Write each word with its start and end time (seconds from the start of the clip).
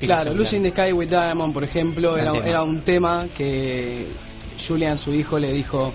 Claro, 0.00 0.32
Lucy 0.32 0.54
in 0.54 0.62
the 0.62 0.70
Sky 0.70 0.92
with 0.92 1.08
Diamond, 1.08 1.52
por 1.52 1.64
ejemplo, 1.64 2.16
era, 2.16 2.62
un 2.62 2.82
tema 2.82 3.26
que 3.36 4.06
Julian, 4.64 4.96
su 4.96 5.12
hijo, 5.12 5.40
le 5.40 5.52
dijo 5.52 5.92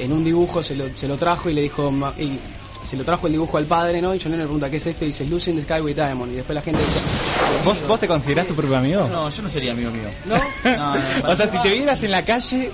en 0.00 0.10
un 0.12 0.24
dibujo, 0.24 0.60
se 0.60 0.74
lo, 0.74 0.86
se 0.96 1.06
lo 1.06 1.16
trajo 1.18 1.48
y 1.48 1.54
le 1.54 1.62
dijo, 1.62 1.92
ma- 1.92 2.12
y 2.18 2.36
se 2.84 2.96
lo 2.96 3.04
trajo 3.04 3.28
el 3.28 3.34
dibujo 3.34 3.56
al 3.56 3.66
padre, 3.66 4.02
¿no? 4.02 4.12
Y 4.12 4.18
John 4.18 4.32
le 4.32 4.38
pregunta, 4.38 4.68
¿qué 4.68 4.78
es 4.78 4.86
esto? 4.88 5.04
Y 5.04 5.08
dice, 5.08 5.24
Lucy 5.26 5.52
in 5.52 5.58
the 5.58 5.62
Sky 5.62 5.80
with 5.80 5.94
Diamond. 5.94 6.32
Y 6.32 6.34
después 6.34 6.52
la 6.52 6.62
gente 6.62 6.80
decía, 6.82 7.00
¿Vos, 7.64 7.80
¿Vos 7.86 8.00
te 8.00 8.08
considerás 8.08 8.48
tu 8.48 8.56
propio 8.56 8.76
amigo? 8.76 9.06
No, 9.08 9.30
yo 9.30 9.42
no 9.42 9.48
sería 9.48 9.70
amigo 9.70 9.92
mío. 9.92 10.08
¿no? 10.24 10.34
No, 10.76 10.94
no, 10.96 11.28
O 11.28 11.36
sea, 11.36 11.48
si 11.48 11.56
te 11.62 11.76
vieras 11.76 12.02
en 12.02 12.10
la 12.10 12.24
calle, 12.24 12.72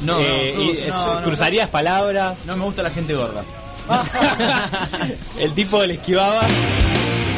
no, 0.00 0.18
eh, 0.18 0.54
no, 0.56 0.62
y, 0.64 0.66
Cruz, 0.74 0.86
no, 0.88 1.14
no. 1.20 1.22
cruzarías 1.24 1.68
palabras, 1.70 2.46
No 2.46 2.56
me 2.56 2.64
gusta 2.64 2.82
la 2.82 2.90
gente 2.90 3.14
gorda. 3.14 3.44
el 5.38 5.54
tipo 5.54 5.84
le 5.86 5.94
esquivaba. 5.94 6.42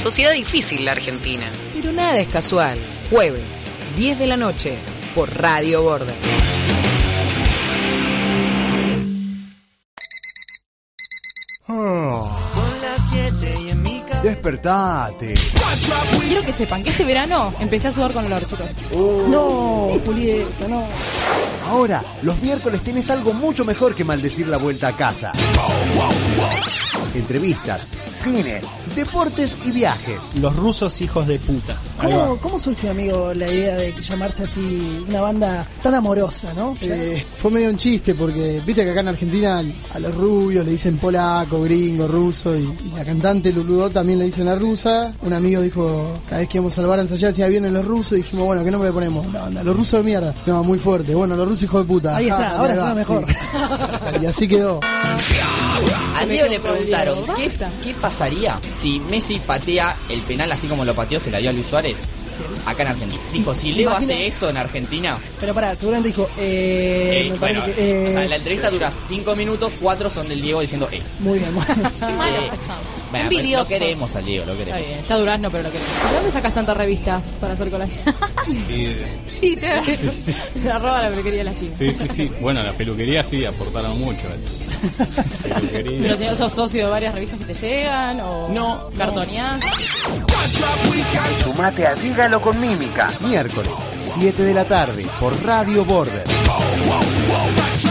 Sociedad 0.03 0.33
difícil 0.33 0.87
la 0.87 0.93
Argentina. 0.93 1.45
Pero 1.77 1.93
nada 1.93 2.19
es 2.19 2.29
casual. 2.29 2.79
Jueves, 3.11 3.65
10 3.97 4.19
de 4.19 4.27
la 4.27 4.39
noche, 4.39 4.79
por 5.15 5.31
Radio 5.37 5.83
Border. 5.83 6.15
Despertate. 14.23 15.35
Quiero 16.27 16.43
que 16.43 16.53
sepan 16.53 16.83
que 16.83 16.91
este 16.91 17.05
verano 17.05 17.53
empecé 17.61 17.89
a 17.89 17.93
sudar 17.93 18.13
con 18.13 18.25
olor, 18.25 18.47
chicos. 18.47 18.69
No, 19.29 20.01
Julieta, 20.05 20.69
no. 20.69 20.87
Ahora, 21.67 22.03
los 22.23 22.41
miércoles 22.41 22.81
tenés 22.83 23.11
algo 23.11 23.33
mucho 23.33 23.65
mejor 23.65 23.95
que 23.95 24.05
maldecir 24.05 24.47
la 24.47 24.57
vuelta 24.57 24.89
a 24.89 24.97
casa. 24.97 25.33
Entrevistas, 27.15 27.89
cine, 28.15 28.61
deportes 28.95 29.57
y 29.65 29.71
viajes. 29.71 30.31
Los 30.39 30.55
rusos 30.55 31.01
hijos 31.01 31.27
de 31.27 31.39
puta. 31.39 31.77
¿Cómo, 31.99 32.37
¿Cómo 32.39 32.59
surgió, 32.59 32.91
amigo, 32.91 33.33
la 33.33 33.51
idea 33.51 33.77
de 33.77 33.95
llamarse 34.01 34.43
así 34.43 35.03
una 35.09 35.23
banda 35.23 35.67
tan 35.83 35.95
amorosa, 35.95 36.53
no? 36.53 36.77
Eh, 36.83 37.25
fue 37.33 37.51
medio 37.51 37.71
un 37.71 37.79
chiste 37.79 38.15
porque 38.15 38.63
viste 38.67 38.85
que 38.85 38.91
acá 38.91 39.01
en 39.01 39.09
Argentina 39.09 39.65
a 39.95 39.99
los 39.99 40.15
rubios 40.15 40.65
le 40.65 40.73
dicen 40.73 40.99
polaco, 40.99 41.63
gringo, 41.63 42.07
ruso 42.07 42.55
y, 42.55 42.65
y 42.65 42.93
la 42.95 43.03
cantante 43.03 43.51
Luludó 43.51 43.89
también 43.89 44.19
le 44.19 44.27
dicen 44.27 44.45
la 44.45 44.55
rusa. 44.55 45.13
Un 45.23 45.33
amigo 45.33 45.63
dijo, 45.63 46.21
cada 46.27 46.43
vez 46.43 46.49
que 46.51 46.59
íbamos 46.59 46.75
a 46.75 46.83
salvar 46.83 46.99
a 46.99 47.03
ensayar 47.03 47.31
decía 47.31 47.49
vienen 47.49 47.73
los 47.73 47.85
rusos 47.85 48.13
y 48.13 48.17
dijimos, 48.17 48.45
bueno, 48.45 48.63
¿qué 48.63 48.71
nombre 48.71 48.91
le 48.91 48.95
ponemos? 48.95 49.33
La 49.33 49.43
banda, 49.43 49.63
los 49.63 49.75
rusos 49.75 50.01
de 50.01 50.03
mierda. 50.03 50.35
No, 50.45 50.63
muy 50.63 50.79
fuerte. 50.79 51.15
Bueno, 51.15 51.35
los 51.35 51.49
rusos 51.49 51.56
hijos 51.63 51.83
de 51.83 51.87
puta. 51.87 52.17
Ahí 52.17 52.29
está, 52.29 52.51
ahora 52.57 52.73
ahí 52.73 52.79
va. 52.79 52.85
suena 52.85 52.95
mejor. 52.95 53.27
Sí. 53.27 53.37
Y 54.23 54.27
así 54.27 54.49
quedó. 54.49 54.81
A 56.19 56.25
Diego 56.25 56.49
le 56.49 56.59
preguntaron, 56.61 57.19
¿qué, 57.37 57.51
qué 57.85 57.95
pasaría 58.01 58.59
si 58.73 59.01
Messi 59.11 59.39
patea 59.39 59.95
el 60.09 60.23
penal 60.23 60.51
así 60.51 60.67
como 60.67 60.85
lo 60.85 60.95
pateó, 60.95 61.21
se 61.21 61.31
la 61.31 61.39
dio 61.39 61.51
a 61.51 61.53
Luis 61.53 61.67
Suárez? 61.67 61.99
Acá 62.67 62.83
en 62.83 62.89
Argentina. 62.89 63.21
Dijo, 63.33 63.55
si 63.55 63.73
Leo 63.73 63.91
Imagina- 63.91 64.15
hace 64.15 64.27
eso 64.27 64.51
en 64.51 64.57
Argentina, 64.57 65.17
Pero 65.41 65.55
pará, 65.55 65.75
seguramente 65.77 66.09
dijo, 66.11 66.29
eh, 66.39 67.27
eh, 67.27 67.31
me 67.33 67.39
bueno, 67.39 67.65
que, 67.65 67.75
eh, 68.05 68.09
o 68.09 68.13
sea, 68.13 68.25
la 68.27 68.37
entrevista 68.37 68.71
dura 68.71 68.91
5 69.09 69.37
minutos, 69.37 69.73
4 69.81 70.11
son 70.11 70.29
del 70.29 70.41
Diego 70.43 70.61
diciendo, 70.61 70.89
eh. 70.93 71.01
Muy 71.21 71.39
bien, 71.39 71.55
bueno. 71.55 71.91
Qué 71.99 72.07
malos 72.15 72.41
Eh. 72.45 72.51
Bueno, 73.11 73.25
Envidiosos. 73.31 73.71
lo 73.71 73.79
queremos 73.79 74.17
al 74.17 74.25
Diego, 74.25 74.45
lo 74.47 74.53
Está 74.53 74.65
queremos. 74.65 74.89
bien, 74.89 74.99
está 75.01 75.17
Durazno, 75.17 75.51
pero 75.51 75.63
lo 75.63 75.71
queremos. 75.71 75.93
¿De 76.11 76.15
dónde 76.17 76.31
sacas 76.33 76.55
tantas 76.55 76.77
revistas 76.77 77.25
para 77.41 77.53
hacer 77.55 77.71
collage? 77.71 77.93
sí, 79.29 79.57
te 79.57 79.97
Sí, 79.97 80.11
sí. 80.11 80.35
La 80.65 80.79
roba 80.79 81.03
la 81.03 81.09
peluquería 81.11 81.39
de 81.39 81.45
la 81.45 81.51
esquina. 81.53 81.77
Sí, 81.77 81.93
sí, 81.93 82.09
sí. 82.09 82.31
Bueno, 82.41 82.63
la 82.63 82.73
peluquería 82.73 83.23
sí 83.23 83.45
aportaron 83.45 83.99
mucho. 84.01 84.23
Peluquería. 85.43 85.99
Pero 86.03 86.17
si 86.17 86.37
sos 86.37 86.53
socio 86.53 86.85
de 86.87 86.91
varias 86.91 87.15
revistas 87.15 87.39
que 87.39 87.55
te 87.55 87.55
llegan 87.69 88.21
o 88.21 88.49
No, 88.49 88.91
cartoneás. 88.99 89.61
Sumate 91.43 91.87
a 91.87 91.95
Dígalo 92.27 92.43
con 92.43 92.61
Mímica. 92.61 93.13
Miércoles, 93.21 93.71
7 94.01 94.43
de 94.43 94.53
la 94.53 94.65
tarde, 94.65 95.07
por 95.21 95.41
Radio 95.45 95.85
Border. 95.85 96.25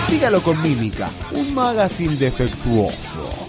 Dígalo 0.09 0.41
con 0.41 0.61
Mímica, 0.61 1.09
un 1.31 1.53
magazine 1.53 2.17
defectuoso. 2.17 3.47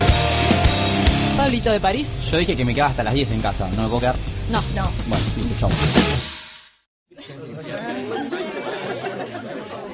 Pablito 1.36 1.72
de 1.72 1.80
París. 1.80 2.06
Yo 2.30 2.38
dije 2.38 2.56
que 2.56 2.64
me 2.64 2.72
quedaba 2.72 2.90
hasta 2.90 3.02
las 3.02 3.14
10 3.14 3.32
en 3.32 3.40
casa, 3.40 3.68
¿no 3.70 3.82
me 3.82 3.88
puedo 3.88 3.98
quedar? 3.98 4.14
No, 4.52 4.62
no. 4.76 4.88
Bueno, 5.08 5.24
listo, 5.36 5.56
chao. 5.58 5.70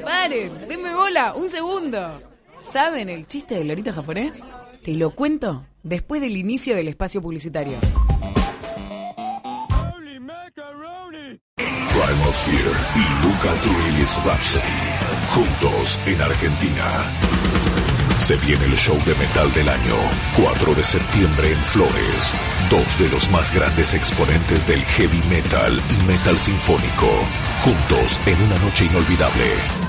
Paren, 0.05 0.69
denme 0.69 0.95
bola, 0.95 1.33
un 1.33 1.49
segundo. 1.49 2.21
¿Saben 2.61 3.09
el 3.09 3.27
chiste 3.27 3.55
del 3.55 3.69
lorito 3.69 3.95
japonés? 3.95 4.43
Te 4.85 4.93
lo 4.93 5.13
cuento 5.13 5.65
después 5.83 6.21
del 6.21 6.37
inicio 6.37 6.77
del 6.77 6.89
espacio 6.89 7.23
publicitario. 7.23 7.79
Primal 12.07 12.33
Fear 12.33 12.73
y 12.97 13.25
Luca 13.25 13.55
Turilli's 13.61 14.19
Rhapsody. 14.25 14.63
Juntos 15.35 15.99
en 16.07 16.21
Argentina. 16.21 17.05
Se 18.19 18.37
viene 18.37 18.65
el 18.65 18.77
show 18.77 18.99
de 19.05 19.15
metal 19.15 19.53
del 19.53 19.69
año. 19.69 19.95
4 20.37 20.75
de 20.75 20.83
septiembre 20.83 21.53
en 21.53 21.59
Flores. 21.59 22.35
Dos 22.71 22.99
de 22.99 23.09
los 23.09 23.31
más 23.31 23.53
grandes 23.55 23.95
exponentes 23.95 24.67
del 24.67 24.83
heavy 24.83 25.23
metal 25.29 25.81
y 25.91 26.07
metal 26.07 26.39
sinfónico. 26.39 27.09
Juntos 27.63 28.19
en 28.27 28.43
una 28.43 28.59
noche 28.59 28.87
inolvidable. 28.87 29.82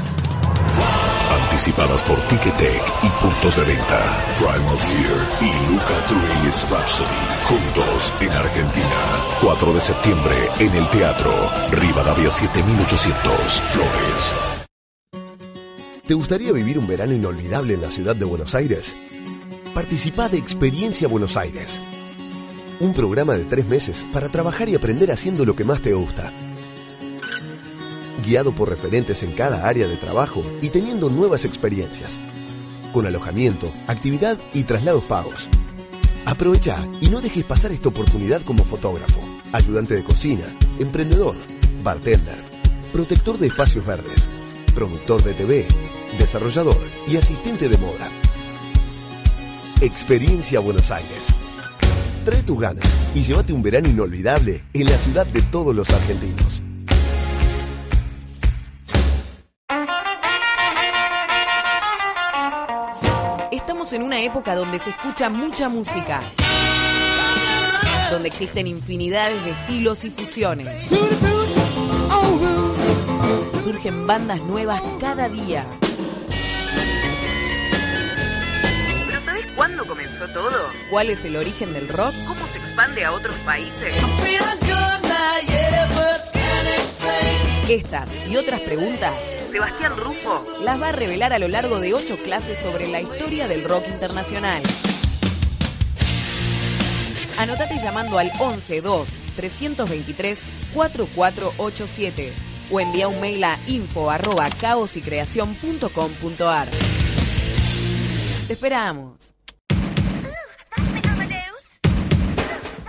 Anticipadas 1.43 2.03
por 2.03 2.19
Ticketek 2.27 2.81
y 3.03 3.09
puntos 3.21 3.55
de 3.55 3.63
venta. 3.63 4.25
Primal 4.37 4.77
Fear 4.77 5.27
y 5.41 5.71
Luca 5.71 6.03
Turilli's 6.07 6.69
Rhapsody. 6.69 7.09
Juntos 7.45 8.13
en 8.21 8.31
Argentina. 8.31 8.85
4 9.41 9.73
de 9.73 9.81
septiembre 9.81 10.35
en 10.59 10.75
el 10.75 10.89
Teatro. 10.89 11.31
Rivadavia 11.71 12.31
7800. 12.31 13.61
Flores. 13.67 14.35
¿Te 16.07 16.13
gustaría 16.15 16.51
vivir 16.51 16.77
un 16.79 16.87
verano 16.87 17.13
inolvidable 17.13 17.75
en 17.75 17.81
la 17.81 17.89
ciudad 17.89 18.15
de 18.15 18.25
Buenos 18.25 18.55
Aires? 18.55 18.95
Participa 19.73 20.27
de 20.27 20.37
Experiencia 20.37 21.07
Buenos 21.07 21.37
Aires. 21.37 21.79
Un 22.79 22.93
programa 22.93 23.37
de 23.37 23.45
tres 23.45 23.65
meses 23.65 24.03
para 24.11 24.27
trabajar 24.27 24.67
y 24.67 24.75
aprender 24.75 25.11
haciendo 25.11 25.45
lo 25.45 25.55
que 25.55 25.63
más 25.63 25.81
te 25.81 25.93
gusta. 25.93 26.31
Guiado 28.21 28.51
por 28.53 28.69
referentes 28.69 29.23
en 29.23 29.31
cada 29.31 29.67
área 29.67 29.87
de 29.87 29.97
trabajo 29.97 30.43
y 30.61 30.69
teniendo 30.69 31.09
nuevas 31.09 31.45
experiencias. 31.45 32.19
Con 32.93 33.07
alojamiento, 33.07 33.71
actividad 33.87 34.37
y 34.53 34.63
traslados 34.63 35.05
pagos. 35.05 35.47
Aprovecha 36.25 36.87
y 37.01 37.09
no 37.09 37.21
dejes 37.21 37.43
pasar 37.43 37.71
esta 37.71 37.89
oportunidad 37.89 38.41
como 38.43 38.63
fotógrafo, 38.63 39.19
ayudante 39.51 39.95
de 39.95 40.03
cocina, 40.03 40.45
emprendedor, 40.79 41.35
bartender, 41.83 42.37
protector 42.93 43.37
de 43.39 43.47
espacios 43.47 43.85
verdes, 43.85 44.29
productor 44.73 45.23
de 45.23 45.33
TV, 45.33 45.65
desarrollador 46.17 46.77
y 47.07 47.17
asistente 47.17 47.67
de 47.67 47.77
moda. 47.77 48.09
Experiencia 49.81 50.59
Buenos 50.59 50.91
Aires. 50.91 51.27
Trae 52.23 52.43
tus 52.43 52.57
ganas 52.57 52.87
y 53.13 53.23
llévate 53.23 53.51
un 53.51 53.61
verano 53.61 53.89
inolvidable 53.89 54.63
en 54.73 54.85
la 54.85 54.97
ciudad 54.97 55.25
de 55.25 55.41
todos 55.41 55.75
los 55.75 55.89
argentinos. 55.89 56.61
Estamos 63.83 64.01
en 64.01 64.07
una 64.07 64.21
época 64.21 64.55
donde 64.55 64.79
se 64.79 64.91
escucha 64.91 65.27
mucha 65.27 65.67
música. 65.67 66.21
Donde 68.09 68.29
existen 68.29 68.65
infinidades 68.65 69.43
de 69.43 69.51
estilos 69.51 70.05
y 70.05 70.09
fusiones. 70.09 70.89
Surgen 73.61 74.07
bandas 74.07 74.39
nuevas 74.43 74.81
cada 75.01 75.27
día. 75.27 75.65
¿Pero 79.05 79.19
sabes 79.19 79.45
cuándo 79.53 79.85
comenzó 79.85 80.29
todo? 80.29 80.69
¿Cuál 80.89 81.09
es 81.09 81.25
el 81.25 81.35
origen 81.35 81.73
del 81.73 81.89
rock? 81.89 82.13
¿Cómo 82.25 82.47
se 82.47 82.59
expande 82.59 83.03
a 83.03 83.11
otros 83.11 83.35
países? 83.39 83.93
Estas 87.69 88.09
y 88.29 88.35
otras 88.35 88.59
preguntas, 88.59 89.15
Sebastián 89.49 89.95
Rufo 89.95 90.43
las 90.65 90.81
va 90.81 90.89
a 90.89 90.91
revelar 90.91 91.31
a 91.31 91.39
lo 91.39 91.47
largo 91.47 91.79
de 91.79 91.93
ocho 91.93 92.17
clases 92.17 92.59
sobre 92.59 92.89
la 92.89 92.99
historia 92.99 93.47
del 93.47 93.63
rock 93.63 93.87
internacional. 93.87 94.61
Anotate 97.37 97.77
llamando 97.77 98.19
al 98.19 98.33
112 98.33 99.13
323 99.37 100.43
4487 100.73 102.33
o 102.69 102.81
envía 102.81 103.07
un 103.07 103.21
mail 103.21 103.41
a 103.45 103.57
info 103.67 104.11
arroba 104.11 104.49
caosycreación.com.ar. 104.59 106.67
Te 108.47 108.53
esperamos. 108.53 109.35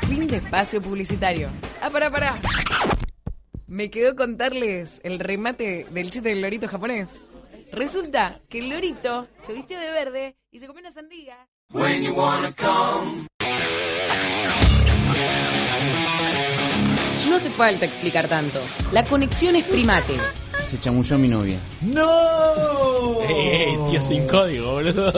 Fin 0.09 0.27
de 0.27 0.39
espacio 0.39 0.83
publicitario. 0.83 1.51
Ah, 1.81 1.91
pará, 1.91 2.11
pará. 2.11 2.41
Me 3.67 3.91
quedó 3.91 4.15
contarles 4.15 5.01
el 5.05 5.19
remate 5.19 5.87
del 5.91 6.11
chiste 6.11 6.29
del 6.29 6.43
lorito 6.43 6.69
japonés. 6.69 7.23
Resulta 7.73 8.41
que 8.49 8.59
el 8.59 8.69
lorito 8.69 9.27
se 9.39 9.53
vistió 9.53 9.79
de 9.81 9.91
verde 9.91 10.37
y 10.53 10.59
se 10.61 10.67
comió 10.67 10.81
una 10.83 10.91
sandía. 10.93 11.49
When 11.73 12.03
you 12.03 12.13
wanna 12.13 12.55
come. 12.55 13.27
No 17.29 17.37
hace 17.37 17.51
falta 17.51 17.85
explicar 17.87 18.29
tanto. 18.29 18.61
La 18.93 19.03
conexión 19.05 19.57
es 19.57 19.65
primate. 19.65 20.15
Se 20.63 20.79
chamulló 20.79 21.19
mi 21.19 21.29
novia. 21.29 21.59
¡No! 21.81 23.23
Eh, 23.29 23.77
tío 23.91 24.03
sin 24.03 24.27
código, 24.29 24.73
boludo. 24.73 25.13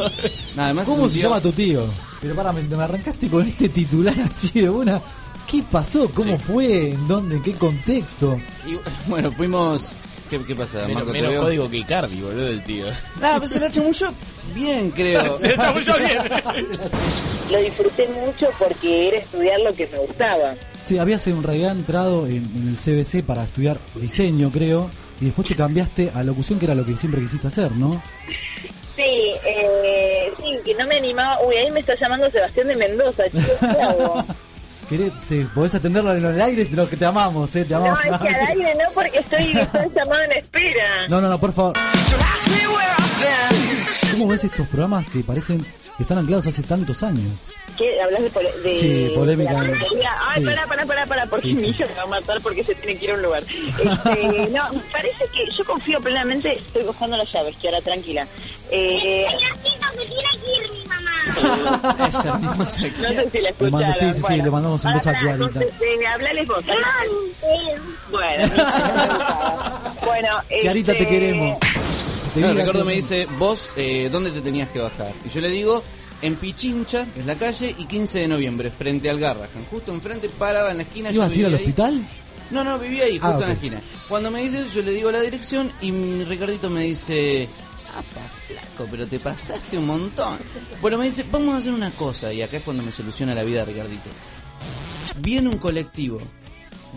Además 0.57 0.87
¿Cómo 0.87 1.09
se 1.09 1.19
tío- 1.19 1.29
llama 1.29 1.41
tu 1.43 1.53
tío? 1.53 1.85
Pero 2.23 2.35
para, 2.35 2.53
me, 2.53 2.63
me 2.63 2.83
arrancaste 2.83 3.29
con 3.29 3.47
este 3.47 3.69
titular 3.69 4.15
así 4.21 4.61
de 4.63 4.71
una. 4.71 5.01
¿Qué 5.51 5.63
pasó? 5.71 6.11
¿Cómo 6.13 6.39
fue? 6.39 6.91
¿En 6.91 7.09
dónde? 7.09 7.37
¿En 7.37 7.43
qué 7.43 7.53
contexto? 7.53 8.39
Y, 8.67 8.79
bueno, 9.09 9.31
fuimos... 9.33 9.95
¿Qué, 10.29 10.41
qué 10.43 10.57
pasa, 10.57 10.87
Menos, 10.89 11.07
menos 11.07 11.35
código 11.37 11.71
que 11.71 11.77
Icardi, 11.77 12.21
boludo, 12.21 12.49
el 12.49 12.65
tío. 12.65 12.87
Nada, 13.21 13.35
pero 13.37 13.47
se 13.47 13.61
la 13.61 13.71
chamulló 13.71 14.13
bien, 14.57 14.91
creo. 14.91 15.39
Se 15.39 15.57
la 15.57 15.63
chamulló 15.63 15.95
bien. 15.99 16.19
Lo 17.53 17.59
disfruté 17.61 18.09
mucho 18.09 18.49
porque 18.59 19.09
era 19.09 19.19
estudiar 19.19 19.61
lo 19.61 19.73
que 19.73 19.87
me 19.87 19.99
gustaba. 19.99 20.55
Sí, 20.85 20.99
habías 20.99 21.25
en 21.29 21.41
realidad 21.45 21.73
entrado 21.73 22.27
en, 22.27 22.45
en 22.57 22.69
el 22.69 22.77
CBC 22.77 23.25
para 23.25 23.45
estudiar 23.45 23.79
diseño, 23.95 24.51
creo, 24.51 24.91
y 25.21 25.27
después 25.27 25.47
te 25.47 25.55
cambiaste 25.55 26.11
a 26.13 26.25
locución, 26.25 26.59
que 26.59 26.65
era 26.65 26.75
lo 26.75 26.85
que 26.85 26.97
siempre 26.97 27.21
quisiste 27.21 27.47
hacer, 27.47 27.71
¿no? 27.71 28.03
Sí, 28.97 29.03
eh, 29.45 30.33
sí, 30.39 30.59
que 30.65 30.75
no 30.75 30.87
me 30.87 30.97
animaba. 30.97 31.39
Uy, 31.47 31.55
ahí 31.55 31.71
me 31.71 31.81
está 31.81 31.95
llamando 31.95 32.31
Sebastián 32.31 32.69
de 32.69 32.77
Mendoza, 32.77 33.25
chicos, 33.31 33.59
¿qué 33.61 33.83
hago? 33.83 34.25
¿Querés, 34.89 35.13
sí, 35.27 35.47
podés 35.53 35.75
atenderlo 35.75 36.15
en 36.15 36.25
el 36.25 36.41
aire, 36.41 36.69
lo 36.71 36.89
que 36.89 36.97
te 36.97 37.05
amamos, 37.05 37.55
¿eh? 37.57 37.65
Te 37.65 37.75
No, 37.75 37.79
amamos. 37.87 37.99
es 38.05 38.19
que 38.21 38.29
al 38.29 38.47
aire 38.47 38.75
no, 38.77 38.85
porque 38.95 39.19
estoy, 39.19 39.51
estoy 39.59 39.91
llamado 39.95 40.23
en 40.23 40.33
espera. 40.33 41.09
No, 41.09 41.21
no, 41.21 41.29
no, 41.29 41.41
por 41.41 41.53
favor. 41.53 41.75
¿Cómo 44.13 44.29
ves 44.29 44.45
estos 44.45 44.67
programas 44.69 45.07
que 45.11 45.21
parecen 45.21 45.65
que 45.97 46.03
están 46.03 46.19
anclados 46.19 46.47
hace 46.47 46.63
tantos 46.63 47.03
años? 47.03 47.51
¿Qué? 47.79 48.01
¿Hablas 48.01 48.23
de, 48.23 48.31
pole- 48.31 48.53
de 48.63 48.75
Sí, 48.75 49.13
polémica. 49.15 49.53
de? 49.63 49.73
Ay, 49.75 50.41
Sí. 50.41 50.45
pará, 50.45 50.67
pará, 50.67 50.87
pará, 50.87 51.07
pará, 51.07 51.27
porque 51.27 51.49
Sí, 51.49 51.55
mi 51.55 51.63
sí. 51.65 51.69
hija 51.71 51.87
me 51.87 51.95
va 51.95 52.03
a 52.03 52.07
matar 52.07 52.41
porque 52.41 52.65
se 52.65 52.75
tiene 52.75 52.99
que 52.99 53.05
ir 53.05 53.11
a 53.11 53.15
un 53.15 53.23
lugar. 53.23 53.43
Este, 53.43 54.49
no, 54.51 54.73
me 54.73 54.81
parece 54.93 55.25
que 55.33 55.51
yo 55.57 55.65
confío 55.65 56.01
plenamente, 56.01 56.57
estoy 56.57 56.85
buscando 56.85 57.17
las 57.19 57.31
llaves, 57.33 57.55
que 57.57 57.69
ahora 57.69 57.81
tranquila. 57.83 58.27
Eh, 58.71 59.27
Es 62.09 62.25
hermosa. 62.25 62.49
no 62.57 62.65
sé 62.65 63.31
si 63.31 63.41
la 63.41 63.51
escucharon. 63.51 63.93
sí, 63.95 64.13
sí, 64.15 64.23
sí, 64.27 64.37
le 64.37 64.51
mandamos 64.51 64.85
un 64.85 64.93
beso 64.95 65.11
a 65.11 65.13
Pará, 65.13 65.25
Clarita. 65.37 65.45
entonces, 65.61 65.73
eh, 65.83 66.07
hablales 66.07 66.47
vos. 66.49 66.65
Bueno, 68.11 68.49
bueno, 70.05 70.29
Clarita, 70.63 70.93
te 70.93 70.99
este, 71.03 71.09
queremos. 71.13 71.59
Te 72.37 72.43
No, 72.43 72.53
Ricardo 72.53 72.85
me 72.85 72.95
dice, 72.95 73.27
vos, 73.39 73.71
eh, 73.77 74.09
¿dónde 74.13 74.31
te 74.31 74.43
tenías 74.43 74.69
que 74.69 74.79
bajar? 74.79 75.11
Y 75.25 75.31
yo 75.31 75.41
le 75.41 75.49
digo, 75.49 75.83
en 76.21 76.37
Pichincha, 76.37 77.07
que 77.07 77.21
es 77.21 77.27
la 77.27 77.35
calle, 77.37 77.75
y 77.79 77.87
15 77.87 78.19
de 78.21 78.29
noviembre, 78.29 78.71
frente 78.71 79.09
al 79.09 79.19
Garrahan. 79.19 79.65
Justo 79.71 79.93
enfrente, 79.93 80.29
paraba 80.29 80.71
en 80.71 80.77
la 80.77 80.83
esquina. 80.83 81.11
¿Ibas 81.11 81.33
a 81.33 81.35
ir 81.35 81.47
al 81.47 81.55
ahí. 81.55 81.61
hospital? 81.61 82.07
No, 82.51 82.63
no, 82.63 82.79
vivía 82.79 83.05
ahí, 83.05 83.19
Ah, 83.23 83.29
justo 83.29 83.43
en 83.45 83.49
la 83.49 83.55
esquina. 83.55 83.81
Cuando 84.09 84.31
me 84.31 84.43
dice 84.43 84.61
eso, 84.61 84.69
yo 84.77 84.83
le 84.83 84.93
digo 84.93 85.11
la 85.11 85.21
dirección 85.21 85.73
y 85.81 85.91
Ricardito 86.25 86.69
me 86.71 86.83
dice, 86.85 87.49
apa, 87.95 88.21
flaco, 88.47 88.87
pero 88.91 89.07
te 89.07 89.19
pasaste 89.19 89.79
un 89.79 89.87
montón. 89.87 90.39
Bueno, 90.83 90.99
me 90.99 91.07
dice, 91.07 91.25
vamos 91.33 91.55
a 91.55 91.59
hacer 91.59 91.73
una 91.73 91.91
cosa, 91.93 92.33
y 92.33 92.43
acá 92.43 92.59
es 92.59 92.63
cuando 92.63 92.83
me 92.83 92.93
soluciona 92.93 93.35
la 93.35 93.43
vida 93.45 93.65
Ricardito. 93.65 94.11
Viene 95.21 95.49
un 95.49 95.57
colectivo 95.59 96.21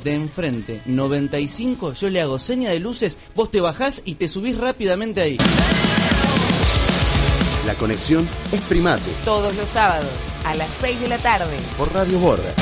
de 0.03 0.13
enfrente, 0.15 0.81
95, 0.85 1.93
yo 1.93 2.09
le 2.09 2.21
hago 2.21 2.39
seña 2.39 2.69
de 2.69 2.79
luces, 2.79 3.19
vos 3.35 3.51
te 3.51 3.61
bajás 3.61 4.01
y 4.05 4.15
te 4.15 4.27
subís 4.27 4.57
rápidamente 4.57 5.21
ahí. 5.21 5.37
La 7.65 7.75
conexión 7.75 8.27
es 8.51 8.61
primate 8.61 9.11
Todos 9.25 9.55
los 9.55 9.69
sábados 9.69 10.09
a 10.43 10.55
las 10.55 10.69
6 10.81 11.01
de 11.01 11.07
la 11.09 11.17
tarde. 11.19 11.55
por 11.77 11.93
Radio 11.93 12.17
Border. 12.19 12.55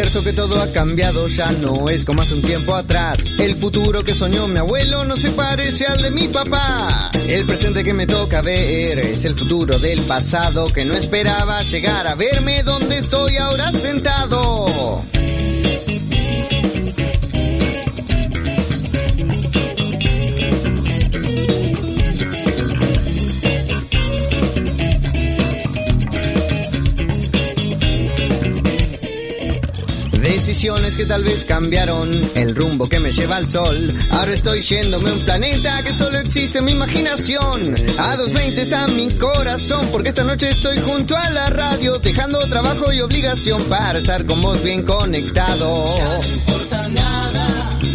Cierto 0.00 0.22
que 0.22 0.32
todo 0.32 0.62
ha 0.62 0.70
cambiado, 0.70 1.26
ya 1.26 1.50
no 1.50 1.88
es 1.88 2.04
como 2.04 2.22
hace 2.22 2.34
un 2.36 2.42
tiempo 2.42 2.76
atrás. 2.76 3.18
El 3.40 3.56
futuro 3.56 4.04
que 4.04 4.14
soñó 4.14 4.46
mi 4.46 4.58
abuelo 4.58 5.04
no 5.04 5.16
se 5.16 5.32
parece 5.32 5.86
al 5.86 6.00
de 6.00 6.12
mi 6.12 6.28
papá. 6.28 7.10
El 7.26 7.44
presente 7.46 7.82
que 7.82 7.92
me 7.92 8.06
toca 8.06 8.40
ver 8.40 9.00
es 9.00 9.24
el 9.24 9.34
futuro 9.34 9.80
del 9.80 10.02
pasado 10.02 10.72
que 10.72 10.84
no 10.84 10.94
esperaba 10.94 11.62
llegar 11.62 12.06
a 12.06 12.14
verme 12.14 12.62
donde 12.62 12.98
estoy 12.98 13.38
ahora 13.38 13.72
sentado. 13.72 14.66
Decisiones 30.58 30.96
que 30.96 31.06
tal 31.06 31.22
vez 31.22 31.44
cambiaron 31.44 32.20
el 32.34 32.56
rumbo 32.56 32.88
que 32.88 32.98
me 32.98 33.12
lleva 33.12 33.36
al 33.36 33.46
sol. 33.46 33.94
Ahora 34.10 34.32
estoy 34.32 34.60
yéndome 34.60 35.10
a 35.10 35.12
un 35.12 35.20
planeta 35.20 35.84
que 35.84 35.92
solo 35.92 36.18
existe 36.18 36.58
en 36.58 36.64
mi 36.64 36.72
imaginación. 36.72 37.76
A 37.96 38.16
220 38.16 38.62
está 38.62 38.88
mi 38.88 39.08
corazón, 39.10 39.86
porque 39.92 40.08
esta 40.08 40.24
noche 40.24 40.50
estoy 40.50 40.80
junto 40.80 41.16
a 41.16 41.30
la 41.30 41.48
radio, 41.50 42.00
dejando 42.00 42.40
trabajo 42.48 42.92
y 42.92 43.00
obligación 43.00 43.62
para 43.66 44.00
estar 44.00 44.26
con 44.26 44.42
vos 44.42 44.60
bien 44.64 44.82
conectado. 44.82 45.84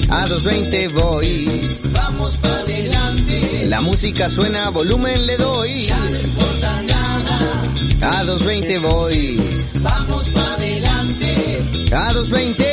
A 0.10 0.25
220 0.27 0.88
voy. 0.88 1.80
Vamos 1.92 2.38
para 2.38 2.60
adelante. 2.60 3.65
La 3.68 3.81
música 3.81 4.30
suena, 4.30 4.69
volumen 4.69 5.25
le 5.25 5.36
doy. 5.36 5.88
Ya 5.88 5.98
no 5.98 6.18
importa 6.18 6.81
nada. 6.83 8.19
A 8.19 8.24
220 8.24 8.80
voy. 8.80 9.42
A 11.95 12.12
220. 12.12 12.63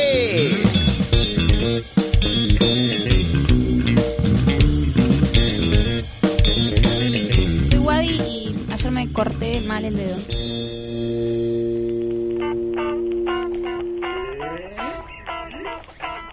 Soy 7.69 7.77
Wadi 7.77 8.09
y 8.09 8.55
ayer 8.71 8.91
me 8.91 9.13
corté 9.13 9.61
mal 9.67 9.85
el 9.85 9.95
dedo. 9.95 10.17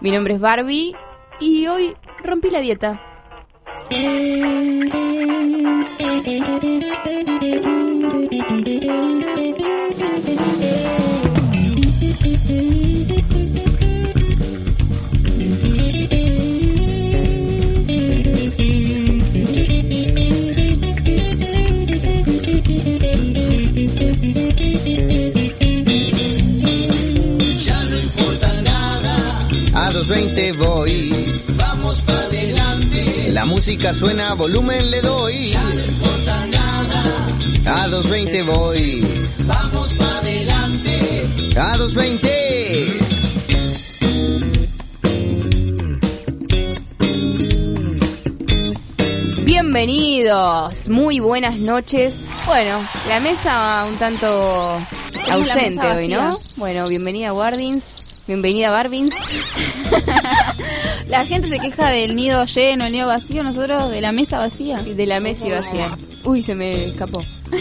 Mi 0.01 0.09
nombre 0.09 0.33
es 0.33 0.39
Barbie 0.39 0.95
y 1.39 1.67
hoy 1.67 1.95
rompí 2.23 2.49
la 2.49 2.61
dieta. 2.61 2.99
La 33.39 33.45
música 33.45 33.93
suena, 33.93 34.33
volumen 34.33 34.91
le 34.91 34.99
doy. 34.99 35.51
Ya 35.51 35.63
no 35.63 35.81
importa 35.85 36.45
nada. 36.47 37.83
A 37.83 37.87
220 37.87 38.43
voy. 38.43 39.01
Vamos 39.47 39.93
para 39.95 40.17
adelante. 40.17 41.55
A 41.57 41.77
220. 41.77 42.99
Bienvenidos, 49.45 50.89
muy 50.89 51.21
buenas 51.21 51.59
noches. 51.59 52.25
Bueno, 52.45 52.81
la 53.07 53.21
mesa 53.21 53.85
un 53.89 53.95
tanto 53.95 54.77
ausente 55.31 55.87
hoy. 55.87 56.09
¿no? 56.09 56.35
Bueno, 56.57 56.89
bienvenida 56.89 57.31
Wardins, 57.31 57.95
bienvenida 58.27 58.69
Barbins. 58.69 59.15
La 61.09 61.25
gente 61.25 61.49
se 61.49 61.59
queja 61.59 61.89
del 61.89 62.15
nido 62.15 62.45
lleno, 62.45 62.85
el 62.85 62.91
nido 62.91 63.07
vacío, 63.07 63.41
nosotros 63.41 63.89
de 63.89 63.99
la 63.99 64.11
mesa 64.11 64.37
vacía. 64.37 64.81
De 64.83 65.05
la 65.07 65.19
mesa 65.19 65.47
vacía. 65.49 65.87
Uy, 66.23 66.41
se 66.41 66.55
me 66.55 66.85
escapó. 66.89 67.23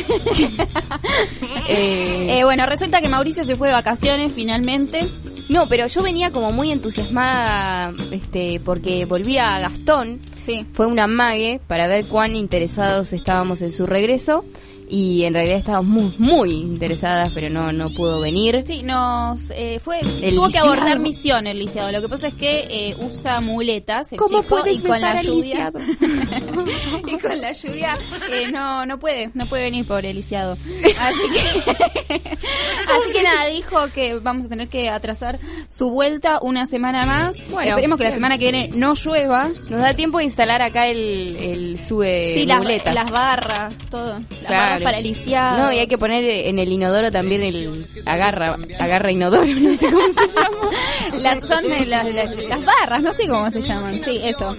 Eh, 1.71 2.41
bueno, 2.45 2.65
resulta 2.65 3.03
que 3.03 3.11
Mauricio 3.11 3.45
se 3.45 3.55
fue 3.55 3.69
de 3.69 3.75
vacaciones 3.75 4.33
finalmente. 4.35 5.07
No, 5.51 5.69
pero 5.69 5.87
yo 5.87 6.03
venía 6.03 6.31
como 6.31 6.51
muy 6.51 6.73
entusiasmada 6.73 7.93
este, 8.11 8.59
porque 8.65 9.05
volvía 9.05 9.55
a 9.55 9.61
Gastón. 9.61 10.19
Sí. 10.43 10.67
Fue 10.73 10.87
una 10.87 11.07
mague 11.07 11.61
para 11.67 11.87
ver 11.87 12.07
cuán 12.07 12.37
interesados 12.37 13.13
estábamos 13.13 13.61
en 13.61 13.73
su 13.73 13.85
regreso. 13.87 14.47
Y 14.91 15.25
en 15.25 15.35
realidad 15.35 15.59
estábamos 15.59 16.19
muy, 16.19 16.31
muy 16.31 16.51
interesadas, 16.55 17.31
pero 17.35 17.51
no, 17.51 17.73
no 17.73 17.89
pudo 17.91 18.21
venir. 18.21 18.63
Sí, 18.65 18.83
nos 18.83 19.51
eh, 19.51 19.81
fue 19.83 20.01
El 20.23 20.35
tuvo 20.37 20.49
que 20.49 20.59
abordar 20.59 20.99
misión 20.99 21.47
el 21.47 21.59
lisiado. 21.59 21.93
Lo 21.93 22.01
que 22.01 22.09
pasa 22.09 22.29
es 22.29 22.35
que 22.35 22.67
eh, 22.71 22.97
usa 22.99 23.41
muletas 23.41 24.11
el 24.13 24.19
¿Cómo 24.19 24.43
chico 24.43 24.49
puedes 24.61 24.79
y 24.79 24.83
con 24.83 25.01
la 25.01 25.21
lluvia 25.23 25.73
y 27.07 27.19
con 27.19 27.41
la 27.41 27.53
lluvia 27.53 27.97
eh, 28.33 28.51
no 28.53 28.87
no 28.87 28.99
puede 28.99 29.31
no 29.35 29.47
puede 29.47 29.65
venir 29.65 29.87
por 29.87 30.05
el 30.05 30.17
lisiado. 30.17 30.57
Así 30.99 31.21
que 31.33 31.71
así 32.39 33.13
que 33.13 33.23
nada 33.23 33.47
dijo 33.47 33.77
que 33.95 34.19
vamos 34.19 34.47
a 34.47 34.49
tener 34.49 34.69
que 34.69 34.89
atrasar 34.89 35.39
su 35.69 35.91
vuelta 35.91 36.39
una 36.43 36.67
semana 36.67 37.05
más. 37.07 37.37
Bueno, 37.51 37.71
esperemos 37.71 37.99
que 37.99 38.05
la 38.05 38.13
semana 38.13 38.39
que 38.39 38.51
viene 38.51 38.71
no 38.75 38.95
llueva. 38.95 39.49
Nos 39.69 39.81
da 39.81 39.95
tiempo 39.95 40.19
de 40.19 40.25
instalar 40.25 40.63
acá 40.63 40.87
el, 40.87 41.37
el 41.37 41.79
sube 41.79 42.35
Sí, 42.35 42.47
muletas. 42.47 42.95
las 42.95 43.11
barras, 43.11 43.75
todo. 43.91 44.21
Las 44.43 44.78
Claro. 44.81 44.85
para 44.85 44.99
el. 44.99 45.59
No, 45.59 45.73
y 45.73 45.79
hay 45.79 45.87
que 45.87 45.99
poner 45.99 46.25
en 46.25 46.59
el 46.59 46.71
inodoro 46.73 47.11
también 47.13 47.43
el 47.43 47.87
agarra, 48.07 48.57
agarra 48.79 49.11
inodoro, 49.13 49.47
no 49.61 49.75
sé 49.77 49.91
cómo 49.91 50.05
se 50.07 50.29
llama. 50.35 51.21
Las 51.21 51.41
son 51.47 51.65
las, 51.89 52.15
las- 52.15 52.37
las 52.49 52.65
barras, 52.65 53.03
no 53.03 53.13
sé 53.13 53.27
cómo 53.27 53.51
se 53.51 53.61
llaman. 53.63 53.95
Sí, 54.05 54.21
eso. 54.25 54.57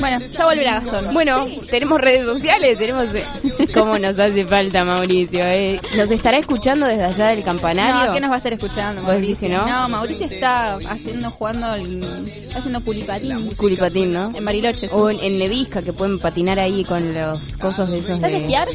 Bueno, 0.00 0.18
ya 0.32 0.44
volverá 0.44 0.80
Gastón. 0.80 1.14
Bueno, 1.14 1.46
tenemos 1.70 2.00
redes 2.00 2.24
sociales, 2.24 2.76
tenemos... 2.78 3.06
eh, 3.14 3.24
¿Cómo 3.72 3.96
nos 3.98 4.18
hace 4.18 4.44
falta 4.44 4.84
Mauricio? 4.84 5.40
eh? 5.44 5.80
¿Nos 5.96 6.10
estará 6.10 6.36
escuchando 6.38 6.84
desde 6.86 7.04
allá 7.04 7.28
del 7.28 7.44
campanario? 7.44 8.08
No, 8.08 8.12
¿qué 8.14 8.20
nos 8.20 8.30
va 8.30 8.34
a 8.34 8.38
estar 8.38 8.52
escuchando, 8.52 9.02
¿Vos 9.02 9.14
decís 9.14 9.40
Mauricio? 9.40 9.66
no? 9.66 9.88
Mauricio 9.88 10.26
está 10.26 10.74
haciendo, 10.88 11.30
jugando, 11.30 11.74
está 11.76 12.58
haciendo 12.58 12.80
culipatín. 12.82 13.50
Culipatín, 13.56 14.12
¿no? 14.12 14.32
En 14.34 14.44
Bariloche. 14.44 14.88
O 14.90 15.08
en, 15.10 15.20
en 15.20 15.38
Nevisca, 15.38 15.80
que 15.80 15.92
pueden 15.92 16.18
patinar 16.18 16.58
ahí 16.58 16.84
con 16.84 17.14
los 17.14 17.56
cosos 17.56 17.88
de 17.88 17.98
esos 17.98 18.20
¿Sabes 18.20 18.32
de... 18.34 18.40
esquiar? 18.40 18.68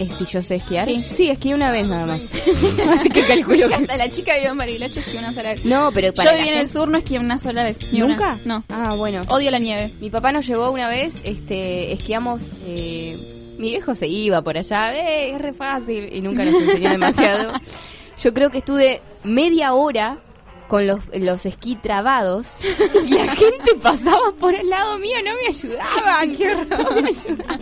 Eh, 0.00 0.08
si 0.10 0.24
yo 0.24 0.40
sé 0.40 0.56
esquiar. 0.56 0.86
Sí. 0.86 1.04
Sí, 1.10 1.28
esquié 1.28 1.54
una 1.54 1.70
vez 1.70 1.86
nada 1.86 2.06
más. 2.06 2.22
Así 2.88 3.10
que 3.10 3.22
calculo 3.26 3.68
que... 3.68 3.74
Hasta 3.74 3.96
la 3.98 4.10
chica 4.10 4.34
vivió 4.34 4.50
en 4.52 4.56
Bariloche 4.56 5.00
esquió 5.00 5.18
una 5.20 5.34
sola 5.34 5.50
vez. 5.50 5.64
No, 5.66 5.92
pero 5.92 6.14
para 6.14 6.30
Yo 6.32 6.38
viví 6.38 6.48
en 6.48 6.58
el 6.58 6.68
sur, 6.68 6.88
no 6.88 6.96
esquié 6.96 7.18
una 7.18 7.38
sola 7.38 7.64
vez. 7.64 7.78
ni 7.92 8.00
una. 8.00 8.14
¿Nunca? 8.14 8.38
No. 8.46 8.64
Ah, 8.70 8.94
bueno. 8.96 9.24
Odio 9.28 9.50
la 9.50 9.58
nieve. 9.58 9.92
Mi 10.00 10.08
papá 10.08 10.32
nos 10.32 10.46
llevó 10.46 10.70
una 10.70 10.88
vez, 10.88 11.20
este, 11.24 11.92
esquiamos, 11.92 12.40
eh, 12.66 13.18
mi 13.58 13.68
viejo 13.68 13.94
se 13.94 14.08
iba 14.08 14.40
por 14.40 14.56
allá, 14.56 14.94
eh, 14.96 15.32
es 15.32 15.38
re 15.38 15.52
fácil, 15.52 16.08
y 16.10 16.22
nunca 16.22 16.46
nos 16.46 16.54
enseñó 16.62 16.90
demasiado. 16.90 17.52
Yo 18.24 18.32
creo 18.32 18.48
que 18.50 18.58
estuve 18.58 19.02
media 19.22 19.74
hora 19.74 20.18
con 20.70 20.86
los, 20.86 21.00
los 21.12 21.46
esquí 21.46 21.74
trabados 21.74 22.58
y 23.04 23.12
la 23.12 23.34
gente 23.34 23.74
pasaba 23.82 24.30
por 24.38 24.54
el 24.54 24.70
lado 24.70 25.00
mío, 25.00 25.16
no 25.24 25.32
me 25.34 25.48
ayudaban. 25.48 26.36
Qué 26.36 26.48
horror. 26.48 26.94
No 26.94 27.02
me 27.02 27.08
ayudaban. 27.08 27.60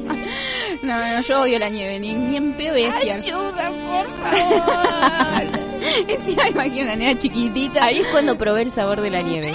No, 0.82 0.98
no, 0.98 1.20
yo 1.22 1.40
odio 1.40 1.58
la 1.58 1.70
nieve, 1.70 1.98
ni, 1.98 2.14
ni 2.14 2.36
en 2.36 2.52
pedo. 2.52 2.74
Ayuda, 2.74 3.70
por 3.70 4.06
favor. 4.18 5.58
Encima 6.08 6.48
imagino 6.50 6.82
una 6.82 6.96
nena 6.96 7.18
chiquitita. 7.18 7.84
Ahí 7.86 8.00
es 8.00 8.06
cuando 8.08 8.36
probé 8.36 8.62
el 8.62 8.70
sabor 8.70 9.00
de 9.00 9.08
la 9.08 9.22
nieve. 9.22 9.52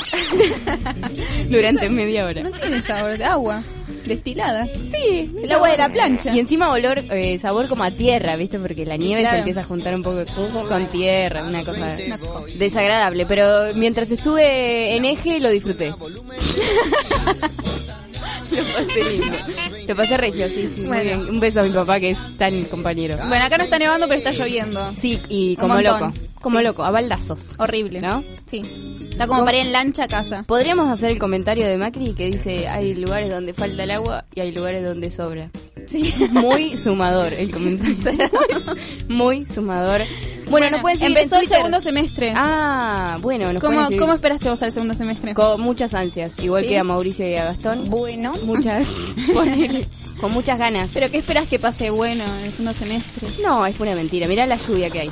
Durante 1.47 1.89
media 1.89 2.25
hora. 2.25 2.41
No 2.41 2.49
tiene 2.49 2.81
sabor 2.81 3.19
de 3.19 3.25
agua. 3.25 3.61
Destilada. 4.05 4.65
Sí, 4.65 5.31
El 5.41 5.51
agua 5.51 5.69
de 5.69 5.77
la 5.77 5.89
plancha. 5.91 6.33
Y 6.35 6.39
encima 6.39 6.69
olor, 6.71 6.99
eh, 7.11 7.37
sabor 7.39 7.67
como 7.67 7.83
a 7.83 7.91
tierra, 7.91 8.35
¿viste? 8.35 8.59
Porque 8.59 8.85
la 8.85 8.97
nieve 8.97 9.21
Claro. 9.21 9.35
se 9.35 9.39
empieza 9.39 9.61
a 9.61 9.63
juntar 9.63 9.95
un 9.95 10.03
poco 10.03 10.23
con 10.67 10.85
tierra, 10.87 11.43
una 11.43 11.63
cosa 11.63 11.95
desagradable. 12.57 13.25
Pero 13.25 13.73
mientras 13.75 14.11
estuve 14.11 14.95
en 14.95 15.05
eje 15.05 15.39
lo 15.39 15.49
disfruté. 15.49 15.93
lo 18.51 18.63
pasé 18.63 19.03
lindo. 19.11 19.37
Lo 19.87 19.95
pasé 19.95 20.17
regio, 20.17 20.47
sí, 20.49 20.69
sí. 20.75 20.81
muy 20.81 20.99
bien. 20.99 21.19
Un 21.29 21.39
beso 21.39 21.61
a 21.61 21.63
mi 21.63 21.69
papá 21.71 21.99
que 21.99 22.11
es 22.11 22.17
tan 22.37 22.65
compañero. 22.65 23.17
Bueno, 23.27 23.45
acá 23.45 23.57
no 23.57 23.63
está 23.63 23.79
nevando, 23.79 24.07
pero 24.07 24.17
está 24.19 24.31
lloviendo. 24.31 24.91
Sí, 24.95 25.19
y 25.29 25.55
como 25.57 25.81
loco. 25.81 26.11
Como 26.43 26.59
Sí. 26.59 26.65
loco, 26.65 26.83
a 26.83 26.91
baldazos. 26.91 27.53
Horrible. 27.57 28.01
¿No? 28.01 28.23
Sí. 28.45 28.61
Está 29.09 29.25
como 29.27 29.45
para 29.45 29.57
ir 29.57 29.65
en 29.67 29.71
lancha 29.71 30.03
a 30.03 30.07
casa. 30.07 30.43
Podríamos 30.45 30.89
hacer 30.89 31.09
el 31.11 31.17
comentario 31.19 31.65
de 31.65 31.77
Macri 31.77 32.13
que 32.13 32.29
dice 32.29 32.67
hay 32.67 32.93
lugares 32.95 33.29
donde 33.31 33.53
falta 33.53 33.83
el 33.83 33.91
agua 33.91 34.25
y 34.35 34.41
hay 34.41 34.51
lugares 34.51 34.83
donde 34.83 35.09
sobra. 35.09 35.49
Sí. 35.87 36.13
Muy 36.31 36.77
sumador 36.77 37.33
el 37.33 37.51
comentario. 37.53 38.29
Muy 39.07 39.45
sumador. 39.45 40.01
Bueno, 40.49 40.69
no 40.69 40.81
pueden 40.81 41.01
Empezó 41.01 41.39
el 41.39 41.47
segundo 41.47 41.79
semestre. 41.79 42.33
Ah, 42.35 43.17
bueno, 43.21 43.51
nos 43.53 43.63
¿Cómo. 43.63 43.87
¿Cómo 43.97 44.13
esperaste 44.13 44.49
vos 44.49 44.61
al 44.61 44.71
segundo 44.71 44.93
semestre? 44.93 45.33
Con 45.33 45.61
muchas 45.61 45.93
ansias, 45.93 46.37
igual 46.39 46.63
¿Sí? 46.63 46.69
que 46.71 46.77
a 46.79 46.83
Mauricio 46.83 47.27
y 47.29 47.35
a 47.35 47.45
Gastón. 47.45 47.89
Bueno. 47.89 48.33
Muchas, 48.43 48.85
con 50.23 50.31
muchas 50.31 50.57
ganas. 50.57 50.89
¿Pero 50.93 51.11
qué 51.11 51.17
esperas 51.17 51.49
que 51.49 51.59
pase 51.59 51.89
bueno 51.89 52.23
en 52.23 52.45
el 52.45 52.51
segundo 52.51 52.73
semestre? 52.73 53.27
No, 53.43 53.65
es 53.65 53.77
una 53.77 53.93
mentira. 53.93 54.25
Mirá 54.25 54.47
la 54.47 54.55
lluvia 54.55 54.89
que 54.89 55.01
hay. 55.01 55.11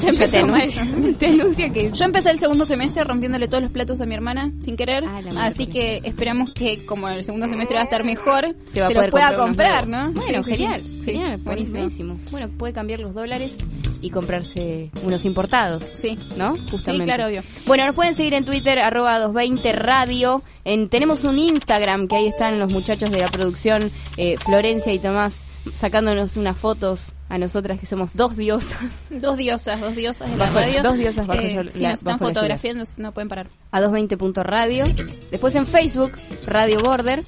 Te 0.00 0.38
anuncia, 0.38 0.86
te 1.18 1.26
anuncia 1.26 1.72
que 1.72 1.90
Yo 1.90 2.04
empecé 2.04 2.30
el 2.30 2.38
segundo 2.38 2.64
semestre 2.64 3.02
rompiéndole 3.02 3.48
todos 3.48 3.60
los 3.60 3.72
platos 3.72 4.00
a 4.00 4.06
mi 4.06 4.14
hermana 4.14 4.52
sin 4.64 4.76
querer. 4.76 5.04
Ah, 5.04 5.20
así 5.46 5.66
que 5.66 6.00
esperamos 6.04 6.52
que, 6.54 6.86
como 6.86 7.08
el 7.08 7.24
segundo 7.24 7.48
semestre 7.48 7.74
va 7.74 7.80
a 7.80 7.84
estar 7.84 8.04
mejor, 8.04 8.54
se 8.66 8.80
va 8.80 8.86
a 8.86 8.90
los 8.92 9.08
pueda 9.08 9.36
comprar, 9.36 9.88
¿no? 9.88 10.12
Bueno, 10.12 10.44
Sí, 10.44 10.52
genial, 10.52 10.80
sí. 10.80 11.02
genial, 11.06 11.36
Sí, 11.36 11.42
buenísimo. 11.44 12.16
Bueno, 12.30 12.48
puede 12.56 12.72
cambiar 12.72 13.00
los 13.00 13.12
dólares 13.14 13.58
y 14.00 14.10
comprarse 14.10 14.90
unos 15.02 15.24
importados. 15.24 15.84
Sí. 15.84 16.18
¿No? 16.36 16.54
Justamente. 16.70 17.04
claro, 17.06 17.26
obvio. 17.26 17.42
Bueno, 17.66 17.86
nos 17.86 17.94
pueden 17.94 18.14
seguir 18.16 18.34
en 18.34 18.44
Twitter, 18.44 18.78
arroba 18.78 19.18
220 19.18 19.72
radio. 19.72 20.42
En, 20.64 20.88
tenemos 20.88 21.24
un 21.24 21.38
Instagram 21.38 22.06
que 22.08 22.16
ahí 22.16 22.26
están 22.26 22.58
los 22.58 22.70
muchachos 22.72 23.10
de 23.10 23.18
la 23.20 23.28
producción, 23.28 23.90
eh, 24.16 24.36
Florencia 24.38 24.92
y 24.92 24.98
Tomás, 24.98 25.44
sacándonos 25.74 26.36
unas 26.36 26.58
fotos 26.58 27.12
a 27.28 27.38
nosotras 27.38 27.78
que 27.78 27.86
somos 27.86 28.10
dos 28.14 28.36
diosas. 28.36 28.80
Dos 29.10 29.36
diosas, 29.36 29.80
dos 29.80 29.94
diosas 29.94 30.30
de 30.30 30.36
la 30.36 30.50
radio. 30.50 30.82
dos 30.82 30.96
diosas 30.96 31.26
bajo 31.26 31.40
Eh, 31.40 31.54
yo- 31.54 31.70
si 31.72 31.82
nos 31.82 31.94
están 31.94 32.18
fotografiando, 32.18 32.84
no 32.98 33.12
pueden 33.12 33.28
parar. 33.28 33.48
a 33.70 33.80
220.radio. 33.80 34.86
Después 35.30 35.54
en 35.56 35.66
Facebook, 35.66 36.12
Radio 36.46 36.80
Border. 36.82 37.22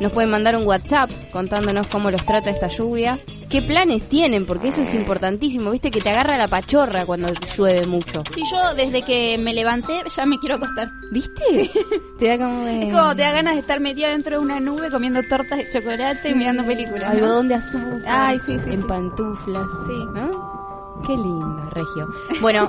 Nos 0.00 0.12
pueden 0.12 0.30
mandar 0.30 0.56
un 0.56 0.66
WhatsApp 0.66 1.10
contándonos 1.32 1.86
cómo 1.86 2.10
los 2.10 2.24
trata 2.26 2.50
esta 2.50 2.68
lluvia. 2.68 3.18
¿Qué 3.48 3.62
planes 3.62 4.08
tienen? 4.08 4.44
Porque 4.44 4.68
eso 4.68 4.82
es 4.82 4.92
importantísimo. 4.92 5.70
Viste 5.70 5.90
que 5.90 6.00
te 6.00 6.10
agarra 6.10 6.36
la 6.36 6.48
pachorra 6.48 7.06
cuando 7.06 7.28
llueve 7.56 7.86
mucho. 7.86 8.22
Sí, 8.34 8.42
yo 8.50 8.74
desde 8.74 9.02
que 9.02 9.38
me 9.38 9.54
levanté 9.54 10.02
ya 10.14 10.26
me 10.26 10.38
quiero 10.38 10.56
acostar. 10.56 10.90
¿Viste? 11.12 11.70
Te 12.18 12.28
da 12.28 12.38
como 12.38 12.64
de... 12.64 12.88
Es 12.88 12.94
como 12.94 13.14
te 13.14 13.22
da 13.22 13.32
ganas 13.32 13.54
de 13.54 13.60
estar 13.60 13.80
metida 13.80 14.08
dentro 14.08 14.38
de 14.38 14.44
una 14.44 14.60
nube 14.60 14.90
comiendo 14.90 15.22
tortas 15.22 15.58
de 15.58 15.70
chocolate 15.70 16.28
y 16.28 16.34
mirando 16.34 16.64
películas. 16.64 17.04
¿no? 17.04 17.10
Algodón 17.10 17.48
de 17.48 17.54
azúcar. 17.54 18.02
Ay, 18.06 18.38
sí, 18.40 18.58
sí. 18.58 18.70
En 18.70 18.82
sí. 18.82 18.86
pantuflas. 18.88 19.66
Sí. 19.86 20.06
¿no? 20.14 20.85
Qué 21.06 21.12
lindo, 21.16 21.70
Regio. 21.70 22.08
Bueno, 22.40 22.68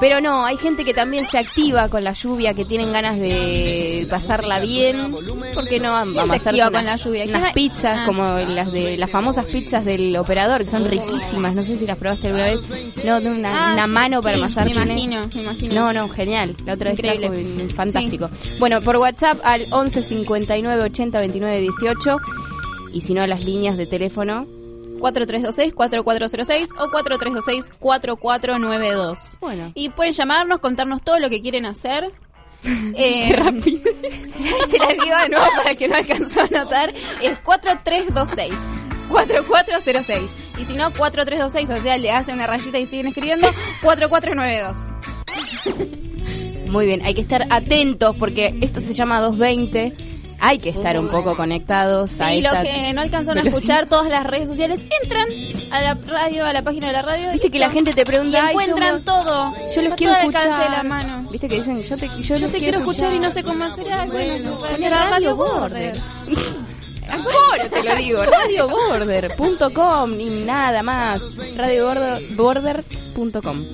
pero 0.00 0.20
no, 0.20 0.44
hay 0.44 0.56
gente 0.56 0.84
que 0.84 0.94
también 0.94 1.26
se 1.26 1.38
activa 1.38 1.88
con 1.88 2.02
la 2.04 2.12
lluvia, 2.12 2.54
que 2.54 2.64
tienen 2.64 2.92
ganas 2.92 3.18
de 3.18 4.06
pasarla 4.10 4.58
bien. 4.60 5.12
¿Por 5.54 5.68
qué 5.68 5.78
no 5.80 5.90
vamos 5.92 6.14
¿Quién 6.14 6.24
a 6.24 6.26
con 6.70 6.84
la 6.84 6.96
lluvia? 6.96 7.24
unas 7.24 7.42
¿Quién- 7.42 7.54
pizzas 7.54 8.00
Ah. 8.00 8.06
como 8.06 8.24
las 8.38 8.72
de 8.72 8.96
las 8.96 9.10
famosas 9.10 9.44
pizzas 9.46 9.84
del 9.84 10.16
operador, 10.16 10.62
que 10.62 10.68
son 10.70 10.84
riquísimas? 10.86 11.52
No 11.54 11.62
sé 11.62 11.76
si 11.76 11.86
las 11.86 11.98
probaste 11.98 12.26
alguna 12.28 12.46
vez. 12.46 12.60
No, 13.04 13.20
de 13.20 13.30
una, 13.30 13.70
Ah, 13.70 13.72
una 13.74 13.86
mano 13.86 14.22
para 14.22 14.36
amasar 14.36 14.64
Me 14.66 14.72
imagino, 14.72 15.28
me 15.34 15.42
imagino. 15.42 15.74
No, 15.74 15.92
no, 15.92 16.08
genial. 16.08 16.56
La 16.66 16.74
otra 16.74 16.90
vez 16.90 16.98
Increíble. 16.98 17.28
trajo 17.28 17.40
un- 17.64 17.70
fantástico. 17.70 18.30
Bueno, 18.58 18.80
por 18.80 18.96
WhatsApp 18.96 19.38
al 19.44 19.66
11 19.70 20.02
59 20.02 20.82
80 20.82 21.20
29 21.20 21.60
18 21.60 22.18
y 22.92 23.02
si 23.02 23.14
no 23.14 23.26
las 23.26 23.44
líneas 23.44 23.76
de 23.76 23.86
teléfono 23.86 24.46
4326-4406 24.98 26.68
o 26.78 26.86
4326-4492. 26.88 29.38
Bueno. 29.40 29.72
Y 29.74 29.88
pueden 29.90 30.12
llamarnos, 30.12 30.60
contarnos 30.60 31.02
todo 31.02 31.18
lo 31.18 31.28
que 31.30 31.40
quieren 31.42 31.66
hacer. 31.66 32.12
Eh, 32.64 33.28
Qué 33.28 33.36
rápido. 33.36 33.82
se 34.68 34.78
las 34.78 34.88
digo 34.88 35.16
de 35.22 35.28
nuevo 35.28 35.46
para 35.56 35.76
que 35.76 35.86
no 35.86 35.94
alcanzó 35.94 36.40
a 36.40 36.44
anotar. 36.46 36.92
Es 37.22 37.38
4326. 37.38 38.52
4406 39.08 40.30
y 40.58 40.64
si 40.64 40.72
no 40.74 40.92
4326 40.92 41.70
o 41.70 41.78
sea 41.82 41.96
le 41.96 42.10
hacen 42.10 42.34
una 42.34 42.46
rayita 42.46 42.78
y 42.78 42.84
siguen 42.86 43.06
escribiendo 43.06 43.48
4492 43.82 46.68
Muy 46.70 46.84
bien, 46.86 47.00
hay 47.04 47.14
que 47.14 47.20
estar 47.22 47.46
atentos 47.48 48.14
porque 48.16 48.54
esto 48.60 48.80
se 48.82 48.92
llama 48.92 49.20
220. 49.20 49.94
Hay 50.40 50.60
que 50.60 50.68
estar 50.68 50.96
un 50.98 51.08
poco 51.08 51.34
conectados 51.36 52.20
a 52.20 52.28
Sí, 52.30 52.40
lo 52.40 52.50
esta 52.50 52.62
que 52.62 52.92
no 52.92 53.00
alcanzaron 53.00 53.44
a 53.44 53.48
escuchar 53.48 53.88
todas 53.88 54.08
las 54.08 54.24
redes 54.24 54.48
sociales, 54.48 54.80
entran 55.02 55.26
a 55.72 55.80
la 55.82 55.94
radio, 56.06 56.44
a 56.46 56.52
la 56.52 56.62
página 56.62 56.86
de 56.86 56.92
la 56.92 57.02
radio. 57.02 57.32
Viste 57.32 57.48
y 57.48 57.50
que 57.50 57.58
la 57.58 57.70
gente 57.70 57.92
te 57.92 58.04
pregunta, 58.04 58.38
Y 58.38 58.40
"Ay, 58.40 58.54
yo 58.54 58.60
encuentran 58.60 59.02
todo. 59.04 59.52
Yo 59.74 59.82
los 59.82 59.94
quiero 59.94 60.12
escuchar. 60.14 60.42
alcance 60.42 60.70
de 60.70 60.76
la 60.76 60.82
mano. 60.84 61.28
Viste 61.30 61.48
que 61.48 61.56
dicen, 61.56 61.82
yo 61.82 61.96
te, 61.96 62.06
yo 62.08 62.18
Yo 62.20 62.38
los 62.38 62.52
te 62.52 62.58
quiero 62.58 62.78
escuchar 62.78 63.12
y 63.12 63.18
no 63.18 63.30
sé 63.32 63.42
cómo 63.42 63.64
hacer. 63.64 63.86
Ay, 63.92 64.08
bueno, 64.10 64.50
Bueno, 64.60 64.90
la 64.90 65.10
Radio 65.10 65.34
Border. 65.36 66.00
Ahora 67.10 67.68
te 67.70 67.82
lo 67.82 67.96
digo, 67.96 68.22
radioborder.com 68.22 70.16
ni 70.16 70.26
nada 70.44 70.82
más. 70.82 71.22
Radioborder.com. 71.56 73.64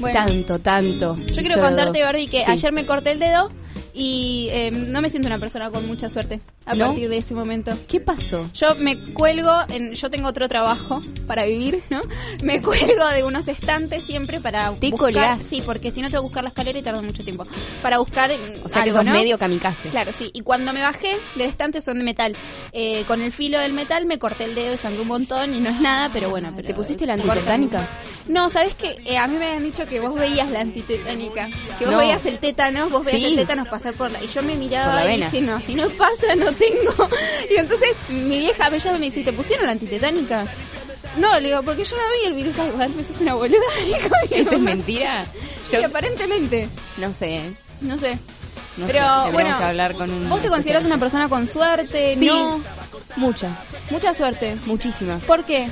Bueno. 0.00 0.18
Tanto, 0.26 0.58
tanto. 0.58 1.16
Yo 1.16 1.42
quiero 1.42 1.60
contarte. 1.62 2.02
Barbie, 2.02 2.28
que 2.28 2.44
Sí. 2.44 2.50
ayer 2.50 2.72
me 2.72 2.84
corté 2.84 3.12
el 3.12 3.18
dedo 3.20 3.50
Y 3.96 4.48
eh, 4.50 4.72
no 4.72 5.00
me 5.00 5.08
siento 5.08 5.28
una 5.28 5.38
persona 5.38 5.70
con 5.70 5.86
mucha 5.86 6.10
suerte 6.10 6.40
a 6.66 6.74
¿No? 6.74 6.86
partir 6.86 7.08
de 7.08 7.18
ese 7.18 7.32
momento. 7.34 7.72
¿Qué 7.86 8.00
pasó? 8.00 8.50
Yo 8.52 8.74
me 8.74 8.98
cuelgo, 9.12 9.52
en, 9.68 9.92
yo 9.94 10.10
tengo 10.10 10.26
otro 10.28 10.48
trabajo 10.48 11.00
para 11.28 11.44
vivir, 11.44 11.80
¿no? 11.90 12.02
Me 12.42 12.60
cuelgo 12.60 13.06
de 13.08 13.22
unos 13.22 13.46
estantes 13.46 14.02
siempre 14.02 14.40
para 14.40 14.72
Te 14.72 14.90
buscar, 14.90 14.98
colgás. 15.12 15.42
Sí, 15.44 15.62
porque 15.64 15.92
si 15.92 16.02
no 16.02 16.08
tengo 16.08 16.22
que 16.22 16.26
buscar 16.26 16.42
la 16.42 16.48
escalera 16.48 16.76
y 16.76 16.82
tardo 16.82 17.02
mucho 17.04 17.22
tiempo. 17.22 17.46
Para 17.82 17.98
buscar 17.98 18.32
O 18.64 18.68
sea 18.68 18.82
que 18.82 18.90
sos 18.90 19.04
¿no? 19.04 19.12
medio 19.12 19.38
kamikaze. 19.38 19.90
Claro, 19.90 20.12
sí. 20.12 20.30
Y 20.34 20.40
cuando 20.40 20.72
me 20.72 20.80
bajé 20.80 21.16
del 21.36 21.48
estante 21.48 21.80
son 21.80 21.98
de 21.98 22.04
metal. 22.04 22.34
Eh, 22.72 23.04
con 23.06 23.20
el 23.20 23.30
filo 23.30 23.60
del 23.60 23.72
metal 23.74 24.06
me 24.06 24.18
corté 24.18 24.42
el 24.44 24.56
dedo 24.56 24.74
y 24.74 24.78
sangré 24.78 25.02
un 25.02 25.08
montón 25.08 25.54
y 25.54 25.60
no 25.60 25.70
es 25.70 25.80
nada, 25.80 26.10
pero 26.12 26.30
bueno. 26.30 26.52
Pero 26.56 26.66
¿Te 26.66 26.74
pusiste 26.74 27.06
la 27.06 27.12
antitetánica? 27.14 27.88
No, 28.26 28.48
¿sabes 28.48 28.74
qué? 28.74 28.96
Eh, 29.04 29.18
a 29.18 29.28
mí 29.28 29.36
me 29.36 29.46
habían 29.46 29.62
dicho 29.64 29.86
que 29.86 30.00
vos 30.00 30.14
veías 30.16 30.50
la 30.50 30.60
antitetánica. 30.62 31.46
Que 31.78 31.84
vos 31.84 31.92
No. 31.94 31.98
veías 32.00 32.24
el 32.26 32.38
tétano, 32.38 32.88
vos 32.88 33.04
veías 33.04 33.20
Sí. 33.22 33.28
el 33.28 33.36
tétanos 33.36 33.68
pasar 33.68 33.83
por 33.92 34.10
la... 34.10 34.22
Y 34.22 34.26
yo 34.28 34.42
me 34.42 34.54
miraba 34.56 35.04
y 35.12 35.20
dije, 35.20 35.40
no, 35.40 35.60
si 35.60 35.74
no 35.74 35.88
pasa, 35.90 36.34
no 36.36 36.52
tengo. 36.52 37.08
Y 37.50 37.56
entonces 37.56 37.90
mi 38.08 38.38
vieja 38.38 38.70
me 38.70 38.78
llama 38.78 38.96
y 38.96 39.00
me 39.00 39.06
dice, 39.06 39.22
¿te 39.22 39.32
pusieron 39.32 39.66
la 39.66 39.72
antitetánica? 39.72 40.46
No, 41.18 41.38
le 41.38 41.48
digo, 41.48 41.62
porque 41.62 41.84
yo 41.84 41.96
no 41.96 42.02
vi 42.20 42.26
el 42.26 42.34
virus. 42.34 42.58
Ay, 42.58 42.94
eso 43.00 43.12
es 43.12 43.20
una 43.20 43.34
boluda. 43.34 43.58
¿Eso 44.30 44.50
es 44.52 44.60
mentira? 44.60 45.26
Sí, 45.70 45.76
aparentemente. 45.76 46.68
No 46.96 47.12
sé. 47.12 47.40
No 47.80 47.98
sé. 47.98 48.18
No 48.76 48.86
Pero 48.86 49.26
sé, 49.26 49.32
bueno, 49.32 49.56
que 49.56 49.64
hablar 49.64 49.94
con 49.94 50.10
un 50.10 50.28
¿vos 50.28 50.42
te 50.42 50.48
consideras 50.48 50.84
una 50.84 50.98
persona 50.98 51.28
con 51.28 51.46
suerte? 51.46 52.16
Sí. 52.16 52.26
No. 52.26 52.60
Mucha. 53.16 53.50
Mucha 53.90 54.12
suerte. 54.14 54.56
Muchísima. 54.66 55.18
¿Por 55.18 55.44
qué? 55.44 55.68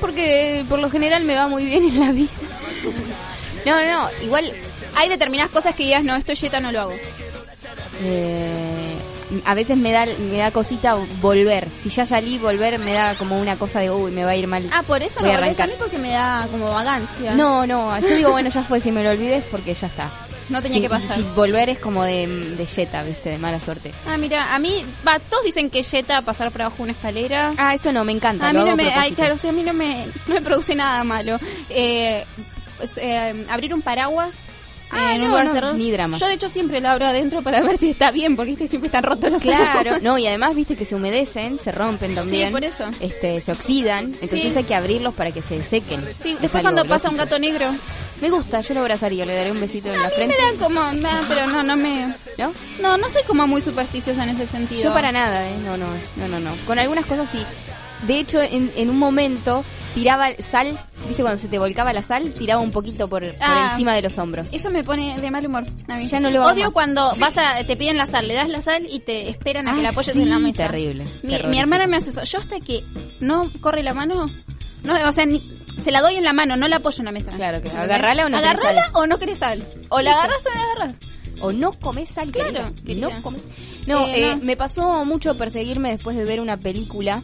Porque 0.00 0.64
por 0.68 0.80
lo 0.80 0.90
general 0.90 1.22
me 1.22 1.36
va 1.36 1.46
muy 1.46 1.64
bien 1.64 1.84
en 1.84 2.00
la 2.00 2.10
vida. 2.10 2.30
No, 3.64 3.76
no, 3.84 4.10
igual 4.24 4.52
Hay 4.96 5.08
determinadas 5.08 5.52
cosas 5.52 5.76
que 5.76 5.84
digas, 5.84 6.02
no, 6.02 6.16
esto 6.16 6.32
yeta 6.32 6.58
no 6.58 6.72
lo 6.72 6.80
hago. 6.80 6.94
Eh, 8.04 8.94
a 9.44 9.54
veces 9.54 9.76
me 9.76 9.92
da 9.92 10.06
me 10.30 10.38
da 10.38 10.50
cosita 10.50 10.94
volver. 11.20 11.68
Si 11.80 11.88
ya 11.88 12.04
salí, 12.06 12.38
volver 12.38 12.78
me 12.78 12.92
da 12.92 13.14
como 13.14 13.40
una 13.40 13.56
cosa 13.56 13.80
de, 13.80 13.90
uy, 13.90 14.10
me 14.10 14.24
va 14.24 14.32
a 14.32 14.36
ir 14.36 14.46
mal. 14.46 14.68
Ah, 14.72 14.82
por 14.82 15.02
eso 15.02 15.20
Voy 15.20 15.30
me 15.30 15.34
a 15.36 15.38
volvés 15.40 15.58
a 15.60 15.66
mí 15.66 15.72
porque 15.78 15.98
me 15.98 16.10
da 16.10 16.46
como 16.50 16.70
vagancia. 16.70 17.34
No, 17.34 17.66
no, 17.66 17.98
yo 18.00 18.16
digo, 18.16 18.30
bueno, 18.32 18.50
ya 18.50 18.62
fue, 18.62 18.80
si 18.80 18.90
me 18.92 19.02
lo 19.02 19.10
olvides 19.10 19.44
porque 19.50 19.74
ya 19.74 19.86
está. 19.86 20.10
No 20.48 20.60
tenía 20.60 20.76
Si- 20.78 20.82
que 20.82 20.88
pasar. 20.90 21.16
Si 21.16 21.22
volver 21.34 21.70
es 21.70 21.78
como 21.78 22.04
de, 22.04 22.26
de 22.26 22.66
yeta, 22.66 23.02
viste, 23.04 23.30
de 23.30 23.38
mala 23.38 23.58
suerte. 23.58 23.90
Ah, 24.06 24.18
mira, 24.18 24.54
a 24.54 24.58
mí, 24.58 24.84
va, 25.06 25.18
todos 25.18 25.44
dicen 25.44 25.70
que 25.70 25.82
yeta 25.82 26.20
pasar 26.20 26.50
por 26.50 26.62
abajo 26.62 26.82
una 26.82 26.92
escalera. 26.92 27.52
Ah, 27.56 27.74
eso 27.74 27.90
no, 27.92 28.04
me 28.04 28.12
encanta. 28.12 28.48
A 28.48 28.52
mí 28.52 28.62
no 28.62 28.76
me, 28.76 28.92
ay, 28.92 29.12
claro, 29.12 29.34
o 29.34 29.38
sea, 29.38 29.50
a 29.50 29.52
mí 29.54 29.62
no 29.62 29.72
me, 29.72 30.04
no 30.26 30.34
me 30.34 30.40
produce 30.42 30.74
nada 30.74 31.04
malo. 31.04 31.38
Eh, 31.70 32.24
pues, 32.76 32.98
eh, 32.98 33.46
abrir 33.48 33.72
un 33.72 33.80
paraguas 33.80 34.34
Ah, 34.92 35.14
en 35.14 35.22
un 35.22 35.22
no, 35.22 35.28
lugar 35.28 35.46
no, 35.46 35.52
cerrado. 35.54 35.74
ni 35.74 35.90
drama. 35.90 36.16
Yo 36.18 36.26
de 36.28 36.34
hecho 36.34 36.48
siempre 36.48 36.80
lo 36.80 36.88
abro 36.90 37.06
adentro 37.06 37.42
para 37.42 37.60
ver 37.62 37.78
si 37.78 37.90
está 37.90 38.10
bien, 38.10 38.36
porque 38.36 38.50
¿viste? 38.50 38.68
siempre 38.68 38.86
están 38.88 39.02
rotos 39.02 39.32
los 39.32 39.40
Claro, 39.42 39.98
no, 40.02 40.18
y 40.18 40.26
además 40.26 40.54
viste 40.54 40.76
que 40.76 40.84
se 40.84 40.94
humedecen, 40.94 41.58
se 41.58 41.72
rompen 41.72 42.14
también. 42.14 42.52
por 42.52 42.62
eso. 42.64 42.84
Este, 43.00 43.40
se 43.40 43.52
oxidan, 43.52 44.06
entonces 44.20 44.40
Sí. 44.42 44.52
hay 44.56 44.64
que 44.64 44.74
abrirlos 44.74 45.14
para 45.14 45.30
que 45.32 45.40
se 45.42 45.62
sequen. 45.64 46.00
Sí, 46.22 46.32
Es 46.32 46.40
después 46.42 46.62
cuando 46.62 46.84
pasa 46.84 47.08
un 47.10 47.16
gato 47.16 47.38
negro. 47.38 47.66
Me 48.20 48.30
gusta, 48.30 48.60
yo 48.60 48.74
lo 48.74 48.80
abrazaría, 48.80 49.26
le 49.26 49.34
daré 49.34 49.50
un 49.50 49.60
besito 49.60 49.88
en 49.88 49.96
A 49.98 50.02
la 50.04 50.08
mí 50.08 50.14
frente. 50.14 50.36
me 50.40 50.52
da 50.56 50.64
como, 50.64 50.80
nah, 50.92 51.22
pero 51.28 51.46
no, 51.48 51.62
no 51.64 51.76
me... 51.76 52.14
¿No? 52.38 52.52
No, 52.80 52.96
no 52.96 53.08
soy 53.08 53.22
como 53.26 53.46
muy 53.48 53.60
supersticiosa 53.60 54.22
en 54.22 54.28
ese 54.30 54.46
sentido. 54.46 54.80
Yo 54.80 54.92
para 54.94 55.10
nada, 55.10 55.48
¿eh? 55.48 55.54
No, 55.64 55.76
no, 55.76 55.86
no, 56.16 56.28
no, 56.28 56.38
no. 56.38 56.54
Con 56.66 56.78
algunas 56.78 57.04
cosas 57.06 57.28
sí. 57.32 57.44
De 58.06 58.18
hecho, 58.18 58.40
en, 58.42 58.72
en 58.76 58.90
un 58.90 58.98
momento 58.98 59.64
tiraba 59.94 60.28
sal, 60.38 60.78
¿viste 61.06 61.22
cuando 61.22 61.38
se 61.40 61.48
te 61.48 61.58
volcaba 61.58 61.92
la 61.92 62.02
sal? 62.02 62.32
Tiraba 62.32 62.60
un 62.60 62.72
poquito 62.72 63.08
por, 63.08 63.22
por 63.22 63.34
Ah. 63.40 63.68
encima 63.72 63.94
de 63.94 64.02
los 64.02 64.18
hombros. 64.18 64.52
Eso 64.52 64.70
me 64.70 64.82
pone 64.82 65.18
de 65.20 65.30
mal 65.30 65.46
humor. 65.46 65.64
A 65.88 65.96
mí. 65.96 66.06
Ya 66.06 66.18
no 66.18 66.30
lo 66.30 66.44
Odio 66.46 66.72
cuando 66.72 67.12
vas 67.20 67.36
a, 67.38 67.62
te 67.64 67.76
piden 67.76 67.96
la 67.98 68.06
sal, 68.06 68.26
le 68.26 68.34
das 68.34 68.48
la 68.48 68.60
sal 68.62 68.86
y 68.90 69.00
te 69.00 69.28
esperan 69.28 69.68
a 69.68 69.72
que 69.74 69.80
Ah, 69.80 69.82
la 69.84 69.88
apoyes 69.90 70.12
sí, 70.14 70.22
en 70.22 70.30
la 70.30 70.38
mesa. 70.38 70.66
terrible, 70.66 71.04
Mi, 71.48 71.58
hermana 71.58 71.86
me 71.86 71.96
hace 71.96 72.10
eso. 72.10 72.24
Yo 72.24 72.38
hasta 72.38 72.58
que 72.60 72.84
no 73.20 73.50
corre 73.60 73.82
la 73.82 73.94
mano, 73.94 74.26
no, 74.82 75.08
o 75.08 75.12
sea, 75.12 75.26
ni- 75.26 75.52
se 75.82 75.90
la 75.90 76.00
doy 76.00 76.16
en 76.16 76.24
la 76.24 76.32
mano, 76.32 76.56
no 76.56 76.66
la 76.68 76.76
apoyo 76.76 76.98
en 76.98 77.04
la 77.06 77.12
mesa. 77.12 77.30
Claro 77.32 77.60
que 77.62 77.68
¿Entendés? 77.68 77.90
agarrala 77.96 78.26
o 78.26 78.28
no 78.28 78.36
querés 78.38 78.50
Agarrala 78.50 78.82
sal. 78.82 78.90
o 78.94 79.06
no 79.06 79.18
querés 79.18 79.38
sal. 79.38 79.64
O 79.90 80.00
la 80.00 80.12
agarras 80.12 80.44
o 80.46 80.50
no 80.50 80.56
la 80.56 80.62
agarras. 80.72 80.96
O 81.40 81.52
no 81.52 81.72
comes 81.72 82.08
sal, 82.08 82.30
Claro, 82.30 82.50
querida. 82.52 82.72
querida. 82.84 83.08
No 83.10 83.22
comes. 83.22 83.42
No, 83.86 84.06
Eh, 84.06 84.12
eh, 84.32 84.36
no. 84.36 84.44
me 84.44 84.56
pasó 84.56 85.04
mucho 85.04 85.36
perseguirme 85.36 85.90
después 85.90 86.16
de 86.16 86.24
ver 86.24 86.40
una 86.40 86.56
película. 86.56 87.22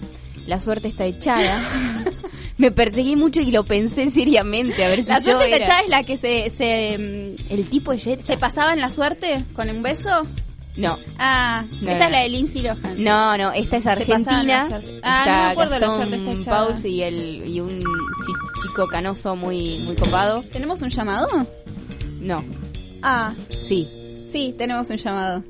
La 0.48 0.58
suerte 0.58 0.88
está 0.88 1.04
echada. 1.06 1.62
me 2.58 2.72
perseguí 2.72 3.14
mucho 3.14 3.40
y 3.40 3.52
lo 3.52 3.64
pensé 3.64 4.10
seriamente 4.10 4.84
a 4.84 4.88
ver 4.88 5.02
si 5.04 5.08
La 5.08 5.18
yo 5.20 5.32
suerte 5.36 5.46
era- 5.54 5.58
techada 5.58 5.80
es 5.82 5.88
la 5.90 6.02
que 6.02 6.16
se, 6.16 6.50
se, 6.50 6.98
mm, 6.98 7.52
el 7.52 7.68
tipo 7.68 7.92
de 7.92 7.98
jet. 7.98 8.20
se 8.20 8.36
pasaba 8.36 8.72
en 8.72 8.80
la 8.80 8.90
suerte 8.90 9.44
con 9.54 9.68
un 9.70 9.82
beso. 9.82 10.10
No. 10.76 10.96
Ah, 11.18 11.64
No, 11.82 11.90
esa 11.90 11.98
no. 12.00 12.04
es 12.06 12.10
la 12.12 12.18
de 12.20 12.28
Lindsay 12.28 12.62
Lohan. 12.62 13.02
No, 13.02 13.36
no, 13.36 13.52
esta 13.52 13.76
es 13.76 13.84
la 13.84 13.92
argentina. 13.92 14.68
Ah, 15.02 15.24
está 15.24 15.36
no 15.36 15.42
me 15.44 15.50
acuerdo 15.50 15.74
de 15.74 15.80
la 15.80 15.86
Gastón 15.88 16.08
suerte 16.08 16.16
está 16.30 16.40
echada. 16.40 16.66
Pauls 16.66 16.84
y, 16.84 17.02
el, 17.02 17.48
y 17.48 17.60
un 17.60 17.80
chi- 17.80 18.62
chico 18.62 18.86
canoso 18.86 19.34
muy, 19.36 19.78
muy 19.80 19.96
copado. 19.96 20.42
¿Tenemos 20.52 20.80
un 20.82 20.88
llamado? 20.90 21.28
No, 22.20 22.44
Ah, 23.02 23.32
sí. 23.62 23.88
sí, 24.32 24.54
tenemos 24.56 24.88
un 24.90 24.96
llamado. 24.98 25.42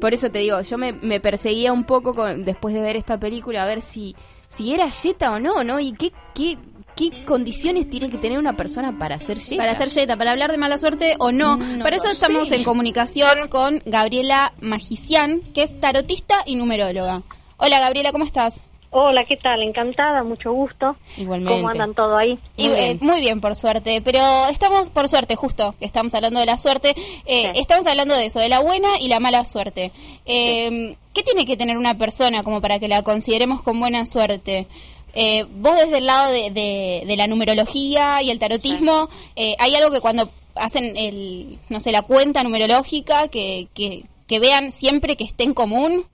Por 0.00 0.14
eso 0.14 0.30
te 0.30 0.40
digo, 0.40 0.60
yo 0.60 0.78
me, 0.78 0.92
me 0.92 1.20
perseguía 1.20 1.72
un 1.72 1.84
poco 1.84 2.14
con, 2.14 2.44
después 2.44 2.74
de 2.74 2.80
ver 2.80 2.96
esta 2.96 3.18
película 3.18 3.62
a 3.62 3.66
ver 3.66 3.80
si, 3.80 4.14
si 4.48 4.74
era 4.74 4.88
yeta 4.90 5.32
o 5.32 5.38
no, 5.40 5.64
¿no? 5.64 5.80
Y 5.80 5.92
qué, 5.92 6.12
qué, 6.34 6.58
qué 6.94 7.10
condiciones 7.24 7.88
tiene 7.88 8.10
que 8.10 8.18
tener 8.18 8.38
una 8.38 8.56
persona 8.56 8.98
para 8.98 9.18
ser 9.20 9.38
yeta. 9.38 9.62
Para 9.62 9.74
ser 9.76 9.90
Jetta, 9.90 10.16
para 10.16 10.32
hablar 10.32 10.50
de 10.50 10.58
mala 10.58 10.78
suerte 10.78 11.16
o 11.18 11.32
no. 11.32 11.56
No 11.56 11.84
Para 11.84 11.96
eso 11.96 12.08
estamos 12.08 12.48
sé. 12.48 12.56
en 12.56 12.64
comunicación 12.64 13.48
con 13.48 13.82
Gabriela 13.86 14.52
Magician, 14.60 15.40
que 15.54 15.62
es 15.62 15.78
tarotista 15.80 16.42
y 16.46 16.56
numeróloga. 16.56 17.22
Hola 17.58 17.80
Gabriela, 17.80 18.12
¿cómo 18.12 18.24
estás? 18.24 18.60
Hola, 18.90 19.24
¿qué 19.24 19.36
tal? 19.36 19.62
Encantada, 19.62 20.22
mucho 20.22 20.52
gusto. 20.52 20.96
Igualmente. 21.16 21.52
¿Cómo 21.58 21.68
andan 21.68 21.94
todo 21.94 22.16
ahí? 22.16 22.38
Eh, 22.56 22.96
muy 23.00 23.20
bien, 23.20 23.40
por 23.40 23.54
suerte. 23.54 24.00
Pero 24.00 24.20
estamos, 24.48 24.88
por 24.90 25.08
suerte, 25.08 25.36
justo, 25.36 25.74
que 25.78 25.84
estamos 25.84 26.14
hablando 26.14 26.40
de 26.40 26.46
la 26.46 26.56
suerte, 26.56 26.94
eh, 27.26 27.52
estamos 27.56 27.86
hablando 27.86 28.14
de 28.14 28.26
eso, 28.26 28.38
de 28.40 28.48
la 28.48 28.60
buena 28.60 28.98
y 29.00 29.08
la 29.08 29.20
mala 29.20 29.44
suerte. 29.44 29.92
Eh, 30.24 30.96
¿Qué 31.12 31.22
tiene 31.22 31.44
que 31.46 31.56
tener 31.56 31.76
una 31.76 31.98
persona 31.98 32.42
como 32.42 32.60
para 32.60 32.78
que 32.78 32.88
la 32.88 33.02
consideremos 33.02 33.62
con 33.62 33.78
buena 33.80 34.06
suerte? 34.06 34.66
Eh, 35.14 35.44
vos 35.50 35.76
desde 35.76 35.98
el 35.98 36.06
lado 36.06 36.30
de, 36.30 36.50
de- 36.50 37.02
de 37.06 37.16
la 37.16 37.26
numerología 37.26 38.22
y 38.22 38.30
el 38.30 38.38
tarotismo, 38.38 39.08
eh, 39.34 39.56
¿hay 39.58 39.74
algo 39.74 39.90
que 39.90 40.00
cuando 40.00 40.30
hacen 40.54 40.96
el, 40.96 41.58
no 41.68 41.80
sé, 41.80 41.90
la 41.92 42.02
cuenta 42.02 42.42
numerológica, 42.42 43.28
que, 43.28 43.68
que, 43.74 44.04
que 44.26 44.38
vean 44.38 44.70
siempre 44.70 45.16
que 45.16 45.24
esté 45.24 45.44
en 45.44 45.54
común? 45.54 46.04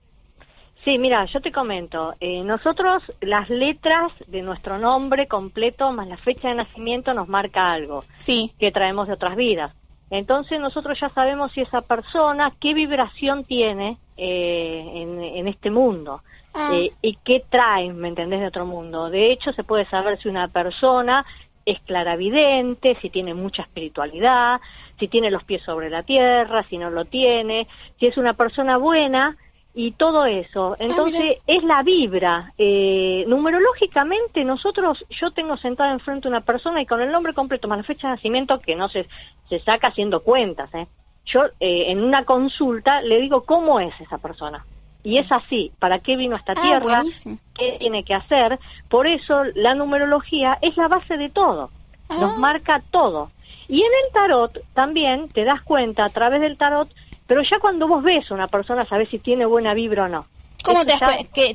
Sí, 0.84 0.98
mira, 0.98 1.24
yo 1.26 1.40
te 1.40 1.52
comento. 1.52 2.14
eh, 2.20 2.42
nosotros, 2.42 3.02
las 3.20 3.48
letras 3.50 4.12
de 4.26 4.42
nuestro 4.42 4.78
nombre 4.78 5.28
completo 5.28 5.92
más 5.92 6.08
la 6.08 6.16
fecha 6.16 6.48
de 6.48 6.54
nacimiento 6.56 7.14
nos 7.14 7.28
marca 7.28 7.72
algo 7.72 8.04
Sí. 8.16 8.52
que 8.58 8.72
traemos 8.72 9.06
de 9.06 9.14
otras 9.14 9.36
vidas. 9.36 9.72
Entonces 10.10 10.60
nosotros 10.60 10.98
ya 11.00 11.08
sabemos 11.10 11.52
si 11.52 11.60
esa 11.62 11.80
persona, 11.82 12.52
qué 12.60 12.74
vibración 12.74 13.44
tiene 13.44 13.96
eh, 14.16 14.90
en, 14.96 15.20
en 15.22 15.48
este 15.48 15.70
mundo. 15.70 16.22
Ah. 16.54 16.72
eh, 16.74 16.90
y 17.00 17.16
qué 17.24 17.42
trae, 17.48 17.90
¿me 17.94 18.08
entendés?, 18.08 18.40
de 18.40 18.48
otro 18.48 18.66
mundo. 18.66 19.08
De 19.08 19.32
hecho, 19.32 19.52
se 19.54 19.64
puede 19.64 19.86
saber 19.86 20.20
si 20.20 20.28
una 20.28 20.48
persona 20.48 21.24
es 21.64 21.80
claravidente, 21.80 22.98
si 23.00 23.08
tiene 23.08 23.32
mucha 23.32 23.62
espiritualidad, 23.62 24.60
si 24.98 25.08
tiene 25.08 25.30
los 25.30 25.44
pies 25.44 25.62
sobre 25.62 25.88
la 25.88 26.02
tierra, 26.02 26.62
si 26.68 26.76
no 26.76 26.90
lo 26.90 27.06
tiene, 27.06 27.68
si 27.98 28.06
es 28.06 28.18
una 28.18 28.34
persona 28.34 28.76
buena 28.76 29.38
y 29.74 29.92
todo 29.92 30.26
eso. 30.26 30.76
Entonces, 30.78 31.38
es 31.46 31.62
la 31.64 31.82
vibra. 31.82 32.52
Eh, 32.58 33.24
numerológicamente, 33.26 34.44
nosotros, 34.44 35.04
yo 35.10 35.30
tengo 35.30 35.56
sentada 35.56 35.92
enfrente 35.92 36.28
una 36.28 36.42
persona 36.42 36.82
y 36.82 36.86
con 36.86 37.00
el 37.00 37.10
nombre 37.10 37.32
completo 37.34 37.68
más 37.68 37.78
la 37.78 37.84
fecha 37.84 38.08
de 38.08 38.14
nacimiento, 38.16 38.60
que 38.60 38.76
no 38.76 38.88
se, 38.88 39.08
se 39.48 39.60
saca 39.60 39.88
haciendo 39.88 40.20
cuentas, 40.22 40.72
¿eh? 40.74 40.86
yo 41.24 41.44
eh, 41.60 41.84
en 41.90 42.02
una 42.02 42.24
consulta 42.24 43.00
le 43.00 43.20
digo 43.20 43.44
cómo 43.44 43.80
es 43.80 43.98
esa 44.00 44.18
persona. 44.18 44.64
Y 45.04 45.18
es 45.18 45.30
así, 45.32 45.72
¿para 45.78 45.98
qué 46.00 46.16
vino 46.16 46.36
a 46.36 46.38
esta 46.38 46.52
Ah, 46.56 46.62
tierra? 46.62 46.96
buenísimo. 46.98 47.38
¿Qué 47.54 47.76
tiene 47.78 48.04
que 48.04 48.14
hacer? 48.14 48.58
Por 48.88 49.06
eso 49.06 49.42
la 49.54 49.74
numerología 49.74 50.58
es 50.60 50.76
la 50.76 50.88
base 50.88 51.16
de 51.16 51.28
todo, 51.30 51.70
Ah. 52.08 52.18
nos 52.20 52.38
marca 52.38 52.82
todo. 52.90 53.30
Y 53.68 53.80
en 53.80 53.86
el 54.06 54.12
tarot 54.12 54.58
también 54.74 55.28
te 55.30 55.44
das 55.44 55.62
cuenta 55.62 56.04
a 56.04 56.10
través 56.10 56.40
del 56.40 56.56
tarot, 56.58 56.88
pero 57.32 57.44
ya 57.44 57.58
cuando 57.60 57.88
vos 57.88 58.02
ves 58.04 58.30
a 58.30 58.34
una 58.34 58.46
persona 58.46 58.84
sabes 58.86 59.08
si 59.08 59.18
tiene 59.18 59.46
buena 59.46 59.72
vibra 59.72 60.04
o 60.04 60.08
no. 60.08 60.26
¿Cómo 60.62 60.84
te 60.84 60.92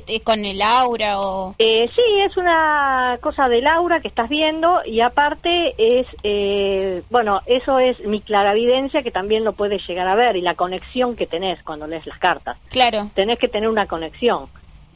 te- 0.00 0.20
¿Con 0.22 0.44
el 0.44 0.60
aura 0.60 1.20
o...? 1.20 1.54
eh, 1.60 1.88
sí, 1.94 2.02
es 2.20 2.36
una 2.36 3.16
cosa 3.22 3.48
del 3.48 3.64
aura 3.68 4.00
que 4.00 4.08
estás 4.08 4.28
viendo 4.28 4.80
y 4.84 5.00
aparte 5.00 5.76
es, 5.78 6.04
eh, 6.24 7.04
bueno, 7.10 7.42
eso 7.46 7.78
es 7.78 7.96
mi 8.00 8.20
claravidencia 8.22 9.04
que 9.04 9.12
también 9.12 9.44
lo 9.44 9.52
puedes 9.52 9.86
llegar 9.86 10.08
a 10.08 10.16
ver 10.16 10.34
y 10.34 10.40
la 10.40 10.56
conexión 10.56 11.14
que 11.14 11.28
tenés 11.28 11.62
cuando 11.62 11.86
lees 11.86 12.04
las 12.06 12.18
cartas. 12.18 12.58
Claro. 12.70 13.08
Tenés 13.14 13.38
que 13.38 13.46
tener 13.46 13.68
una 13.68 13.86
conexión. 13.86 14.46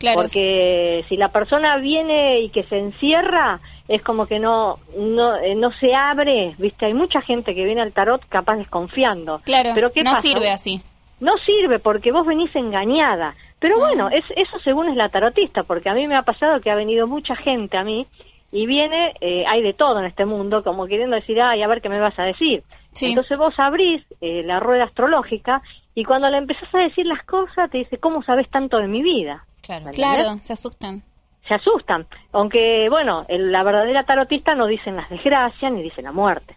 Claro. 0.03 0.23
Porque 0.23 1.05
si 1.09 1.17
la 1.17 1.29
persona 1.29 1.77
viene 1.77 2.41
y 2.41 2.49
que 2.51 2.65
se 2.65 2.77
encierra, 2.77 3.61
es 3.87 4.03
como 4.03 4.27
que 4.27 4.41
no, 4.41 4.81
no, 4.99 5.37
eh, 5.37 5.55
no 5.55 5.71
se 5.79 5.95
abre, 5.95 6.57
¿viste? 6.59 6.87
Hay 6.87 6.95
mucha 6.95 7.23
gente 7.23 7.55
que 7.55 7.65
viene 7.65 7.81
al 7.83 7.93
tarot 7.93 8.21
capaz 8.29 8.57
desconfiando. 8.57 9.41
Claro, 9.45 9.71
Pero 9.75 9.93
¿qué 9.93 10.03
no 10.03 10.11
pasa? 10.11 10.23
sirve 10.23 10.51
así. 10.51 10.83
no 11.21 11.39
sirve 11.39 11.79
porque 11.79 12.11
vos 12.11 12.27
venís 12.27 12.55
engañada. 12.57 13.37
Pero 13.61 13.79
bueno, 13.79 14.09
es, 14.11 14.25
eso 14.35 14.59
según 14.65 14.89
es 14.89 14.97
la 14.97 15.09
tarotista, 15.09 15.63
porque 15.63 15.89
a 15.89 15.95
mí 15.95 16.09
me 16.09 16.17
ha 16.17 16.23
pasado 16.23 16.61
que 16.61 16.69
ha 16.73 16.75
venido 16.75 17.07
mucha 17.07 17.37
gente 17.37 17.77
a 17.77 17.85
mí 17.85 18.09
y 18.53 18.67
viene, 18.67 19.15
eh, 19.21 19.45
hay 19.49 19.63
de 19.63 19.73
todo 19.73 19.99
en 19.99 20.05
este 20.05 20.27
mundo, 20.27 20.63
como 20.63 20.87
queriendo 20.87 21.17
decir, 21.17 21.41
ay, 21.41 21.63
a 21.63 21.67
ver 21.67 21.81
qué 21.83 21.89
me 21.89 21.99
vas 21.99 22.17
a 22.19 22.23
decir. 22.25 22.63
Entonces 23.09 23.39
vos 23.39 23.55
abrís 23.59 24.05
eh, 24.21 24.43
la 24.45 24.61
rueda 24.61 24.85
astrológica 24.85 25.63
y 25.95 26.05
cuando 26.05 26.29
le 26.31 26.37
empezás 26.37 26.73
a 26.75 26.79
decir 26.79 27.07
las 27.07 27.25
cosas 27.25 27.71
te 27.71 27.79
dice, 27.79 27.99
¿cómo 27.99 28.23
sabes 28.23 28.49
tanto 28.51 28.77
de 28.79 28.87
mi 28.89 29.03
vida? 29.03 29.45
Claro, 29.63 29.87
¿Me 29.87 29.91
claro, 29.93 30.39
se 30.43 30.53
asustan. 30.53 31.03
Se 31.49 31.55
asustan. 31.55 32.07
Aunque, 32.33 32.89
bueno, 32.91 33.25
el- 33.29 33.51
la 33.51 33.63
verdadera 33.63 34.05
tarotista 34.05 34.55
no 34.55 34.67
dicen 34.67 34.97
las 34.97 35.09
desgracias 35.11 35.73
ni 35.73 35.83
dicen 35.83 36.05
la 36.05 36.13
muerte. 36.13 36.55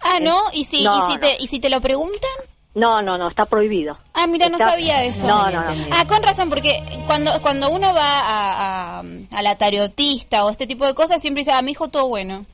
Ah, 0.00 0.18
¿no? 0.20 0.36
¿Y 0.52 0.64
si, 0.64 0.84
No, 0.84 0.96
y 1.08 1.12
si, 1.12 1.18
te, 1.18 1.36
¿y 1.38 1.46
si 1.48 1.60
te 1.60 1.68
lo 1.70 1.80
preguntan? 1.80 2.30
No, 2.74 3.02
no, 3.02 3.18
no, 3.18 3.28
está 3.28 3.44
prohibido. 3.46 3.98
Ah, 4.14 4.26
mira, 4.26 4.48
no 4.48 4.56
sabía 4.58 5.04
eso. 5.04 5.26
No, 5.26 5.50
no, 5.50 5.60
no. 5.62 5.72
Ah, 5.92 6.06
con 6.06 6.22
razón, 6.22 6.48
porque 6.48 6.82
cuando 7.06 7.30
cuando 7.42 7.68
uno 7.70 7.92
va 7.92 8.20
a, 8.20 9.00
a, 9.00 9.04
a 9.30 9.42
la 9.42 9.58
tarotista 9.58 10.44
o 10.46 10.50
este 10.50 10.66
tipo 10.66 10.86
de 10.86 10.94
cosas, 10.94 11.20
siempre 11.20 11.40
dice, 11.42 11.52
ah, 11.52 11.60
mi 11.62 11.72
hijo 11.72 11.88
todo 11.88 12.08
bueno. 12.08 12.46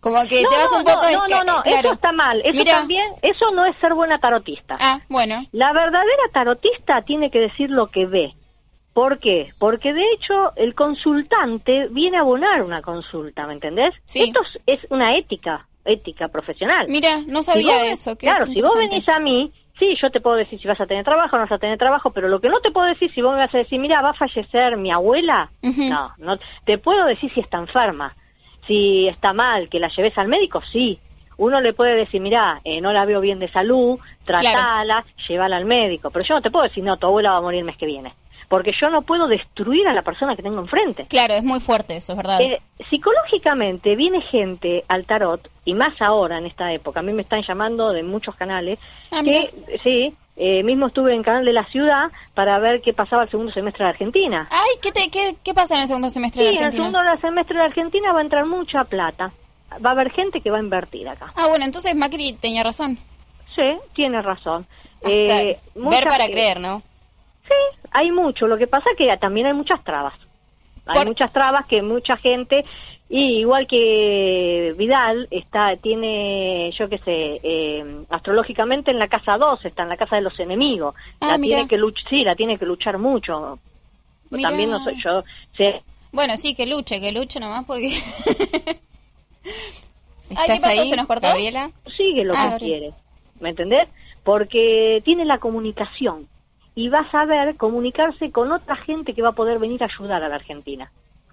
Como 0.00 0.22
que 0.26 0.42
no, 0.42 0.50
te 0.50 0.56
vas 0.56 0.70
un 0.76 0.84
poco... 0.84 1.00
no, 1.10 1.26
no, 1.28 1.44
no, 1.44 1.56
no, 1.56 1.62
claro. 1.62 1.88
eso 1.88 1.94
está 1.94 2.12
mal. 2.12 2.40
Eso 2.42 2.52
Mira. 2.52 2.72
también, 2.72 3.04
eso 3.22 3.50
no 3.52 3.64
es 3.64 3.74
ser 3.78 3.94
buena 3.94 4.18
tarotista. 4.18 4.76
Ah, 4.78 5.00
bueno. 5.08 5.44
La 5.52 5.72
verdadera 5.72 6.22
tarotista 6.32 7.02
tiene 7.02 7.30
que 7.30 7.40
decir 7.40 7.70
lo 7.70 7.86
que 7.90 8.04
ve. 8.06 8.34
¿Por 8.92 9.18
qué? 9.18 9.54
Porque 9.58 9.92
de 9.92 10.04
hecho 10.12 10.54
el 10.56 10.74
consultante 10.74 11.88
viene 11.88 12.18
a 12.18 12.20
abonar 12.20 12.62
una 12.62 12.80
consulta, 12.82 13.46
¿me 13.46 13.54
entendés? 13.54 13.92
Esto 14.14 14.40
es, 14.66 14.78
es 14.82 14.90
una 14.90 15.16
ética, 15.16 15.66
ética 15.84 16.28
profesional. 16.28 16.86
Mira, 16.88 17.20
no 17.26 17.42
Si 17.42 17.50
sabía 17.52 17.74
vos- 17.78 17.82
eso. 17.86 18.16
qué 18.16 18.26
Claro, 18.26 18.46
si 18.46 18.60
vos 18.62 18.76
venís 18.76 19.08
a 19.08 19.18
mí, 19.18 19.52
sí, 19.78 19.96
yo 20.00 20.10
te 20.10 20.20
puedo 20.20 20.36
decir 20.36 20.58
si 20.60 20.68
vas 20.68 20.80
a 20.80 20.86
tener 20.86 21.04
trabajo 21.04 21.36
o 21.36 21.38
no 21.38 21.44
vas 21.44 21.52
a 21.52 21.58
tener 21.58 21.78
trabajo, 21.78 22.10
pero 22.10 22.28
lo 22.28 22.40
que 22.40 22.48
no 22.48 22.60
te 22.60 22.70
puedo 22.70 22.86
decir 22.86 23.12
si 23.12 23.22
vos 23.22 23.32
me 23.32 23.38
vas 23.38 23.54
a 23.54 23.58
decir, 23.58 23.78
mira, 23.80 24.02
va 24.02 24.10
a 24.10 24.14
fallecer 24.14 24.76
mi 24.76 24.90
abuela, 24.90 25.50
no, 25.62 26.12
no, 26.18 26.38
te 26.64 26.78
puedo 26.78 27.04
decir 27.06 27.32
si 27.32 27.40
está 27.40 27.58
enferma, 27.58 28.14
si 28.66 29.08
está 29.08 29.32
mal, 29.32 29.68
que 29.68 29.80
la 29.80 29.88
lleves 29.88 30.16
al 30.18 30.28
médico, 30.28 30.62
sí. 30.72 30.98
Uno 31.36 31.60
le 31.60 31.72
puede 31.72 31.96
decir, 31.96 32.20
mira, 32.20 32.60
eh, 32.62 32.80
no 32.80 32.92
la 32.92 33.04
veo 33.04 33.20
bien 33.20 33.40
de 33.40 33.50
salud, 33.50 33.98
tratala, 34.22 35.04
llévala 35.28 35.56
al 35.56 35.64
médico, 35.64 36.10
pero 36.10 36.24
yo 36.24 36.36
no 36.36 36.42
te 36.42 36.50
puedo 36.50 36.62
decir, 36.62 36.84
no, 36.84 36.96
tu 36.96 37.06
abuela 37.06 37.32
va 37.32 37.38
a 37.38 37.40
morir 37.40 37.58
el 37.58 37.64
mes 37.64 37.76
que 37.76 37.86
viene, 37.86 38.14
porque 38.48 38.72
yo 38.72 38.90
no 38.90 39.02
puedo 39.02 39.26
destruir 39.26 39.86
a 39.88 39.92
la 39.94 40.02
persona 40.02 40.36
que 40.36 40.42
tengo 40.42 40.60
enfrente. 40.60 41.04
Claro, 41.06 41.34
es 41.34 41.42
muy 41.44 41.60
fuerte 41.60 41.96
eso, 41.96 42.12
es 42.12 42.16
verdad. 42.16 42.40
Eh, 42.40 42.60
psicológicamente 42.90 43.96
viene 43.96 44.20
gente 44.22 44.84
al 44.88 45.04
tarot, 45.06 45.48
y 45.64 45.74
más 45.74 46.00
ahora 46.00 46.38
en 46.38 46.46
esta 46.46 46.72
época, 46.72 47.00
a 47.00 47.02
mí 47.02 47.12
me 47.12 47.22
están 47.22 47.42
llamando 47.42 47.92
de 47.92 48.02
muchos 48.02 48.34
canales, 48.36 48.78
Ah, 49.10 49.22
que 49.24 49.50
sí, 49.82 50.14
eh, 50.36 50.62
mismo 50.64 50.88
estuve 50.88 51.14
en 51.14 51.22
Canal 51.22 51.44
de 51.44 51.52
la 51.52 51.64
Ciudad 51.66 52.10
para 52.34 52.58
ver 52.58 52.80
qué 52.82 52.92
pasaba 52.92 53.22
el 53.24 53.30
segundo 53.30 53.52
semestre 53.52 53.84
de 53.84 53.90
Argentina. 53.90 54.48
Ay, 54.50 54.70
¿qué, 54.82 54.90
te, 54.92 55.08
qué, 55.10 55.36
qué 55.44 55.54
pasa 55.54 55.74
en 55.76 55.82
el 55.82 55.86
segundo 55.86 56.10
semestre 56.10 56.42
Sí, 56.42 56.46
de 56.46 56.50
en 56.54 56.58
el 56.58 56.64
Argentina? 56.66 56.98
segundo 56.98 57.20
semestre 57.20 57.58
de 57.58 57.64
Argentina 57.64 58.12
va 58.12 58.18
a 58.18 58.22
entrar 58.22 58.44
mucha 58.46 58.84
plata. 58.84 59.32
Va 59.84 59.90
a 59.90 59.92
haber 59.92 60.10
gente 60.12 60.40
que 60.40 60.50
va 60.50 60.58
a 60.58 60.60
invertir 60.60 61.08
acá. 61.08 61.32
Ah, 61.36 61.46
bueno, 61.48 61.64
entonces 61.64 61.94
Macri 61.94 62.32
tenía 62.34 62.62
razón. 62.62 62.98
Sí, 63.54 63.76
tiene 63.94 64.20
razón. 64.22 64.66
Hasta 64.96 65.10
Eh, 65.10 65.58
ver 65.74 66.04
para 66.04 66.26
creer, 66.26 66.60
¿no? 66.60 66.82
Sí, 67.46 67.78
hay 67.90 68.10
mucho. 68.10 68.46
Lo 68.46 68.56
que 68.58 68.66
pasa 68.66 68.90
es 68.90 68.96
que 68.96 69.16
también 69.18 69.46
hay 69.46 69.52
muchas 69.54 69.82
trabas. 69.84 70.14
Hay 70.86 71.06
muchas 71.06 71.32
trabas 71.32 71.64
que 71.66 71.80
mucha 71.82 72.16
gente, 72.18 72.64
y 73.08 73.38
igual 73.40 73.66
que 73.66 74.74
Vidal, 74.76 75.28
está 75.30 75.76
tiene, 75.76 76.70
yo 76.78 76.88
qué 76.90 76.98
sé, 76.98 77.40
eh, 77.42 78.04
astrológicamente 78.10 78.90
en 78.90 78.98
la 78.98 79.08
casa 79.08 79.38
2, 79.38 79.64
está 79.64 79.82
en 79.84 79.88
la 79.88 79.96
casa 79.96 80.16
de 80.16 80.22
los 80.22 80.38
enemigos. 80.40 80.94
Ah, 81.20 81.28
la 81.28 81.38
tiene 81.38 81.66
que 81.68 81.78
luchar, 81.78 82.08
sí, 82.10 82.22
la 82.24 82.36
tiene 82.36 82.58
que 82.58 82.66
luchar 82.66 82.98
mucho. 82.98 83.58
También 84.42 84.70
no 84.70 84.82
soy 84.84 85.00
yo, 85.02 85.22
sé, 85.56 85.82
Bueno, 86.12 86.36
sí, 86.36 86.54
que 86.54 86.66
luche, 86.66 87.00
que 87.00 87.12
luche 87.12 87.38
nomás 87.40 87.64
porque... 87.64 87.88
Ay, 89.44 89.50
¿Estás 90.22 90.46
¿qué 90.46 90.52
pasó? 90.60 90.66
ahí, 90.68 90.90
¿Se 90.90 90.96
nos 90.96 91.06
cortó? 91.06 91.28
Gabriela? 91.28 91.70
sigue 91.96 92.24
lo 92.24 92.34
Ah, 92.34 92.36
que 92.36 92.50
Gabriela. 92.50 92.58
quiere. 92.78 92.94
¿Me 93.40 93.50
entendés? 93.50 93.88
Porque 94.22 95.02
tiene 95.04 95.24
la 95.24 95.38
comunicación 95.38 96.28
y 96.74 96.88
va 96.88 97.00
a 97.00 97.10
saber 97.10 97.56
comunicarse 97.56 98.30
con 98.30 98.50
otra 98.52 98.76
gente 98.76 99.14
que 99.14 99.22
va 99.22 99.30
a 99.30 99.32
poder 99.32 99.58
venir 99.58 99.82
a 99.82 99.86
ayudar 99.86 100.22
a 100.22 100.28
la 100.28 100.36
Argentina. 100.36 100.90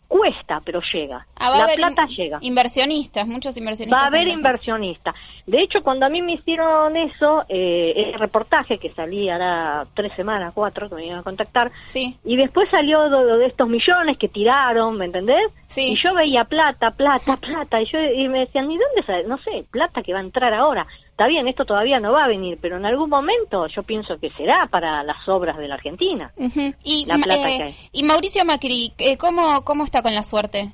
Cuesta, 0.07 0.61
pero 0.65 0.81
llega. 0.91 1.25
Ah, 1.37 1.49
va 1.51 1.55
a 1.55 1.57
la 1.59 1.63
haber 1.63 1.77
plata 1.77 2.01
in- 2.09 2.15
llega. 2.17 2.37
Inversionistas, 2.41 3.25
muchos 3.25 3.55
inversionistas. 3.55 3.97
Va 3.97 4.03
a 4.03 4.07
haber 4.09 4.27
inversionistas. 4.27 5.15
De 5.47 5.61
hecho, 5.61 5.81
cuando 5.83 6.05
a 6.05 6.09
mí 6.09 6.21
me 6.21 6.33
hicieron 6.33 6.97
eso, 6.97 7.45
eh, 7.47 7.93
el 7.95 8.13
reportaje 8.19 8.77
que 8.77 8.91
salí 8.93 9.29
ahora 9.29 9.87
tres 9.93 10.11
semanas, 10.17 10.51
cuatro, 10.53 10.89
que 10.89 10.95
me 10.95 11.05
iban 11.05 11.19
a 11.19 11.23
contactar, 11.23 11.71
Sí. 11.85 12.17
y 12.25 12.35
después 12.35 12.69
salió 12.69 13.09
de, 13.09 13.37
de 13.37 13.45
estos 13.45 13.69
millones 13.69 14.17
que 14.17 14.27
tiraron, 14.27 14.97
¿me 14.97 15.05
entendés? 15.05 15.47
Sí. 15.67 15.93
Y 15.93 15.95
yo 15.95 16.13
veía 16.13 16.43
plata, 16.43 16.91
plata, 16.91 17.37
plata, 17.37 17.81
y, 17.81 17.85
yo, 17.85 17.97
y 18.01 18.27
me 18.27 18.39
decían, 18.39 18.69
¿y 18.69 18.77
dónde 18.77 19.03
sale? 19.05 19.23
No 19.29 19.37
sé, 19.37 19.63
plata 19.71 20.03
que 20.03 20.11
va 20.11 20.19
a 20.19 20.23
entrar 20.23 20.53
ahora. 20.53 20.85
Está 21.21 21.29
bien, 21.29 21.47
esto 21.47 21.65
todavía 21.65 21.99
no 21.99 22.13
va 22.13 22.23
a 22.23 22.27
venir, 22.27 22.57
pero 22.59 22.77
en 22.77 22.85
algún 22.87 23.07
momento 23.07 23.67
yo 23.67 23.83
pienso 23.83 24.17
que 24.17 24.31
será 24.31 24.65
para 24.71 25.03
las 25.03 25.29
obras 25.29 25.55
de 25.57 25.67
la 25.67 25.75
Argentina. 25.75 26.31
Y, 26.83 27.05
La 27.05 27.13
plata 27.17 27.47
eh, 27.47 27.57
que 27.57 27.63
hay. 27.63 27.75
y 27.91 28.01
Mauricio 28.01 28.43
Macri, 28.43 28.91
eh, 28.97 29.17
¿cómo, 29.17 29.63
¿cómo 29.63 29.83
está 29.83 30.01
con 30.01 30.15
la 30.15 30.23
suerte? 30.23 30.71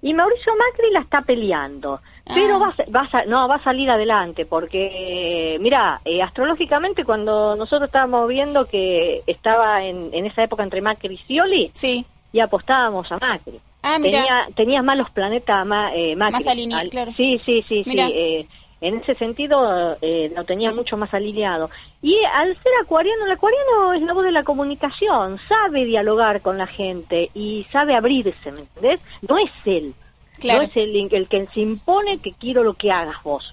Y 0.00 0.14
Mauricio 0.14 0.52
Macri 0.56 0.92
la 0.92 1.00
está 1.00 1.22
peleando, 1.22 2.00
pero 2.32 2.60
va, 2.60 2.72
va 2.94 3.08
no, 3.26 3.48
va 3.48 3.56
a 3.56 3.64
salir 3.64 3.90
adelante, 3.90 4.46
porque, 4.46 5.54
eh, 5.54 5.58
mira, 5.58 6.00
eh, 6.04 6.22
astrológicamente 6.22 7.04
cuando 7.04 7.56
nosotros 7.56 7.88
estábamos 7.88 8.28
viendo 8.28 8.66
que 8.68 9.24
estaba 9.26 9.82
en, 9.84 10.10
en 10.14 10.26
esa 10.26 10.44
época 10.44 10.62
entre 10.62 10.80
Macri 10.82 11.14
y 11.14 11.18
Scioli, 11.26 11.70
sí. 11.74 12.06
y 12.32 12.38
apostábamos 12.38 13.10
a 13.10 13.18
Macri. 13.18 13.58
Ah. 13.82 13.96
Tenía, 14.00 14.48
tenía 14.54 14.82
más 14.82 14.96
los 14.96 15.10
planetas 15.10 15.66
ma- 15.66 15.92
eh, 15.94 16.14
Macri. 16.14 16.32
Más 16.44 16.46
alineados, 16.46 16.84
Al- 16.84 16.90
claro. 16.90 17.12
Sí, 17.16 17.40
sí, 17.44 17.64
sí, 17.68 17.82
sí. 17.84 17.96
eh, 17.98 18.46
en 18.80 18.98
ese 18.98 19.14
sentido 19.16 19.96
eh, 20.00 20.30
lo 20.34 20.44
tenía 20.44 20.70
mucho 20.72 20.96
más 20.96 21.12
alineado. 21.12 21.68
Y 22.02 22.16
al 22.32 22.54
ser 22.62 22.72
acuariano, 22.82 23.26
el 23.26 23.32
acuariano 23.32 23.92
es 23.94 24.02
la 24.02 24.12
voz 24.12 24.24
de 24.24 24.32
la 24.32 24.44
comunicación, 24.44 25.38
sabe 25.48 25.84
dialogar 25.84 26.42
con 26.42 26.58
la 26.58 26.66
gente 26.66 27.30
y 27.34 27.66
sabe 27.72 27.94
abrirse, 27.94 28.52
¿me 28.52 28.60
entendés? 28.60 29.00
No 29.28 29.38
es 29.38 29.50
él, 29.64 29.94
Claro. 30.38 30.62
no 30.62 30.68
es 30.68 30.76
el, 30.76 30.94
el 31.12 31.28
que 31.28 31.46
se 31.52 31.60
impone 31.60 32.18
que 32.18 32.32
quiero 32.34 32.62
lo 32.62 32.74
que 32.74 32.92
hagas 32.92 33.20
vos, 33.24 33.52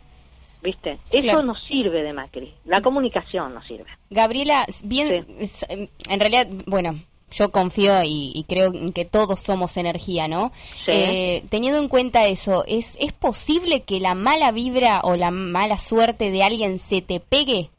¿viste? 0.61 0.99
Eso 1.09 1.21
Claro. 1.23 1.41
no 1.43 1.55
sirve 1.55 2.03
de 2.03 2.13
Macri, 2.13 2.53
la 2.65 2.81
comunicación 2.81 3.53
no 3.55 3.63
sirve. 3.63 3.85
Gabriela, 4.11 4.65
bien, 4.83 5.25
es- 5.39 5.65
en 5.69 6.19
realidad, 6.19 6.47
bueno, 6.67 6.99
yo 7.35 7.51
confío 7.51 8.03
y, 8.03 8.31
y 8.33 8.43
creo 8.45 8.73
en 8.73 8.93
que 8.93 9.05
todos 9.05 9.39
somos 9.41 9.77
energía, 9.77 10.27
¿no? 10.27 10.51
Sí. 10.85 10.91
Eh, 10.91 11.43
teniendo 11.49 11.79
en 11.79 11.87
cuenta 11.87 12.25
eso, 12.25 12.63
¿es, 12.67 12.97
¿es 12.99 13.13
posible 13.13 13.83
que 13.83 13.99
la 13.99 14.15
mala 14.15 14.51
vibra 14.51 15.01
o 15.03 15.15
la 15.15 15.31
mala 15.31 15.77
suerte 15.77 16.31
de 16.31 16.43
alguien 16.43 16.79
se 16.79 17.01
te 17.01 17.19
pegue? 17.19 17.69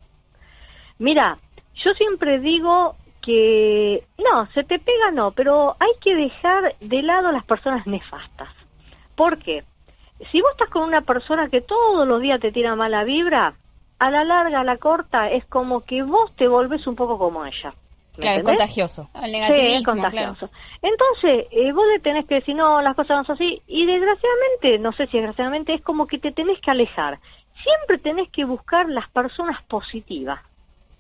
Mira, 0.99 1.39
yo 1.85 1.93
siempre 1.95 2.41
digo 2.41 2.97
que 3.23 4.05
no, 4.19 4.47
se 4.53 4.63
te 4.65 4.79
pega 4.79 5.11
no, 5.11 5.33
pero 5.33 5.77
hay 5.81 5.93
que 6.01 6.15
dejar 6.15 6.77
de 6.81 7.03
lado 7.03 7.33
las 7.33 7.45
personas 7.45 7.87
nefastas. 7.87 8.49
¿Por 9.15 9.39
qué? 9.39 9.65
Si 10.31 10.41
vos 10.41 10.53
estás 10.53 10.71
con 10.71 10.83
una 10.85 11.03
persona 11.03 11.49
que 11.49 11.61
todos 11.61 12.07
los 12.07 12.21
días 12.21 12.41
te 12.41 12.53
tira 12.53 12.77
mala 12.77 13.05
vibra, 13.05 13.55
a 13.99 14.11
la 14.11 14.25
larga, 14.25 14.61
a 14.61 14.65
la 14.65 14.77
corta, 14.77 15.31
es 15.31 15.45
como 15.47 15.81
que 15.81 16.03
vos 16.03 16.35
te 16.37 16.49
volvés 16.49 16.87
un 16.87 16.97
poco 16.97 17.19
como 17.19 17.45
ella. 17.45 17.75
¿Me 18.17 18.23
Claro, 18.23 18.39
es 18.39 18.45
contagioso. 18.45 19.11
El 19.15 19.25
Sí, 19.27 19.31
negativismo, 19.33 19.77
es 19.77 19.85
contagioso. 19.85 20.51
Entonces, 20.83 21.47
eh, 21.51 21.73
vos 21.73 21.85
le 21.93 21.99
tenés 22.01 22.25
que 22.27 22.37
decir, 22.37 22.55
no, 22.57 22.81
las 22.83 22.95
cosas 22.97 23.19
no 23.19 23.25
son 23.25 23.35
así. 23.35 23.63
Y 23.67 23.85
desgraciadamente, 23.87 24.79
no 24.79 24.93
sé 24.93 25.07
si 25.09 25.19
desgraciadamente, 25.19 25.75
es 25.75 25.83
como 25.83 26.07
que 26.07 26.19
te 26.19 26.33
tenés 26.33 26.61
que 26.61 26.71
alejar. 26.71 27.19
Siempre 27.63 27.99
tenés 27.99 28.29
que 28.31 28.45
buscar 28.45 28.89
las 28.89 29.09
personas 29.11 29.63
positivas. 29.65 30.41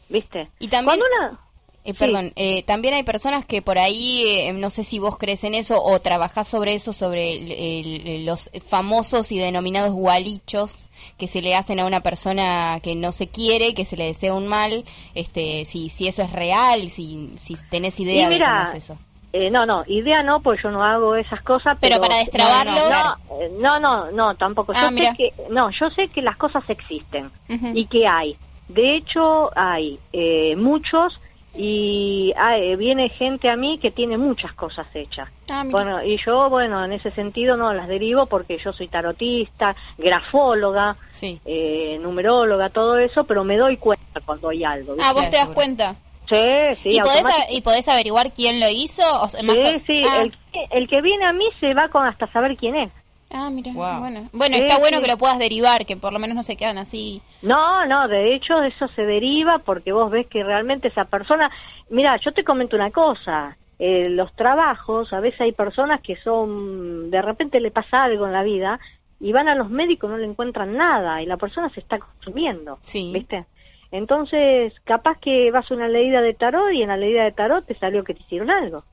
¿Viste? 0.09 0.49
Y 0.59 0.69
también, 0.69 1.01
Cuando 1.01 1.05
una- 1.31 1.41
eh, 1.87 1.94
perdón, 1.94 2.33
eh, 2.37 2.62
también 2.64 2.94
hay 2.94 3.03
personas 3.03 3.44
que 3.44 3.62
por 3.62 3.79
ahí, 3.79 4.25
eh, 4.27 4.53
no 4.53 4.70
sé 4.70 4.83
si 4.85 4.99
vos 4.99 5.16
crees 5.18 5.44
en 5.44 5.55
eso 5.55 5.83
o 5.83 5.99
trabajás 6.01 6.49
sobre 6.49 6.75
eso, 6.75 6.92
sobre 6.92 7.33
el- 7.35 7.53
el- 7.53 8.27
los 8.27 8.51
famosos 8.66 9.33
y 9.33 9.38
denominados 9.38 9.92
gualichos 9.92 10.88
que 11.18 11.27
se 11.27 11.42
le 11.42 11.55
hacen 11.55 11.81
a 11.81 11.87
una 11.87 12.01
persona 12.01 12.81
que 12.83 12.94
no 12.94 13.12
se 13.12 13.29
quiere, 13.29 13.75
que 13.75 13.85
se 13.85 13.96
le 13.96 14.05
desea 14.07 14.35
un 14.35 14.46
mal, 14.46 14.85
este, 15.14 15.64
si, 15.64 15.88
si 15.88 16.09
eso 16.09 16.22
es 16.22 16.33
real, 16.33 16.90
si, 16.90 17.31
si 17.40 17.55
tenés 17.70 17.99
idea 18.01 18.29
de 18.29 18.38
cómo 18.38 18.62
es 18.64 18.75
eso. 18.75 18.99
Eh, 19.33 19.51
no, 19.51 19.66
no, 19.66 19.85
idea 19.87 20.22
no, 20.22 20.40
pues 20.40 20.62
yo 20.62 20.70
no 20.70 20.83
hago 20.83 21.14
esas 21.14 21.42
cosas. 21.42 21.77
Pero 21.81 21.96
Pero, 21.96 22.01
para 22.01 22.16
destrabarlo- 22.25 22.88
No, 23.29 23.40
eh, 23.42 23.51
no, 23.61 23.79
no, 23.79 24.11
no, 24.11 24.35
tampoco. 24.37 24.72
Ah, 24.75 24.85
Yo 24.85 24.90
mira. 24.92 25.11
sé 25.11 25.16
que, 25.18 25.33
no, 25.51 25.70
yo 25.70 25.90
sé 25.90 26.09
que 26.09 26.22
las 26.22 26.37
cosas 26.38 26.64
existen 26.70 27.31
y 27.75 27.85
que 27.87 28.07
hay. 28.07 28.37
De 28.68 28.96
hecho, 28.96 29.51
hay 29.57 29.99
eh, 30.12 30.57
muchos 30.57 31.20
y 31.59 32.33
ah, 32.37 32.59
eh, 32.59 32.77
viene 32.77 33.09
gente 33.09 33.49
a 33.49 33.57
mí 33.57 33.79
que 33.79 33.90
tiene 33.90 34.19
muchas 34.19 34.53
cosas 34.55 34.87
hechas. 34.95 35.29
Ah, 35.49 35.64
bueno, 35.66 36.03
y 36.03 36.19
yo, 36.25 36.51
bueno, 36.51 36.85
en 36.85 36.92
ese 36.92 37.11
sentido 37.12 37.57
no 37.57 37.73
las 37.73 37.88
derivo 37.88 38.27
porque 38.27 38.59
yo 38.59 38.73
soy 38.73 38.88
tarotista, 38.88 39.75
grafóloga, 39.99 40.97
eh, 41.45 41.99
numeróloga, 42.01 42.71
todo 42.71 42.99
eso, 42.99 43.25
pero 43.25 43.45
me 43.45 43.57
doy 43.57 43.77
cuenta 43.77 44.21
cuando 44.25 44.49
hay 44.49 44.64
algo. 44.64 44.97
Ah, 45.03 45.12
vos 45.12 45.29
te 45.31 45.37
das 45.37 45.51
cuenta. 45.51 45.97
Sí, 46.29 46.37
sí, 46.83 46.88
¿Y 46.97 47.01
podés, 47.01 47.25
¿Y 47.51 47.61
podés 47.61 47.87
averiguar 47.88 48.33
quién 48.33 48.59
lo 48.59 48.69
hizo? 48.69 49.03
O 49.23 49.29
sea, 49.29 49.42
más 49.45 49.57
Sí, 49.57 49.64
o- 49.64 49.81
sí, 49.87 50.05
Ah. 50.09 50.23
el, 50.23 50.33
el 50.73 50.88
que 50.88 51.01
viene 51.01 51.25
a 51.25 51.33
mí 51.33 51.45
se 51.61 51.73
va 51.73 51.88
con 51.88 52.05
hasta 52.05 52.27
saber 52.33 52.57
quién 52.57 52.75
es. 52.75 52.90
Ah, 53.31 53.51
mira, 53.51 53.73
bueno. 53.73 54.29
Bueno, 54.33 54.55
Sí, 54.57 54.62
está 54.62 54.79
bueno 54.79 54.99
sí. 54.99 55.03
que 55.03 55.11
lo 55.11 55.19
puedas 55.19 55.39
derivar, 55.39 55.85
que 55.85 55.97
por 55.97 56.12
lo 56.12 56.19
menos 56.19 56.37
no 56.37 56.43
se 56.43 56.57
quedan 56.57 56.79
así. 56.79 57.21
No, 57.43 57.85
no, 57.87 58.07
de 58.09 58.35
hecho 58.35 58.62
eso 58.62 58.87
se 58.89 59.03
deriva 59.05 59.59
porque 59.59 59.93
vos 59.93 60.11
ves 60.11 60.27
que 60.29 60.45
realmente 60.45 60.89
esa 60.89 61.05
persona... 61.07 61.51
Mira, 61.91 62.17
yo 62.19 62.33
te 62.33 62.45
comento 62.45 62.77
una 62.77 62.91
cosa, 62.91 63.57
eh, 63.79 64.09
los 64.11 64.33
trabajos, 64.35 65.12
a 65.12 65.21
veces 65.21 65.41
hay 65.41 65.53
personas 65.53 66.01
que 66.01 66.17
son, 66.17 67.11
de 67.11 67.21
repente 67.23 67.61
le 67.61 67.71
pasa 67.71 68.05
algo 68.05 68.27
en 68.27 68.33
la 68.33 68.43
vida 68.43 68.79
y 69.21 69.33
van 69.33 69.49
a 69.49 69.55
los 69.55 69.71
médicos, 69.71 70.11
no 70.11 70.17
le 70.19 70.27
encuentran 70.27 70.77
nada 70.77 71.21
y 71.23 71.27
la 71.27 71.37
persona 71.37 71.69
se 71.71 71.81
está 71.81 71.99
consumiendo, 71.99 72.79
¿viste? 73.12 73.45
Entonces, 73.93 74.73
capaz 74.85 75.19
que 75.19 75.51
vas 75.51 75.71
a 75.71 75.75
una 75.75 75.89
leída 75.89 76.21
de 76.21 76.35
tarot 76.35 76.73
y 76.73 76.83
en 76.83 76.89
la 76.89 76.97
leída 76.97 77.25
de 77.25 77.33
tarot 77.33 77.65
te 77.67 77.75
salió 77.79 78.05
que 78.05 78.15
te 78.15 78.21
hicieron 78.23 78.51
algo. 78.51 78.85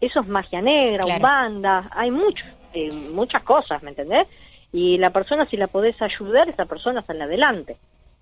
Eso 0.00 0.20
es 0.20 0.26
magia 0.28 0.60
negra, 0.60 1.04
Claro. 1.04 1.22
banda, 1.22 1.88
hay 1.92 2.10
mucho, 2.10 2.44
eh, 2.76 2.92
muchas 2.92 3.42
cosas, 3.42 3.82
¿me 3.82 3.90
entendés? 3.90 4.26
Y 4.72 4.98
la 4.98 5.10
persona, 5.10 5.48
si 5.48 5.56
la 5.56 5.68
podés 5.68 6.00
ayudar, 6.02 6.48
esa 6.48 6.66
persona 6.66 7.02
sale 7.06 7.24
adelante. 7.24 7.76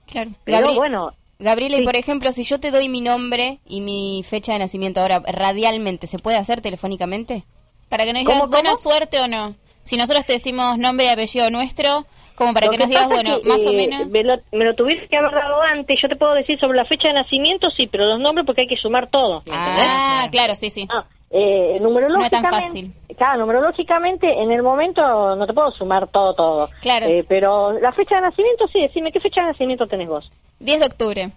Claro. 0.06 0.30
Pero 0.44 0.66
Gabri- 0.68 0.76
bueno, 0.76 1.12
Gabriela, 1.38 1.78
y 1.78 1.84
por 1.84 1.96
ejemplo, 1.96 2.30
si 2.32 2.44
yo 2.44 2.60
te 2.60 2.70
doy 2.70 2.88
mi 2.88 3.00
nombre 3.00 3.58
y 3.66 3.80
mi 3.80 4.22
fecha 4.22 4.52
de 4.52 4.60
nacimiento 4.60 5.00
ahora 5.00 5.20
radialmente, 5.26 6.06
¿se 6.06 6.18
puede 6.18 6.36
hacer 6.36 6.60
telefónicamente? 6.60 7.44
Para 7.88 8.04
que 8.04 8.12
nos 8.12 8.20
digas 8.20 8.48
buena 8.48 8.76
suerte 8.76 9.20
o 9.20 9.28
no. 9.28 9.56
Si 9.82 9.96
nosotros 9.96 10.24
te 10.24 10.34
decimos 10.34 10.78
nombre 10.78 11.06
y 11.06 11.08
apellido 11.08 11.50
nuestro, 11.50 12.06
como 12.34 12.52
para 12.52 12.66
Lo 12.66 12.72
que 12.72 12.78
nos 12.78 12.88
digas, 12.88 13.08
bueno, 13.08 13.40
que, 13.40 13.48
más 13.48 13.64
o 13.64 13.70
eh, 13.70 13.76
menos. 13.76 14.08
Me 14.08 14.24
lo, 14.24 14.36
me 14.52 14.64
lo 14.64 14.74
tuviste 14.74 15.08
que 15.08 15.16
haber 15.16 15.32
dado 15.32 15.62
antes. 15.62 16.00
Yo 16.00 16.08
te 16.08 16.16
puedo 16.16 16.34
decir 16.34 16.58
sobre 16.58 16.76
la 16.76 16.84
fecha 16.84 17.08
de 17.08 17.14
nacimiento, 17.14 17.70
sí, 17.70 17.86
pero 17.86 18.06
los 18.06 18.18
nombres 18.20 18.44
porque 18.46 18.62
hay 18.62 18.68
que 18.68 18.76
sumar 18.76 19.08
todo. 19.08 19.42
Ah, 19.50 20.26
claro, 20.30 20.56
sí, 20.56 20.70
sí. 20.70 20.88
Eh, 21.30 21.78
numerológicamente, 21.80 22.18
No 22.18 22.24
es 22.24 22.30
tan 22.30 22.62
fácil. 22.62 22.92
Claro, 23.16 23.38
numerológicamente 23.40 24.28
en 24.40 24.50
el 24.52 24.62
momento 24.62 25.34
no 25.36 25.46
te 25.46 25.52
puedo 25.52 25.70
sumar 25.72 26.08
todo, 26.08 26.34
todo. 26.34 26.70
Claro. 26.80 27.06
Eh, 27.06 27.24
pero 27.28 27.72
la 27.78 27.92
fecha 27.92 28.16
de 28.16 28.22
nacimiento, 28.22 28.66
sí, 28.68 28.80
decime, 28.80 29.10
¿qué 29.12 29.20
fecha 29.20 29.40
de 29.42 29.48
nacimiento 29.48 29.86
tenés 29.86 30.08
vos? 30.08 30.30
10 30.60 30.80
de 30.80 30.86
octubre. 30.86 31.30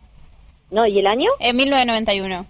¿No? 0.70 0.86
¿Y 0.86 1.00
el 1.00 1.08
año? 1.08 1.30
En 1.40 1.56
1991. 1.56 2.46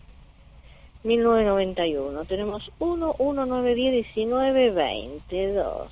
1991. 1.04 2.26
Tenemos 2.26 2.70
1, 2.80 3.16
1, 3.18 3.46
9, 3.46 3.76
10, 3.76 3.94
19, 4.16 4.72
22. 4.72 5.92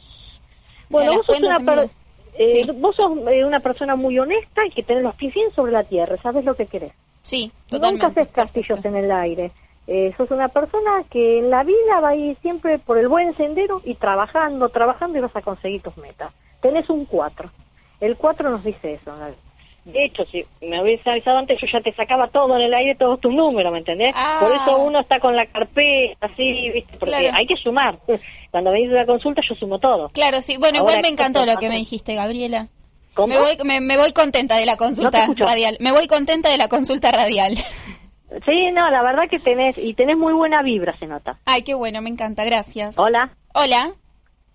Bueno, 0.90 1.14
vos 1.14 1.26
sos, 1.26 1.40
una 1.40 1.60
per- 1.60 1.90
eh, 2.38 2.64
Sí. 2.66 2.72
vos 2.80 2.96
sos 2.96 3.12
eh, 3.30 3.44
una 3.46 3.60
persona 3.60 3.96
muy 3.96 4.18
honesta 4.20 4.66
y 4.66 4.70
que 4.72 4.84
tenés 4.84 5.04
los 5.04 5.16
pies 5.16 5.34
bien 5.34 5.52
sobre 5.54 5.72
la 5.72 5.84
tierra, 5.84 6.18
sabes 6.22 6.46
lo 6.46 6.56
que 6.56 6.66
querés. 6.68 6.94
Sí, 7.22 7.52
Nunca 7.72 7.78
totalmente. 7.78 8.06
haces 8.22 8.28
castillos 8.34 8.86
en 8.86 8.96
el 8.96 9.12
aire. 9.12 9.52
Eh, 9.88 10.14
sos 10.18 10.32
una 10.32 10.48
persona 10.50 11.04
que 11.12 11.40
en 11.40 11.50
la 11.50 11.64
vida 11.64 12.00
va 12.02 12.10
a 12.10 12.16
ir 12.16 12.38
siempre 12.42 12.80
por 12.80 12.98
el 12.98 13.08
buen 13.08 13.36
sendero 13.38 13.82
y 13.84 13.96
trabajando, 13.96 14.70
trabajando 14.70 15.18
y 15.18 15.22
vas 15.22 15.36
a 15.36 15.42
conseguir 15.42 15.82
tus 15.82 15.96
metas. 15.98 16.34
Tenés 16.62 16.90
un 16.90 17.06
4. 17.06 17.50
El 18.02 18.18
4 18.18 18.50
nos 18.50 18.64
dice 18.64 18.94
eso. 18.94 19.14
De 19.86 20.04
hecho, 20.06 20.26
si 20.26 20.44
me 20.62 20.82
hubieses 20.82 21.06
avisado 21.06 21.38
antes, 21.38 21.62
yo 21.62 21.68
ya 21.72 21.80
te 21.80 21.94
sacaba 21.94 22.28
todo 22.30 22.56
en 22.58 22.64
el 22.64 22.74
aire, 22.74 22.96
todos 22.96 23.22
tus 23.22 23.32
números, 23.32 23.72
¿me 23.72 23.78
entendés? 23.80 24.14
Ah. 24.16 24.38
Por 24.40 24.52
eso 24.52 24.80
uno 24.84 25.00
está 25.02 25.20
con 25.20 25.36
la 25.36 25.46
carpeta, 25.46 26.26
así, 26.26 26.72
¿viste? 26.72 26.98
Porque 26.98 27.16
Claro. 27.16 27.30
hay 27.36 27.46
que 27.46 27.56
sumar. 27.56 28.00
Cuando 28.50 28.72
venís 28.72 28.90
a 28.92 28.96
la 28.96 29.06
consulta, 29.06 29.42
yo 29.48 29.54
sumo 29.54 29.78
todo. 29.78 30.10
Claro, 30.10 30.42
sí. 30.42 30.58
Bueno, 30.58 30.80
Ahora, 30.80 30.94
igual 30.94 31.02
me 31.04 31.10
encantó 31.10 31.46
¿qué 31.46 31.52
lo 31.54 31.58
que 31.60 31.70
me 31.70 31.76
dijiste, 31.76 32.16
Gabriela. 32.16 32.68
¿Cómo? 33.14 33.28
Me 33.28 33.40
voy, 33.40 33.58
me, 33.64 33.80
me 33.80 33.96
voy 33.98 34.12
contenta 34.12 34.58
de 34.58 34.66
la 34.66 34.76
consulta 34.76 35.28
radial. 35.38 35.78
Me 35.80 35.92
voy 35.92 36.08
contenta 36.08 36.50
de 36.50 36.58
la 36.58 36.68
consulta 36.68 37.12
radial. 37.12 37.56
Sí, 38.46 38.72
no, 38.72 38.90
la 38.90 39.04
verdad 39.04 39.30
que 39.30 39.40
tenés, 39.40 39.78
y 39.78 39.94
tenés 39.94 40.18
muy 40.18 40.34
buena 40.34 40.62
vibra, 40.64 40.98
se 40.98 41.06
nota. 41.06 41.38
Ay, 41.46 41.62
qué 41.62 41.76
bueno, 41.76 42.02
me 42.02 42.10
encanta, 42.10 42.44
gracias. 42.44 42.98
Hola. 42.98 43.30
Hola. 43.54 43.94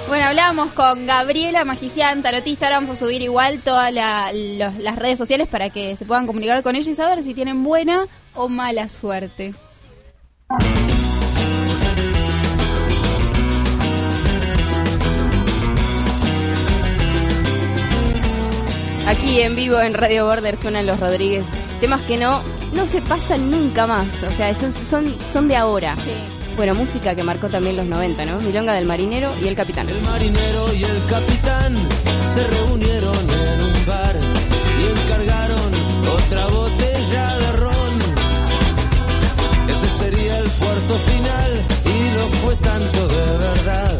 Bueno, 0.09 0.27
hablábamos 0.27 0.73
con 0.73 1.07
Gabriela 1.07 1.65
Magician, 1.65 2.23
tarotista. 2.23 2.67
Ahora 2.67 2.81
vamos 2.81 2.97
a 2.97 2.97
subir 2.97 3.23
igual 3.23 3.61
todas 3.63 3.93
la- 3.93 4.33
las 4.33 4.97
redes 4.97 5.17
sociales 5.19 5.49
para 5.49 5.71
que 5.71 5.97
se 5.97 6.05
puedan 6.05 6.27
comunicar 6.27 6.63
con 6.63 6.77
ella 6.77 6.91
y 6.91 6.95
saber 6.95 7.23
si 7.23 7.33
tienen 7.35 7.63
buena 7.65 8.07
o 8.35 8.49
mala 8.49 8.89
suerte. 8.89 9.55
Aquí 19.11 19.41
en 19.41 19.57
vivo 19.57 19.81
en 19.81 19.93
Radio 19.93 20.25
Border 20.25 20.57
suenan 20.57 20.87
los 20.87 21.01
Rodríguez. 21.01 21.45
Temas 21.81 22.01
que 22.03 22.17
no, 22.17 22.45
no 22.73 22.87
se 22.87 23.03
pasan 23.03 23.51
nunca 23.51 23.85
más. 23.85 24.07
O 24.23 24.31
sea, 24.31 24.55
son, 24.55 24.73
son, 24.73 25.17
son 25.33 25.49
de 25.49 25.57
ahora. 25.57 25.97
Bueno, 26.57 26.77
música 26.77 27.17
que 27.17 27.25
marcó 27.25 27.49
también 27.49 27.77
los 27.77 27.89
90, 27.89 28.25
¿no? 28.27 28.39
Milonga 28.39 28.73
del 28.73 28.87
Marinero 28.87 29.33
y 29.43 29.49
El 29.49 29.57
Capitán. 29.57 29.89
El 29.89 30.01
marinero 30.03 30.75
y 30.75 30.85
el 30.85 31.05
capitán 31.09 31.77
se 32.23 32.45
reunieron 32.45 33.17
en 33.17 33.63
un 33.63 33.87
bar 33.87 34.17
y 34.79 35.01
encargaron 35.01 35.73
otra 36.09 36.47
botella 36.47 37.37
de 37.37 37.53
ron. 37.55 37.99
Ese 39.71 39.91
sería 39.91 40.39
el 40.39 40.51
puerto 40.51 40.99
final 40.99 41.65
y 41.85 42.15
lo 42.15 42.29
fue 42.29 42.55
tanto 42.55 43.09
de 43.09 43.39
verdad 43.39 43.99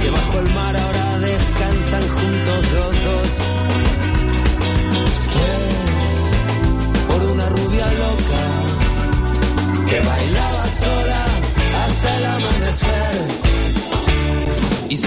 que 0.00 0.10
bajo 0.10 0.38
el 0.38 0.48
mar 0.54 0.74
ahora 0.74 1.18
descansan 1.18 2.17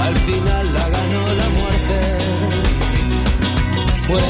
al 0.00 0.16
final 0.16 0.72
la 0.72 0.88
ganó 0.88 1.34
la 1.34 1.48
muerte. 1.50 1.98
Fue 4.02 4.22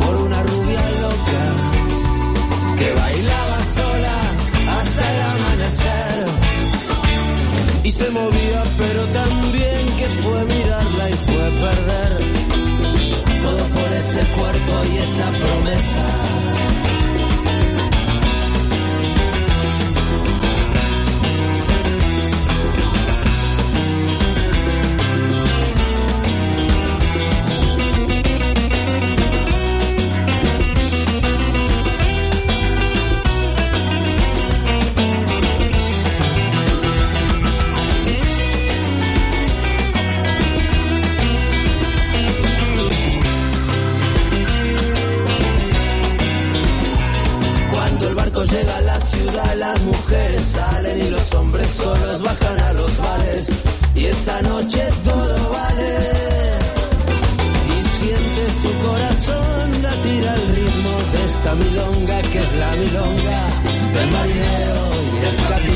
por 0.00 0.16
una 0.16 0.42
rubia 0.42 0.82
loca 1.04 1.44
que 2.78 2.92
bailaba 2.92 3.58
sola 3.62 4.16
hasta 4.78 5.14
el 5.14 5.22
amanecer. 5.34 6.26
Y 7.84 7.92
se 7.92 8.10
movía, 8.10 8.62
pero 8.78 9.06
también 9.06 9.86
que 9.98 10.08
fue 10.22 10.44
mirarla 10.44 11.10
y 11.10 11.16
fue 11.26 11.44
perder. 11.64 12.12
Todo 13.42 13.62
por 13.76 13.92
ese 13.92 14.20
cuerpo 14.36 14.72
y 14.92 14.96
esa 14.98 15.30
promesa. 15.30 16.75
Ciudad, 49.26 49.56
las 49.56 49.82
mujeres 49.82 50.44
salen 50.44 51.00
y 51.00 51.10
los 51.10 51.34
hombres 51.34 51.70
solos 51.70 52.22
bajan 52.22 52.60
a 52.60 52.72
los 52.74 52.98
bares. 52.98 53.48
Y 53.94 54.04
esa 54.04 54.42
noche 54.42 54.82
todo 55.04 55.50
vale. 55.50 55.96
Y 57.68 57.84
sientes 57.84 58.56
tu 58.62 58.72
corazón 58.86 59.82
latir 59.82 60.28
al 60.28 60.46
ritmo 60.54 60.90
de 61.12 61.24
esta 61.26 61.54
milonga 61.54 62.22
que 62.22 62.38
es 62.38 62.52
la 62.54 62.70
milonga 62.76 63.40
del 63.94 64.10
marinero 64.10 64.84
y 65.14 65.26
el 65.26 65.36
capitán. 65.48 65.75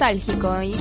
Nostálgico 0.00 0.62
y 0.62 0.74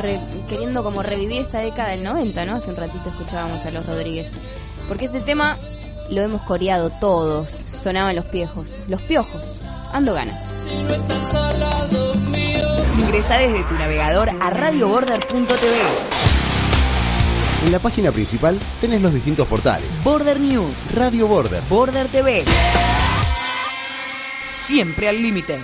re- 0.00 0.20
queriendo 0.48 0.84
como 0.84 1.02
revivir 1.02 1.42
esta 1.42 1.58
década 1.60 1.90
del 1.90 2.04
90, 2.04 2.46
¿no? 2.46 2.54
Hace 2.56 2.70
un 2.70 2.76
ratito 2.76 3.08
escuchábamos 3.08 3.64
a 3.66 3.70
los 3.72 3.84
Rodríguez. 3.86 4.32
Porque 4.88 5.06
este 5.06 5.20
tema 5.20 5.58
lo 6.10 6.20
hemos 6.22 6.42
coreado 6.42 6.90
todos. 6.90 7.50
Sonaban 7.50 8.14
los 8.14 8.24
piojos. 8.26 8.84
Los 8.88 9.02
piojos. 9.02 9.54
Ando 9.92 10.14
ganas. 10.14 10.40
Ingresa 13.00 13.38
desde 13.38 13.64
tu 13.64 13.74
navegador 13.74 14.30
a 14.30 14.50
radioborder.tv. 14.50 15.80
En 17.66 17.72
la 17.72 17.78
página 17.80 18.10
principal 18.12 18.58
tenés 18.80 19.02
los 19.02 19.12
distintos 19.12 19.46
portales. 19.48 20.02
Border 20.04 20.38
News, 20.40 20.92
Radio 20.94 21.26
Border. 21.26 21.62
Border 21.68 22.06
TV. 22.08 22.44
Siempre 24.54 25.08
al 25.08 25.20
límite. 25.20 25.58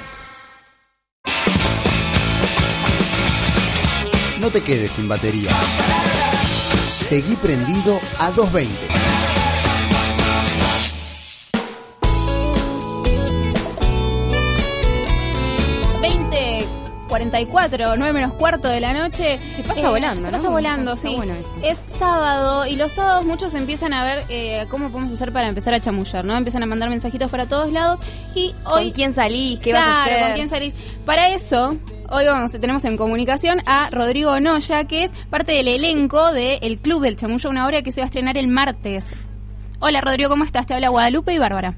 No 4.49 4.53
te 4.55 4.63
quedes 4.63 4.95
sin 4.95 5.07
batería. 5.07 5.51
Seguí 6.97 7.37
prendido 7.37 8.01
a 8.19 8.31
220. 8.31 8.89
20, 16.01 16.67
44, 17.09 17.97
9 17.97 18.13
menos 18.13 18.33
cuarto 18.35 18.69
de 18.69 18.81
la 18.81 18.93
noche. 18.93 19.39
Se 19.55 19.63
pasa 19.63 19.91
volando, 19.91 20.23
Se 20.23 20.31
¿no? 20.31 20.37
pasa 20.39 20.49
volando, 20.49 20.93
Está 20.95 21.09
sí. 21.09 21.15
bueno. 21.17 21.35
Es 21.63 21.79
sábado 21.99 22.67
y 22.67 22.77
los 22.77 22.93
sábados 22.93 23.25
muchos 23.27 23.55
empiezan 23.55 23.93
a 23.93 24.05
ver 24.05 24.25
eh, 24.29 24.67
cómo 24.71 24.91
podemos 24.91 25.13
hacer 25.13 25.33
para 25.33 25.49
empezar 25.49 25.75
a 25.75 25.81
chamullar, 25.81 26.25
¿no? 26.25 26.37
Empiezan 26.37 26.63
a 26.63 26.67
mandar 26.67 26.89
mensajitos 26.91 27.31
para 27.31 27.47
todos 27.47 27.73
lados 27.73 28.01
y 28.35 28.55
hoy... 28.65 28.85
¿Con 28.85 28.91
quién 28.93 29.15
salís? 29.15 29.59
¿Qué 29.61 29.73
vas 29.73 29.83
a 29.83 29.85
Claro, 29.87 30.11
hacer? 30.11 30.23
¿con 30.27 30.35
quién 30.37 30.49
salís? 30.49 30.75
Para 31.05 31.29
eso... 31.31 31.77
Hoy 32.11 32.25
vamos, 32.25 32.53
tenemos 32.53 32.87
en 32.87 32.97
comunicación 32.97 33.61
a 33.67 33.91
Rodrigo 33.91 34.41
Noya, 34.41 34.85
que 34.85 35.05
es 35.05 35.11
parte 35.29 35.53
del 35.53 35.69
elenco 35.69 36.33
del 36.33 36.79
Club 36.79 37.03
del 37.03 37.17
Chamullo 37.17 37.51
Una 37.51 37.67
Hora 37.67 37.83
que 37.83 37.93
se 37.93 38.01
va 38.01 38.05
a 38.05 38.07
estrenar 38.07 38.39
el 38.39 38.49
martes. 38.49 39.15
Hola 39.79 40.01
Rodrigo, 40.01 40.31
¿cómo 40.31 40.45
estás? 40.45 40.67
Te 40.67 40.73
habla 40.73 40.89
Guadalupe 40.89 41.35
y 41.35 41.39
Bárbara. 41.39 41.75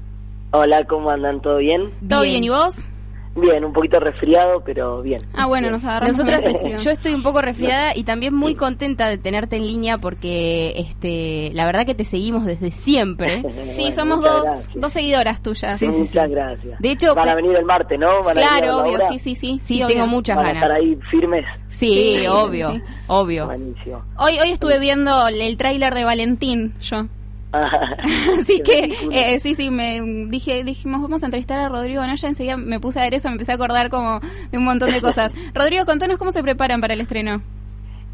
Hola, 0.51 0.85
¿cómo 0.85 1.09
andan? 1.09 1.41
¿Todo 1.41 1.57
bien? 1.57 1.91
¿Todo 2.07 2.21
bien, 2.21 2.45
y 2.45 2.49
vos? 2.49 2.85
Bien, 3.33 3.63
un 3.63 3.71
poquito 3.71 3.97
resfriado, 3.99 4.61
pero 4.65 5.01
bien. 5.01 5.21
Ah, 5.33 5.45
bueno, 5.45 5.69
nos 5.71 5.85
agarramos 5.85 6.17
Nosotras, 6.17 6.43
yo 6.83 6.91
estoy 6.91 7.13
un 7.13 7.23
poco 7.23 7.41
resfriada 7.41 7.95
y 7.95 8.03
también 8.03 8.33
muy 8.33 8.55
contenta 8.55 9.07
de 9.07 9.17
tenerte 9.17 9.55
en 9.55 9.65
línea 9.65 9.97
porque 9.99 10.73
este, 10.75 11.49
la 11.53 11.65
verdad 11.65 11.85
que 11.85 11.95
te 11.95 12.03
seguimos 12.03 12.45
desde 12.45 12.71
siempre. 12.71 13.41
Sí, 13.71 13.83
Bueno, 13.83 13.91
somos 13.91 14.21
dos, 14.21 14.43
gracias. 14.43 14.69
dos 14.75 14.91
seguidoras 14.91 15.41
tuyas. 15.41 15.79
Sí, 15.79 15.85
sí, 15.87 15.91
sí. 15.93 15.99
Muchas 16.17 16.29
gracias. 16.29 16.79
De 16.79 16.91
hecho, 16.91 17.15
van 17.15 17.29
a 17.29 17.35
venir 17.35 17.55
el 17.55 17.63
martes, 17.65 17.97
¿no? 17.97 18.07
¿Van 18.21 18.31
a 18.31 18.33
venir 18.33 18.43
a 18.43 18.57
Claro, 18.57 18.67
la 18.67 18.77
obvio, 18.83 18.99
sí, 19.09 19.19
sí, 19.19 19.35
sí. 19.35 19.59
Sí, 19.61 19.75
obvio. 19.81 19.87
tengo 19.87 20.07
muchas 20.07 20.35
¿Van 20.35 20.45
a 20.45 20.49
ganas. 20.53 20.63
estar 20.63 20.81
ahí 20.81 20.99
firmes? 21.09 21.45
Sí, 21.69 22.17
Sí, 22.19 22.27
obvio, 22.27 22.71
sí. 22.71 22.81
obvio. 23.07 23.45
Buenísimo. 23.45 24.03
Hoy, 24.17 24.39
hoy 24.39 24.51
estuve 24.51 24.77
viendo 24.79 25.27
el 25.29 25.55
tráiler 25.57 25.93
de 25.95 26.03
Valentín, 26.03 26.73
yo. 26.81 27.05
Así 27.51 28.61
que, 28.63 28.93
eh, 29.11 29.39
sí, 29.39 29.55
sí, 29.55 29.69
me 29.69 30.01
dije, 30.27 30.63
dijimos, 30.63 31.01
vamos 31.01 31.23
a 31.23 31.25
entrevistar 31.25 31.59
a 31.59 31.69
Rodrigo 31.69 32.05
Noya. 32.05 32.27
Enseguida 32.27 32.57
me 32.57 32.79
puse 32.79 32.99
a 32.99 33.03
ver 33.03 33.13
eso, 33.13 33.27
me 33.27 33.33
empecé 33.33 33.51
a 33.51 33.55
acordar 33.55 33.89
como 33.89 34.19
de 34.51 34.57
un 34.57 34.63
montón 34.63 34.91
de 34.91 35.01
cosas. 35.01 35.33
Rodrigo, 35.53 35.85
contanos 35.85 36.17
cómo 36.17 36.31
se 36.31 36.43
preparan 36.43 36.81
para 36.81 36.93
el 36.93 37.01
estreno. 37.01 37.41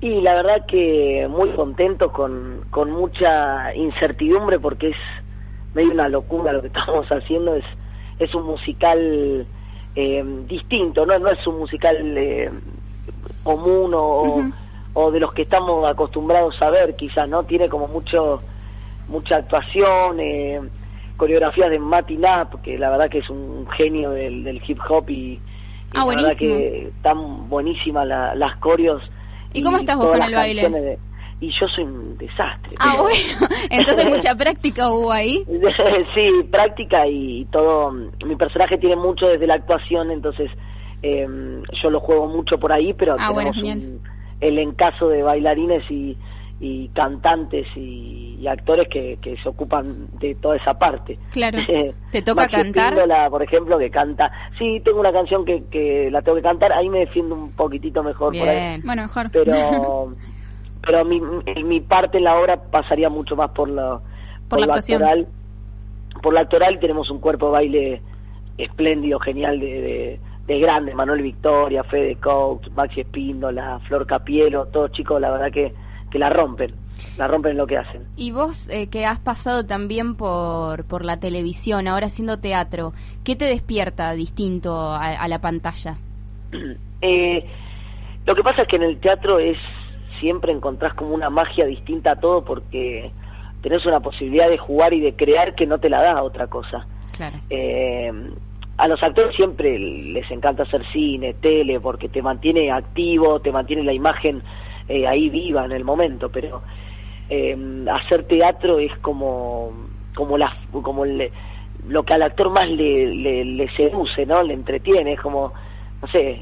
Y 0.01 0.21
la 0.21 0.35
verdad 0.35 0.65
que 0.67 1.27
muy 1.29 1.49
contento 1.51 2.11
con, 2.11 2.65
con 2.69 2.91
mucha 2.91 3.73
incertidumbre 3.75 4.59
porque 4.59 4.89
es 4.89 4.97
medio 5.73 5.91
una 5.91 6.09
locura 6.09 6.53
lo 6.53 6.61
que 6.61 6.67
estamos 6.75 7.07
haciendo. 7.07 7.55
Es, 7.55 7.65
es 8.19 8.33
un 8.33 8.45
musical 8.45 9.45
eh, 9.95 10.25
distinto, 10.47 11.05
¿no? 11.05 11.17
no 11.19 11.29
es 11.29 11.45
un 11.45 11.59
musical 11.59 12.17
eh, 12.17 12.51
común 13.43 13.91
o, 13.93 14.43
o 14.93 15.11
de 15.11 15.19
los 15.19 15.31
que 15.33 15.43
estamos 15.43 15.87
acostumbrados 15.87 16.59
a 16.63 16.71
ver, 16.71 16.95
quizás, 16.95 17.29
¿no? 17.29 17.43
Tiene 17.43 17.69
como 17.69 17.87
mucho 17.87 18.39
mucha 19.07 19.37
actuación, 19.37 20.19
eh, 20.19 20.59
coreografías 21.15 21.69
de 21.71 21.77
Knapp, 21.79 22.61
que 22.61 22.77
la 22.77 22.89
verdad 22.89 23.09
que 23.09 23.19
es 23.19 23.29
un 23.29 23.67
genio 23.75 24.11
del, 24.11 24.43
del 24.43 24.61
hip 24.67 24.79
hop 24.87 25.09
y, 25.09 25.13
y 25.13 25.39
Ah, 25.95 25.99
la 25.99 26.05
verdad 26.05 26.37
que 26.37 26.87
están 26.95 27.49
buenísimas 27.49 28.05
la- 28.07 28.35
las 28.35 28.57
coreos. 28.57 29.01
¿Y 29.53 29.61
cómo 29.63 29.77
estás 29.77 29.97
vos 29.97 30.07
con 30.09 30.21
el 30.21 30.33
baile? 30.33 30.69
de- 30.69 30.99
y 31.39 31.51
yo 31.51 31.67
soy 31.67 31.83
un 31.83 32.17
desastre. 32.17 32.75
Ah, 32.79 32.89
pero- 32.93 33.03
bueno, 33.03 33.55
entonces 33.69 34.05
mucha 34.09 34.35
práctica 34.35 34.89
hubo 34.91 35.11
ahí. 35.11 35.43
sí, 36.15 36.29
práctica 36.51 37.07
y 37.07 37.45
todo. 37.51 37.91
Mi 38.25 38.35
personaje 38.35 38.77
tiene 38.77 38.95
mucho 38.95 39.27
desde 39.27 39.45
la 39.47 39.53
actuación, 39.55 40.09
entonces 40.11 40.49
eh, 41.03 41.27
yo 41.81 41.89
lo 41.91 41.99
juego 41.99 42.27
mucho 42.27 42.59
por 42.59 42.71
ahí, 42.73 42.93
pero 42.93 43.15
Ah, 43.19 43.27
tenemos 43.33 43.57
un, 43.57 44.01
el 44.41 44.59
encaso 44.59 45.09
de 45.09 45.21
bailarines 45.23 45.83
y, 45.91 46.17
y 46.59 46.87
cantantes 46.89 47.67
y, 47.75 48.37
y 48.39 48.47
actores 48.47 48.87
que, 48.89 49.19
que 49.21 49.37
se 49.37 49.47
ocupan 49.49 50.07
de 50.19 50.33
toda 50.35 50.55
esa 50.55 50.73
parte. 50.79 51.19
Claro. 51.31 51.59
¿Te 52.11 52.21
toca 52.23 52.41
Maxi 52.43 52.55
cantar? 52.57 53.29
Por 53.29 53.43
ejemplo, 53.43 53.77
que 53.77 53.91
canta. 53.91 54.31
Sí, 54.57 54.81
tengo 54.83 54.99
una 54.99 55.11
canción 55.11 55.45
que, 55.45 55.65
que 55.65 56.09
la 56.09 56.21
tengo 56.23 56.37
que 56.37 56.41
cantar, 56.43 56.73
ahí 56.73 56.89
me 56.89 56.99
defiendo 56.99 57.35
un 57.35 57.51
poquitito 57.51 58.01
mejor 58.03 58.35
por 58.37 58.47
ahí. 58.49 58.55
Bien. 58.57 58.81
Bueno, 58.83 59.03
mejor. 59.03 59.29
Pero, 59.31 60.13
pero 60.81 61.05
mi, 61.05 61.21
mi- 61.21 61.63
mi 61.63 61.79
parte 61.81 62.17
en 62.17 62.23
la 62.23 62.39
obra 62.39 62.57
pasaría 62.57 63.09
mucho 63.09 63.35
más 63.35 63.51
por 63.51 63.69
la, 63.69 63.99
Por 64.49 64.59
la 64.59 64.65
lo 64.67 64.73
actoral. 64.73 65.27
Por 66.23 66.33
la 66.33 66.41
actoral 66.41 66.79
tenemos 66.79 67.11
un 67.11 67.19
cuerpo 67.19 67.47
de 67.47 67.51
baile 67.51 68.01
espléndido, 68.57 69.19
genial, 69.19 69.59
de, 69.59 69.81
de, 69.81 70.19
de 70.47 70.59
grandes. 70.59 70.95
Manuel 70.95 71.21
Victoria, 71.21 71.83
Fede 71.83 72.15
Coach, 72.15 72.67
Maxi 72.75 73.01
Espíndola, 73.01 73.79
Flor 73.87 74.07
Capielo, 74.07 74.65
todos 74.67 74.91
chicos, 74.93 75.21
la 75.21 75.29
verdad 75.29 75.51
que, 75.51 75.73
que 76.09 76.19
la 76.19 76.29
rompen. 76.29 76.73
La 77.17 77.27
rompen 77.27 77.51
en 77.51 77.57
lo 77.57 77.67
que 77.67 77.77
hacen. 77.77 78.05
Y 78.15 78.31
vos 78.31 78.69
eh, 78.69 78.87
que 78.87 79.05
has 79.05 79.19
pasado 79.19 79.65
también 79.65 80.15
por, 80.15 80.85
por 80.85 81.05
la 81.05 81.19
televisión, 81.19 81.87
ahora 81.87 82.07
haciendo 82.07 82.39
teatro, 82.39 82.93
¿qué 83.23 83.35
te 83.35 83.45
despierta 83.45 84.11
distinto 84.13 84.75
a, 84.93 85.11
a 85.11 85.27
la 85.27 85.39
pantalla? 85.39 85.97
Eh, 86.99 87.45
lo 88.25 88.33
que 88.33 88.41
pasa 88.41 88.63
es 88.63 88.67
que 88.67 88.77
en 88.77 88.81
el 88.81 88.99
teatro 88.99 89.37
es 89.37 89.59
siempre 90.19 90.51
encontrás 90.51 90.95
como 90.95 91.13
una 91.13 91.29
magia 91.29 91.67
distinta 91.67 92.13
a 92.13 92.15
todo 92.15 92.43
porque 92.43 93.11
tenés 93.61 93.85
una 93.85 93.99
posibilidad 93.99 94.49
de 94.49 94.57
jugar 94.57 94.93
y 94.93 94.99
de 94.99 95.15
crear 95.15 95.53
que 95.53 95.67
no 95.67 95.79
te 95.79 95.89
la 95.89 96.01
da 96.01 96.23
otra 96.23 96.47
cosa. 96.47 96.87
Claro. 97.15 97.37
Eh, 97.51 98.11
a 98.77 98.87
los 98.87 99.01
actores 99.01 99.35
siempre 99.35 99.77
les 99.79 100.29
encanta 100.29 100.63
hacer 100.63 100.85
cine, 100.91 101.33
tele, 101.33 101.79
porque 101.79 102.09
te 102.09 102.21
mantiene 102.21 102.71
activo, 102.71 103.39
te 103.39 103.51
mantiene 103.51 103.83
la 103.83 103.93
imagen 103.93 104.43
eh, 104.87 105.07
ahí 105.07 105.29
viva 105.29 105.65
en 105.65 105.71
el 105.71 105.83
momento, 105.83 106.29
pero 106.29 106.61
eh, 107.29 107.57
hacer 107.91 108.23
teatro 108.23 108.79
es 108.79 108.95
como 108.99 109.71
como 110.15 110.37
la 110.37 110.55
como 110.71 111.05
le- 111.05 111.31
lo 111.87 112.03
que 112.03 112.13
al 112.15 112.23
actor 112.23 112.49
más 112.49 112.69
le, 112.69 113.13
le, 113.13 113.45
le 113.45 113.69
seduce, 113.75 114.25
¿no? 114.25 114.41
Le 114.43 114.53
entretiene, 114.55 115.13
es 115.13 115.19
como, 115.21 115.53
no 116.01 116.07
sé, 116.07 116.41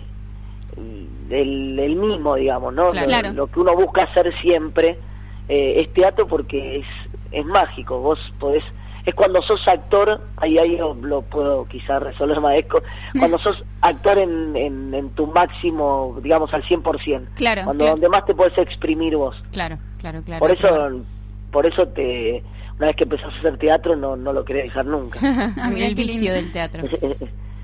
el, 1.29 1.77
el 1.79 1.95
mismo, 1.95 2.35
digamos, 2.35 2.73
¿no? 2.73 2.89
Claro. 2.89 3.05
Lo, 3.05 3.11
Claro. 3.11 3.33
lo 3.33 3.47
que 3.47 3.59
uno 3.59 3.75
busca 3.75 4.03
hacer 4.03 4.33
siempre 4.39 4.97
eh, 5.47 5.73
es 5.77 5.93
teatro 5.93 6.27
porque 6.27 6.77
es, 6.77 6.85
es 7.31 7.45
mágico, 7.45 7.99
vos 7.99 8.19
podés, 8.39 8.63
es 9.05 9.13
cuando 9.13 9.41
sos 9.41 9.61
actor, 9.67 10.19
ahí, 10.37 10.57
ahí 10.57 10.77
lo, 10.77 10.95
lo 10.95 11.21
puedo 11.21 11.65
quizás 11.67 12.01
resolver 12.01 12.41
más, 12.41 12.55
es 12.57 12.65
co- 12.65 12.81
cuando 13.19 13.37
sos 13.39 13.63
actor 13.81 14.17
en, 14.17 14.55
en, 14.55 14.93
en 14.93 15.09
tu 15.11 15.27
máximo, 15.27 16.17
digamos, 16.23 16.53
al 16.53 16.63
100%, 16.63 17.27
Claro, 17.35 17.61
cuando 17.65 17.83
claro. 17.83 17.91
donde 17.97 18.09
más 18.09 18.25
te 18.25 18.33
podés 18.33 18.57
exprimir 18.57 19.15
vos. 19.15 19.35
Claro, 19.51 19.77
claro, 19.99 20.21
claro. 20.23 20.39
por 20.39 20.51
eso, 20.51 20.67
claro. 20.67 21.01
por 21.51 21.65
eso 21.67 21.87
te, 21.89 22.43
una 22.77 22.87
vez 22.87 22.95
que 22.95 23.03
empezás 23.03 23.33
a 23.33 23.37
hacer 23.39 23.57
teatro 23.57 23.95
no, 23.95 24.15
no 24.15 24.33
lo 24.33 24.43
querés 24.43 24.63
dejar 24.65 24.85
nunca. 24.87 25.19
Ah, 25.61 25.69
mira, 25.71 25.85
el 25.87 25.95
vicio 25.95 26.33
del 26.33 26.51
teatro. 26.51 26.83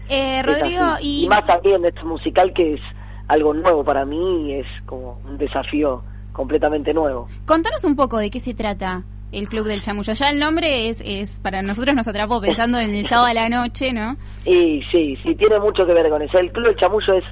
Eh, 0.09 0.41
Rodrigo, 0.43 0.83
así. 0.83 1.23
y... 1.23 1.27
más 1.27 1.45
también 1.45 1.81
de 1.81 1.89
este 1.89 2.03
musical 2.03 2.53
que 2.53 2.73
es 2.75 2.81
algo 3.27 3.53
nuevo 3.53 3.83
para 3.83 4.03
mí, 4.05 4.53
es 4.53 4.67
como 4.85 5.19
un 5.25 5.37
desafío 5.37 6.03
completamente 6.33 6.93
nuevo. 6.93 7.27
Contanos 7.45 7.83
un 7.85 7.95
poco 7.95 8.17
de 8.17 8.29
qué 8.29 8.39
se 8.39 8.53
trata 8.53 9.03
el 9.31 9.47
Club 9.47 9.65
del 9.65 9.81
Chamullo. 9.81 10.13
Ya 10.13 10.29
el 10.29 10.39
nombre 10.39 10.89
es, 10.89 11.01
es 11.05 11.39
para 11.39 11.61
nosotros 11.61 11.95
nos 11.95 12.07
atrapó 12.07 12.41
pensando 12.41 12.79
en 12.79 12.93
el 12.93 13.05
sábado 13.05 13.27
a 13.27 13.33
la 13.33 13.49
noche, 13.49 13.93
¿no? 13.93 14.17
Y 14.45 14.81
sí, 14.91 15.17
sí, 15.23 15.35
tiene 15.35 15.59
mucho 15.59 15.85
que 15.85 15.93
ver 15.93 16.09
con 16.09 16.21
eso. 16.21 16.37
El 16.39 16.51
Club 16.51 16.67
del 16.67 16.75
Chamullo 16.75 17.13
es, 17.13 17.23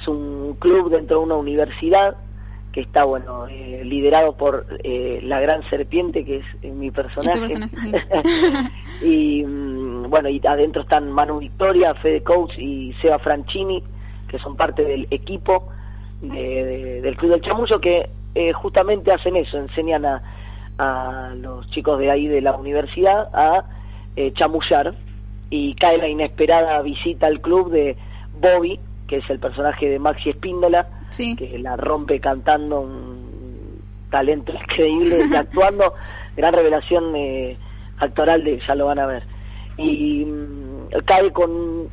es 0.00 0.08
un 0.08 0.56
club 0.58 0.90
dentro 0.90 1.18
de 1.18 1.24
una 1.24 1.36
universidad 1.36 2.16
que 2.72 2.80
está, 2.80 3.04
bueno, 3.04 3.46
eh, 3.46 3.82
liderado 3.84 4.36
por 4.36 4.66
eh, 4.82 5.20
la 5.22 5.38
gran 5.38 5.62
serpiente, 5.70 6.24
que 6.24 6.38
es 6.38 6.44
eh, 6.62 6.72
mi 6.72 6.90
personaje. 6.90 7.38
Personaje, 7.38 7.76
y 9.02 9.44
mm, 9.44 10.10
bueno, 10.10 10.28
y 10.28 10.40
adentro 10.44 10.82
están 10.82 11.10
Manu 11.12 11.38
Victoria, 11.38 11.94
Fede 11.94 12.22
Coach 12.24 12.58
y 12.58 12.92
Seba 13.00 13.20
Franchini, 13.20 13.82
que 14.28 14.38
son 14.40 14.56
parte 14.56 14.82
del 14.84 15.06
equipo 15.12 15.68
de- 16.20 16.64
de- 16.64 17.00
del 17.02 17.16
Club 17.16 17.30
del 17.32 17.42
Chamullo, 17.42 17.80
que 17.80 18.08
eh, 18.34 18.52
justamente 18.52 19.12
hacen 19.12 19.36
eso, 19.36 19.56
enseñan 19.58 20.04
a, 20.04 20.20
a 20.78 21.32
los 21.36 21.68
chicos 21.70 21.98
de 21.98 22.10
ahí 22.10 22.26
de 22.26 22.40
la 22.40 22.52
universidad 22.56 23.28
a 23.34 23.64
eh, 24.16 24.32
chamullar 24.34 24.94
y 25.50 25.74
cae 25.74 25.98
la 25.98 26.08
inesperada 26.08 26.80
visita 26.82 27.26
al 27.26 27.40
club 27.40 27.70
de 27.70 27.96
Bobby, 28.40 28.78
que 29.06 29.18
es 29.18 29.30
el 29.30 29.38
personaje 29.38 29.88
de 29.88 29.98
Maxi 29.98 30.30
Espíndola, 30.30 30.88
Sí. 31.10 31.36
que 31.36 31.58
la 31.60 31.76
rompe 31.76 32.18
cantando 32.18 32.80
un 32.80 33.80
talento 34.10 34.52
increíble 34.52 35.26
y 35.30 35.34
actuando, 35.34 35.94
gran 36.36 36.52
revelación 36.54 37.14
eh, 37.14 37.56
actoral 37.98 38.42
de, 38.42 38.60
ya 38.66 38.74
lo 38.74 38.86
van 38.86 38.98
a 38.98 39.06
ver. 39.06 39.22
Y 39.76 40.24
mm, 40.24 40.88
cae 41.04 41.32
con, 41.32 41.88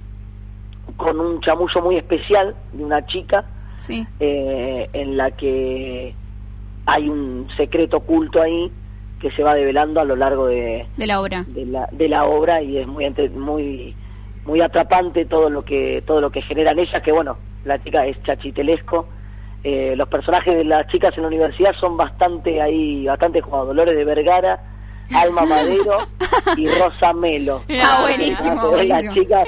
con 0.98 1.20
un 1.20 1.40
chamullo 1.42 1.82
muy 1.82 1.98
especial 1.98 2.56
de 2.74 2.84
una 2.84 3.06
chica, 3.06 3.46
Sí. 3.76 4.06
eh, 4.20 4.90
en 4.94 5.18
la 5.18 5.32
que 5.32 6.14
hay 6.86 7.10
un 7.10 7.48
secreto 7.58 7.98
oculto 7.98 8.42
ahí 8.42 8.72
que 9.20 9.32
se 9.32 9.44
va 9.44 9.54
develando 9.54 10.00
a 10.02 10.04
lo 10.06 10.16
largo 10.16 10.48
de, 10.48 10.86
De 10.98 11.06
la 11.08 11.22
obra. 11.22 11.46
de 11.48 11.66
la, 11.66 11.88
de 11.92 12.08
la 12.10 12.26
obra 12.26 12.62
y 12.62 12.78
es 12.78 12.88
muy 12.88 13.08
muy 13.36 13.96
muy 14.46 14.62
atrapante 14.62 15.26
todo 15.26 15.50
lo 15.50 15.64
que 15.64 16.04
todo 16.08 16.20
lo 16.22 16.32
que 16.32 16.42
generan 16.42 16.80
ellas 16.80 17.02
que 17.04 17.12
bueno 17.12 17.38
la 17.64 17.82
chica 17.84 18.06
es 18.08 18.22
chachitelesco 18.24 19.08
eh, 19.64 19.94
los 19.96 20.08
personajes 20.10 20.56
de 20.56 20.64
las 20.64 20.88
chicas 20.88 21.16
en 21.16 21.22
la 21.22 21.28
universidad 21.28 21.74
son 21.80 21.96
bastante 21.96 22.60
ahí 22.60 23.06
bastante 23.06 23.42
como 23.44 23.64
Dolores 23.66 23.96
de 23.96 24.04
Vergara 24.04 24.60
Alma 25.14 25.46
Madero 25.46 25.98
y 26.58 26.66
Rosa 26.80 27.12
Melo. 27.14 27.64
Ah, 27.84 28.00
buenísimo, 28.02 28.56
Ah, 28.60 28.68
pero 28.72 28.84
las 28.84 29.04
buenísimo. 29.04 29.14
chicas 29.14 29.48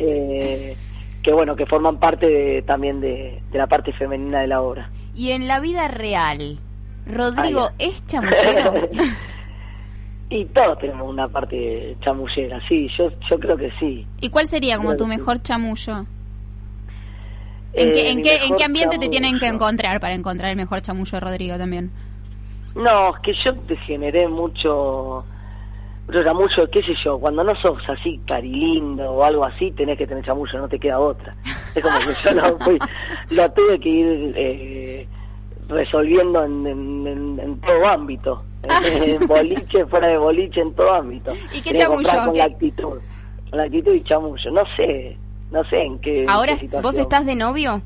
eh, 0.00 0.76
que 1.22 1.32
bueno 1.32 1.56
que 1.56 1.66
forman 1.66 1.98
parte 1.98 2.26
de- 2.28 2.62
también 2.62 3.00
de, 3.00 3.40
de 3.50 3.58
la 3.58 3.66
parte 3.66 3.92
femenina 3.92 4.40
de 4.40 4.48
la 4.48 4.60
obra 4.60 4.90
Y 5.18 5.32
en 5.32 5.48
la 5.48 5.58
vida 5.58 5.88
real, 5.88 6.58
Rodrigo 7.06 7.70
es 7.80 8.06
chamullero. 8.06 8.72
y 10.30 10.44
todos 10.44 10.78
tenemos 10.78 11.08
una 11.10 11.26
parte 11.26 11.96
chamullera 12.02 12.60
sí 12.68 12.86
yo 12.96 13.10
yo 13.30 13.38
creo 13.40 13.56
que 13.56 13.70
sí 13.80 14.06
¿Y 14.20 14.28
cuál 14.28 14.46
sería 14.46 14.76
como 14.76 14.90
Creo 14.90 14.98
tu 14.98 15.04
sí. 15.04 15.10
mejor 15.10 15.40
chamullo? 15.42 16.04
¿En, 17.72 17.88
Eh, 17.88 17.92
qué, 17.92 18.10
en, 18.10 18.22
qué, 18.22 18.36
¿En 18.44 18.56
qué 18.56 18.64
ambiente 18.64 18.98
te 18.98 19.08
tienen 19.08 19.38
que 19.38 19.46
encontrar 19.46 20.00
para 20.00 20.14
encontrar 20.14 20.50
el 20.50 20.56
mejor 20.56 20.80
chamullo 20.82 21.12
de 21.12 21.20
Rodrigo 21.20 21.56
también? 21.58 21.90
No, 22.76 23.14
es 23.16 23.20
que 23.22 23.32
yo 23.34 23.54
te 23.54 23.76
generé 23.76 24.28
mucho, 24.28 25.24
mucho 26.08 26.24
chamullo, 26.24 26.70
qué 26.70 26.82
sé 26.82 26.94
yo, 27.04 27.18
cuando 27.18 27.44
no 27.44 27.54
sos 27.56 27.78
así 27.88 28.18
carilindo 28.26 29.10
o 29.12 29.24
algo 29.24 29.44
así, 29.44 29.70
tenés 29.72 29.98
que 29.98 30.06
tener 30.06 30.24
chamullo, 30.24 30.58
no 30.58 30.68
te 30.68 30.78
queda 30.78 30.98
otra. 30.98 31.34
Es 31.74 31.82
como 31.82 31.98
que 31.98 32.14
yo 32.24 32.30
lo, 32.32 32.58
fui- 32.64 32.78
lo 33.30 33.50
tuve 33.52 33.78
que 33.80 33.88
ir 33.88 34.32
eh, 34.36 35.08
resolviendo 35.68 36.42
en, 36.44 36.66
en- 36.66 37.06
en- 37.06 37.40
en 37.40 37.60
todo 37.60 37.86
ámbito. 37.86 38.42
en 38.92 39.26
boliche, 39.28 39.86
fuera 39.86 40.08
de 40.08 40.18
boliche, 40.18 40.60
en 40.62 40.74
todo 40.74 40.92
ámbito. 40.94 41.32
¿Y 41.52 41.60
qué 41.62 41.72
chamullo? 41.74 42.08
Con 42.24 42.32
¿Qué- 42.32 42.38
la 42.38 42.44
actitud, 42.46 42.98
con 43.50 43.58
la 43.58 43.62
actitud 43.64 43.92
y 43.94 44.02
chamullo. 44.02 44.50
No 44.50 44.62
sé, 44.76 45.16
no 45.50 45.62
sé 45.64 45.82
en 45.82 45.98
qué, 46.00 46.22
en 46.24 46.30
Ahora, 46.30 46.56
qué. 46.58 46.68
¿vos 46.80 46.98
estás 46.98 47.24
de 47.26 47.36
novio? 47.36 47.82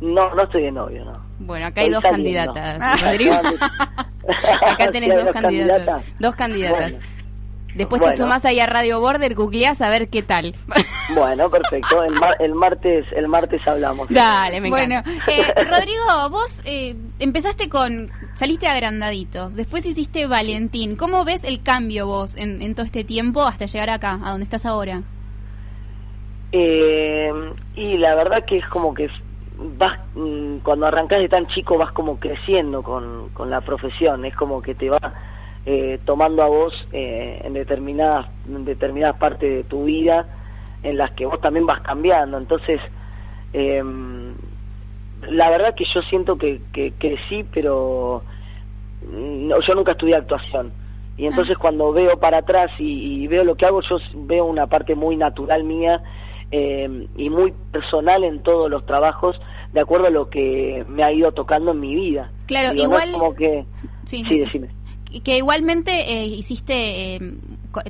No, 0.00 0.34
no 0.34 0.42
estoy 0.42 0.62
de 0.64 0.72
novio, 0.72 1.04
no. 1.04 1.18
Bueno, 1.40 1.66
acá 1.66 1.80
hay 1.80 1.88
Estoy 1.88 2.02
dos 2.02 2.10
saliendo. 2.10 2.52
candidatas, 2.54 3.02
Rodrigo. 3.12 3.34
Acá 4.66 4.90
tenés 4.90 5.24
dos 5.24 5.32
candidatas. 5.32 6.02
Dos 6.18 6.34
candidatas. 6.36 6.92
Bueno. 6.92 7.06
Después 7.74 8.00
te 8.00 8.08
Bueno. 8.08 8.24
sumás 8.24 8.44
ahí 8.44 8.58
a 8.60 8.66
Radio 8.66 8.98
Border, 8.98 9.34
googleás 9.34 9.80
a 9.82 9.88
ver 9.90 10.08
qué 10.08 10.22
tal. 10.22 10.54
Bueno, 11.14 11.48
perfecto. 11.48 12.02
El, 12.02 12.12
mar- 12.20 12.36
el 12.38 12.54
martes 12.54 13.06
el 13.16 13.28
martes 13.28 13.66
hablamos. 13.66 14.10
Dale, 14.10 14.60
me 14.60 14.68
Bueno, 14.68 14.96
encanta. 14.96 15.32
eh, 15.32 15.54
Rodrigo, 15.64 16.28
vos 16.30 16.60
eh, 16.66 16.96
empezaste 17.18 17.70
con, 17.70 18.10
saliste 18.34 18.66
agrandaditos, 18.68 19.56
después 19.56 19.86
hiciste 19.86 20.26
Valentín. 20.26 20.96
¿Cómo 20.96 21.24
ves 21.24 21.44
el 21.44 21.62
cambio 21.62 22.06
vos 22.06 22.36
en, 22.36 22.60
en 22.60 22.74
todo 22.74 22.84
este 22.84 23.04
tiempo 23.04 23.42
hasta 23.44 23.64
llegar 23.64 23.88
acá, 23.88 24.18
a 24.22 24.32
donde 24.32 24.44
estás 24.44 24.66
ahora? 24.66 25.00
Eh, 26.52 27.30
y 27.74 27.96
la 27.96 28.14
verdad 28.14 28.44
que 28.44 28.58
es 28.58 28.66
como 28.66 28.92
que 28.92 29.08
vas 29.58 29.98
mm, 30.14 30.58
cuando 30.58 30.86
arrancás 30.86 31.18
de 31.18 31.28
tan 31.28 31.46
chico 31.48 31.76
vas 31.76 31.92
como 31.92 32.18
creciendo 32.18 32.82
con, 32.82 33.30
con 33.30 33.50
la 33.50 33.60
profesión. 33.60 34.24
Es 34.24 34.34
como 34.34 34.62
que 34.62 34.74
te 34.74 34.90
va 34.90 34.98
eh, 35.66 35.98
tomando 36.04 36.42
a 36.42 36.48
vos 36.48 36.72
eh, 36.92 37.40
en 37.44 37.52
determinadas 37.52 38.26
en 38.46 38.64
determinadas 38.64 39.16
partes 39.16 39.50
de 39.50 39.64
tu 39.64 39.84
vida 39.84 40.26
en 40.82 40.96
las 40.96 41.10
que 41.12 41.26
vos 41.26 41.40
también 41.40 41.66
vas 41.66 41.80
cambiando. 41.80 42.38
Entonces, 42.38 42.80
eh, 43.52 43.82
la 45.28 45.50
verdad 45.50 45.74
que 45.74 45.84
yo 45.84 46.02
siento 46.02 46.38
que, 46.38 46.60
que 46.72 46.92
crecí, 46.92 47.44
pero 47.52 48.22
no, 49.12 49.60
yo 49.60 49.74
nunca 49.74 49.92
estudié 49.92 50.14
actuación. 50.14 50.72
Y 51.16 51.26
entonces 51.26 51.58
cuando 51.58 51.92
veo 51.92 52.16
para 52.20 52.38
atrás 52.38 52.70
y, 52.78 53.24
y 53.24 53.26
veo 53.26 53.42
lo 53.42 53.56
que 53.56 53.66
hago, 53.66 53.80
yo 53.80 53.98
veo 54.14 54.44
una 54.44 54.68
parte 54.68 54.94
muy 54.94 55.16
natural 55.16 55.64
mía 55.64 56.00
eh, 56.50 57.06
y 57.16 57.30
muy 57.30 57.52
personal 57.72 58.24
en 58.24 58.42
todos 58.42 58.70
los 58.70 58.84
trabajos, 58.86 59.40
de 59.72 59.80
acuerdo 59.80 60.06
a 60.06 60.10
lo 60.10 60.30
que 60.30 60.84
me 60.88 61.02
ha 61.04 61.12
ido 61.12 61.32
tocando 61.32 61.72
en 61.72 61.80
mi 61.80 61.94
vida. 61.94 62.30
Claro, 62.46 62.72
Digo, 62.72 62.88
no 62.88 62.98
es 62.98 63.04
igual- 63.06 63.12
como 63.20 63.34
que... 63.34 63.64
Sí, 64.04 64.24
Sí, 64.28 64.38
decime. 64.40 64.68
Que 65.24 65.38
igualmente 65.38 65.90
eh, 66.12 66.26
hiciste, 66.26 67.14
eh, 67.16 67.20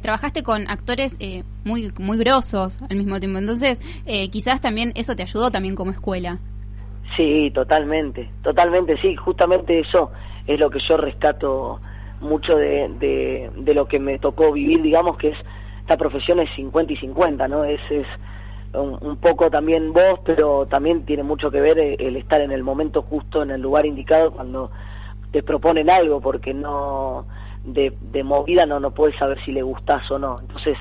trabajaste 0.00 0.42
con 0.44 0.68
actores 0.70 1.16
eh, 1.18 1.42
muy 1.64 1.92
muy 1.98 2.16
grosos 2.16 2.80
al 2.88 2.96
mismo 2.96 3.18
tiempo, 3.18 3.38
entonces 3.40 3.82
eh, 4.06 4.28
quizás 4.30 4.60
también 4.60 4.92
eso 4.94 5.16
te 5.16 5.22
ayudó 5.24 5.50
también 5.50 5.74
como 5.74 5.90
escuela. 5.90 6.38
Sí, 7.16 7.50
totalmente, 7.52 8.30
totalmente, 8.42 8.96
sí, 9.00 9.16
justamente 9.16 9.80
eso 9.80 10.12
es 10.46 10.60
lo 10.60 10.70
que 10.70 10.78
yo 10.78 10.96
rescato 10.96 11.80
mucho 12.20 12.54
de, 12.56 12.88
de, 13.00 13.50
de 13.56 13.74
lo 13.74 13.86
que 13.88 13.98
me 13.98 14.18
tocó 14.20 14.52
vivir, 14.52 14.80
digamos 14.82 15.16
que 15.16 15.28
es, 15.30 15.38
esta 15.80 15.96
profesión 15.96 16.38
es 16.38 16.48
50 16.54 16.92
y 16.92 16.96
50, 16.98 17.48
¿no? 17.48 17.64
Es, 17.64 17.80
es 17.90 18.06
un, 18.74 19.16
poco 19.16 19.50
también 19.50 19.92
vos, 19.92 20.20
pero 20.24 20.66
también 20.66 21.04
tiene 21.04 21.22
mucho 21.22 21.50
que 21.50 21.60
ver 21.60 21.78
el, 21.78 22.16
estar 22.16 22.40
en 22.40 22.52
el 22.52 22.62
momento 22.62 23.02
justo, 23.02 23.42
en 23.42 23.50
el 23.50 23.60
lugar 23.60 23.86
indicado, 23.86 24.32
cuando 24.32 24.70
te 25.30 25.42
proponen 25.42 25.90
algo, 25.90 26.20
porque 26.20 26.54
no, 26.54 27.26
de, 27.64 27.92
de 28.12 28.22
movida 28.22 28.66
no, 28.66 28.80
no 28.80 28.92
puedes 28.92 29.16
saber 29.16 29.42
si 29.44 29.52
le 29.52 29.62
gustás 29.62 30.10
o 30.10 30.18
no. 30.18 30.36
Entonces, 30.40 30.76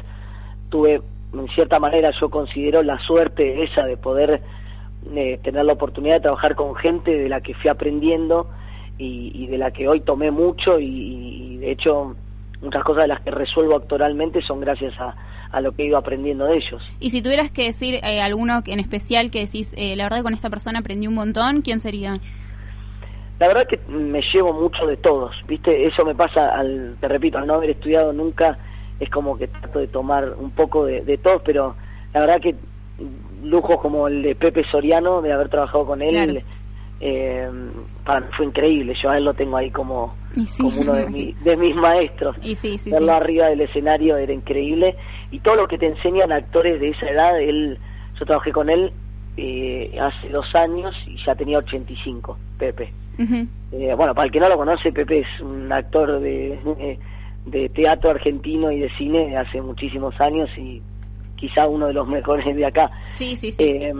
tuve, 0.70 1.02
en 1.34 1.48
cierta 1.50 1.80
manera, 1.80 2.12
yo 2.12 2.30
considero 2.30 2.84
la 2.84 3.00
suerte 3.00 3.64
esa 3.64 3.86
de 3.86 3.98
poder 3.98 4.42
eh, 5.16 5.40
tener 5.44 5.64
la 5.64 5.74
oportunidad 5.74 6.16
de 6.16 6.22
trabajar 6.22 6.56
con 6.56 6.76
gente 6.76 7.18
de 7.18 7.30
la 7.30 7.42
que 7.42 7.54
fui 7.54 7.70
aprendiendo 7.70 8.50
y, 8.98 9.48
de 9.48 9.58
la 9.58 9.72
que 9.72 9.88
hoy 9.88 10.02
tomé 10.02 10.32
mucho 10.32 10.80
y, 10.80 11.58
de 11.58 11.72
hecho 11.72 12.16
muchas 12.62 12.84
cosas 12.84 13.04
de 13.04 13.08
las 13.10 13.22
que 13.22 13.30
resuelvo 13.30 13.76
actualmente 13.76 14.42
son 14.42 14.60
gracias 14.60 15.00
a, 15.00 15.16
a 15.52 15.62
lo 15.62 15.72
que 15.74 15.86
ido 15.86 15.98
aprendiendo 15.98 16.46
de 16.46 16.58
ellos. 16.58 16.84
Y 17.00 17.10
si 17.10 17.22
tuvieras 17.22 17.52
que 17.52 17.64
decir 17.66 17.96
eh, 18.04 18.22
alguno 18.22 18.64
que- 18.64 18.74
en 18.74 18.80
especial 18.80 19.32
que 19.32 19.40
decís, 19.40 19.74
eh, 19.78 19.96
la 19.96 20.04
verdad 20.06 20.18
que 20.18 20.24
con 20.24 20.34
esta 20.34 20.50
persona 20.50 20.80
aprendí 20.80 21.08
un 21.08 21.16
montón, 21.16 21.62
¿quién 21.62 21.80
sería? 21.80 22.20
La 23.40 23.48
verdad 23.48 23.68
que 23.68 23.80
me 23.88 24.22
llevo 24.22 24.52
mucho 24.54 24.88
de 24.88 24.98
todos, 24.98 25.36
¿viste? 25.48 25.86
Eso 25.86 26.04
me 26.04 26.16
pasa, 26.16 26.50
al, 26.58 26.98
te 27.00 27.08
repito, 27.08 27.38
al 27.38 27.46
no 27.46 27.54
haber 27.56 27.70
estudiado 27.70 28.12
nunca, 28.12 28.58
es 29.00 29.10
como 29.12 29.38
que 29.38 29.48
trato 29.48 29.78
de 29.80 29.88
tomar 29.88 30.34
un 30.40 30.50
poco 30.52 30.86
de, 30.86 31.02
de 31.02 31.18
todos, 31.20 31.44
pero 31.46 31.76
la 32.14 32.20
verdad 32.22 32.42
que 32.42 32.56
lujos 33.44 33.80
como 33.80 34.08
el 34.08 34.24
de 34.24 34.34
Pepe 34.36 34.64
Soriano, 34.72 35.22
de 35.22 35.32
haber 35.32 35.50
trabajado 35.50 35.86
con 35.86 36.02
él, 36.02 36.10
Claro. 36.10 36.34
eh, 37.00 37.48
para 38.04 38.22
mí 38.22 38.26
fue 38.36 38.48
increíble. 38.48 38.96
Yo 39.00 39.12
a 39.12 39.18
él 39.20 39.26
lo 39.26 39.36
tengo 39.36 39.56
ahí 39.56 39.70
como, 39.70 40.16
Y 40.36 40.48
sí, 40.48 40.64
como 40.64 40.82
uno 40.82 40.94
de, 40.94 41.06
mi- 41.12 41.34
de 41.34 41.56
mis 41.58 41.76
maestros. 41.76 42.36
Y 42.42 42.56
sí, 42.56 42.80
sí, 42.80 42.90
Verlo 42.90 43.14
arriba 43.14 43.50
del 43.50 43.62
escenario 43.62 44.18
era 44.18 44.34
increíble. 44.34 44.96
Y 45.32 45.40
todo 45.40 45.56
lo 45.56 45.68
que 45.68 45.78
te 45.78 45.88
enseñan 45.88 46.32
actores 46.32 46.80
de 46.80 46.90
esa 46.90 47.10
edad, 47.10 47.40
él, 47.42 47.78
yo 48.20 48.26
trabajé 48.26 48.52
con 48.52 48.70
él 48.70 48.92
eh, 49.36 49.98
hace 50.02 50.30
dos 50.30 50.54
años 50.56 50.96
y 51.06 51.18
ya 51.24 51.36
tenía 51.36 51.58
85, 51.60 52.38
Pepe. 52.58 52.92
Ujú. 53.20 53.46
Eh, 53.74 53.94
bueno, 53.96 54.14
para 54.16 54.26
el 54.28 54.32
que 54.32 54.40
no 54.40 54.48
lo 54.50 54.58
conoce, 54.58 54.92
Pepe 54.92 55.20
es 55.20 55.42
un 55.42 55.72
actor 55.72 56.20
de, 56.22 56.58
de, 56.78 57.00
de 57.46 57.70
teatro 57.70 58.10
argentino 58.10 58.72
y 58.72 58.80
de 58.80 58.90
cine 58.92 59.28
de 59.28 59.38
hace 59.38 59.62
muchísimos 59.62 60.20
años 60.22 60.50
y 60.58 60.82
quizá 61.36 61.68
uno 61.68 61.88
de 61.88 61.94
los 61.94 62.08
mejores 62.08 62.56
de 62.56 62.66
acá. 62.66 62.90
Sí, 63.12 63.36
sí, 63.36 63.52
sí. 63.52 63.64
Eh, 63.64 63.94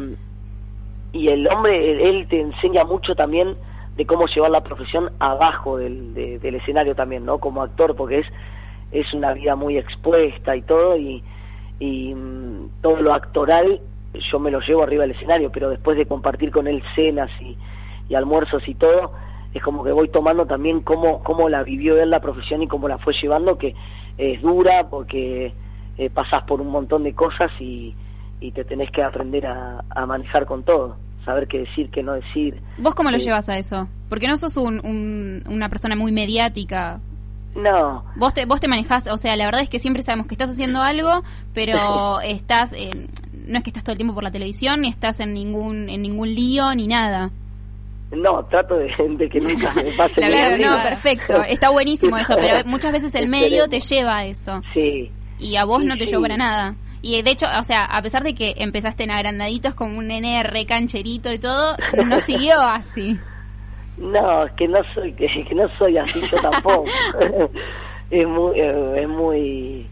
y 1.14 1.28
el 1.30 1.48
hombre, 1.48 1.92
él, 1.92 2.00
él 2.02 2.28
te 2.28 2.40
enseña 2.40 2.84
mucho 2.84 3.16
también 3.16 3.56
de 3.96 4.06
cómo 4.06 4.28
llevar 4.28 4.52
la 4.52 4.62
profesión 4.62 5.10
abajo 5.20 5.78
del, 5.78 6.14
de- 6.14 6.40
del 6.40 6.56
escenario 6.56 6.96
también, 6.96 7.26
¿no? 7.26 7.40
Como 7.40 7.64
actor, 7.64 7.96
porque 7.96 8.20
es, 8.20 8.28
es 8.92 9.14
una 9.14 9.34
vida 9.34 9.56
muy 9.56 9.78
expuesta 9.78 10.56
y 10.56 10.62
todo, 10.62 10.98
y, 10.98 11.24
y 11.80 12.14
mm, 12.14 12.70
todo 12.82 13.02
lo 13.02 13.14
actoral 13.14 13.82
yo 14.32 14.40
me 14.40 14.50
lo 14.50 14.62
llevo 14.62 14.82
arriba 14.84 15.04
del 15.04 15.12
escenario, 15.12 15.52
pero 15.52 15.70
después 15.70 15.96
de 15.98 16.08
compartir 16.08 16.50
con 16.52 16.68
él 16.68 16.82
cenas 16.96 17.30
y, 17.42 17.56
y 18.10 18.16
almuerzos 18.16 18.68
y 18.68 18.74
todo, 18.74 19.12
es 19.54 19.62
como 19.62 19.84
que 19.84 19.92
voy 19.92 20.10
tomando 20.10 20.46
también 20.48 20.82
cómo, 20.82 21.22
cómo 21.24 21.50
la 21.50 21.62
vivió 21.64 22.02
él 22.02 22.10
la 22.10 22.20
profesión 22.22 22.64
y 22.64 22.68
cómo 22.68 22.88
la 22.88 22.98
fue 22.98 23.14
llevando, 23.14 23.58
que 23.58 23.76
es 24.18 24.42
dura 24.42 24.88
porque 24.90 25.54
eh, 26.00 26.10
pasás 26.10 26.44
por 26.44 26.62
un 26.62 26.70
montón 26.70 27.04
de 27.04 27.14
cosas 27.14 27.52
y, 27.60 27.94
y 28.40 28.52
te 28.54 28.64
tenés 28.64 28.90
que 28.92 29.04
aprender 29.04 29.46
a, 29.46 29.84
a 29.90 30.06
manejar 30.08 30.46
con 30.48 30.64
todo, 30.64 30.96
saber 31.26 31.48
qué 31.48 31.60
decir, 31.60 31.90
qué 31.92 32.02
no 32.02 32.14
decir. 32.14 32.60
¿Vos 32.80 32.96
cómo 32.96 33.12
lo 33.12 33.18
Eh, 33.18 33.20
llevas 33.20 33.50
a 33.50 33.58
eso? 33.58 33.88
Porque 34.10 34.28
no 34.28 34.38
sos 34.38 34.58
un- 34.58 34.80
un- 34.84 35.44
una 35.48 35.70
persona 35.70 35.96
muy 35.96 36.12
mediática. 36.12 37.00
No, 37.56 38.04
Vos 38.16 38.34
te, 38.36 38.46
vos 38.46 38.60
te 38.60 38.68
manejás, 38.68 39.08
o 39.08 39.18
sea, 39.18 39.36
la 39.36 39.46
verdad 39.46 39.62
es 39.62 39.70
que 39.70 39.80
siempre 39.80 40.04
sabemos 40.04 40.28
que 40.28 40.36
estás 40.36 40.50
haciendo 40.52 40.82
algo, 40.84 41.24
pero 41.54 42.22
estás, 42.24 42.74
eh, 42.74 43.08
no 43.34 43.58
es 43.58 43.64
que 43.64 43.72
estás 43.72 43.84
todo 43.84 43.94
el 43.94 43.98
tiempo 43.98 44.14
por 44.14 44.24
la 44.24 44.32
televisión, 44.32 44.82
ni 44.82 44.90
estás 44.90 45.20
en 45.20 45.34
ningún, 45.34 45.90
en 45.90 46.04
ningún 46.04 46.34
lío, 46.36 46.74
ni 46.76 46.86
nada. 46.88 47.32
No, 48.12 48.46
trato 48.46 48.76
de, 48.78 48.94
de 49.18 49.28
que 49.30 49.40
nunca 49.40 49.74
me 49.74 49.92
pase 49.98 50.22
Claro, 50.22 50.58
no, 50.58 50.82
perfecto. 50.84 51.44
Está 51.44 51.70
buenísimo 51.70 52.16
eso, 52.18 52.36
pero 52.40 52.64
muchas 52.66 52.92
veces 52.92 53.16
el 53.16 53.28
medio 53.28 53.68
te 53.68 53.80
lleva 53.80 54.18
a 54.18 54.26
eso. 54.26 54.62
Sí. 54.74 55.12
Y 55.40 55.56
a 55.56 55.66
vos 55.66 55.82
Sí, 55.82 55.88
no 55.88 55.96
te 55.98 56.06
sí. 56.06 56.12
llevó 56.12 56.22
para 56.22 56.38
nada. 56.38 56.76
Y 57.02 57.22
de 57.22 57.32
hecho, 57.32 57.48
o 57.60 57.64
sea, 57.64 57.86
a 57.86 58.02
pesar 58.02 58.24
de 58.24 58.34
que 58.34 58.56
empezaste 58.58 59.04
en 59.04 59.12
agrandaditos 59.12 59.74
como 59.74 59.98
un 59.98 60.08
nene 60.08 60.42
re 60.44 60.66
cancherito 60.66 61.32
y 61.34 61.40
todo, 61.40 61.76
no 62.06 62.20
siguió 62.20 62.60
así. 62.62 63.20
No, 63.98 64.44
es 64.46 64.52
que 64.54 64.68
no 64.68 64.80
soy, 64.94 65.14
que, 65.14 65.28
que 65.44 65.56
no 65.56 65.68
soy 65.78 65.98
así 65.98 66.22
yo 66.22 66.38
tampoco. 66.40 66.86
es 68.12 68.28
muy, 68.28 68.60
eh, 68.60 69.02
es 69.02 69.08
muy, 69.10 69.88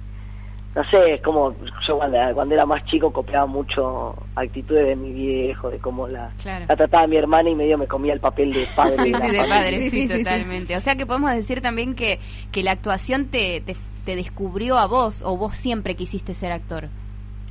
no 0.75 0.83
sé, 0.89 1.15
es 1.15 1.21
como 1.21 1.55
yo 1.87 1.97
cuando, 1.97 2.17
cuando 2.33 2.53
era 2.53 2.65
más 2.65 2.85
chico 2.85 3.11
copiaba 3.11 3.45
mucho 3.45 4.15
actitudes 4.35 4.87
de 4.87 4.95
mi 4.95 5.11
viejo, 5.11 5.69
de 5.71 5.79
cómo 5.79 6.07
la, 6.07 6.31
Claro. 6.41 6.65
la 6.67 6.75
trataba 6.75 7.07
mi 7.07 7.15
hermana 7.17 7.49
y 7.49 7.55
medio 7.55 7.77
me 7.77 7.87
comía 7.87 8.13
el 8.13 8.19
papel 8.19 8.53
de 8.53 8.65
padre. 8.75 8.97
Sí, 8.97 9.11
de 9.11 9.17
sí, 9.19 9.27
de 9.31 9.37
padre, 9.47 9.89
sí, 9.89 10.07
totalmente. 10.07 10.75
O 10.77 10.81
sea 10.81 10.95
que 10.95 11.05
podemos 11.05 11.31
decir 11.31 11.61
también 11.61 11.95
que, 11.95 12.19
que 12.51 12.61
la 12.61 12.71
actuación 12.71 13.25
te, 13.27 13.61
te, 13.61 13.75
te 14.05 14.15
descubrió 14.15 14.77
a 14.77 14.85
vos 14.85 15.23
o 15.25 15.35
vos 15.37 15.53
siempre 15.57 15.95
quisiste 15.95 16.33
ser 16.33 16.51
actor. 16.51 16.89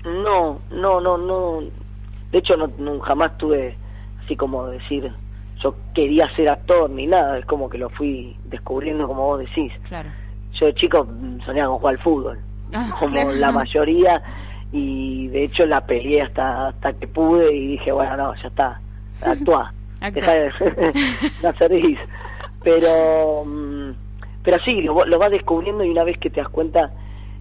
No, 0.04 0.60
no, 0.70 1.00
no, 1.00 1.16
no. 1.18 1.60
De 2.30 2.38
hecho, 2.38 2.56
no, 2.56 2.70
no- 2.78 3.00
jamás 3.00 3.36
tuve 3.38 3.76
así 4.22 4.36
como 4.36 4.66
decir, 4.66 5.10
yo 5.64 5.74
quería 5.94 6.28
ser 6.36 6.48
actor 6.50 6.90
ni 6.90 7.06
nada. 7.06 7.38
Es 7.38 7.46
como 7.46 7.68
que 7.70 7.78
lo 7.78 7.88
fui 7.88 8.36
descubriendo, 8.44 9.08
como 9.08 9.24
vos 9.24 9.40
decís. 9.40 9.72
Claro. 9.88 10.10
Yo 10.52 10.66
de 10.66 10.74
chico 10.74 11.04
mm, 11.04 11.40
soñaba 11.44 11.68
con 11.70 11.78
jugar 11.78 11.94
al 11.94 12.00
fútbol, 12.02 12.38
Ah, 12.72 12.94
como 13.00 13.10
claro. 13.12 13.32
la 13.32 13.50
mayoría. 13.50 14.22
Y 14.72 15.28
de 15.28 15.44
hecho 15.44 15.64
la 15.66 15.80
peleé 15.86 16.22
hasta 16.22 16.68
hasta 16.68 16.92
que 16.92 17.06
pude 17.06 17.54
y 17.54 17.66
dije, 17.68 17.92
bueno, 17.92 18.16
no, 18.16 18.34
ya 18.34 18.48
está, 18.48 18.80
actúa. 19.22 19.72
No 21.42 21.52
servís. 21.56 21.98
Pero, 22.62 23.44
mm, 23.46 23.90
pero 24.42 24.58
sí, 24.64 24.82
lo, 24.82 25.04
lo 25.06 25.18
vas 25.18 25.30
descubriendo 25.30 25.82
y 25.84 25.90
una 25.90 26.04
vez 26.04 26.18
que 26.18 26.28
te 26.30 26.40
das 26.40 26.50
cuenta, 26.50 26.90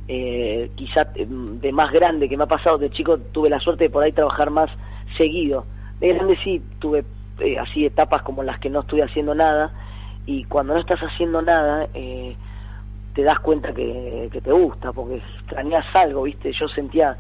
eh, 0.08 0.70
quizá 0.76 1.08
eh, 1.16 1.26
de 1.28 1.72
más 1.72 1.92
grande 1.92 2.30
que 2.30 2.38
me 2.38 2.44
ha 2.44 2.48
pasado, 2.48 2.78
de 2.78 2.90
chico 2.90 3.18
tuve 3.18 3.50
la 3.50 3.60
suerte 3.60 3.86
de 3.86 3.90
por 3.90 4.04
ahí 4.04 4.12
trabajar 4.14 4.50
más 4.50 4.70
seguido. 5.18 5.66
De 6.00 6.14
grande 6.14 6.38
sí 6.44 6.62
tuve 6.80 7.04
eh, 7.40 7.58
así 7.60 7.86
etapas 7.86 8.22
como 8.22 8.44
las 8.44 8.60
que 8.60 8.70
no 8.70 8.82
estuve 8.82 9.04
haciendo 9.04 9.34
nada 9.36 9.72
y 10.26 10.44
cuando 10.46 10.74
no 10.74 10.80
estás 10.80 11.00
haciendo 11.00 11.42
nada 11.42 11.88
eh, 11.94 12.36
te 13.14 13.24
das 13.24 13.40
cuenta 13.40 13.74
que, 13.74 14.30
que 14.32 14.42
te 14.42 14.52
gusta 14.52 14.92
porque 14.92 15.18
extrañas 15.18 15.86
algo, 15.94 16.24
¿viste? 16.24 16.52
Yo 16.52 16.68
sentía, 16.68 17.18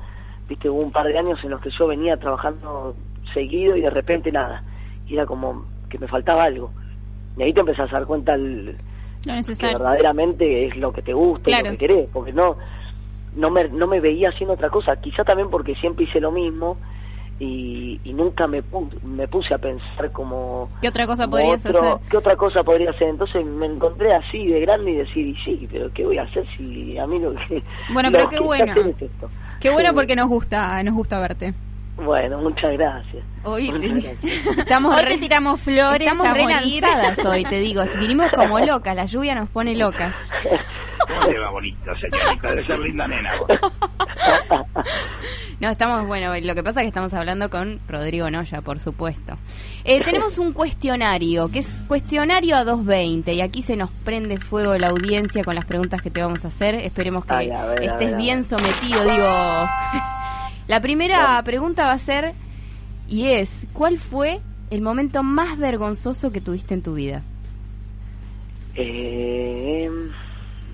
¿viste? 0.47 0.69
Hubo 0.69 0.81
un 0.81 0.91
par 0.91 1.07
de 1.07 1.17
años 1.17 1.43
en 1.43 1.51
los 1.51 1.61
que 1.61 1.69
yo 1.69 1.87
venía 1.87 2.17
trabajando 2.17 2.95
seguido 3.33 3.75
y 3.75 3.81
de 3.81 3.89
repente 3.89 4.31
nada. 4.31 4.63
Y 5.07 5.15
era 5.15 5.25
como 5.25 5.65
que 5.89 5.99
me 5.99 6.07
faltaba 6.07 6.45
algo. 6.45 6.71
Y 7.37 7.43
ahí 7.43 7.53
te 7.53 7.59
empezás 7.59 7.91
a 7.91 7.99
dar 7.99 8.05
cuenta 8.05 8.33
el, 8.33 8.77
que 9.23 9.67
verdaderamente 9.67 10.67
es 10.67 10.77
lo 10.77 10.91
que 10.91 11.01
te 11.01 11.13
gusta 11.13 11.49
y 11.49 11.63
lo 11.63 11.71
que 11.71 11.77
querés, 11.77 12.09
porque 12.11 12.33
no 12.33 12.57
no 13.35 13.49
me, 13.49 13.67
no 13.69 13.87
me 13.87 13.99
veía 13.99 14.29
haciendo 14.29 14.53
otra 14.53 14.69
cosa, 14.69 14.95
quizá 14.97 15.23
también 15.23 15.49
porque 15.49 15.75
siempre 15.75 16.05
hice 16.05 16.19
lo 16.19 16.31
mismo 16.31 16.77
y, 17.39 17.99
y 18.03 18.13
nunca 18.13 18.47
me, 18.47 18.63
pu- 18.63 18.89
me 19.03 19.27
puse 19.27 19.53
a 19.53 19.57
pensar 19.57 20.11
como... 20.11 20.69
¿Qué 20.81 20.87
otra 20.87 21.05
cosa 21.07 21.27
podrías 21.27 21.65
otro- 21.65 21.81
hacer? 21.81 22.09
¿Qué 22.09 22.17
otra 22.17 22.35
cosa 22.35 22.63
podría 22.63 22.91
hacer? 22.91 23.09
Entonces 23.09 23.45
me 23.45 23.65
encontré 23.65 24.13
así 24.13 24.45
de 24.47 24.59
grande 24.61 24.91
y 24.91 24.95
decir, 24.95 25.27
y 25.27 25.35
sí, 25.43 25.67
pero 25.71 25.91
¿qué 25.93 26.05
voy 26.05 26.17
a 26.17 26.23
hacer 26.23 26.45
si 26.57 26.97
a 26.97 27.05
mí 27.07 27.19
lo 27.19 27.33
que... 27.35 27.63
Bueno, 27.91 28.09
pero 28.11 28.29
qué 28.29 28.39
bueno. 28.39 28.73
Qué 29.59 29.69
bueno 29.71 29.93
porque 29.93 30.15
nos 30.15 30.29
gusta, 30.29 30.81
nos 30.83 30.93
gusta 30.93 31.19
verte. 31.19 31.53
Bueno, 31.95 32.39
muchas 32.39 32.73
gracias. 32.73 33.23
Hoy 33.43 33.71
Muchas 33.71 33.81
te- 33.81 34.01
gracias. 34.17 34.57
Estamos 34.57 34.95
Hoy 34.95 35.03
re- 35.03 35.09
te 35.11 35.17
tiramos 35.19 35.61
flores 35.61 36.01
Estamos 36.07 36.25
a 36.27 36.29
morir. 36.31 36.83
hoy, 37.25 37.43
te 37.43 37.59
digo. 37.59 37.83
Vinimos 37.99 38.31
como 38.35 38.59
locas, 38.59 38.95
la 38.95 39.05
lluvia 39.05 39.35
nos 39.35 39.47
pone 39.49 39.75
locas. 39.75 40.15
¿Cómo 41.07 41.21
le 41.31 41.37
va 41.39 41.51
bonito, 41.51 41.91
señorita? 42.01 42.49
Debe 42.49 42.63
ser 42.65 42.79
linda 42.79 43.07
nena. 43.07 43.31
vos. 43.37 43.47
No, 45.59 45.69
estamos, 45.69 46.07
bueno, 46.07 46.33
lo 46.41 46.55
que 46.55 46.63
pasa 46.63 46.79
es 46.81 46.85
que 46.85 46.87
estamos 46.89 47.13
hablando 47.13 47.49
con 47.49 47.79
Rodrigo 47.87 48.29
Noya, 48.29 48.61
por 48.61 48.79
supuesto. 48.79 49.37
Eh, 49.83 49.99
tenemos 50.03 50.37
un 50.39 50.51
cuestionario, 50.53 51.49
que 51.51 51.59
es 51.59 51.67
cuestionario 51.87 52.55
a 52.55 52.63
220, 52.63 53.33
y 53.33 53.41
aquí 53.41 53.61
se 53.61 53.75
nos 53.77 53.89
prende 53.91 54.37
fuego 54.37 54.75
la 54.77 54.87
audiencia 54.87 55.43
con 55.43 55.55
las 55.55 55.65
preguntas 55.65 56.01
que 56.01 56.09
te 56.09 56.21
vamos 56.21 56.43
a 56.43 56.47
hacer. 56.49 56.75
Esperemos 56.75 57.25
que 57.25 57.33
Ay, 57.33 57.51
a 57.51 57.65
ver, 57.65 57.81
a 57.81 57.85
estés 57.85 58.07
ver, 58.07 58.15
a 58.15 58.17
bien 58.17 58.43
sometido, 58.43 59.03
digo. 59.03 59.67
La 60.67 60.81
primera 60.81 61.41
pregunta 61.43 61.85
va 61.85 61.93
a 61.93 61.97
ser, 61.97 62.33
y 63.09 63.25
es, 63.27 63.67
¿cuál 63.73 63.97
fue 63.99 64.39
el 64.71 64.81
momento 64.81 65.21
más 65.23 65.57
vergonzoso 65.57 66.31
que 66.31 66.41
tuviste 66.41 66.73
en 66.73 66.81
tu 66.81 66.93
vida? 66.95 67.21
Eh, 68.75 69.89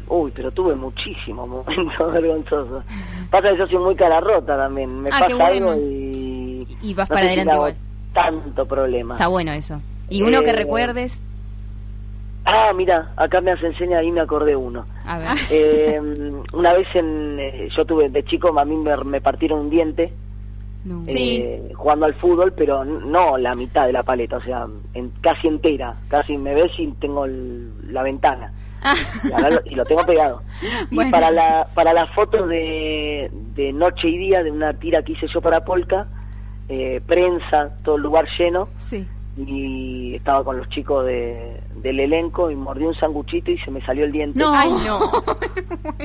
uy, 0.08 0.32
pero 0.36 0.52
tuve 0.52 0.76
muchísimos 0.76 1.48
momentos 1.48 2.14
vergonzosos. 2.14 2.84
Pasa 3.30 3.50
que 3.50 3.58
yo 3.58 3.68
soy 3.68 3.78
muy 3.78 3.96
cara 3.96 4.20
rota 4.20 4.58
también. 4.58 5.02
Me 5.02 5.10
Ah, 5.10 5.20
pasa 5.20 5.36
bueno. 5.36 5.72
algo 5.72 5.82
y... 5.82 6.68
Y 6.82 6.94
vas 6.94 7.10
no 7.10 7.14
para 7.16 7.26
si 7.28 7.34
adelante 7.34 7.52
hago 7.54 7.68
igual. 7.70 7.82
Tanto 8.14 8.66
problema. 8.66 9.16
Está 9.16 9.28
bueno 9.28 9.52
eso. 9.52 9.82
¿Y 10.10 10.22
uno 10.24 10.42
que 10.42 10.50
Eh, 10.52 10.54
recuerdes? 10.54 11.24
Ah, 12.52 12.74
mira, 12.76 13.12
acá 13.16 13.42
me 13.42 13.52
hace 13.52 13.68
enseña 13.68 14.02
y 14.02 14.12
me 14.12 14.22
acordé 14.22 14.56
uno. 14.56 14.86
A 15.06 15.18
ver. 15.20 15.28
Eh, 15.52 16.02
una 16.54 16.74
vez 16.74 16.88
en, 16.96 17.38
eh, 17.40 17.70
yo 17.76 17.86
tuve 17.86 18.10
de 18.10 18.24
chico, 18.24 18.58
a 18.60 18.66
mí 18.66 18.76
me, 18.76 18.96
me 18.98 19.22
partieron 19.22 19.60
un 19.60 19.70
diente 19.70 20.12
No. 20.84 21.04
eh, 21.08 21.72
jugando 21.76 22.06
al 22.08 22.16
fútbol, 22.16 22.54
pero 22.54 22.84
no 22.86 23.38
la 23.38 23.54
mitad 23.54 23.86
de 23.86 23.94
la 23.94 24.02
paleta, 24.04 24.38
o 24.38 24.42
sea, 24.42 24.66
en, 24.94 25.12
casi 25.22 25.48
entera, 25.48 25.96
casi 26.08 26.38
me 26.38 26.56
ves 26.56 26.72
y 26.80 26.88
tengo 26.94 27.26
el- 27.26 27.94
la 27.94 28.02
ventana. 28.04 28.52
Y, 29.26 29.28
lo, 29.54 29.62
y 29.66 29.76
lo 29.76 29.86
tengo 29.86 30.06
pegado. 30.06 30.42
Bueno. 30.92 31.10
Y 31.10 31.12
para 31.12 31.30
la 31.32 31.68
para 31.76 31.94
las 31.94 32.10
fotos 32.16 32.48
de, 32.48 33.30
de 33.56 33.74
noche 33.74 34.08
y 34.08 34.18
día 34.18 34.42
de 34.42 34.52
una 34.52 34.74
tira 34.74 35.04
que 35.04 35.12
hice 35.12 35.28
yo 35.28 35.42
para 35.42 35.64
Polka, 35.66 36.08
eh, 36.70 37.02
prensa, 37.06 37.72
todo 37.84 37.98
el 37.98 38.02
lugar 38.04 38.26
lleno, 38.38 38.70
Sí. 38.78 39.06
Y 39.48 40.16
estaba 40.16 40.44
con 40.44 40.58
los 40.58 40.68
chicos 40.70 41.06
de, 41.06 41.62
del 41.76 42.00
elenco 42.00 42.52
y 42.52 42.56
mordí 42.56 42.84
un 42.84 42.96
sanguchito 42.96 43.52
y 43.52 43.58
se 43.58 43.72
me 43.72 43.82
salió 43.86 44.06
el 44.06 44.12
diente. 44.12 44.40
No. 44.40 44.52
Ay, 44.54 44.70
no. 44.86 45.00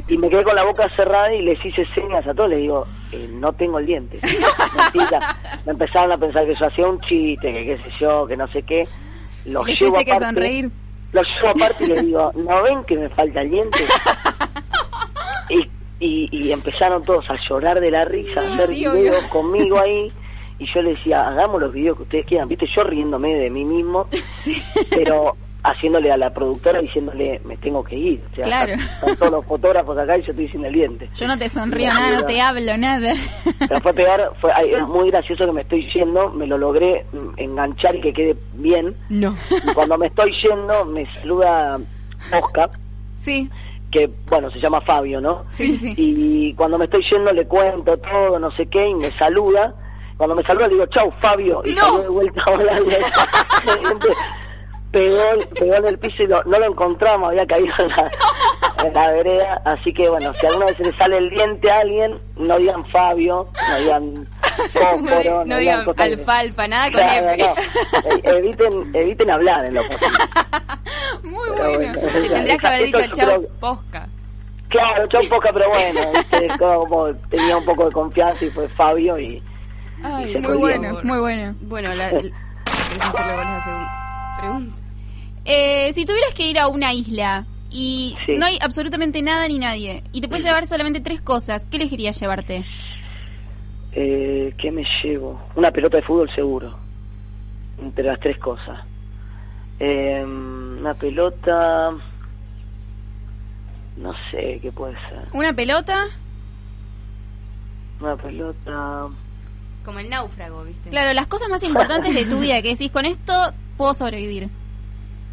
Y 0.08 0.16
me 0.18 0.28
quedé 0.28 0.44
con 0.44 0.54
la 0.54 0.64
boca 0.64 0.88
cerrada 0.94 1.34
y 1.34 1.42
les 1.42 1.64
hice 1.64 1.84
señas 1.94 2.26
a 2.26 2.34
todos, 2.34 2.50
les 2.50 2.60
digo, 2.60 2.86
eh, 3.12 3.28
no 3.32 3.52
tengo 3.52 3.78
el 3.78 3.86
diente. 3.86 4.18
Mentira. 4.76 5.36
Me 5.66 5.72
empezaron 5.72 6.12
a 6.12 6.18
pensar 6.18 6.46
que 6.46 6.54
yo 6.54 6.66
hacía 6.66 6.86
un 6.86 7.00
chiste, 7.00 7.52
que 7.52 7.64
qué 7.64 7.76
sé 7.78 7.90
yo, 7.98 8.26
que 8.26 8.36
no 8.36 8.46
sé 8.48 8.62
qué. 8.62 8.86
Los 9.46 9.66
Les 9.66 9.80
llevo 9.80 9.92
tuviste 9.92 10.04
que 10.04 10.12
aparte, 10.12 10.26
sonreír. 10.26 10.70
Los 11.12 11.28
llevo 11.28 11.48
aparte 11.48 11.84
y 11.84 11.86
les 11.88 12.04
digo, 12.04 12.32
¿no 12.36 12.62
ven 12.62 12.84
que 12.84 12.96
me 12.96 13.08
falta 13.08 13.42
el 13.42 13.50
diente? 13.50 13.78
y, 15.50 15.68
y, 15.98 16.28
y 16.30 16.52
empezaron 16.52 17.04
todos 17.04 17.28
a 17.30 17.36
llorar 17.48 17.80
de 17.80 17.90
la 17.90 18.04
risa, 18.04 18.40
a 18.40 18.54
hacer 18.54 18.68
sí, 18.68 18.74
videos 18.76 19.18
obvio. 19.18 19.28
conmigo 19.30 19.80
ahí. 19.80 20.12
Y 20.58 20.66
yo 20.72 20.82
les 20.82 20.96
decía, 20.98 21.26
hagamos 21.26 21.60
los 21.60 21.72
videos 21.72 21.96
que 21.96 22.02
ustedes 22.04 22.26
quieran, 22.26 22.48
viste, 22.48 22.66
yo 22.66 22.84
riéndome 22.84 23.34
de 23.34 23.50
mí 23.50 23.64
mismo, 23.64 24.06
pero 24.90 25.36
haciéndole 25.66 26.12
a 26.12 26.16
la 26.18 26.28
productora 26.32 26.80
diciéndole, 26.80 27.40
me 27.44 27.56
tengo 27.56 27.82
que 27.82 27.96
ir. 27.96 28.22
O 28.30 28.34
sea, 28.34 28.44
Claro. 28.44 28.72
están, 28.74 28.88
están 28.94 29.16
todos 29.16 29.32
los 29.32 29.46
fotógrafos 29.46 29.96
acá 29.96 30.18
y 30.18 30.22
yo 30.22 30.30
estoy 30.32 30.48
sin 30.48 30.64
el 30.64 30.74
diente. 30.74 31.08
Yo 31.16 31.26
no 31.26 31.38
te 31.38 31.48
sonrío 31.48 31.88
nada, 31.88 32.20
no 32.20 32.26
te 32.26 32.40
hablo 32.40 32.76
nada. 32.76 33.14
Pero 33.58 33.80
fue 33.80 33.94
pegar, 33.94 34.30
fue 34.42 34.52
ay, 34.52 34.74
es 34.74 34.86
muy 34.86 35.10
gracioso 35.10 35.46
que 35.46 35.52
me 35.52 35.62
estoy 35.62 35.90
yendo, 35.90 36.28
me 36.30 36.46
lo 36.46 36.58
logré 36.58 37.06
mm, 37.12 37.38
enganchar 37.38 37.96
y 37.96 38.00
que 38.02 38.12
quede 38.12 38.36
bien. 38.54 38.94
No. 39.08 39.34
Y 39.50 39.72
cuando 39.72 39.96
me 39.96 40.08
estoy 40.08 40.32
yendo, 40.40 40.84
me 40.84 41.06
saluda 41.14 41.80
Oscar, 42.38 42.70
Sí, 43.16 43.48
que 43.90 44.10
bueno, 44.28 44.50
se 44.50 44.60
llama 44.60 44.82
Fabio, 44.82 45.18
¿no? 45.20 45.44
sí, 45.48 45.76
sí. 45.78 45.94
Y 45.96 46.52
cuando 46.54 46.76
me 46.76 46.84
estoy 46.84 47.02
yendo 47.10 47.32
le 47.32 47.46
cuento 47.46 47.96
todo, 47.96 48.38
no 48.38 48.50
sé 48.50 48.66
qué, 48.66 48.86
y 48.88 48.94
me 48.94 49.10
saluda. 49.12 49.74
Cuando 50.16 50.34
me 50.36 50.42
saluda 50.44 50.68
le 50.68 50.74
digo, 50.74 50.86
chau, 50.86 51.12
Fabio, 51.20 51.62
y 51.64 51.72
No. 51.74 51.82
salió 51.82 52.02
de 52.02 52.08
vuelta 52.08 52.42
volando. 52.50 52.90
pegó, 54.92 55.22
pegó 55.58 55.74
en 55.74 55.86
el 55.86 55.98
piso 55.98 56.22
y 56.22 56.26
lo- 56.28 56.44
no 56.44 56.58
lo 56.58 56.66
encontramos, 56.66 57.30
había 57.30 57.46
caído 57.46 57.72
en 57.78 57.88
la, 57.88 58.10
en 58.84 58.94
la 58.94 59.12
vereda. 59.12 59.62
Así 59.64 59.92
que 59.92 60.08
bueno, 60.08 60.32
si 60.34 60.46
alguna 60.46 60.66
vez 60.66 60.76
se 60.76 60.84
le 60.84 60.96
sale 60.96 61.18
el 61.18 61.30
diente 61.30 61.70
a 61.70 61.78
alguien, 61.80 62.18
no 62.36 62.56
digan 62.58 62.84
Fabio, 62.90 63.48
no 63.70 63.78
digan 63.78 64.28
fósforo, 64.72 65.44
no 65.44 65.56
digan 65.56 65.84
de- 65.84 66.02
alfalfa, 66.02 66.68
nada 66.68 66.84
con 66.92 67.00
Claro, 67.00 67.30
F. 67.30 67.42
no. 67.42 68.10
Eh, 68.10 68.20
eviten, 68.38 68.90
eviten 68.94 69.30
hablar 69.30 69.64
en 69.64 69.74
lo 69.74 69.82
posible. 69.82 70.18
Muy 71.24 71.40
Pero 71.56 71.68
bueno. 71.74 71.92
bueno, 72.00 72.12
Te 72.12 72.28
tendrías 72.28 72.58
que 72.60 72.66
haber 72.66 72.84
dicho 72.84 73.00
chau, 73.14 73.28
creo- 73.40 73.48
posca. 73.60 74.08
Claro, 74.68 75.06
chau 75.08 75.22
poca, 75.28 75.52
pero 75.52 75.68
bueno, 75.70 76.00
¿viste? 76.14 76.48
como 76.58 77.14
tenía 77.30 77.56
un 77.56 77.64
poco 77.64 77.86
de 77.86 77.92
confianza 77.92 78.44
y 78.44 78.50
fue 78.50 78.68
Fabio 78.70 79.18
y 79.18 79.40
Ay, 80.04 80.36
Muy 80.36 80.56
bueno, 80.58 80.98
muy 81.02 81.18
bueno. 81.18 81.54
Bueno, 81.62 81.94
la, 81.94 82.12
la- 82.12 82.18
¿querés 82.18 82.32
hacerle 83.00 83.32
vos 83.36 83.44
la 83.44 83.60
segunda 83.64 84.36
pregunta? 84.40 84.76
Eh, 85.46 85.90
si 85.94 86.04
tuvieras 86.04 86.34
que 86.34 86.46
ir 86.48 86.58
a 86.58 86.68
una 86.68 86.92
isla 86.92 87.46
y 87.70 88.16
Sí. 88.26 88.36
no 88.36 88.46
hay 88.46 88.58
absolutamente 88.60 89.22
nada 89.22 89.48
ni 89.48 89.58
nadie 89.58 90.04
y 90.12 90.20
te 90.20 90.28
puedes 90.28 90.44
llevar 90.44 90.66
solamente 90.66 91.00
tres 91.00 91.20
cosas, 91.22 91.66
¿qué 91.66 91.76
elegirías 91.78 92.20
llevarte? 92.20 92.56
Eh, 92.56 92.64
Eh, 93.96 94.54
¿Qué 94.58 94.70
me 94.72 94.84
llevo? 95.02 95.40
Una 95.54 95.70
pelota 95.70 95.96
de 95.98 96.02
fútbol 96.02 96.28
seguro. 96.34 96.76
Entre 97.80 98.04
las 98.04 98.18
tres 98.20 98.38
cosas. 98.38 98.80
Eh, 99.80 100.22
una 100.24 100.94
pelota... 100.94 101.90
No 103.96 104.12
sé 104.30 104.58
qué 104.60 104.70
puede 104.72 104.94
ser. 105.08 105.28
Una 105.32 105.52
pelota. 105.52 106.06
Una 108.00 108.16
pelota... 108.16 109.08
Como 109.84 109.98
el 109.98 110.08
náufrago, 110.08 110.64
¿viste? 110.64 110.90
Claro, 110.90 111.12
las 111.12 111.26
cosas 111.26 111.48
más 111.48 111.62
importantes 111.62 112.14
de 112.14 112.24
tu 112.26 112.40
vida 112.40 112.60
que 112.62 112.70
decís, 112.70 112.90
con 112.90 113.04
esto 113.04 113.32
puedo 113.76 113.92
sobrevivir. 113.94 114.48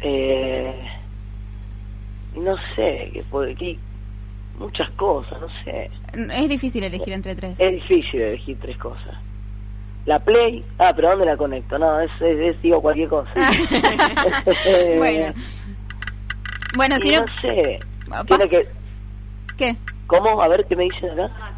Eh, 0.00 0.74
no 2.36 2.56
sé, 2.74 3.24
puede... 3.30 3.54
qué- 3.54 3.78
muchas 4.58 4.90
cosas, 4.90 5.40
no 5.40 5.48
sé. 5.64 5.90
Es 6.34 6.48
difícil 6.48 6.84
elegir 6.84 7.12
entre 7.14 7.34
tres. 7.34 7.58
Es 7.58 7.72
difícil 7.72 8.20
elegir 8.20 8.58
tres 8.60 8.76
cosas. 8.78 9.14
La 10.04 10.18
Play... 10.18 10.64
Ah, 10.78 10.92
pero 10.94 11.10
¿dónde 11.10 11.24
la 11.26 11.36
conecto? 11.36 11.78
No, 11.78 11.98
es, 12.00 12.10
es, 12.20 12.38
es, 12.56 12.62
digo 12.62 12.80
cualquier 12.82 13.08
cosa. 13.08 13.30
Eh, 14.66 14.94
Bueno. 14.98 15.32
Bueno, 16.76 16.96
y 16.96 17.00
si 17.00 17.10
no... 17.12 17.20
no 17.20 17.26
sé. 17.48 17.78
Tiene 18.26 18.48
que... 18.48 18.66
¿Qué? 19.56 19.76
¿Cómo? 20.06 20.42
A 20.42 20.48
ver, 20.48 20.64
¿qué 20.66 20.76
me 20.76 20.84
dicen 20.84 21.10
acá? 21.18 21.51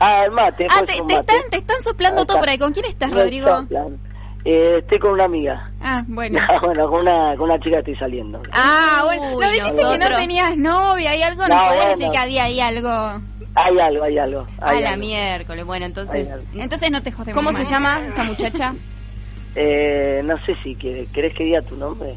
Ah, 0.00 0.24
el 0.24 0.30
mate. 0.32 0.66
Ah, 0.70 0.82
te, 0.86 1.00
un 1.00 1.06
te 1.06 1.14
mate. 1.14 1.32
están, 1.36 1.50
te 1.50 1.56
están 1.58 1.80
soplando 1.80 2.22
Ah, 2.22 2.24
todo 2.26 2.36
está. 2.38 2.40
por 2.40 2.48
ahí. 2.48 2.58
¿Con 2.58 2.72
quién 2.72 2.86
estás, 2.86 3.10
No 3.10 3.18
Rodrigo? 3.18 3.46
soplan. 3.48 3.98
Eh, 4.44 4.76
estoy 4.78 4.98
con 4.98 5.12
una 5.12 5.24
amiga. 5.24 5.70
Ah, 5.82 6.02
bueno. 6.08 6.40
bueno, 6.62 6.88
con 6.90 7.00
una, 7.00 7.36
con 7.36 7.50
una 7.50 7.60
chica 7.60 7.78
estoy 7.80 7.94
saliendo. 7.96 8.40
Ah, 8.52 9.02
bueno. 9.04 9.36
Uy, 9.36 9.44
No 9.44 9.50
dijiste 9.52 9.82
que 9.82 9.98
no 9.98 10.16
tenías 10.16 10.56
novia 10.56 11.14
y 11.14 11.22
algo. 11.22 11.46
No, 11.46 11.54
No, 11.54 11.64
podés 11.66 11.76
bueno. 11.84 11.96
decir 11.98 12.10
que 12.12 12.18
había 12.18 12.44
ahí 12.44 12.60
algo. 12.60 13.20
Hay 13.54 13.78
algo, 13.78 14.04
hay 14.04 14.18
algo. 14.18 14.46
A 14.60 14.70
Hay 14.70 14.82
la 14.82 14.90
algo. 14.90 15.00
miércoles. 15.00 15.64
Bueno, 15.66 15.84
entonces. 15.84 16.30
Hay. 16.54 16.60
Entonces 16.62 16.90
no 16.90 17.02
te 17.02 17.12
jodemos 17.12 17.34
¿Cómo 17.36 17.52
más. 17.52 17.58
se 17.60 17.70
llama 17.70 18.00
esta 18.08 18.24
muchacha? 18.24 18.74
Eh, 19.56 20.22
no 20.24 20.36
sé 20.46 20.54
si 20.62 20.76
quiere, 20.76 21.06
querés 21.06 21.34
que 21.34 21.42
diga 21.42 21.60
tu 21.62 21.76
nombre. 21.76 22.14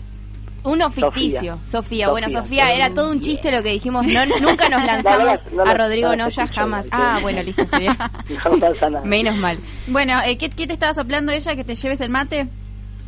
Uno 0.64 0.86
Sofía. 0.86 1.12
ficticio. 1.12 1.60
Sofía. 1.66 2.10
Bueno, 2.10 2.28
Sofía. 2.30 2.42
Sofía, 2.66 2.72
era 2.74 2.94
todo 2.94 3.12
un 3.12 3.22
chiste 3.22 3.52
lo 3.52 3.62
que 3.64 3.70
dijimos. 3.70 4.06
No, 4.06 4.26
nunca 4.26 4.70
nos 4.70 4.86
lanzamos 4.86 5.46
No, 5.52 5.58
no, 5.58 5.64
no, 5.66 5.70
a 5.72 5.74
Rodrigo 5.74 6.10
no, 6.10 6.16
no, 6.16 6.24
Noya 6.26 6.48
jamás. 6.48 6.88
Ah, 6.92 7.20
bueno, 7.22 7.44
listo. 7.44 7.64
No 8.52 8.58
pasa 8.60 8.90
nada. 8.90 9.06
Menos 9.06 9.36
mal. 9.38 9.58
Bueno, 9.88 10.20
eh, 10.26 10.38
¿qué, 10.38 10.50
¿qué 10.50 10.66
te 10.68 10.74
estaba 10.74 10.94
soplando 10.94 11.32
ella? 11.32 11.56
¿Que 11.56 11.64
te 11.64 11.76
lleves 11.76 12.00
el 12.02 12.10
mate? 12.10 12.48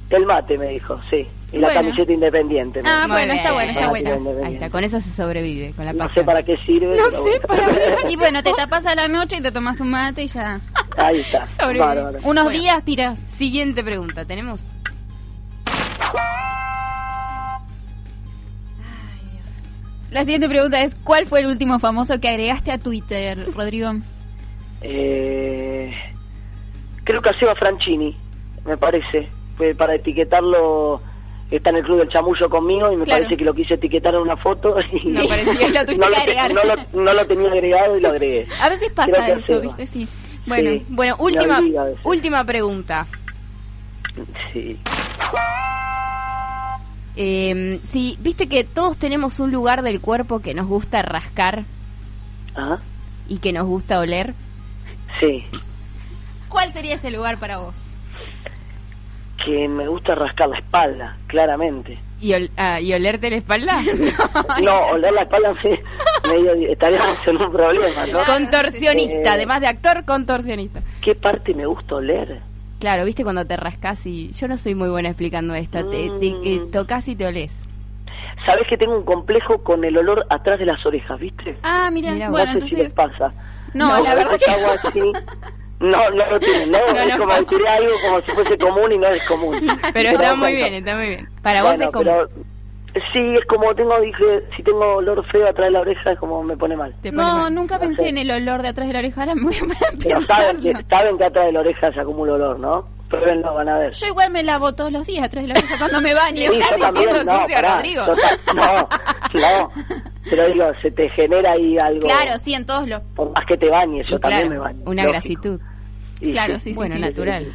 El 0.09 0.25
mate 0.25 0.57
me 0.57 0.67
dijo, 0.67 0.99
sí. 1.09 1.25
Y 1.51 1.57
la 1.57 1.67
Bueno. 1.67 1.81
camiseta 1.81 2.11
independiente. 2.11 2.81
Ah, 2.83 3.05
bueno, 3.07 3.33
está 3.33 3.53
bueno, 3.53 3.71
está 3.71 3.87
buena. 3.87 4.09
independiente. 4.09 4.47
Ahí 4.47 4.53
está, 4.55 4.69
con 4.69 4.83
eso 4.83 4.99
se 4.99 5.09
sobrevive, 5.11 5.71
con 5.73 5.85
la 5.85 5.93
No 5.93 6.07
sé 6.09 6.23
para 6.23 6.43
qué 6.43 6.57
sirve. 6.57 6.97
No 6.97 7.09
sé, 7.09 7.39
bueno. 7.47 7.63
para 7.71 8.09
Y 8.11 8.15
bueno, 8.17 8.43
te 8.43 8.51
tapas 8.53 8.85
a 8.85 8.93
la 8.95 9.07
noche 9.07 9.37
y 9.37 9.41
te 9.41 9.51
tomas 9.51 9.79
un 9.79 9.89
mate 9.91 10.23
y 10.23 10.27
ya. 10.27 10.59
Ahí 10.97 11.21
está. 11.21 11.47
Unos 12.23 12.43
Bueno. 12.43 12.49
días 12.49 12.83
tiras. 12.83 13.19
Siguiente 13.19 13.83
pregunta, 13.83 14.25
¿tenemos? 14.25 14.67
La 20.15 20.21
siguiente 20.21 20.47
pregunta 20.47 20.81
es: 20.81 20.95
¿Cuál 20.95 21.25
fue 21.25 21.41
el 21.41 21.47
último 21.47 21.77
famoso 21.77 22.21
que 22.21 22.29
agregaste 22.29 22.71
a 22.71 22.77
Twitter, 22.79 23.37
Rodrigo? 23.53 23.91
Eh, 24.81 25.93
creo 27.03 27.21
que 27.21 27.29
a 27.31 27.37
Seba 27.37 27.53
Franchini, 27.53 28.15
me 28.65 28.77
parece. 28.77 29.27
Fue 29.57 29.75
para 29.75 29.95
etiquetarlo. 29.95 31.01
Está 31.51 31.71
en 31.71 31.75
el 31.75 31.83
club 31.83 31.99
del 31.99 32.07
chamullo 32.07 32.49
conmigo 32.49 32.89
y 32.93 32.95
me 32.95 33.03
Claro. 33.03 33.23
parece 33.23 33.35
que 33.37 33.43
lo 33.43 33.53
quise 33.53 33.73
etiquetar 33.73 34.15
en 34.15 34.21
una 34.21 34.37
foto 34.37 34.77
y 34.93 35.09
No 35.09 35.21
lo 35.21 35.27
tuviste 35.27 35.69
no, 35.73 35.85
que 35.85 35.97
lo, 35.97 36.15
agregar. 36.17 36.53
no 36.53 36.61
lo- 36.63 37.03
no 37.03 37.13
lo 37.13 37.27
tenía 37.27 37.51
agregado 37.51 37.97
y 37.97 37.99
lo 38.01 38.07
agregué. 38.09 38.47
A 38.61 38.69
veces 38.69 38.89
pasa 38.91 39.27
eso, 39.29 39.41
Seba. 39.41 39.59
¿viste? 39.59 39.85
Sí. 39.85 40.07
Bueno, 40.47 40.71
Sí. 40.71 40.85
Bueno, 40.87 41.15
última, 41.19 41.61
última 42.03 42.43
pregunta. 42.45 43.05
Sí. 44.53 44.79
Eh, 47.17 47.79
sí, 47.83 48.17
viste 48.19 48.47
que 48.47 48.63
todos 48.63 48.97
tenemos 48.97 49.39
un 49.39 49.51
lugar 49.51 49.81
del 49.81 50.01
cuerpo 50.01 50.39
que 50.41 50.53
nos 50.53 50.67
gusta 50.67 51.01
rascar 51.01 51.63
Ajá. 52.55 52.79
y 53.27 53.37
que 53.37 53.53
nos 53.53 53.65
gusta 53.65 53.99
oler. 53.99 54.33
Sí. 55.19 55.45
¿cuál 56.49 56.71
sería 56.71 56.95
ese 56.95 57.11
lugar 57.11 57.37
para 57.37 57.57
vos? 57.57 57.95
Que 59.43 59.67
me 59.67 59.87
gusta 59.87 60.15
rascar 60.15 60.49
la 60.49 60.57
espalda, 60.57 61.17
claramente. 61.27 61.99
¿Y, 62.21 62.31
ol- 62.33 62.49
ah, 62.57 62.79
¿y 62.79 62.93
olerte 62.93 63.29
la 63.29 63.35
espalda? 63.37 63.81
No, 64.63 64.73
oler 64.87 65.13
la 65.13 65.21
espalda 65.23 65.53
me, 65.63 65.79
medio, 66.33 66.71
estaríamos 66.71 67.17
en 67.27 67.37
un 67.41 67.51
problema, 67.51 68.05
¿no? 68.07 68.23
contorsionista, 68.25 69.17
Eh, 69.17 69.29
además 69.29 69.61
de 69.61 69.67
actor, 69.67 70.05
contorsionista. 70.05 70.81
¿Qué 71.01 71.13
parte 71.15 71.53
me 71.53 71.65
gusta 71.65 71.95
oler? 71.95 72.39
Claro, 72.79 73.05
viste 73.05 73.23
cuando 73.23 73.45
te 73.45 73.55
rascas 73.57 74.05
y 74.05 74.31
yo 74.33 74.47
no 74.47 74.57
soy 74.57 74.75
muy 74.75 74.89
buena 74.89 75.09
explicando 75.09 75.53
esto, 75.55 75.85
te, 75.89 76.09
te- 76.19 76.35
eh, 76.43 76.61
tocas 76.71 77.07
y 77.07 77.15
te 77.15 77.25
olés. 77.27 77.67
Sabes 78.45 78.67
que 78.67 78.77
tengo 78.77 78.95
un 78.97 79.05
complejo 79.05 79.63
con 79.63 79.83
el 79.85 79.97
olor 79.97 80.25
atrás 80.29 80.59
de 80.59 80.65
las 80.65 80.85
orejas, 80.85 81.19
¿viste? 81.19 81.57
Ah, 81.63 81.89
mira, 81.91 82.11
bueno, 82.29 82.53
no 82.53 82.59
sé 82.59 82.61
si 82.67 82.75
les 82.75 82.89
entonces. 82.91 83.17
pasa. 83.19 83.33
No, 83.73 84.01
la 84.03 84.13
verdad 84.15 84.37
que. 84.37 84.51
Así. 84.51 84.99
No, 85.79 86.09
no 86.11 86.29
lo 86.31 86.39
tienen, 86.39 86.71
¿no? 86.71 86.77
No 86.93 86.99
es 87.01 87.17
como 87.17 87.33
decir 87.33 87.67
algo 87.67 87.91
como 88.03 88.21
si 88.21 88.31
fuese 88.31 88.57
común 88.57 88.91
y 88.91 88.97
no 88.97 89.07
es 89.07 89.23
común. 89.27 89.55
Pero 89.93 90.09
¿Te 90.09 90.15
está 90.15 90.35
muy 90.35 90.39
cuenta? 90.39 90.55
bien, 90.69 90.73
está 90.75 90.95
muy 90.95 91.07
bien. 91.07 91.29
Para 91.41 91.63
vos 91.63 91.73
es 91.73 91.89
pero 91.91 92.29
sí, 93.13 93.35
es 93.37 93.45
como 93.45 93.73
tengo, 93.75 93.99
dije, 94.01 94.43
si 94.55 94.63
tengo 94.63 94.95
olor 94.95 95.25
feo 95.31 95.47
atrás 95.47 95.67
de 95.67 95.71
la 95.71 95.81
oreja 95.81 96.11
es 96.11 96.19
como 96.19 96.43
me 96.43 96.55
pone 96.57 96.75
mal. 96.75 96.95
No, 97.11 97.21
mal. 97.39 97.53
nunca 97.53 97.79
pensé 97.79 98.03
sé. 98.03 98.09
en 98.09 98.17
el 98.17 98.31
olor 98.31 98.61
de 98.61 98.69
atrás 98.69 98.87
de 98.87 98.93
la 98.93 98.99
oreja. 98.99 99.21
Ahora 99.21 99.35
me 99.35 99.43
voy 99.43 99.55
a 99.55 100.25
saben 100.25 100.61
que, 100.61 100.73
saben 100.89 101.17
que 101.17 101.23
atrás 101.25 101.45
de 101.45 101.51
la 101.51 101.59
oreja 101.59 101.91
se 101.91 101.99
acumula 101.99 102.33
olor, 102.33 102.59
¿no? 102.59 102.87
Pruébenlo, 103.09 103.53
van 103.53 103.69
a 103.69 103.77
ver. 103.77 103.91
Yo 103.93 104.07
igual 104.07 104.31
me 104.31 104.41
lavo 104.43 104.73
todos 104.73 104.91
los 104.91 105.05
días 105.05 105.25
atrás 105.25 105.43
de 105.43 105.49
la 105.49 105.53
oreja 105.59 105.75
cuando 105.77 106.01
me 106.01 106.13
baño. 106.13 106.51
Sí, 106.51 106.59
yo 106.71 106.77
también, 106.79 107.09
no, 107.25 107.47
pará, 107.53 107.81
ta- 107.83 108.53
no, 108.53 108.89
no, 109.39 109.71
pero 110.29 110.47
digo, 110.47 110.65
se 110.81 110.89
te 110.91 111.09
genera 111.11 111.51
ahí 111.51 111.77
algo, 111.79 111.99
Claro, 112.01 112.37
sí, 112.39 112.53
en 112.55 112.65
todos 112.65 112.87
los. 112.87 113.01
por 113.15 113.31
más 113.31 113.45
que 113.45 113.57
te 113.57 113.69
bañes, 113.69 114.07
yo 114.07 114.15
Y 114.15 114.19
también 114.19 114.47
claro, 114.47 114.49
me 114.55 114.59
baño. 114.59 114.79
una 114.85 115.03
lógico. 115.03 115.11
grasitud. 115.11 115.61
Y 116.21 116.31
Claro, 116.31 116.53
sí, 116.59 116.71
sí, 116.71 116.75
bueno, 116.75 116.95
sí. 116.95 117.01
natural. 117.01 117.45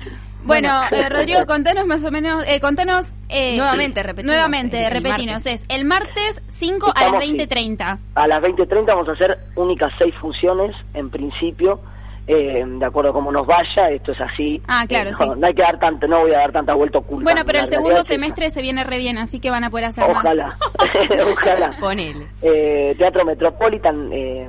Bueno, 0.44 0.68
eh, 0.90 1.08
Rodrigo, 1.10 1.44
contanos 1.46 1.86
más 1.86 2.04
o 2.04 2.10
menos, 2.10 2.44
eh, 2.46 2.60
contanos... 2.60 3.12
eh, 3.28 3.56
Nuevamente, 3.56 4.02
repetimos, 4.02 4.34
Nuevamente, 4.34 4.78
el- 4.78 4.84
el 4.84 4.90
repetinos. 4.92 5.34
martes. 5.44 5.62
Es 5.62 5.64
el 5.68 5.84
martes 5.84 6.42
5 6.46 6.86
a 6.94 7.04
las 7.04 7.22
Estamos, 7.22 7.24
sí. 7.24 7.36
20.30. 7.76 7.98
A 8.14 8.26
las 8.26 8.42
20.30 8.42 8.86
vamos 8.86 9.08
a 9.08 9.12
hacer 9.12 9.38
únicas 9.56 9.92
seis 9.98 10.14
funciones, 10.20 10.74
en 10.94 11.10
principio, 11.10 11.80
eh, 12.26 12.64
de 12.64 12.84
acuerdo 12.86 13.10
a 13.10 13.12
cómo 13.12 13.32
nos 13.32 13.46
vaya, 13.46 13.90
esto 13.90 14.12
es 14.12 14.20
así. 14.20 14.62
Ah, 14.68 14.84
claro, 14.88 15.10
Eh, 15.10 15.14
sí. 15.14 15.24
no, 15.26 15.34
no 15.36 15.46
hay 15.46 15.54
que 15.54 15.62
dar 15.62 15.78
tanto, 15.80 16.06
no 16.06 16.20
voy 16.20 16.32
a 16.32 16.38
dar 16.38 16.52
tanta 16.52 16.74
vuelta 16.74 16.98
oculta. 16.98 17.24
Bueno, 17.24 17.42
pero 17.44 17.58
el 17.60 17.66
segundo 17.66 18.00
es 18.00 18.06
semestre 18.06 18.50
se 18.50 18.62
viene 18.62 18.84
re 18.84 18.98
bien, 18.98 19.18
así 19.18 19.40
que 19.40 19.50
van 19.50 19.64
a 19.64 19.70
poder 19.70 19.86
hacer 19.86 20.06
más. 20.08 20.16
Ojalá, 20.16 20.56
ojalá. 21.32 21.76
Ponele. 21.80 22.26
Eh, 22.42 22.94
Teatro 22.98 23.24
Metropolitan, 23.24 24.10
eh, 24.12 24.48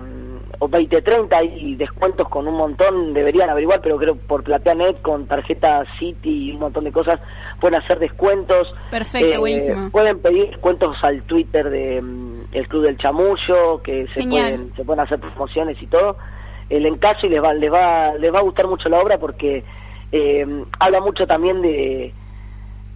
o 0.64 0.68
2030, 0.68 1.36
hay 1.36 1.74
descuentos 1.74 2.30
con 2.30 2.47
un 2.47 2.53
montón, 2.53 3.16
deberían 3.16 3.49
averiguar, 3.49 3.82
pero 3.82 3.97
creo 3.97 4.16
por 4.16 4.43
PlateaNet, 4.43 5.01
con 5.01 5.26
tarjeta 5.26 5.84
City 5.97 6.49
y 6.49 6.51
un 6.51 6.59
montón 6.59 6.84
de 6.84 6.91
cosas, 6.91 7.20
pueden 7.59 7.80
hacer 7.82 7.97
descuentos. 7.97 8.72
Perfecto, 8.91 9.34
Eh, 9.34 9.38
buenísimo. 9.39 9.89
Pueden 9.89 10.20
pedir 10.20 10.49
descuentos 10.51 10.95
al 11.03 11.24
Twitter 11.24 11.68
de 11.68 11.99
mm, 11.99 12.43
el 12.51 12.68
Club 12.68 12.84
del 12.84 12.97
Chamullo, 12.99 13.82
que 13.82 14.05
se 14.14 14.22
Genial. 14.22 14.53
pueden, 14.53 14.76
se 14.76 14.86
pueden 14.86 14.99
hacer 14.99 15.20
promociones 15.20 15.82
y 15.82 15.88
todo. 15.88 16.18
El 16.70 16.86
encaso 16.86 17.26
y 17.26 17.30
les 17.30 17.41
va, 17.43 17.55
les 17.55 17.74
va, 17.74 18.14
les 18.20 18.32
va 18.32 18.38
a 18.38 18.43
gustar 18.43 18.68
mucho 18.68 18.88
la 18.88 18.99
obra 18.99 19.18
porque 19.18 19.64
eh, 20.12 20.45
habla 20.80 21.01
mucho 21.01 21.26
también 21.26 21.64
de 21.64 22.14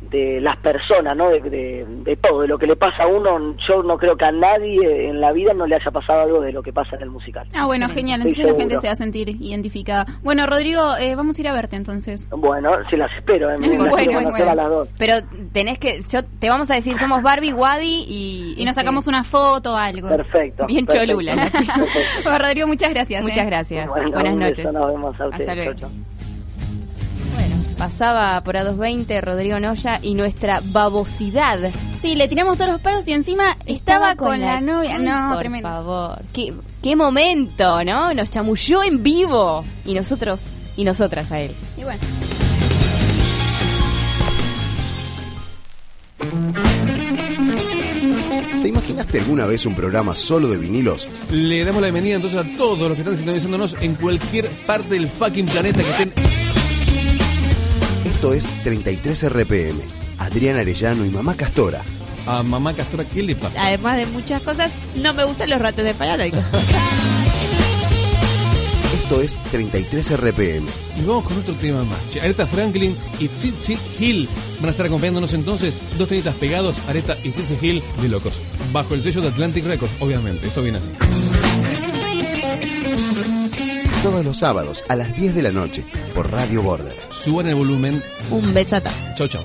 de 0.10 0.40
las 0.42 0.58
personas, 0.58 1.16
¿no? 1.16 1.30
De, 1.30 1.42
de, 1.42 1.86
de 1.88 2.16
todo, 2.18 2.42
de 2.42 2.48
lo 2.48 2.58
que 2.58 2.68
le 2.68 2.76
pasa 2.76 3.04
a 3.04 3.08
uno. 3.08 3.56
Yo 3.68 3.84
no 3.84 3.98
creo 3.98 4.16
que 4.16 4.26
a 4.26 4.32
nadie 4.32 5.10
en 5.10 5.22
la 5.22 5.32
vida 5.32 5.54
no 5.54 5.66
le 5.66 5.76
haya 5.76 5.92
pasado 5.92 6.22
algo 6.22 6.42
de 6.42 6.52
lo 6.52 6.64
que 6.64 6.74
pasa 6.74 6.96
en 6.96 7.04
el 7.04 7.10
musical. 7.10 7.48
Ah, 7.54 7.66
bueno, 7.66 7.88
genial. 7.90 8.22
Entonces 8.22 8.46
la 8.46 8.56
gente 8.56 8.78
se 8.78 8.88
va 8.88 8.94
a 8.94 8.96
sentir 8.96 9.30
identificada. 9.30 10.06
Bueno, 10.24 10.46
Rodrigo, 10.46 10.96
eh, 10.98 11.16
vamos 11.16 11.38
a 11.38 11.42
ir 11.42 11.48
a 11.48 11.54
verte 11.54 11.76
entonces. 11.76 12.30
Bueno, 12.32 12.72
se 12.90 12.98
las 12.98 13.12
espero, 13.16 13.52
¿eh? 13.52 13.56
Me 13.60 13.68
Bueno, 13.68 13.86
las 13.86 13.96
quiero 13.96 14.12
bueno. 14.14 14.28
conocer 14.30 14.50
a 14.50 14.56
las 14.56 14.70
dos. 14.70 14.90
Pero 14.98 15.16
tenés 15.52 15.80
que... 15.80 16.02
Yo, 16.12 16.24
te 16.24 16.50
vamos 16.50 16.70
a 16.72 16.76
decir, 16.76 16.98
somos 16.98 17.22
Barbie, 17.22 17.54
Wadi 17.54 18.06
y... 18.08 18.56
Y 18.58 18.66
nos 18.66 18.76
sacamos 18.76 19.08
una 19.08 19.24
foto 19.24 19.74
o 19.74 19.76
algo. 19.76 20.10
Perfecto. 20.10 20.66
Bien 20.68 20.86
perfecto. 20.86 21.14
cholula. 21.14 21.36
Bueno, 22.24 22.40
Rodrigo, 22.40 22.68
muchas 22.68 22.90
gracias. 22.90 23.22
Muchas 23.22 23.40
eh. 23.40 23.46
gracias. 23.46 23.88
Bueno, 23.88 24.12
Buenas 24.12 24.36
noches. 24.36 24.66
beso, 24.66 24.72
nos 24.72 24.88
vemos 24.88 25.20
a 25.20 25.26
Hasta 25.26 25.56
luego. 25.56 25.74
Chau, 25.74 25.90
chau. 25.90 26.15
Pasaba 27.78 28.42
por 28.44 28.56
A220 28.56 29.22
Rodrigo 29.22 29.60
Noya 29.60 30.00
y 30.02 30.14
nuestra 30.16 30.62
babosidad. 30.64 31.60
Sí, 32.00 32.16
le 32.16 32.28
tiramos 32.28 32.58
todos 32.58 32.72
los 32.72 32.82
palos 32.82 33.08
y 33.08 33.14
encima 33.14 33.58
estaba, 33.66 34.16
con, 34.16 34.40
la, 34.40 34.62
novia. 34.62 34.96
Ay, 34.96 35.04
No, 35.04 35.30
por 35.32 35.40
tremendo. 35.40 35.70
favor. 35.70 36.22
¿Qué, 36.34 36.54
qué 36.82 36.96
momento, 36.96 37.84
¿no? 37.84 38.14
Nos 38.14 38.30
chamulló 38.32 38.82
en 38.84 39.04
vivo. 39.04 39.66
Y 39.86 39.94
nosotros 39.94 40.44
y 40.78 40.84
nosotras 40.86 41.32
a 41.32 41.40
él. 41.42 41.52
Y 41.78 41.84
bueno. 41.84 42.02
¿Te 48.62 48.70
imaginaste 48.70 49.20
alguna 49.20 49.46
vez 49.46 49.66
un 49.66 49.76
programa 49.76 50.16
solo 50.16 50.48
de 50.48 50.58
vinilos? 50.58 51.08
Le 51.30 51.64
damos 51.64 51.82
la 51.82 51.88
bienvenida 51.88 52.16
entonces 52.16 52.40
a 52.40 52.58
todos 52.58 52.80
los 52.80 52.94
que 52.94 53.02
están 53.02 53.16
sintonizándonos 53.18 53.76
en 53.82 53.96
cualquier 53.96 54.50
parte 54.66 54.90
del 54.96 55.08
fucking 55.10 55.46
planeta 55.46 55.84
que 55.84 55.90
estén 55.92 56.14
Esto 58.16 58.34
es 58.34 58.48
33 58.64 59.30
RPM. 59.30 59.78
Adrián 60.20 60.56
Arellano 60.56 61.06
y 61.06 61.10
Mamá 61.10 61.36
Castora. 61.36 61.82
A 62.26 62.44
mamá 62.44 62.74
Castora, 62.74 63.04
¿qué 63.04 63.22
le 63.22 63.36
pasa? 63.36 63.68
Además 63.68 63.98
de 63.98 64.06
muchas 64.06 64.42
cosas, 64.42 64.72
no 64.96 65.14
me 65.14 65.26
gustan 65.26 65.50
los 65.50 65.60
ratos 65.60 65.84
de 65.84 65.94
paranoico. 65.94 66.38
Esto 69.04 69.22
es 69.22 69.36
33 69.52 70.18
RPM. 70.18 70.66
Y 70.98 71.02
vamos 71.06 71.26
con 71.26 71.38
otro 71.38 71.54
tema 71.56 71.84
más. 71.84 72.00
Aretha 72.22 72.48
Franklin 72.48 72.96
y 73.20 73.28
Tsitsi 73.28 73.78
Hill 74.00 74.30
van 74.60 74.70
a 74.70 74.72
estar 74.72 74.86
acompañándonos 74.86 75.34
entonces. 75.34 75.78
Dos 75.98 76.08
temitas 76.08 76.36
pegados, 76.36 76.80
Aretha 76.88 77.18
y 77.22 77.32
Tsitsi 77.32 77.58
Hill 77.62 77.84
de 78.02 78.08
locos. 78.08 78.42
Bajo 78.72 78.96
el 78.96 79.02
sello 79.02 79.20
de 79.20 79.28
Atlantic 79.28 79.66
Records, 79.66 79.92
obviamente. 80.00 80.48
Esto 80.48 80.64
viene 80.64 80.78
así. 80.78 80.90
Todos 84.06 84.24
los 84.24 84.38
sábados 84.38 84.84
a 84.88 84.96
las 84.96 85.18
10 85.18 85.34
de 85.34 85.42
la 85.42 85.50
noche 85.50 85.84
por 86.14 86.32
Radio 86.32 86.62
Border. 86.62 86.96
Suban 87.10 87.48
el 87.48 87.56
volumen. 87.56 88.04
Un 88.30 88.54
beso 88.54 88.76
atrás. 88.76 89.16
Chau, 89.16 89.28
chau. 89.28 89.44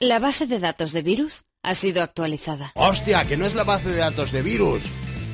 La 0.00 0.18
base 0.18 0.48
de 0.48 0.58
datos 0.58 0.90
de 0.90 1.02
virus 1.02 1.44
ha 1.62 1.74
sido 1.74 2.02
actualizada. 2.02 2.72
Hostia, 2.74 3.24
que 3.24 3.36
no 3.36 3.46
es 3.46 3.54
la 3.54 3.62
base 3.62 3.90
de 3.90 3.98
datos 3.98 4.32
de 4.32 4.42
virus. 4.42 4.82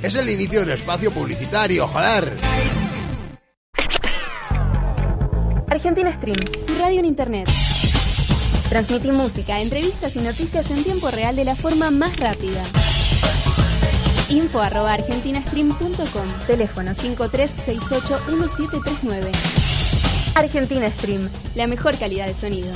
Es 0.02 0.14
el 0.14 0.28
inicio 0.28 0.60
del 0.60 0.72
espacio 0.72 1.10
publicitario, 1.10 1.86
joder. 1.88 2.36
Argentina 5.70 6.12
Stream, 6.12 6.36
radio 6.80 6.98
en 6.98 7.06
internet. 7.06 7.48
Transmití 8.68 9.12
música, 9.12 9.60
entrevistas 9.60 10.16
y 10.16 10.18
noticias 10.18 10.68
en 10.70 10.82
tiempo 10.82 11.12
real 11.12 11.36
de 11.36 11.44
la 11.44 11.54
forma 11.54 11.92
más 11.92 12.16
rápida. 12.18 12.60
Info 14.28 14.60
arroba 14.60 14.94
argentinastream.com, 14.94 16.26
teléfono 16.48 16.90
53681739. 16.92 19.30
Argentina 20.34 20.90
Stream, 20.90 21.30
la 21.54 21.68
mejor 21.68 21.96
calidad 21.96 22.26
de 22.26 22.34
sonido. 22.34 22.72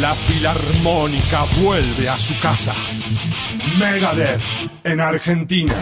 La 0.00 0.14
Filarmónica 0.14 1.44
vuelve 1.62 2.08
a 2.08 2.18
su 2.18 2.36
casa. 2.40 2.74
Megadeth 3.78 4.40
en 4.82 5.00
Argentina. 5.00 5.74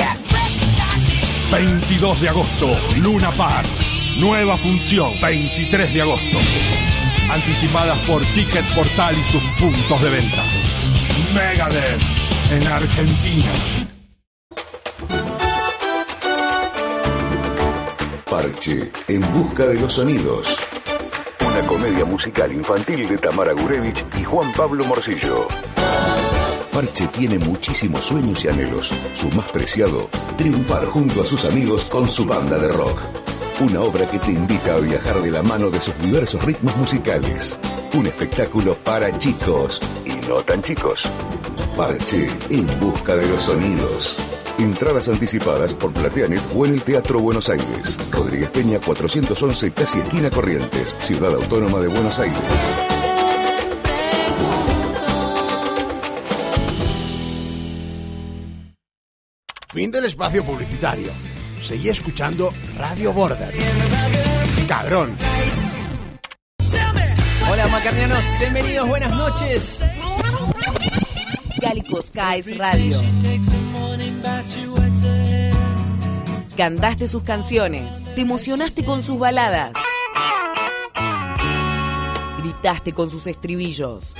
22 1.50 2.20
de 2.20 2.28
agosto, 2.28 2.70
Luna 2.96 3.32
Park. 3.32 3.68
Nueva 4.20 4.56
función, 4.56 5.12
23 5.20 5.92
de 5.92 6.02
agosto. 6.02 6.38
Anticipadas 7.28 7.98
por 8.00 8.22
Ticket 8.22 8.64
Portal 8.74 9.16
y 9.18 9.24
sus 9.24 9.42
puntos 9.58 10.00
de 10.00 10.10
venta. 10.10 10.44
Megadeth 11.34 12.00
en 12.52 12.66
Argentina. 12.68 13.52
Parche, 18.30 18.92
en 19.08 19.32
busca 19.32 19.66
de 19.66 19.74
los 19.74 19.92
sonidos. 19.94 20.56
Una 21.44 21.66
comedia 21.66 22.04
musical 22.04 22.52
infantil 22.52 23.08
de 23.08 23.18
Tamara 23.18 23.52
Gurevich 23.52 24.04
y 24.20 24.22
Juan 24.22 24.52
Pablo 24.52 24.84
Morcillo. 24.84 25.48
Parche 26.72 27.08
tiene 27.08 27.38
muchísimos 27.38 28.04
sueños 28.04 28.44
y 28.44 28.48
anhelos. 28.48 28.92
Su 29.14 29.28
más 29.30 29.50
preciado, 29.50 30.08
triunfar 30.36 30.86
junto 30.86 31.22
a 31.22 31.26
sus 31.26 31.44
amigos 31.44 31.90
con 31.90 32.08
su 32.08 32.24
banda 32.24 32.58
de 32.58 32.68
rock. 32.68 32.98
Una 33.60 33.80
obra 33.80 34.08
que 34.08 34.18
te 34.20 34.30
invita 34.30 34.74
a 34.74 34.80
viajar 34.80 35.20
de 35.20 35.30
la 35.30 35.42
mano 35.42 35.68
de 35.70 35.80
sus 35.80 35.98
diversos 36.00 36.42
ritmos 36.44 36.76
musicales. 36.76 37.58
Un 37.94 38.06
espectáculo 38.06 38.76
para 38.76 39.16
chicos 39.18 39.80
y 40.06 40.26
no 40.28 40.36
tan 40.42 40.62
chicos. 40.62 41.04
Parche, 41.76 42.28
en 42.50 42.66
busca 42.78 43.16
de 43.16 43.28
los 43.28 43.42
sonidos. 43.42 44.16
Entradas 44.58 45.08
anticipadas 45.08 45.74
por 45.74 45.92
Plateanet 45.92 46.40
o 46.54 46.66
en 46.66 46.74
el 46.74 46.82
Teatro 46.82 47.18
Buenos 47.18 47.48
Aires. 47.48 47.98
Rodríguez 48.12 48.50
Peña 48.50 48.78
411, 48.78 49.72
casi 49.72 49.98
esquina 49.98 50.30
Corrientes, 50.30 50.96
Ciudad 51.00 51.34
Autónoma 51.34 51.80
de 51.80 51.88
Buenos 51.88 52.18
Aires. 52.20 53.09
Fin 59.72 59.88
del 59.92 60.04
espacio 60.04 60.44
publicitario. 60.44 61.12
Seguí 61.62 61.90
escuchando 61.90 62.52
Radio 62.76 63.12
Border. 63.12 63.54
Cabrón. 64.66 65.16
Hola 67.48 67.68
macarnianos, 67.68 68.24
bienvenidos, 68.40 68.88
buenas 68.88 69.14
noches. 69.14 69.84
Cálico 71.60 72.02
Skies 72.02 72.58
Radio. 72.58 73.00
Cantaste 76.56 77.06
sus 77.06 77.22
canciones, 77.22 78.12
te 78.16 78.22
emocionaste 78.22 78.84
con 78.84 79.04
sus 79.04 79.20
baladas. 79.20 79.72
Gritaste 82.38 82.92
con 82.92 83.08
sus 83.08 83.28
estribillos. 83.28 84.16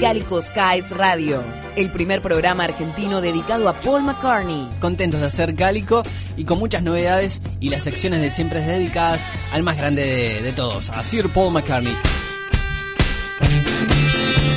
Cálico 0.00 0.40
Skies 0.40 0.90
Radio, 0.90 1.42
el 1.74 1.90
primer 1.90 2.22
programa 2.22 2.64
argentino 2.64 3.20
dedicado 3.20 3.68
a 3.68 3.72
Paul 3.72 4.02
McCartney. 4.02 4.68
Contentos 4.80 5.20
de 5.20 5.26
hacer 5.26 5.56
Cálico 5.56 6.04
y 6.36 6.44
con 6.44 6.58
muchas 6.58 6.82
novedades 6.84 7.42
y 7.58 7.68
las 7.70 7.82
secciones 7.82 8.20
de 8.20 8.30
siempre 8.30 8.60
dedicadas 8.60 9.26
al 9.52 9.64
más 9.64 9.76
grande 9.76 10.02
de, 10.04 10.42
de 10.42 10.52
todos, 10.52 10.90
a 10.90 11.02
Sir 11.02 11.28
Paul 11.32 11.52
McCartney. 11.52 11.96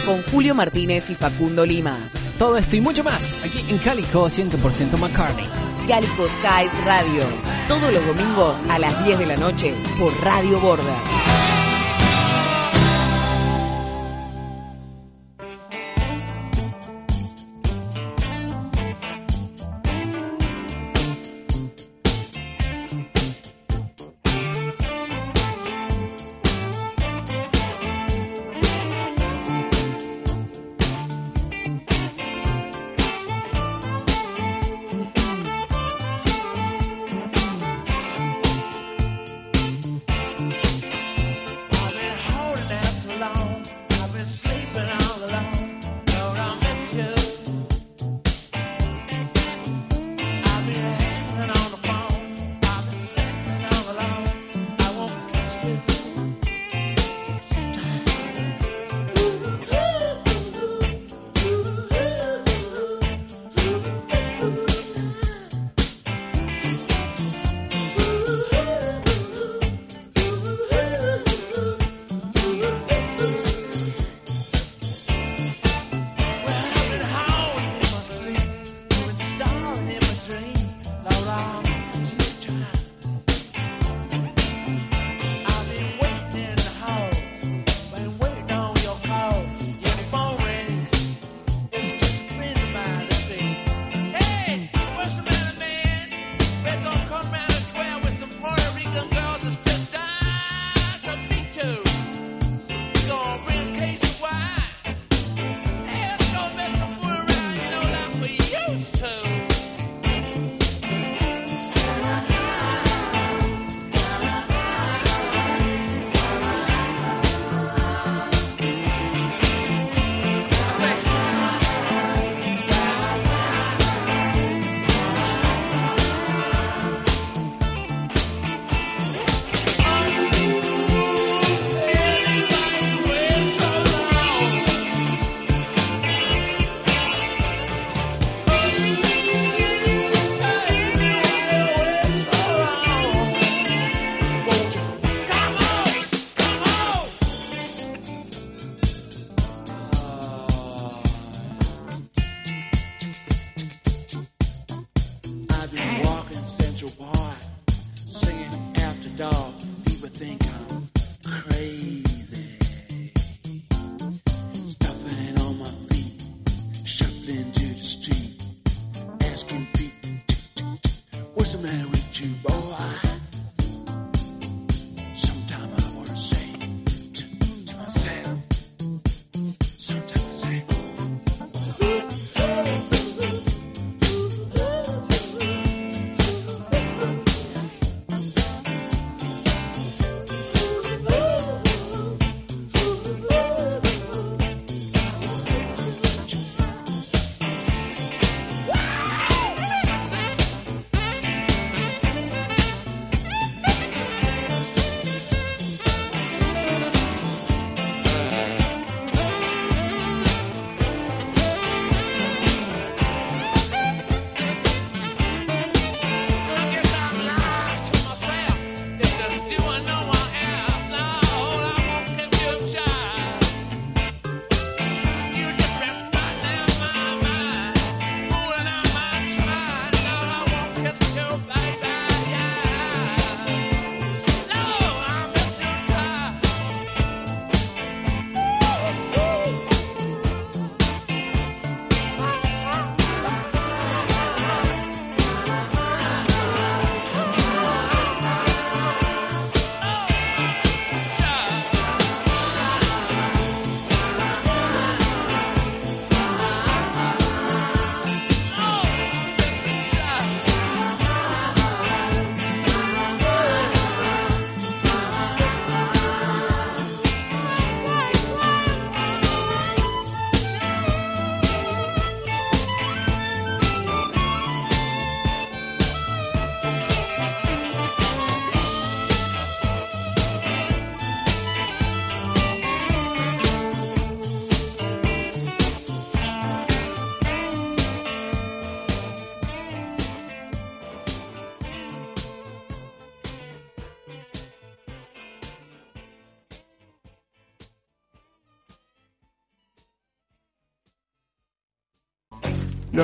Con 0.05 0.21
Julio 0.31 0.53
Martínez 0.53 1.09
y 1.09 1.15
Facundo 1.15 1.65
Limas. 1.65 2.11
Todo 2.37 2.57
esto 2.57 2.75
y 2.75 2.81
mucho 2.81 3.03
más 3.03 3.39
aquí 3.43 3.65
en 3.67 3.79
Cálico 3.79 4.25
100% 4.27 4.97
McCartney. 4.97 5.47
Cálico 5.87 6.27
Skies 6.27 6.85
Radio, 6.85 7.23
todos 7.67 7.91
los 7.91 8.05
domingos 8.05 8.63
a 8.69 8.77
las 8.77 9.03
10 9.05 9.19
de 9.19 9.25
la 9.25 9.37
noche 9.37 9.73
por 9.97 10.13
Radio 10.23 10.59
Borda. 10.59 11.30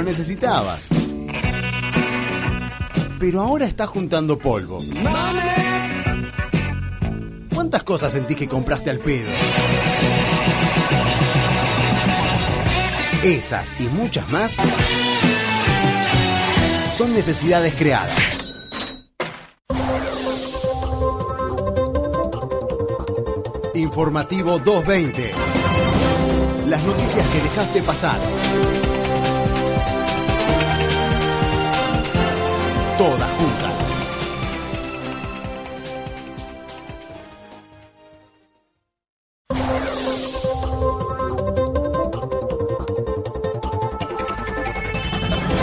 Necesitabas. 0.08 0.88
Pero 3.20 3.42
ahora 3.42 3.66
estás 3.66 3.90
juntando 3.90 4.40
polvo. 4.40 4.80
¿Cuántas 7.54 7.84
cosas 7.84 8.14
sentís 8.14 8.38
que 8.38 8.48
compraste 8.48 8.90
al 8.90 9.00
pedo? 9.00 9.30
Esas 13.24 13.74
y 13.82 13.88
muchas 13.88 14.30
más 14.30 14.56
son 16.96 17.14
necesidades 17.14 17.74
creadas. 17.76 18.16
Informativo 23.74 24.60
220. 24.60 25.32
Las 26.68 26.82
noticias 26.84 27.28
que 27.28 27.42
dejaste 27.42 27.82
pasar. 27.82 28.87
Todas 32.98 33.30
juntas. 33.34 33.74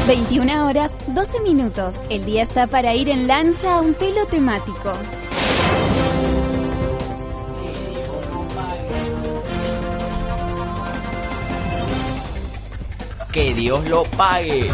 ...21 0.07 0.69
horas, 0.69 0.97
12 1.09 1.41
minutos. 1.41 1.97
El 2.09 2.25
día 2.25 2.45
está 2.45 2.69
para 2.69 2.95
ir 2.95 3.09
en 3.09 3.27
lancha 3.27 3.79
a 3.79 3.81
un 3.81 3.95
telo 3.95 4.27
temático. 4.27 4.93
Que 13.33 13.55
Dios 13.55 13.89
lo 13.89 14.05
pague. 14.05 14.71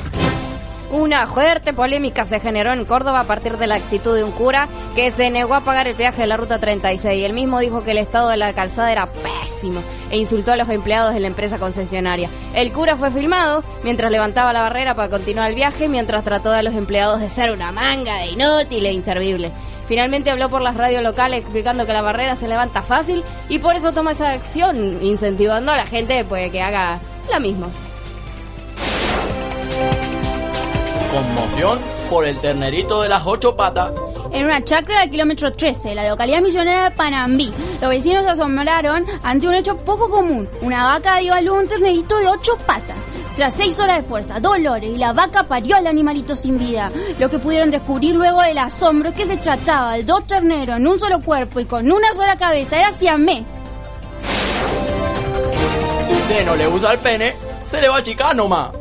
Una 0.90 1.24
fuerte 1.28 1.72
polémica 1.72 2.26
se 2.26 2.40
generó 2.40 2.72
en 2.72 2.84
Córdoba 2.84 3.20
a 3.20 3.24
partir 3.24 3.56
de 3.58 3.68
la 3.68 3.76
actitud 3.76 4.16
de 4.16 4.24
un 4.24 4.32
cura 4.32 4.66
que 4.96 5.12
se 5.12 5.30
negó 5.30 5.54
a 5.54 5.60
pagar 5.60 5.86
el 5.86 5.94
peaje 5.94 6.22
de 6.22 6.26
la 6.26 6.36
ruta 6.36 6.58
36. 6.58 7.24
El 7.24 7.32
mismo 7.32 7.60
dijo 7.60 7.84
que 7.84 7.92
el 7.92 7.98
estado 7.98 8.28
de 8.28 8.36
la 8.36 8.52
calzada 8.54 8.90
era 8.90 9.06
pésimo 9.06 9.82
e 10.10 10.18
insultó 10.18 10.50
a 10.50 10.56
los 10.56 10.68
empleados 10.68 11.14
de 11.14 11.20
la 11.20 11.28
empresa 11.28 11.60
concesionaria. 11.60 12.28
El 12.54 12.72
cura 12.72 12.96
fue 12.96 13.12
filmado 13.12 13.62
mientras 13.84 14.10
levantaba 14.10 14.52
la 14.52 14.62
barrera 14.62 14.96
para 14.96 15.08
continuar 15.08 15.50
el 15.50 15.54
viaje, 15.54 15.88
mientras 15.88 16.24
trató 16.24 16.50
a 16.50 16.62
los 16.64 16.74
empleados 16.74 17.20
de 17.20 17.28
ser 17.28 17.52
una 17.52 17.70
manga 17.70 18.16
de 18.16 18.26
inútil 18.26 18.84
e 18.84 18.92
inservible. 18.92 19.52
Finalmente 19.86 20.32
habló 20.32 20.48
por 20.48 20.60
las 20.60 20.76
radios 20.76 21.04
locales 21.04 21.40
explicando 21.40 21.86
que 21.86 21.92
la 21.92 22.02
barrera 22.02 22.34
se 22.34 22.48
levanta 22.48 22.82
fácil 22.82 23.22
y 23.48 23.60
por 23.60 23.76
eso 23.76 23.92
toma 23.92 24.10
esa 24.10 24.32
acción, 24.32 24.98
incentivando 25.02 25.70
a 25.70 25.76
la 25.76 25.86
gente 25.86 26.24
pues, 26.24 26.50
que 26.50 26.62
haga 26.62 26.98
la 27.30 27.38
misma. 27.38 27.68
Conmoción 31.10 31.80
por 32.08 32.24
el 32.24 32.36
ternerito 32.38 33.02
de 33.02 33.08
las 33.08 33.26
ocho 33.26 33.56
patas. 33.56 33.90
En 34.32 34.44
una 34.44 34.62
chacra 34.62 35.00
del 35.00 35.10
kilómetro 35.10 35.50
13, 35.50 35.96
la 35.96 36.08
localidad 36.08 36.40
misionera 36.40 36.84
de 36.84 36.90
Panambí, 36.92 37.52
los 37.80 37.90
vecinos 37.90 38.22
se 38.22 38.30
asombraron 38.30 39.04
ante 39.24 39.48
un 39.48 39.54
hecho 39.54 39.76
poco 39.78 40.08
común. 40.08 40.48
Una 40.60 40.84
vaca 40.84 41.16
dio 41.16 41.34
a 41.34 41.40
luz 41.40 41.56
un 41.62 41.66
ternerito 41.66 42.16
de 42.18 42.28
ocho 42.28 42.56
patas. 42.64 42.96
Tras 43.34 43.54
seis 43.54 43.80
horas 43.80 43.96
de 43.96 44.08
fuerza, 44.08 44.38
dolores 44.38 44.90
y 44.90 44.98
la 44.98 45.12
vaca 45.12 45.42
parió 45.42 45.74
al 45.74 45.88
animalito 45.88 46.36
sin 46.36 46.58
vida. 46.58 46.92
Lo 47.18 47.28
que 47.28 47.40
pudieron 47.40 47.72
descubrir 47.72 48.14
luego 48.14 48.42
del 48.42 48.58
asombro 48.58 49.08
es 49.08 49.14
que 49.16 49.26
se 49.26 49.36
trataba 49.36 49.94
de 49.94 50.04
dos 50.04 50.26
terneros 50.28 50.76
en 50.76 50.86
un 50.86 50.98
solo 50.98 51.20
cuerpo 51.20 51.58
y 51.58 51.64
con 51.64 51.90
una 51.90 52.12
sola 52.14 52.36
cabeza. 52.36 52.78
Era 52.78 52.92
siamés. 52.92 53.42
Si 56.06 56.12
usted 56.12 56.46
no 56.46 56.54
le 56.54 56.68
usa 56.68 56.92
el 56.92 56.98
pene, 57.00 57.34
se 57.64 57.80
le 57.80 57.88
va 57.88 57.96
a 57.96 57.98
achicar 57.98 58.36
nomás. 58.36 58.79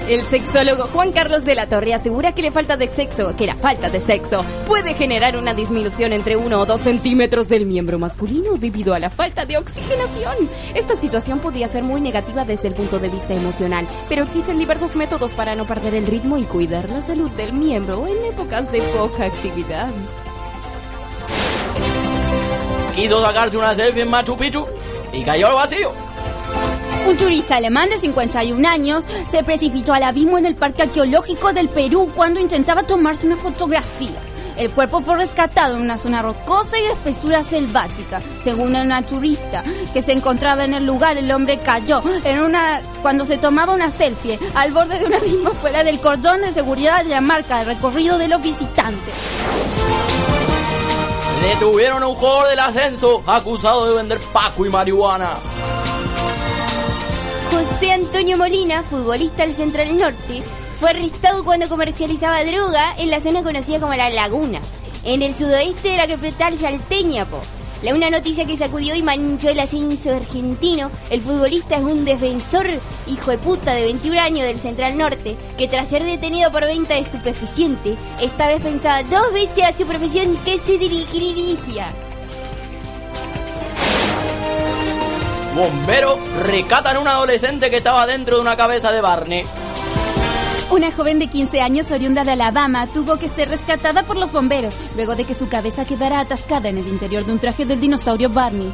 El 0.07 0.23
sexólogo 0.23 0.85
Juan 0.93 1.11
Carlos 1.11 1.43
de 1.43 1.53
la 1.53 1.67
Torre 1.67 1.93
asegura 1.93 2.33
que 2.33 2.41
la 2.41 2.49
falta 2.49 2.77
de 2.77 2.89
sexo, 2.89 3.35
que 3.35 3.45
la 3.45 3.57
falta 3.57 3.89
de 3.89 3.99
sexo 3.99 4.45
puede 4.65 4.93
generar 4.93 5.35
una 5.35 5.53
disminución 5.53 6.13
entre 6.13 6.37
1 6.37 6.61
o 6.61 6.65
2 6.65 6.79
centímetros 6.79 7.49
del 7.49 7.65
miembro 7.65 7.99
masculino 7.99 8.55
debido 8.55 8.93
a 8.93 8.99
la 8.99 9.09
falta 9.09 9.45
de 9.45 9.57
oxigenación. 9.57 10.49
Esta 10.75 10.95
situación 10.95 11.39
podría 11.39 11.67
ser 11.67 11.83
muy 11.83 11.99
negativa 11.99 12.45
desde 12.45 12.69
el 12.69 12.73
punto 12.73 12.99
de 12.99 13.09
vista 13.09 13.33
emocional, 13.33 13.85
pero 14.07 14.23
existen 14.23 14.57
diversos 14.57 14.95
métodos 14.95 15.33
para 15.33 15.55
no 15.55 15.65
perder 15.65 15.93
el 15.95 16.07
ritmo 16.07 16.37
y 16.37 16.45
cuidar 16.45 16.87
la 16.87 17.01
salud 17.01 17.29
del 17.31 17.51
miembro 17.51 18.07
en 18.07 18.23
épocas 18.31 18.71
de 18.71 18.79
poca 18.79 19.25
actividad. 19.25 19.89
Quiso 22.95 23.21
sacarse 23.21 23.57
una 23.57 23.75
selfie 23.75 24.03
en 24.03 24.09
Machu 24.09 24.37
Picchu 24.37 24.65
y 25.11 25.25
cayó 25.25 25.47
al 25.47 25.55
vacío. 25.55 26.06
Un 27.07 27.15
turista 27.15 27.55
alemán 27.55 27.89
de 27.89 27.97
51 27.97 28.67
años 28.67 29.05
se 29.29 29.41
precipitó 29.41 29.93
al 29.93 30.03
abismo 30.03 30.37
en 30.37 30.45
el 30.45 30.55
Parque 30.55 30.81
Arqueológico 30.81 31.53
del 31.53 31.69
Perú 31.69 32.11
cuando 32.13 32.41
intentaba 32.41 32.83
tomarse 32.83 33.25
una 33.25 33.37
fotografía. 33.37 34.19
El 34.57 34.71
cuerpo 34.71 34.99
fue 34.99 35.15
rescatado 35.15 35.77
en 35.77 35.83
una 35.83 35.97
zona 35.97 36.21
rocosa 36.21 36.77
y 36.77 36.81
de 36.81 36.91
espesura 36.91 37.43
selvática. 37.43 38.21
Según 38.43 38.75
una 38.75 39.05
turista 39.05 39.63
que 39.93 40.01
se 40.01 40.11
encontraba 40.11 40.65
en 40.65 40.73
el 40.73 40.85
lugar, 40.85 41.17
el 41.17 41.31
hombre 41.31 41.59
cayó 41.59 42.03
en 42.25 42.41
una 42.41 42.81
cuando 43.01 43.23
se 43.23 43.37
tomaba 43.37 43.73
una 43.73 43.89
selfie 43.89 44.37
al 44.53 44.73
borde 44.73 44.99
de 44.99 45.05
un 45.05 45.13
abismo 45.13 45.51
fuera 45.51 45.85
del 45.85 46.01
cordón 46.01 46.41
de 46.41 46.51
seguridad 46.51 47.05
de 47.05 47.11
la 47.11 47.21
marca 47.21 47.59
de 47.59 47.73
recorrido 47.73 48.17
de 48.17 48.27
los 48.27 48.41
visitantes. 48.41 49.13
Detuvieron 51.41 52.03
a 52.03 52.07
un 52.07 52.15
jugador 52.15 52.49
del 52.49 52.59
ascenso 52.59 53.23
acusado 53.25 53.87
de 53.87 53.95
vender 53.95 54.19
paco 54.33 54.65
y 54.65 54.69
marihuana. 54.69 55.37
José 57.51 57.91
Antonio 57.91 58.37
Molina, 58.37 58.83
futbolista 58.83 59.45
del 59.45 59.55
Central 59.55 59.97
Norte, 59.97 60.43
fue 60.79 60.89
arrestado 60.89 61.43
cuando 61.43 61.69
comercializaba 61.69 62.43
droga 62.43 62.95
en 62.97 63.09
la 63.09 63.19
zona 63.19 63.43
conocida 63.43 63.79
como 63.79 63.93
La 63.93 64.09
Laguna, 64.09 64.59
en 65.03 65.21
el 65.21 65.33
sudoeste 65.33 65.89
de 65.89 65.97
la 65.97 66.07
capital 66.07 66.57
salteña. 66.57 67.25
po. 67.25 67.39
La 67.83 67.93
una 67.93 68.09
noticia 68.09 68.45
que 68.45 68.57
sacudió 68.57 68.95
y 68.95 69.03
manchó 69.03 69.49
el 69.49 69.59
ascenso 69.59 70.11
argentino. 70.11 70.89
El 71.09 71.21
futbolista 71.21 71.77
es 71.77 71.83
un 71.83 72.05
defensor 72.05 72.67
hijo 73.05 73.31
de 73.31 73.37
puta 73.37 73.73
de 73.73 73.83
21 73.83 74.19
años 74.19 74.47
del 74.47 74.59
Central 74.59 74.97
Norte 74.97 75.35
que 75.57 75.67
tras 75.67 75.87
ser 75.87 76.03
detenido 76.03 76.51
por 76.51 76.65
venta 76.65 76.95
de 76.95 77.01
estupefaciente, 77.01 77.95
esta 78.21 78.47
vez 78.47 78.61
pensaba 78.61 79.03
dos 79.03 79.31
veces 79.31 79.63
a 79.63 79.77
su 79.77 79.85
profesión 79.85 80.35
que 80.43 80.57
se 80.57 80.77
dirigiría. 80.77 82.06
Bomberos 85.57 86.19
recatan 86.43 86.97
a 86.97 86.99
un 86.99 87.07
adolescente 87.07 87.71
que 87.71 87.77
estaba 87.77 88.05
dentro 88.05 88.35
de 88.35 88.43
una 88.43 88.55
cabeza 88.55 88.91
de 88.91 89.01
Barney. 89.01 89.43
Una 90.69 90.91
joven 90.91 91.17
de 91.17 91.25
15 91.25 91.61
años 91.61 91.89
oriunda 91.89 92.23
de 92.23 92.33
Alabama 92.33 92.85
tuvo 92.85 93.17
que 93.17 93.27
ser 93.27 93.49
rescatada 93.49 94.03
por 94.03 94.17
los 94.17 94.31
bomberos 94.31 94.75
luego 94.95 95.15
de 95.15 95.23
que 95.23 95.33
su 95.33 95.49
cabeza 95.49 95.83
quedara 95.83 96.19
atascada 96.19 96.69
en 96.69 96.77
el 96.77 96.87
interior 96.87 97.25
de 97.25 97.31
un 97.31 97.39
traje 97.39 97.65
del 97.65 97.81
dinosaurio 97.81 98.29
Barney. 98.29 98.71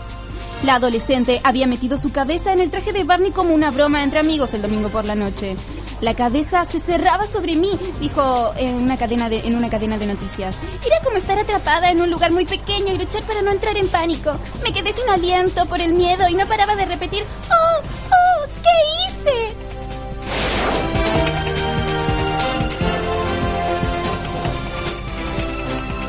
La 0.63 0.75
adolescente 0.75 1.41
había 1.43 1.67
metido 1.67 1.97
su 1.97 2.13
cabeza 2.13 2.53
en 2.53 2.61
el 2.61 2.71
traje 2.71 2.93
de 2.93 3.03
Barney 3.03 3.31
como 3.31 3.53
una 3.53 3.69
broma 3.69 4.01
entre 4.01 4.19
amigos 4.19 4.53
el 4.53 4.61
domingo 4.61 4.87
por 4.87 5.03
la 5.03 5.13
noche. 5.13 5.57
La 5.99 6.13
cabeza 6.13 6.63
se 6.63 6.79
cerraba 6.79 7.25
sobre 7.25 7.57
mí, 7.57 7.77
dijo 7.99 8.53
en 8.55 8.75
una 8.75 8.95
cadena 8.95 9.27
de, 9.27 9.39
en 9.39 9.55
una 9.57 9.69
cadena 9.69 9.97
de 9.97 10.05
noticias. 10.05 10.55
Era 10.85 11.01
como 11.03 11.17
estar 11.17 11.37
atrapada 11.37 11.91
en 11.91 11.99
un 11.99 12.09
lugar 12.09 12.31
muy 12.31 12.45
pequeño 12.45 12.93
y 12.93 12.97
luchar 12.97 13.23
para 13.23 13.41
no 13.41 13.51
entrar 13.51 13.75
en 13.75 13.89
pánico. 13.89 14.39
Me 14.63 14.71
quedé 14.71 14.93
sin 14.93 15.09
aliento 15.09 15.65
por 15.65 15.81
el 15.81 15.93
miedo 15.93 16.29
y 16.29 16.33
no 16.33 16.47
paraba 16.47 16.77
de 16.77 16.85
repetir, 16.85 17.23
¡Oh! 17.51 17.81
¡Oh! 17.81 18.47
¿Qué 18.63 18.69
hice? 19.05 19.53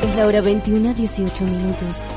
Es 0.07 0.15
la 0.15 0.25
hora 0.25 0.39
21 0.39 0.91
a 0.91 0.93
18 0.93 1.43
minutos. 1.43 2.11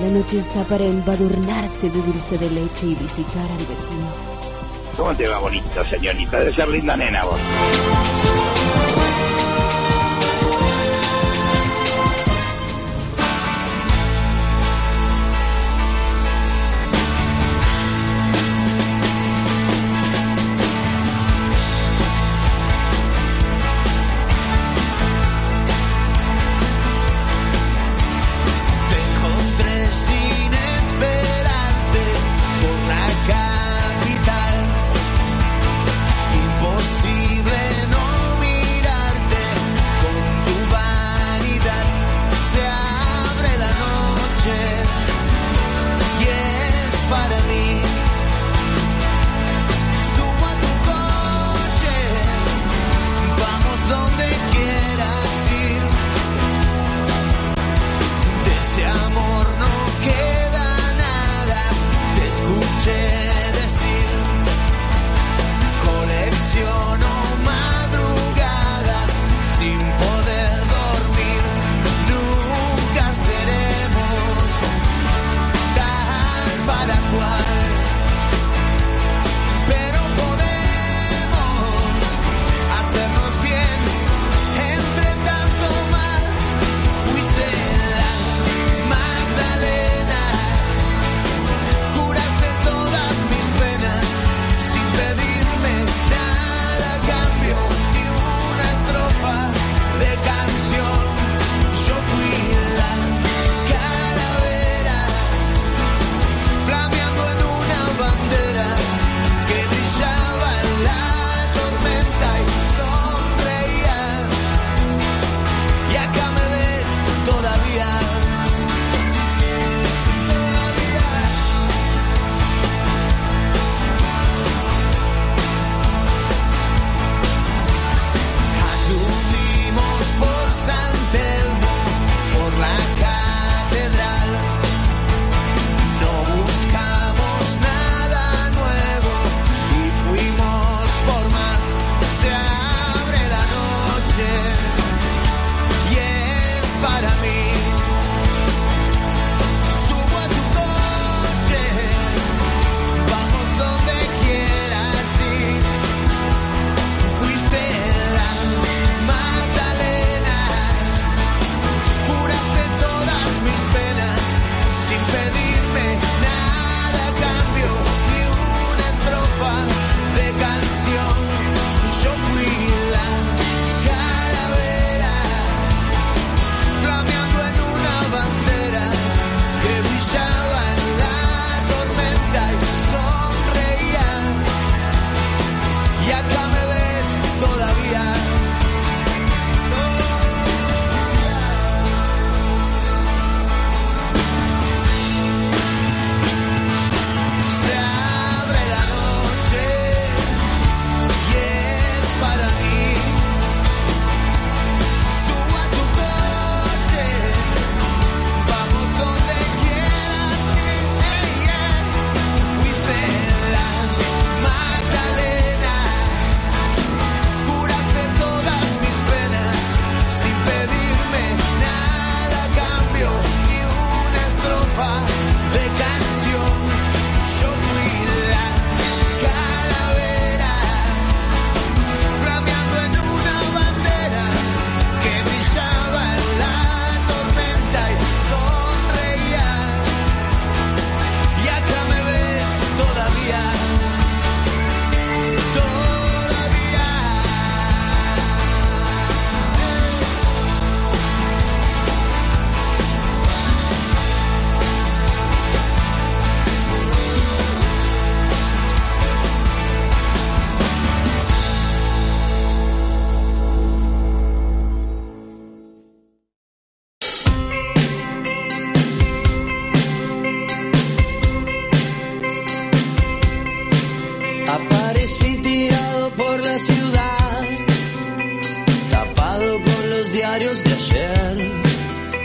La 0.00 0.08
noche 0.08 0.38
está 0.38 0.64
para 0.64 0.84
embadurnarse 0.84 1.90
de 1.90 2.02
dulce 2.02 2.38
de 2.38 2.50
leche 2.50 2.86
y 2.86 2.94
visitar 2.94 3.50
al 3.50 3.66
vecino. 3.66 4.32
¿Cómo 4.96 5.14
te 5.14 5.28
va 5.28 5.38
bonito, 5.38 5.84
señorita? 5.84 6.38
Debe 6.38 6.54
ser 6.54 6.68
linda 6.68 6.96
nena 6.96 7.24
vos. 7.24 7.40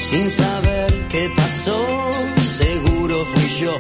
sin 0.10 0.30
saber 0.30 0.88
qué 1.10 1.30
pasó, 1.36 2.12
seguro 2.42 3.26
fui 3.26 3.50
yo. 3.60 3.78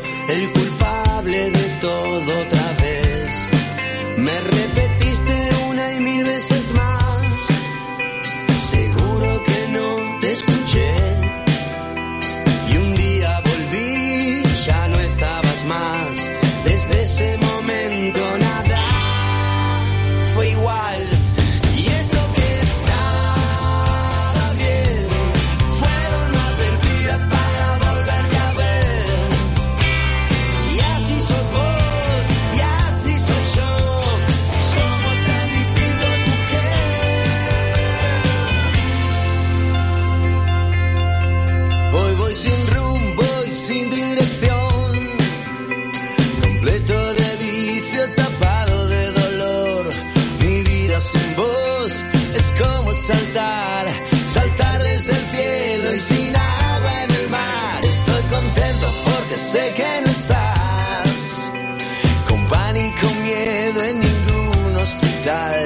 saltar, 53.07 53.85
saltar 54.25 54.83
desde 54.83 55.11
el 55.11 55.25
cielo 55.25 55.95
y 55.95 55.99
sin 55.99 56.35
agua 56.35 57.03
en 57.05 57.11
el 57.11 57.29
mar. 57.29 57.79
Estoy 57.81 58.21
contento 58.23 58.87
porque 59.05 59.37
sé 59.37 59.73
que 59.77 60.01
no 60.03 60.11
estás 60.11 61.51
con 62.27 62.45
pánico, 62.47 63.07
miedo 63.23 63.79
en 63.81 63.99
ningún 64.01 64.75
hospital. 64.75 65.56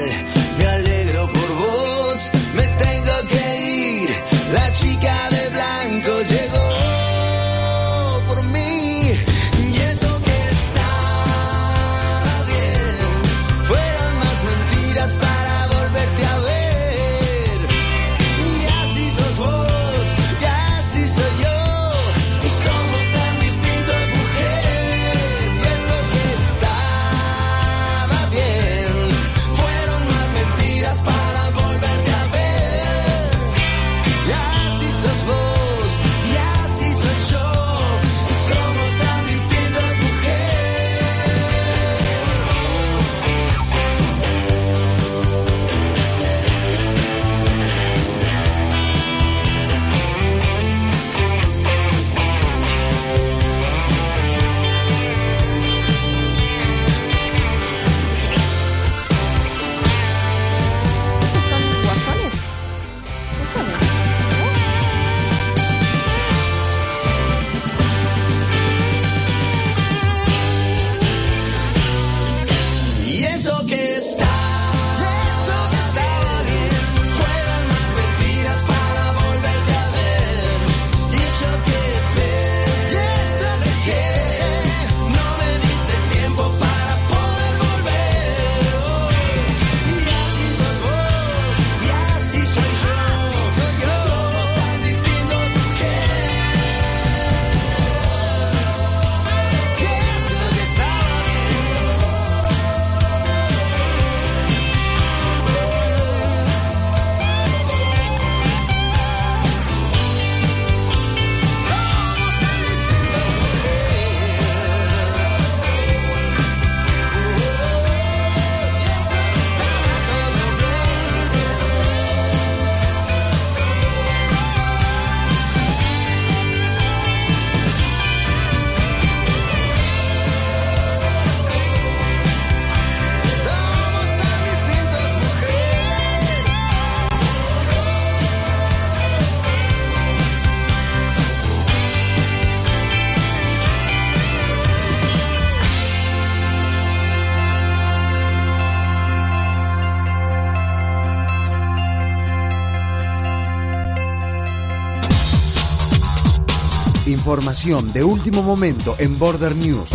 información 157.22 157.93
de 157.93 158.03
último 158.03 158.41
momento 158.41 158.95
en 158.98 159.19
Border 159.19 159.56
News. 159.56 159.91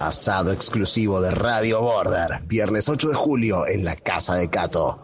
Asado 0.00 0.50
exclusivo 0.50 1.20
de 1.20 1.30
Radio 1.30 1.80
Border, 1.80 2.42
viernes 2.46 2.88
8 2.88 3.10
de 3.10 3.14
julio 3.14 3.68
en 3.68 3.84
la 3.84 3.94
Casa 3.94 4.34
de 4.34 4.50
Cato. 4.50 5.00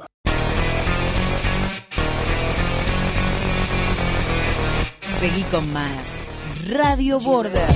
Seguí 5.00 5.44
con 5.52 5.72
más 5.72 6.24
Radio 6.66 7.20
Border. 7.20 7.68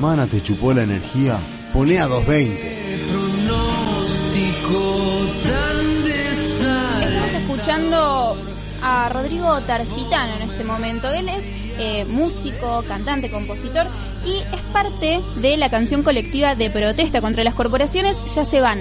Semana 0.00 0.26
te 0.26 0.42
chupó 0.42 0.72
la 0.72 0.84
energía, 0.84 1.36
poné 1.74 1.98
a 1.98 2.06
220. 2.06 3.04
Pronóstico 3.10 4.80
tan 5.44 6.06
Estamos 7.02 7.34
escuchando 7.34 8.36
a 8.82 9.10
Rodrigo 9.10 9.60
Tarcitano 9.60 10.36
en 10.36 10.50
este 10.50 10.64
momento. 10.64 11.10
Él 11.10 11.28
es 11.28 11.42
eh, 11.78 12.06
músico, 12.06 12.82
cantante, 12.88 13.30
compositor 13.30 13.88
y 14.24 14.36
es 14.36 14.62
parte 14.72 15.20
de 15.36 15.58
la 15.58 15.68
canción 15.68 16.02
colectiva 16.02 16.54
de 16.54 16.70
protesta 16.70 17.20
contra 17.20 17.44
las 17.44 17.52
corporaciones 17.52 18.16
Ya 18.34 18.46
se 18.46 18.62
van, 18.62 18.78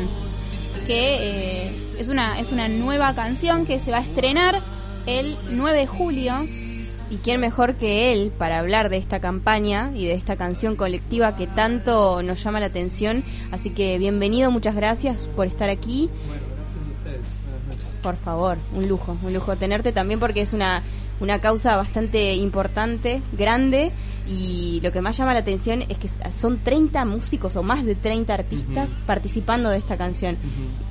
que 0.87 1.67
eh, 1.67 1.73
es, 1.99 2.07
una, 2.07 2.39
es 2.39 2.53
una 2.53 2.69
nueva 2.69 3.13
canción 3.13 3.65
que 3.65 3.81
se 3.81 3.91
va 3.91 3.97
a 3.97 4.03
estrenar 4.03 4.61
el 5.05 5.35
9 5.49 5.79
de 5.79 5.85
julio. 5.85 6.47
¿Y 7.09 7.17
quién 7.17 7.41
mejor 7.41 7.73
que 7.75 8.13
él 8.13 8.31
para 8.37 8.59
hablar 8.59 8.89
de 8.89 8.97
esta 8.97 9.19
campaña 9.19 9.91
y 9.95 10.05
de 10.05 10.13
esta 10.13 10.35
canción 10.35 10.75
colectiva 10.75 11.35
que 11.35 11.47
tanto 11.47 12.21
nos 12.21 12.43
llama 12.43 12.59
la 12.59 12.67
atención? 12.67 13.23
Así 13.51 13.71
que 13.71 13.97
bienvenido, 13.97 14.51
muchas 14.51 14.75
gracias 14.75 15.27
por 15.35 15.47
estar 15.47 15.69
aquí. 15.69 16.09
Por 18.03 18.15
favor, 18.15 18.57
un 18.75 18.87
lujo, 18.87 19.17
un 19.23 19.33
lujo 19.33 19.55
tenerte 19.57 19.91
también 19.91 20.19
porque 20.19 20.41
es 20.41 20.53
una, 20.53 20.83
una 21.19 21.39
causa 21.41 21.77
bastante 21.77 22.35
importante, 22.35 23.23
grande 23.31 23.91
y 24.29 24.79
lo 24.83 24.91
que 24.91 25.01
más 25.01 25.17
llama 25.17 25.33
la 25.33 25.39
atención 25.39 25.83
es 25.89 25.97
que 25.97 26.07
son 26.31 26.59
30 26.59 27.03
músicos 27.05 27.55
o 27.55 27.63
más 27.63 27.83
de 27.83 27.95
30 27.95 28.31
artistas 28.31 28.91
participando 29.07 29.69
de 29.69 29.77
esta 29.77 29.97
canción. 29.97 30.37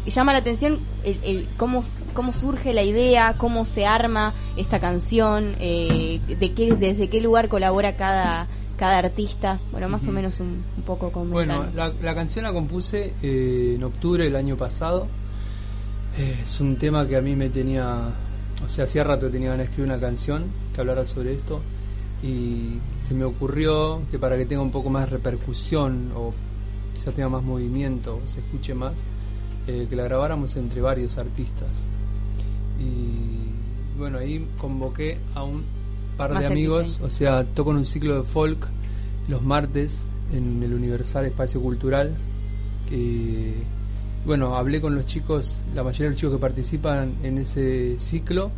Y 0.05 0.11
llama 0.11 0.33
la 0.33 0.41
atención 0.41 0.81
el, 1.05 1.21
el 1.23 1.49
cómo, 1.57 1.85
cómo 2.15 2.33
surge 2.33 2.73
la 2.75 2.83
idea, 2.83 3.37
cómo 3.39 3.65
se 3.65 3.87
arma 3.87 4.35
esta 4.57 4.81
canción, 4.81 5.55
eh, 5.61 6.21
de 6.27 6.53
qué, 6.53 6.75
desde 6.75 7.09
qué 7.09 7.21
lugar 7.21 7.49
colabora 7.49 7.95
cada, 7.97 8.49
cada 8.77 8.99
artista. 8.99 9.61
Bueno, 9.71 9.89
más 9.89 10.05
o 10.09 10.11
menos 10.11 10.41
un, 10.41 10.65
un 10.77 10.83
poco 10.83 11.13
Bueno, 11.13 11.59
comentanos. 11.59 11.77
la, 11.77 11.93
la 12.03 12.15
canción 12.17 12.45
la 12.45 12.53
compuse 12.53 13.13
eh, 13.23 13.75
en 13.77 13.85
octubre 13.85 14.25
del 14.25 14.35
año 14.35 14.57
pasado. 14.57 15.07
Eh, 16.19 16.41
es 16.43 16.61
un 16.61 16.75
tema 16.75 17.07
que 17.07 17.15
a 17.15 17.21
mí 17.21 17.37
me 17.37 17.51
tenía, 17.51 18.11
o 18.67 18.69
sea, 18.69 18.83
hacía 18.83 19.05
rato 19.05 19.31
tenía 19.31 19.51
ganas 19.51 19.67
de 19.67 19.71
escribir 19.71 19.93
una 19.93 20.01
canción 20.01 20.47
que 20.75 20.81
hablara 20.81 21.05
sobre 21.05 21.35
esto 21.35 21.61
y 22.23 22.79
se 23.01 23.15
me 23.15 23.25
ocurrió 23.25 24.01
que 24.11 24.19
para 24.19 24.37
que 24.37 24.47
tenga 24.47 24.63
un 24.63 24.71
poco 24.71 24.91
más 24.91 25.05
de 25.05 25.17
repercusión 25.17 26.11
o 26.17 26.33
quizás 26.95 27.15
tenga 27.15 27.29
más 27.29 27.43
movimiento, 27.43 28.21
se 28.27 28.41
escuche 28.41 28.75
más, 28.75 28.95
eh, 29.67 29.87
que 29.89 29.97
la 29.97 30.05
grabáramos 30.05 30.57
entre 30.57 30.81
varios 30.81 31.19
artistas. 31.19 31.85
Y 32.81 33.99
bueno, 33.99 34.19
ahí 34.19 34.47
convoqué 34.59 35.19
a 35.35 35.45
un 35.45 35.65
par 36.17 36.33
Más 36.33 36.43
de 36.43 36.49
cerquita 36.49 36.53
amigos, 36.53 37.01
o 37.03 37.11
sea, 37.11 37.45
toco 37.45 37.71
en 37.71 37.79
un 37.79 37.87
ciclo 37.87 38.17
de 38.17 38.23
folk 38.23 38.67
los 39.29 39.43
martes 39.43 40.05
en 40.33 40.63
el 40.63 40.75
Universal 40.75 41.27
Espacio 41.27 41.61
Cultural. 41.61 42.15
Que, 42.89 43.55
bueno, 44.27 44.57
hablé 44.57 44.81
con 44.81 44.95
los 44.95 45.07
chicos, 45.07 45.61
la 45.75 45.85
mayoría 45.85 46.07
de 46.07 46.11
los 46.11 46.19
chicos 46.19 46.35
que 46.35 46.41
participan 46.41 47.13
en 47.23 47.39
ese 47.39 47.99
ciclo 47.99 48.51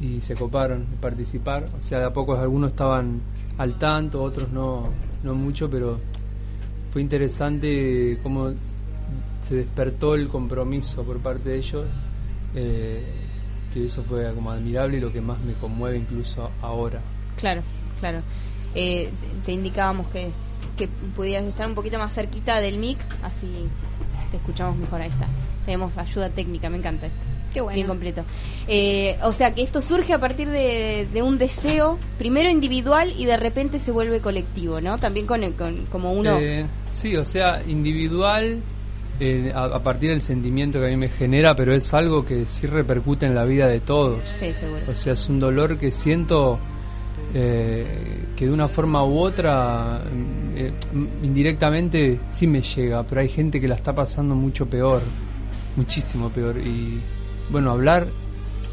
y 0.00 0.20
se 0.20 0.34
coparon 0.34 0.80
de 0.90 0.96
participar. 0.96 1.66
O 1.78 1.82
sea, 1.82 1.98
de 2.00 2.04
a 2.06 2.12
poco 2.12 2.34
algunos 2.36 2.70
estaban 2.70 3.20
al 3.58 3.78
tanto, 3.78 4.22
otros 4.22 4.50
no, 4.50 4.88
no 5.22 5.34
mucho, 5.34 5.68
pero 5.68 5.98
fue 6.92 7.02
interesante 7.02 8.18
cómo 8.22 8.52
se 9.42 9.56
despertó 9.56 10.14
el 10.14 10.28
compromiso 10.28 11.02
por 11.02 11.18
parte 11.18 11.50
de 11.50 11.58
ellos. 11.58 11.86
eh, 12.54 13.04
que 13.72 13.84
eso 13.86 14.02
fue 14.02 14.32
como 14.34 14.50
admirable 14.50 14.96
y 14.96 15.00
lo 15.00 15.12
que 15.12 15.20
más 15.20 15.38
me 15.40 15.52
conmueve 15.54 15.98
incluso 15.98 16.50
ahora. 16.62 17.00
Claro, 17.36 17.62
claro. 18.00 18.22
Eh, 18.74 19.10
te 19.44 19.52
indicábamos 19.52 20.06
que, 20.08 20.30
que 20.76 20.88
pudieras 20.88 21.44
estar 21.44 21.68
un 21.68 21.74
poquito 21.74 21.98
más 21.98 22.14
cerquita 22.14 22.60
del 22.60 22.78
mic, 22.78 22.98
así 23.22 23.46
te 24.30 24.36
escuchamos 24.36 24.76
mejor. 24.76 25.00
Ahí 25.00 25.10
está. 25.10 25.28
Tenemos 25.64 25.96
ayuda 25.98 26.30
técnica, 26.30 26.70
me 26.70 26.78
encanta 26.78 27.06
esto. 27.06 27.26
Qué 27.52 27.60
bueno. 27.60 27.74
Bien 27.74 27.86
completo. 27.86 28.22
Eh, 28.66 29.16
o 29.22 29.32
sea 29.32 29.54
que 29.54 29.62
esto 29.62 29.80
surge 29.80 30.12
a 30.12 30.18
partir 30.20 30.48
de, 30.48 31.06
de 31.12 31.22
un 31.22 31.38
deseo, 31.38 31.98
primero 32.18 32.50
individual 32.50 33.12
y 33.16 33.24
de 33.24 33.36
repente 33.38 33.78
se 33.78 33.90
vuelve 33.90 34.20
colectivo, 34.20 34.80
¿no? 34.80 34.98
También 34.98 35.26
con, 35.26 35.42
el- 35.42 35.54
con 35.54 35.86
como 35.86 36.12
uno... 36.12 36.36
Eh, 36.38 36.66
sí, 36.88 37.16
o 37.16 37.24
sea, 37.24 37.62
individual 37.66 38.60
eh, 39.20 39.50
a, 39.54 39.64
a 39.64 39.82
partir 39.82 40.10
del 40.10 40.20
sentimiento 40.22 40.78
que 40.78 40.86
a 40.86 40.88
mí 40.90 40.96
me 40.96 41.08
genera, 41.08 41.56
pero 41.56 41.74
es 41.74 41.92
algo 41.94 42.24
que 42.24 42.44
sí 42.46 42.66
repercute 42.66 43.24
en 43.26 43.34
la 43.34 43.44
vida 43.44 43.66
de 43.66 43.80
todos. 43.80 44.22
Sí, 44.24 44.52
seguro. 44.54 44.82
O 44.88 44.94
sea, 44.94 45.14
es 45.14 45.28
un 45.28 45.40
dolor 45.40 45.78
que 45.78 45.90
siento 45.90 46.58
eh, 47.34 47.86
que 48.36 48.46
de 48.46 48.52
una 48.52 48.68
forma 48.68 49.04
u 49.04 49.18
otra, 49.18 50.00
mm, 50.12 50.56
eh, 50.56 50.72
mm, 50.92 51.06
indirectamente 51.24 52.20
sí 52.30 52.46
me 52.46 52.62
llega, 52.62 53.02
pero 53.04 53.20
hay 53.22 53.28
gente 53.28 53.60
que 53.60 53.68
la 53.68 53.74
está 53.74 53.94
pasando 53.94 54.34
mucho 54.34 54.66
peor, 54.66 55.02
muchísimo 55.76 56.28
peor. 56.30 56.58
Y 56.58 57.00
bueno, 57.50 57.70
hablar, 57.70 58.06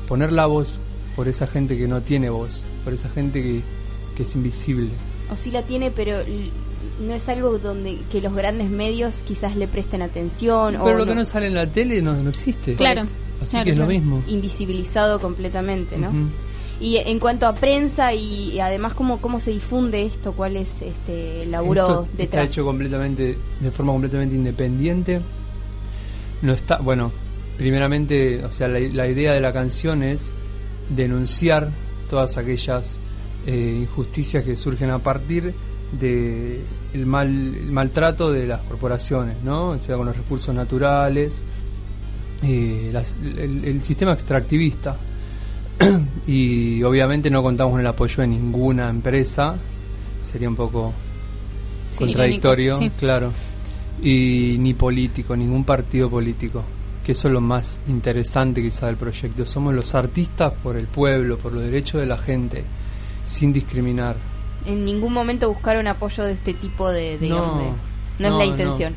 poner 0.07 0.31
la 0.31 0.45
voz 0.45 0.79
por 1.15 1.27
esa 1.27 1.47
gente 1.47 1.77
que 1.77 1.87
no 1.87 2.01
tiene 2.01 2.29
voz, 2.29 2.63
por 2.83 2.93
esa 2.93 3.09
gente 3.09 3.41
que, 3.41 3.61
que 4.15 4.23
es 4.23 4.35
invisible. 4.35 4.89
O 5.31 5.35
sí 5.35 5.51
la 5.51 5.63
tiene, 5.63 5.91
pero 5.91 6.17
no 7.05 7.13
es 7.13 7.27
algo 7.29 7.57
donde 7.57 7.97
que 8.11 8.21
los 8.21 8.33
grandes 8.33 8.69
medios 8.69 9.15
quizás 9.25 9.55
le 9.55 9.67
presten 9.67 10.01
atención. 10.01 10.73
Pero 10.73 10.83
o 10.85 10.93
lo 10.93 11.05
que 11.05 11.15
no 11.15 11.25
sale 11.25 11.47
en 11.47 11.55
la 11.55 11.67
tele 11.67 12.01
no, 12.01 12.13
no 12.13 12.29
existe. 12.29 12.75
Claro. 12.75 13.01
Así 13.41 13.51
Claro, 13.51 13.65
que 13.65 13.71
es 13.71 13.77
lo 13.77 13.85
mismo. 13.87 14.23
Invisibilizado 14.27 15.19
completamente, 15.19 15.97
¿no? 15.97 16.11
Y 16.79 16.97
en 16.97 17.19
cuanto 17.19 17.47
a 17.47 17.55
prensa 17.55 18.13
y, 18.13 18.51
y 18.51 18.59
además 18.59 18.93
cómo, 18.93 19.19
cómo 19.19 19.39
se 19.39 19.51
difunde 19.51 20.03
esto, 20.05 20.33
cuál 20.33 20.57
es 20.57 20.81
este 20.81 21.43
el 21.43 21.51
laburo 21.51 21.81
Esto 21.81 22.03
está 22.03 22.17
detrás. 22.17 22.47
hecho 22.49 22.65
completamente 22.65 23.37
de 23.61 23.71
forma 23.71 23.93
completamente 23.93 24.35
independiente. 24.35 25.21
No 26.41 26.53
está, 26.53 26.77
bueno, 26.77 27.11
primeramente, 27.57 28.43
o 28.43 28.51
sea, 28.51 28.67
la, 28.67 28.79
la 28.79 29.07
idea 29.07 29.33
de 29.33 29.41
la 29.41 29.53
canción 29.53 30.03
es 30.03 30.31
denunciar 30.89 31.69
todas 32.09 32.37
aquellas 32.37 32.99
eh, 33.47 33.77
injusticias 33.81 34.43
que 34.43 34.55
surgen 34.55 34.89
a 34.89 34.99
partir 34.99 35.53
de 35.99 36.61
el 36.93 37.05
mal 37.05 37.27
el 37.27 37.71
maltrato 37.71 38.31
de 38.31 38.47
las 38.47 38.61
corporaciones, 38.61 39.37
¿no? 39.43 39.69
O 39.69 39.79
sea, 39.79 39.97
con 39.97 40.05
los 40.07 40.15
recursos 40.17 40.53
naturales, 40.53 41.43
eh, 42.43 42.89
las- 42.91 43.17
el, 43.37 43.63
el 43.65 43.83
sistema 43.83 44.13
extractivista. 44.13 44.95
y 46.27 46.81
obviamente 46.83 47.29
no 47.29 47.43
contamos 47.43 47.71
con 47.73 47.81
el 47.81 47.87
apoyo 47.87 48.21
de 48.21 48.27
ninguna 48.27 48.89
empresa, 48.89 49.55
sería 50.23 50.47
un 50.49 50.55
poco 50.55 50.93
Sí, 51.91 51.99
contradictorio, 51.99 52.75
irónico, 52.75 52.93
sí. 52.95 52.99
claro, 52.99 53.31
y 54.01 54.55
ni 54.59 54.73
político, 54.73 55.35
ningún 55.35 55.63
partido 55.65 56.09
político, 56.09 56.63
que 57.05 57.11
eso 57.11 57.27
es 57.27 57.33
lo 57.33 57.39
más 57.41 57.79
interesante 57.87 58.61
quizá 58.63 58.87
del 58.87 58.97
proyecto. 58.97 59.45
Somos 59.45 59.73
los 59.75 59.93
artistas 59.95 60.51
por 60.63 60.75
el 60.75 60.87
pueblo, 60.87 61.37
por 61.37 61.53
los 61.53 61.63
derechos 61.63 62.01
de 62.01 62.07
la 62.07 62.17
gente, 62.17 62.63
sin 63.23 63.53
discriminar. 63.53 64.15
En 64.65 64.83
ningún 64.83 65.13
momento 65.13 65.47
buscaron 65.47 65.85
apoyo 65.87 66.23
de 66.23 66.33
este 66.33 66.53
tipo 66.55 66.89
de, 66.89 67.17
de, 67.19 67.29
No, 67.29 67.35
de- 67.35 67.41
no, 67.43 67.59
no, 67.61 67.65
es 68.17 68.21
la 68.21 68.29
no. 68.29 68.43
intención. 68.43 68.93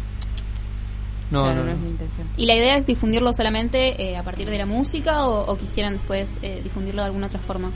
No, 1.31 1.43
Claro, 1.43 1.59
no, 1.59 1.65
no 1.67 1.71
es 1.73 1.77
no. 1.77 1.83
la 1.85 1.91
intención. 1.91 2.27
¿Y 2.39 2.47
la 2.47 2.55
idea 2.55 2.79
es 2.79 2.87
difundirlo 2.87 3.31
solamente 3.35 4.03
eh, 4.03 4.17
a 4.17 4.23
partir 4.23 4.49
de 4.49 4.57
la 4.57 4.65
música 4.65 5.27
o, 5.27 5.45
o 5.53 5.59
quisieran 5.59 5.93
después 5.95 6.39
eh, 6.41 6.63
difundirlo 6.65 7.03
de 7.03 7.07
alguna 7.09 7.27
otra 7.27 7.41
forma? 7.41 7.71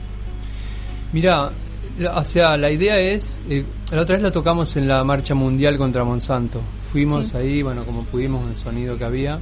Mira, 1.12 1.50
la- 1.98 2.18
o 2.18 2.24
sea, 2.24 2.56
la 2.56 2.70
idea 2.70 2.98
es, 2.98 3.42
eh, 3.50 3.66
la 3.90 4.00
otra 4.00 4.14
vez 4.16 4.22
lo 4.22 4.32
tocamos 4.32 4.74
en 4.76 4.88
la 4.88 5.04
marcha 5.04 5.34
mundial 5.34 5.76
contra 5.76 6.04
Monsanto. 6.04 6.62
Fuimos 6.90 7.28
Sí. 7.28 7.36
ahí, 7.36 7.62
bueno, 7.62 7.84
como 7.84 8.04
pudimos, 8.04 8.48
el 8.48 8.56
sonido 8.56 8.96
que 8.96 9.04
había, 9.04 9.38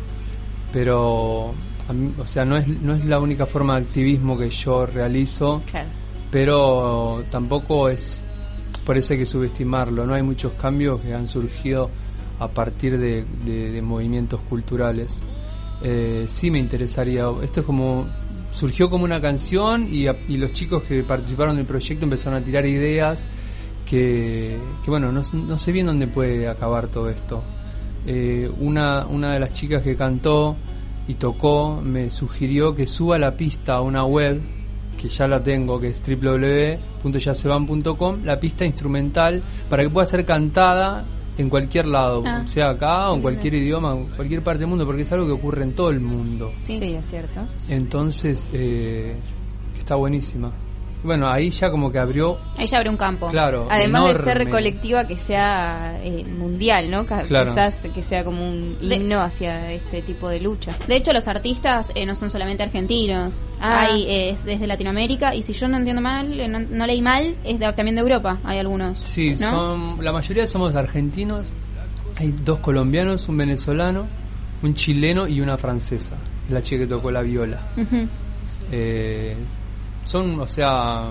pero, 0.73 1.53
mí- 1.93 2.13
o 2.19 2.27
sea, 2.27 2.45
no 2.45 2.57
es, 2.57 2.67
no 2.69 2.95
es 2.95 3.05
la 3.05 3.19
única 3.21 3.47
forma 3.47 3.79
de 3.81 3.87
activismo 3.87 4.39
que 4.39 4.51
yo 4.51 4.87
realizo, 4.87 5.63
Claro. 5.71 5.89
pero 6.31 7.25
tampoco 7.31 7.89
es, 7.89 8.23
por 8.85 8.97
eso 8.97 9.13
hay 9.13 9.19
que 9.21 9.27
subestimarlo, 9.27 10.07
no 10.07 10.15
hay 10.15 10.23
muchos 10.23 10.53
cambios 10.53 11.01
que 11.03 11.15
han 11.15 11.27
surgido 11.27 11.91
a 12.39 12.49
partir 12.49 12.99
de, 12.99 13.25
de- 13.45 13.71
de 13.73 13.83
movimientos 13.83 14.41
culturales. 14.49 15.23
Eh, 15.83 16.27
sí 16.29 16.51
me 16.51 16.59
interesaría, 16.59 17.25
esto 17.43 17.61
es 17.61 17.67
como, 17.67 18.07
surgió 18.53 18.89
como 18.91 19.05
una 19.05 19.21
canción 19.21 19.87
y, 19.91 20.07
a- 20.07 20.17
y 20.29 20.37
los 20.37 20.53
chicos 20.53 20.83
que 20.85 21.03
participaron 21.03 21.57
del 21.57 21.67
proyecto 21.67 22.05
empezaron 22.05 22.41
a 22.41 22.45
tirar 22.45 22.65
ideas 22.67 23.29
que, 23.89 24.57
que 24.85 24.91
bueno, 24.91 25.11
no, 25.11 25.23
no 25.33 25.59
sé 25.59 25.73
bien 25.73 25.87
dónde 25.87 26.07
puede 26.07 26.49
acabar 26.49 26.87
todo 26.89 27.09
esto. 27.11 27.43
Eh, 28.07 28.51
una, 28.61 29.07
una 29.07 29.33
de 29.35 29.41
las 29.41 29.53
chicas 29.53 29.83
que 29.83 29.95
cantó 29.97 30.57
y 31.09 31.15
tocó 31.15 31.81
me 31.83 32.11
sugirió 32.11 32.75
que 32.75 32.87
suba 32.87 33.19
la 33.19 33.37
pista 33.37 33.75
a 33.77 33.83
una 33.83 34.05
web 34.05 34.41
que 35.01 35.09
ya 35.09 35.27
la 35.29 35.43
tengo, 35.43 35.81
que 35.81 35.89
es 35.89 36.03
www.yasevan.com, 37.05 38.19
la 38.25 38.39
pista 38.41 38.65
instrumental 38.65 39.43
para 39.69 39.83
que 39.83 39.91
pueda 39.91 40.07
ser 40.07 40.25
cantada 40.25 41.05
en 41.39 41.49
cualquier 41.49 41.87
lado, 41.87 42.23
Ah. 42.27 42.45
sea 42.47 42.71
acá 42.71 43.11
o 43.11 43.17
en 43.17 43.23
cualquier 43.23 43.55
idioma, 43.55 43.93
en 43.95 44.05
cualquier 44.09 44.43
parte 44.43 44.61
del 44.61 44.69
mundo, 44.69 44.85
porque 44.85 45.03
es 45.03 45.13
algo 45.13 45.27
que 45.27 45.33
ocurre 45.33 45.63
en 45.63 45.73
todo 45.73 45.89
el 45.91 46.01
mundo. 46.01 46.53
Sí, 46.63 46.79
es 46.83 47.07
cierto. 47.07 47.41
Entonces, 47.69 48.51
eh, 48.53 49.15
está 49.79 49.95
buenísima. 49.95 50.51
Bueno, 51.03 51.29
ahí 51.29 51.49
ya 51.51 51.71
como 51.71 51.91
que 51.91 51.99
abrió, 51.99 52.37
Ahí 52.59 52.67
ya 52.67 52.77
abre 52.77 52.91
un 52.91 52.97
campo. 52.99 53.29
claro, 53.29 53.67
Además 53.71 54.13
de 54.13 54.23
ser 54.23 54.49
colectiva, 54.51 55.07
que 55.07 55.17
sea 55.17 55.99
eh, 56.05 56.25
mundial, 56.27 56.91
¿no? 56.91 57.07
Claro. 57.07 57.51
Quizás 57.51 57.87
que 57.95 58.03
sea 58.03 58.23
como 58.25 58.47
un 58.47 58.77
De- 58.81 58.97
himno 58.97 59.21
hacia 59.21 59.73
este 59.73 60.03
tipo 60.03 60.29
de 60.29 60.41
lucha. 60.41 60.73
De 60.87 60.97
hecho, 60.97 61.13
los 61.15 61.27
artistas 61.27 61.91
eh, 61.95 62.05
no 62.05 62.15
son 62.15 62.29
solamente 62.29 62.63
argentinos. 62.63 63.37
Ah. 63.61 63.83
Hay, 63.83 64.03
eh, 64.11 64.31
es, 64.31 64.47
es 64.47 64.61
de 64.61 64.67
Latinoamérica 64.67 65.35
y 65.35 65.43
si 65.43 65.55
yo 65.55 65.69
no 65.69 65.79
entiendo 65.79 66.03
mal, 66.03 66.39
eh, 66.39 66.49
no, 66.49 66.61
no 66.61 66.87
leí 66.87 67.01
mal, 67.01 67.35
es 67.45 67.59
de- 67.59 67.73
también 67.73 67.95
de 67.97 68.03
Europa. 68.03 68.39
Hay 68.45 68.59
algunos. 68.59 68.99
Sí, 68.99 69.31
¿no? 69.41 69.49
son, 69.51 70.05
la 70.05 70.13
mayoría 70.13 70.47
somos 70.47 70.75
argentinos. 70.75 71.49
Hay 72.19 72.33
dos 72.45 72.59
colombianos, 72.59 73.27
un 73.29 73.39
venezolano, 73.39 74.07
un 74.63 74.75
chileno 74.75 75.27
y 75.27 75.41
una 75.41 75.57
francesa. 75.57 76.17
La 76.51 76.61
chica 76.61 76.83
que 76.83 76.87
tocó 76.89 77.11
la 77.11 77.23
viola. 77.23 77.59
Eh, 78.73 79.35
son, 80.05 80.39
o 80.41 80.49
sea, 80.49 81.07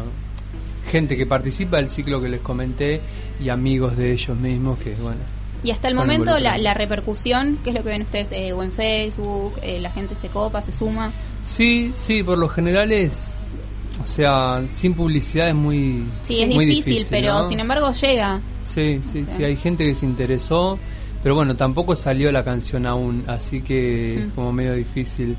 gente 0.92 1.16
que 1.18 1.26
participa 1.26 1.78
del 1.78 1.90
ciclo 1.90 2.22
que 2.22 2.30
les 2.30 2.42
comenté 2.42 3.02
y 3.44 3.50
amigos 3.50 3.96
de 3.98 4.12
ellos 4.14 4.38
mismos 4.38 4.80
que, 4.80 4.96
bueno. 4.96 5.20
Y 5.64 5.72
hasta 5.72 5.90
el 5.90 5.96
momento 5.96 6.40
la, 6.40 6.58
la 6.58 6.74
repercusión, 6.74 7.60
¿qué 7.64 7.72
es 7.72 7.76
lo 7.76 7.84
que 7.84 7.90
ven 7.90 8.04
ustedes? 8.04 8.32
Eh, 8.32 8.54
o 8.54 8.64
en 8.64 8.72
Facebook, 8.72 9.56
eh, 9.62 9.80
la 9.80 9.92
gente 9.92 10.16
se 10.16 10.30
copa, 10.30 10.62
se 10.62 10.72
suma. 10.72 11.12
Sí, 11.42 11.92
sí, 11.98 12.24
por 12.24 12.38
lo 12.38 12.48
general 12.48 12.94
es, 12.94 13.50
o 14.02 14.08
sea, 14.08 14.64
sin 14.72 14.94
publicidad 14.94 15.50
es 15.50 15.56
muy, 15.56 16.06
Sí, 16.22 16.42
es 16.42 16.56
muy 16.56 16.66
difícil, 16.66 17.06
pero 17.10 17.40
¿no? 17.40 17.44
sin 17.50 17.60
embargo 17.60 17.92
llega. 17.92 18.40
Sí, 18.64 19.00
sí, 19.02 19.26
Sí. 19.26 19.34
sí, 19.36 19.44
hay 19.44 19.58
gente 19.58 19.84
que 19.86 19.96
se 19.96 20.06
interesó, 20.06 20.80
pero 21.22 21.36
bueno, 21.36 21.58
tampoco 21.58 21.94
salió 21.94 22.32
la 22.32 22.46
canción 22.46 22.86
aún, 22.86 23.26
así 23.28 23.60
que 23.62 24.16
es 24.20 24.26
Mm. 24.28 24.30
como 24.32 24.54
medio 24.54 24.74
difícil. 24.76 25.36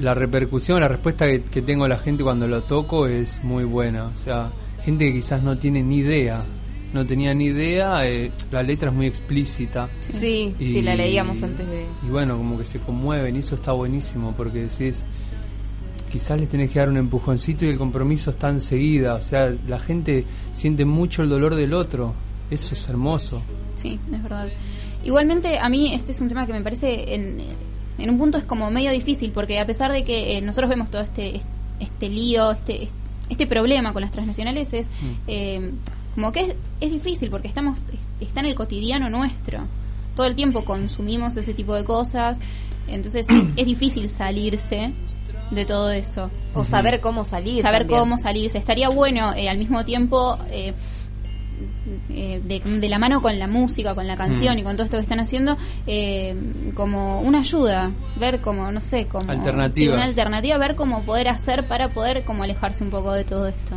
La 0.00 0.14
repercusión, 0.14 0.80
la 0.80 0.88
respuesta 0.88 1.26
que, 1.26 1.42
que 1.42 1.60
tengo 1.62 1.84
a 1.84 1.88
la 1.88 1.98
gente 1.98 2.22
cuando 2.22 2.46
lo 2.46 2.62
toco 2.62 3.06
es 3.06 3.42
muy 3.42 3.64
buena. 3.64 4.04
O 4.06 4.16
sea, 4.16 4.50
gente 4.84 5.06
que 5.06 5.14
quizás 5.14 5.42
no 5.42 5.58
tiene 5.58 5.82
ni 5.82 5.96
idea, 5.98 6.44
no 6.92 7.04
tenía 7.04 7.34
ni 7.34 7.46
idea, 7.46 8.06
eh, 8.08 8.30
la 8.52 8.62
letra 8.62 8.90
es 8.90 8.94
muy 8.96 9.06
explícita. 9.06 9.88
Sí, 10.00 10.54
Y- 10.60 10.70
sí, 10.72 10.82
la 10.82 10.94
leíamos 10.94 11.42
antes 11.42 11.66
de... 11.66 11.84
Y 12.06 12.10
bueno, 12.10 12.36
como 12.36 12.56
que 12.58 12.64
se 12.64 12.78
conmueven 12.80 13.34
y 13.36 13.40
eso 13.40 13.56
está 13.56 13.72
buenísimo 13.72 14.34
porque 14.36 14.62
decís, 14.62 15.04
quizás 16.12 16.38
le 16.40 16.46
tenés 16.46 16.70
que 16.70 16.78
dar 16.78 16.88
un 16.88 16.96
empujoncito 16.96 17.64
y 17.64 17.68
el 17.68 17.76
compromiso 17.78 18.30
está 18.30 18.48
enseguida. 18.50 19.14
O 19.14 19.20
sea, 19.20 19.52
la 19.66 19.78
gente 19.80 20.24
siente 20.52 20.84
mucho 20.84 21.22
el 21.22 21.28
dolor 21.28 21.54
del 21.56 21.74
otro. 21.74 22.14
Eso 22.50 22.74
es 22.74 22.88
hermoso. 22.88 23.42
Sí, 23.74 23.98
es 24.12 24.22
verdad. 24.22 24.48
Igualmente, 25.04 25.58
a 25.58 25.68
mí 25.68 25.92
este 25.92 26.12
es 26.12 26.20
un 26.20 26.28
tema 26.28 26.46
que 26.46 26.52
me 26.52 26.60
parece 26.62 27.14
en, 27.14 27.38
en 27.98 28.10
un 28.10 28.18
punto 28.18 28.38
es 28.38 28.44
como 28.44 28.70
medio 28.70 28.90
difícil, 28.90 29.32
porque 29.32 29.58
a 29.58 29.66
pesar 29.66 29.92
de 29.92 30.04
que 30.04 30.36
eh, 30.36 30.40
nosotros 30.40 30.70
vemos 30.70 30.90
todo 30.90 31.02
este, 31.02 31.40
este 31.80 32.08
lío, 32.08 32.52
este, 32.52 32.88
este 33.28 33.46
problema 33.46 33.92
con 33.92 34.02
las 34.02 34.12
transnacionales, 34.12 34.72
es 34.72 34.88
eh, 35.26 35.70
como 36.14 36.32
que 36.32 36.40
es, 36.40 36.54
es 36.80 36.90
difícil, 36.90 37.30
porque 37.30 37.48
estamos 37.48 37.80
está 38.20 38.40
en 38.40 38.46
el 38.46 38.54
cotidiano 38.54 39.10
nuestro. 39.10 39.60
Todo 40.16 40.26
el 40.26 40.34
tiempo 40.34 40.64
consumimos 40.64 41.36
ese 41.36 41.54
tipo 41.54 41.74
de 41.74 41.84
cosas, 41.84 42.38
entonces 42.86 43.28
es, 43.28 43.42
es 43.56 43.66
difícil 43.66 44.08
salirse 44.08 44.92
de 45.50 45.64
todo 45.64 45.90
eso. 45.90 46.30
O 46.54 46.64
saber 46.64 47.00
cómo 47.00 47.24
salir. 47.24 47.62
Saber 47.62 47.82
también. 47.82 48.00
cómo 48.00 48.18
salirse. 48.18 48.58
Estaría 48.58 48.88
bueno 48.88 49.34
eh, 49.34 49.48
al 49.48 49.58
mismo 49.58 49.84
tiempo... 49.84 50.38
eh, 52.10 52.40
de, 52.44 52.60
de 52.60 52.88
la 52.88 52.98
mano 52.98 53.20
con 53.22 53.38
la 53.38 53.46
música, 53.46 53.94
con 53.94 54.06
la 54.06 54.16
canción 54.16 54.56
Mm. 54.56 54.58
y 54.58 54.62
con 54.62 54.76
todo 54.76 54.84
esto 54.84 54.96
que 54.98 55.02
están 55.02 55.20
haciendo, 55.20 55.56
eh, 55.86 56.34
como 56.74 57.20
una 57.20 57.40
ayuda, 57.40 57.90
ver 58.18 58.40
como, 58.40 58.70
no 58.72 58.80
sé, 58.80 59.06
como... 59.06 59.22
Sí, 59.22 59.28
una 59.94 60.04
alternativa, 60.04 60.58
ver 60.58 60.74
cómo 60.76 61.02
poder 61.02 61.28
hacer 61.28 61.66
para 61.68 61.88
poder 61.90 62.24
como 62.24 62.42
alejarse 62.44 62.84
un 62.84 62.90
poco 62.90 63.12
de 63.12 63.24
todo 63.24 63.46
esto. 63.46 63.74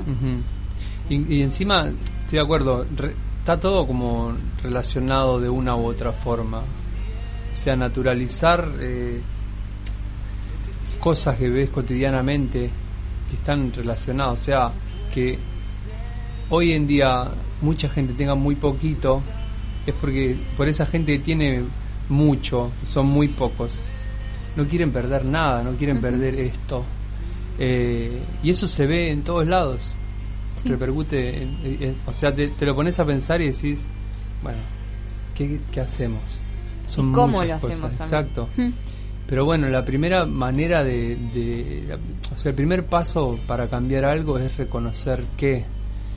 Y, 1.09 1.35
y 1.35 1.41
encima, 1.41 1.87
estoy 1.87 2.37
de 2.37 2.39
acuerdo, 2.41 2.85
re- 2.95 3.15
está 3.39 3.59
todo 3.59 3.85
como 3.87 4.33
relacionado 4.63 5.39
de 5.39 5.49
una 5.49 5.75
u 5.75 5.85
otra 5.85 6.11
forma. 6.11 6.59
O 6.59 7.55
sea, 7.55 7.75
naturalizar... 7.75 8.67
eh, 8.79 9.21
cosas 10.99 11.35
que 11.37 11.49
ves 11.49 11.69
cotidianamente 11.69 12.69
que 13.29 13.35
están 13.35 13.73
relacionadas. 13.73 14.39
O 14.39 14.43
sea, 14.43 14.71
que 15.13 15.37
hoy 16.49 16.73
en 16.73 16.85
día 16.87 17.27
mucha 17.61 17.89
gente 17.89 18.13
tenga 18.13 18.35
muy 18.35 18.55
poquito, 18.55 19.21
es 19.85 19.93
porque 19.95 20.35
por 20.57 20.67
esa 20.67 20.85
gente 20.85 21.13
que 21.17 21.23
tiene 21.23 21.61
mucho, 22.09 22.71
son 22.83 23.07
muy 23.07 23.27
pocos, 23.29 23.81
no 24.55 24.67
quieren 24.67 24.91
perder 24.91 25.25
nada, 25.25 25.63
no 25.63 25.71
quieren 25.71 26.01
perder 26.01 26.35
esto. 26.35 26.83
Eh, 27.59 28.19
y 28.43 28.49
eso 28.49 28.67
se 28.67 28.85
ve 28.87 29.11
en 29.11 29.23
todos 29.23 29.47
lados. 29.47 29.95
Sí. 30.55 30.67
Repercute, 30.69 31.43
en- 31.43 31.57
en- 31.63 31.97
o 32.05 32.11
sea, 32.13 32.33
te, 32.35 32.47
te 32.49 32.65
lo 32.65 32.75
pones 32.75 32.99
a 32.99 33.05
pensar 33.05 33.41
y 33.41 33.47
decís, 33.51 33.87
bueno, 34.43 34.59
¿qué, 35.35 35.59
qué 35.71 35.79
hacemos? 35.81 36.21
¿Y 36.91 36.95
cómo 37.13 37.39
muchas 37.39 37.61
lo 37.63 37.69
cosas? 37.69 37.91
Exacto. 38.01 38.49
Pero 39.27 39.45
bueno, 39.45 39.69
la 39.69 39.85
primera 39.85 40.25
manera 40.25 40.83
de, 40.83 41.15
de- 41.33 41.97
O 42.35 42.37
sea, 42.37 42.49
el 42.49 42.55
primer 42.55 42.85
paso 42.87 43.39
para 43.47 43.67
cambiar 43.69 44.03
algo 44.03 44.37
es 44.37 44.57
reconocer 44.57 45.23
que 45.37 45.63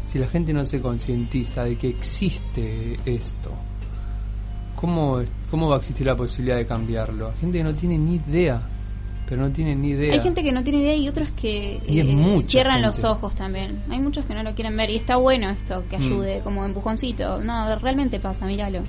si 0.04 0.18
la 0.18 0.26
gente 0.28 0.52
no 0.52 0.64
se 0.64 0.80
concientiza 0.80 1.64
de 1.64 1.76
que 1.76 1.88
existe 1.88 2.98
esto, 3.04 3.50
¿cómo, 4.76 5.20
¿cómo 5.50 5.68
va 5.68 5.76
a 5.76 5.78
existir 5.78 6.06
la 6.06 6.16
posibilidad 6.16 6.56
de 6.56 6.66
cambiarlo? 6.66 7.28
Hay 7.30 7.40
gente 7.40 7.58
que 7.58 7.64
no 7.64 7.74
tiene 7.74 7.98
ni 7.98 8.16
idea, 8.16 8.60
pero 9.28 9.42
no 9.42 9.50
tiene 9.50 9.74
ni 9.74 9.90
idea. 9.90 10.12
Hay 10.12 10.20
gente 10.20 10.42
que 10.42 10.52
no 10.52 10.62
tiene 10.62 10.80
idea 10.80 10.94
y 10.96 11.08
otros 11.08 11.30
que 11.30 11.80
Y 11.86 12.00
eh, 12.00 12.40
cierran 12.42 12.82
gente. 12.82 12.86
los 12.88 13.04
ojos 13.04 13.34
también. 13.34 13.82
Hay 13.88 13.98
muchos 14.00 14.24
que 14.26 14.34
no 14.34 14.42
lo 14.42 14.54
quieren 14.54 14.76
ver 14.76 14.90
y 14.90 14.96
está 14.96 15.16
bueno 15.16 15.48
esto 15.50 15.82
que 15.88 15.98
Mm. 15.98 16.02
ayude 16.02 16.40
como 16.44 16.64
empujoncito. 16.64 17.42
No, 17.42 17.74
realmente 17.78 18.20
pasa, 18.20 18.46
míralo. 18.46 18.80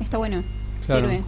Está 0.00 0.18
bueno. 0.18 0.42
Claro. 0.86 1.08
Sirve. 1.08 1.22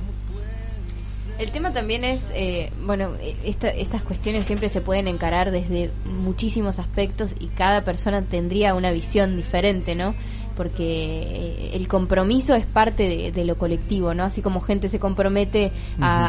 El 1.38 1.50
tema 1.50 1.72
también 1.72 2.02
es, 2.02 2.32
eh, 2.34 2.70
bueno, 2.86 3.10
eh, 3.20 3.36
esta- 3.44 3.68
estas 3.68 4.00
cuestiones 4.02 4.46
siempre 4.46 4.70
se 4.70 4.80
pueden 4.80 5.06
encarar 5.06 5.50
desde 5.50 5.90
muchísimos 6.06 6.78
aspectos 6.78 7.34
y 7.38 7.48
cada 7.48 7.84
persona 7.84 8.22
tendría 8.22 8.74
una 8.74 8.90
visión 8.90 9.36
diferente, 9.36 9.94
¿no? 9.94 10.14
Porque 10.56 10.84
eh, 11.22 11.70
el 11.74 11.86
compromiso 11.88 12.54
es 12.54 12.64
parte 12.64 13.06
de, 13.06 13.32
de 13.32 13.44
lo 13.44 13.58
colectivo, 13.58 14.14
¿no? 14.14 14.24
Así 14.24 14.40
como 14.40 14.62
gente 14.62 14.88
se 14.88 14.98
compromete 14.98 15.72
a, 16.00 16.24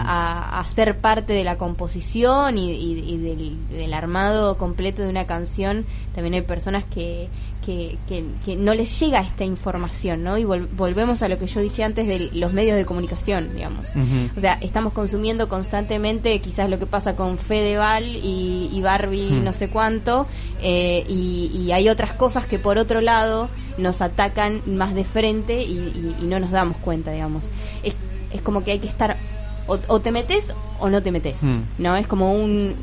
a- 0.57 0.59
a 0.59 0.65
ser 0.65 0.97
parte 0.97 1.31
de 1.31 1.45
la 1.45 1.57
composición 1.57 2.57
y, 2.57 2.71
y- 2.71 3.13
y 3.13 3.17
del, 3.17 3.57
del 3.69 3.93
armado 3.93 4.57
completo 4.57 5.03
de 5.03 5.09
una 5.09 5.25
canción, 5.25 5.85
también 6.13 6.33
hay 6.33 6.41
personas 6.41 6.83
que, 6.83 7.29
que, 7.67 7.97
que- 8.07 8.23
que 8.45 8.55
no 8.55 8.73
les 8.73 8.97
llega 8.99 9.19
esta 9.19 9.43
información, 9.43 10.23
¿no? 10.23 10.37
Y 10.37 10.43
vol- 10.45 10.67
volvemos 10.77 11.21
a 11.21 11.27
lo 11.27 11.37
que 11.37 11.47
yo 11.47 11.59
dije 11.59 11.83
antes 11.83 12.07
de 12.07 12.29
los 12.33 12.53
medios 12.53 12.77
de 12.77 12.85
comunicación, 12.85 13.53
digamos. 13.53 13.89
O 14.35 14.39
sea, 14.39 14.57
estamos 14.61 14.93
consumiendo 14.93 15.49
constantemente 15.49 16.39
quizás 16.39 16.69
lo 16.69 16.79
que 16.79 16.85
pasa 16.85 17.17
con 17.17 17.37
Fedeval 17.37 18.05
y, 18.05 18.69
y 18.71 18.81
Barbie 18.81 19.31
Hmm. 19.31 19.43
no 19.43 19.51
sé 19.51 19.67
cuánto, 19.67 20.25
eh, 20.61 21.03
y, 21.09 21.51
y 21.53 21.71
hay 21.73 21.89
otras 21.89 22.13
cosas 22.13 22.45
que 22.45 22.57
por 22.57 22.77
otro 22.77 23.01
lado 23.01 23.49
nos 23.77 24.01
atacan 24.01 24.61
más 24.65 24.95
de 24.95 25.03
frente 25.03 25.61
y, 25.61 25.73
y- 26.21 26.25
no 26.25 26.39
nos 26.39 26.51
damos 26.51 26.77
cuenta, 26.77 27.11
digamos. 27.11 27.51
Es, 27.83 27.95
es 28.31 28.41
como 28.41 28.63
que 28.63 28.71
hay 28.71 28.79
que 28.79 28.87
estar, 28.87 29.17
o, 29.67 29.77
o 29.89 29.99
te 29.99 30.11
metes 30.13 30.53
o 30.79 30.89
no 30.89 31.03
te 31.03 31.11
metes. 31.11 31.39
¿no? 31.77 31.95
Es 31.97 32.07
como 32.07 32.33
un, 32.33 32.75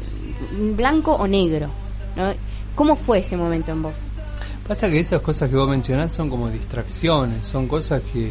un 0.60 0.76
blanco 0.76 1.14
o 1.14 1.26
negro, 1.26 1.68
¿no? 2.16 2.32
¿Cómo 2.74 2.96
fue 2.96 3.20
ese 3.20 3.36
momento 3.38 3.72
en 3.72 3.80
vos? 3.82 3.94
Pasa 4.66 4.88
que 4.88 4.98
esas 4.98 5.20
cosas 5.20 5.50
que 5.50 5.56
vos 5.56 5.68
mencionás 5.68 6.12
son 6.12 6.30
como 6.30 6.48
distracciones, 6.48 7.46
son 7.46 7.68
cosas 7.68 8.02
que, 8.12 8.30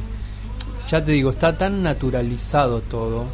ya 0.89 1.03
te 1.03 1.11
digo, 1.11 1.29
está 1.29 1.55
tan 1.57 1.83
naturalizado 1.83 2.81
todo. 2.81 3.25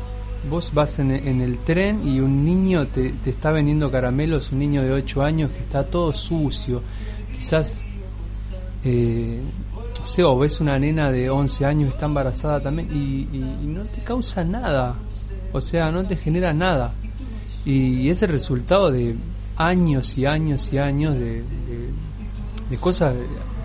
Vos 0.49 0.71
vas 0.73 0.99
en, 0.99 1.11
en 1.11 1.41
el 1.41 1.59
tren 1.59 2.05
y 2.07 2.19
un 2.19 2.43
niño 2.45 2.87
te, 2.87 3.09
te 3.11 3.29
está 3.29 3.51
vendiendo 3.51 3.89
caramelos, 3.91 4.51
un 4.51 4.59
niño 4.59 4.81
de 4.83 4.91
8 4.91 5.21
años 5.23 5.49
que 5.51 5.59
está 5.59 5.85
todo 5.85 6.13
sucio. 6.13 6.81
Quizás, 7.37 7.83
eh, 8.83 9.39
no 10.05 10.23
o 10.23 10.37
ves 10.39 10.59
una 10.59 10.77
nena 10.79 11.11
de 11.11 11.29
11 11.29 11.65
años 11.65 11.89
que 11.89 11.95
está 11.95 12.05
embarazada 12.05 12.59
también 12.61 12.89
y, 12.91 13.21
y- 13.37 13.65
no 13.67 13.83
te 13.83 14.01
causa 14.01 14.43
nada. 14.43 14.95
O 15.53 15.61
sea, 15.61 15.89
no 15.91 16.05
te 16.05 16.15
genera 16.17 16.53
nada. 16.53 16.93
Y 17.65 18.09
es 18.09 18.21
el 18.23 18.29
resultado 18.29 18.91
de 18.91 19.15
años 19.57 20.17
y 20.17 20.25
años 20.25 20.71
y 20.73 20.77
años 20.77 21.15
de- 21.15 21.43
de 22.69 22.77
cosas 22.77 23.15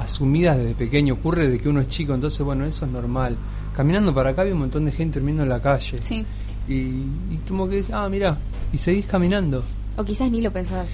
asumidas 0.01 0.59
desde 0.59 0.75
pequeño. 0.75 1.15
Ocurre 1.15 1.49
de 1.49 1.59
que 1.59 1.69
uno 1.69 1.81
es 1.81 1.89
chico, 1.89 2.15
entonces, 2.15 2.41
bueno, 2.41 2.65
eso 2.65 2.87
es 2.87 2.91
normal. 2.91 3.37
Caminando 3.77 4.15
para 4.15 4.31
acá 4.31 4.43
había 4.43 4.55
un 4.55 4.61
montón 4.61 4.85
de 4.85 4.93
gente 4.93 5.19
durmiendo 5.19 5.43
en 5.43 5.49
la 5.49 5.61
calle. 5.61 5.99
Sí. 6.01 6.25
Y, 6.69 6.73
y 6.73 7.41
como 7.47 7.69
que, 7.69 7.85
ah, 7.93 8.09
mira, 8.09 8.39
y 8.73 8.79
seguís 8.79 9.07
caminando. 9.07 9.63
O 9.97 10.05
quizás 10.05 10.31
ni 10.31 10.41
lo 10.41 10.51
pensabas. 10.51 10.91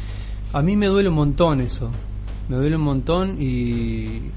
A 0.52 0.62
mí 0.62 0.76
me 0.76 0.86
duele 0.86 1.08
un 1.08 1.14
montón 1.14 1.60
eso. 1.60 1.90
Me 2.48 2.56
duele 2.56 2.76
un 2.76 2.82
montón 2.82 3.36
y... 3.40 4.30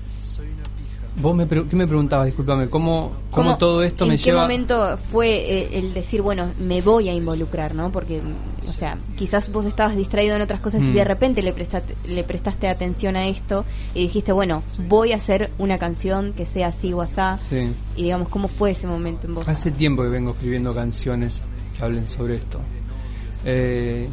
Vos 1.22 1.35
me, 1.35 1.45
pre- 1.45 1.65
¿qué 1.68 1.76
me 1.76 1.85
preguntabas? 1.88 2.26
Discúlpame, 2.26 2.69
¿cómo, 2.69 3.11
cómo, 3.30 3.49
¿Cómo- 3.49 3.57
todo 3.57 3.84
esto 3.84 4.06
¿En 4.06 4.11
me 4.11 4.18
qué 4.18 4.23
lleva... 4.23 4.41
momento 4.41 4.98
fue 4.98 5.27
eh, 5.30 5.69
el 5.77 5.94
decir, 5.94 6.23
bueno, 6.23 6.52
me 6.60 6.81
voy 6.81 7.07
a 7.07 7.14
involucrar, 7.14 7.76
¿no? 7.76 7.91
Porque, 7.91 8.19
mm, 8.19 8.68
o 8.69 8.73
sea, 8.73 8.98
quizás 9.15 9.52
vos 9.52 9.65
estabas 9.68 9.95
distraído 9.95 10.35
en 10.35 10.41
otras 10.41 10.60
cosas 10.60 10.81
y 10.81 10.88
Mm. 10.88 10.94
de 10.95 11.03
repente 11.03 11.44
le 11.44 11.53
prestaste, 11.53 11.94
le 12.10 12.23
prestaste 12.23 12.68
atención 12.68 13.15
a 13.15 13.27
esto 13.27 13.64
y 13.94 14.02
dijiste, 14.02 14.31
bueno, 14.31 14.64
voy 14.90 15.11
a 15.11 15.18
hacer 15.18 15.52
una 15.60 15.77
canción 15.77 16.34
que 16.34 16.48
sea 16.48 16.68
así 16.69 16.94
o 16.94 17.02
asá. 17.02 17.35
Sí. 17.35 17.72
Y 17.95 18.03
digamos, 18.03 18.27
¿cómo 18.30 18.48
fue 18.48 18.72
ese 18.72 18.88
momento 18.88 19.27
en 19.27 19.35
vos? 19.35 19.48
Hace 19.48 19.69
tiempo 19.69 20.02
que 20.02 20.10
vengo 20.10 20.31
escribiendo 20.31 20.73
canciones 20.73 21.45
que 21.77 21.84
hablen 21.85 22.07
sobre 22.07 22.35
esto. 22.38 22.60
Eh, 23.45 24.10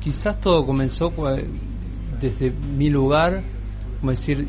quizás 0.00 0.40
todo 0.40 0.64
comenzó 0.64 1.12
desde 2.20 2.52
mi 2.76 2.88
lugar, 2.88 3.42
como 4.00 4.12
decir, 4.12 4.46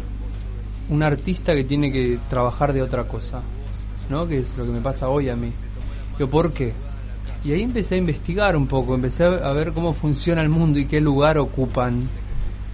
un 0.89 1.03
artista 1.03 1.53
que 1.53 1.63
tiene 1.63 1.91
que 1.91 2.19
trabajar 2.29 2.73
de 2.73 2.81
otra 2.81 3.05
cosa, 3.05 3.41
¿no? 4.09 4.27
Que 4.27 4.39
es 4.39 4.57
lo 4.57 4.65
que 4.65 4.71
me 4.71 4.81
pasa 4.81 5.09
hoy 5.09 5.29
a 5.29 5.35
mí. 5.35 5.51
Yo, 6.17 6.29
¿por 6.29 6.51
qué? 6.51 6.73
Y 7.43 7.53
ahí 7.53 7.61
empecé 7.61 7.95
a 7.95 7.97
investigar 7.97 8.57
un 8.57 8.67
poco, 8.67 8.95
empecé 8.95 9.23
a 9.23 9.51
ver 9.51 9.71
cómo 9.71 9.93
funciona 9.93 10.41
el 10.41 10.49
mundo 10.49 10.79
y 10.79 10.85
qué 10.85 10.99
lugar 10.99 11.37
ocupan 11.37 12.01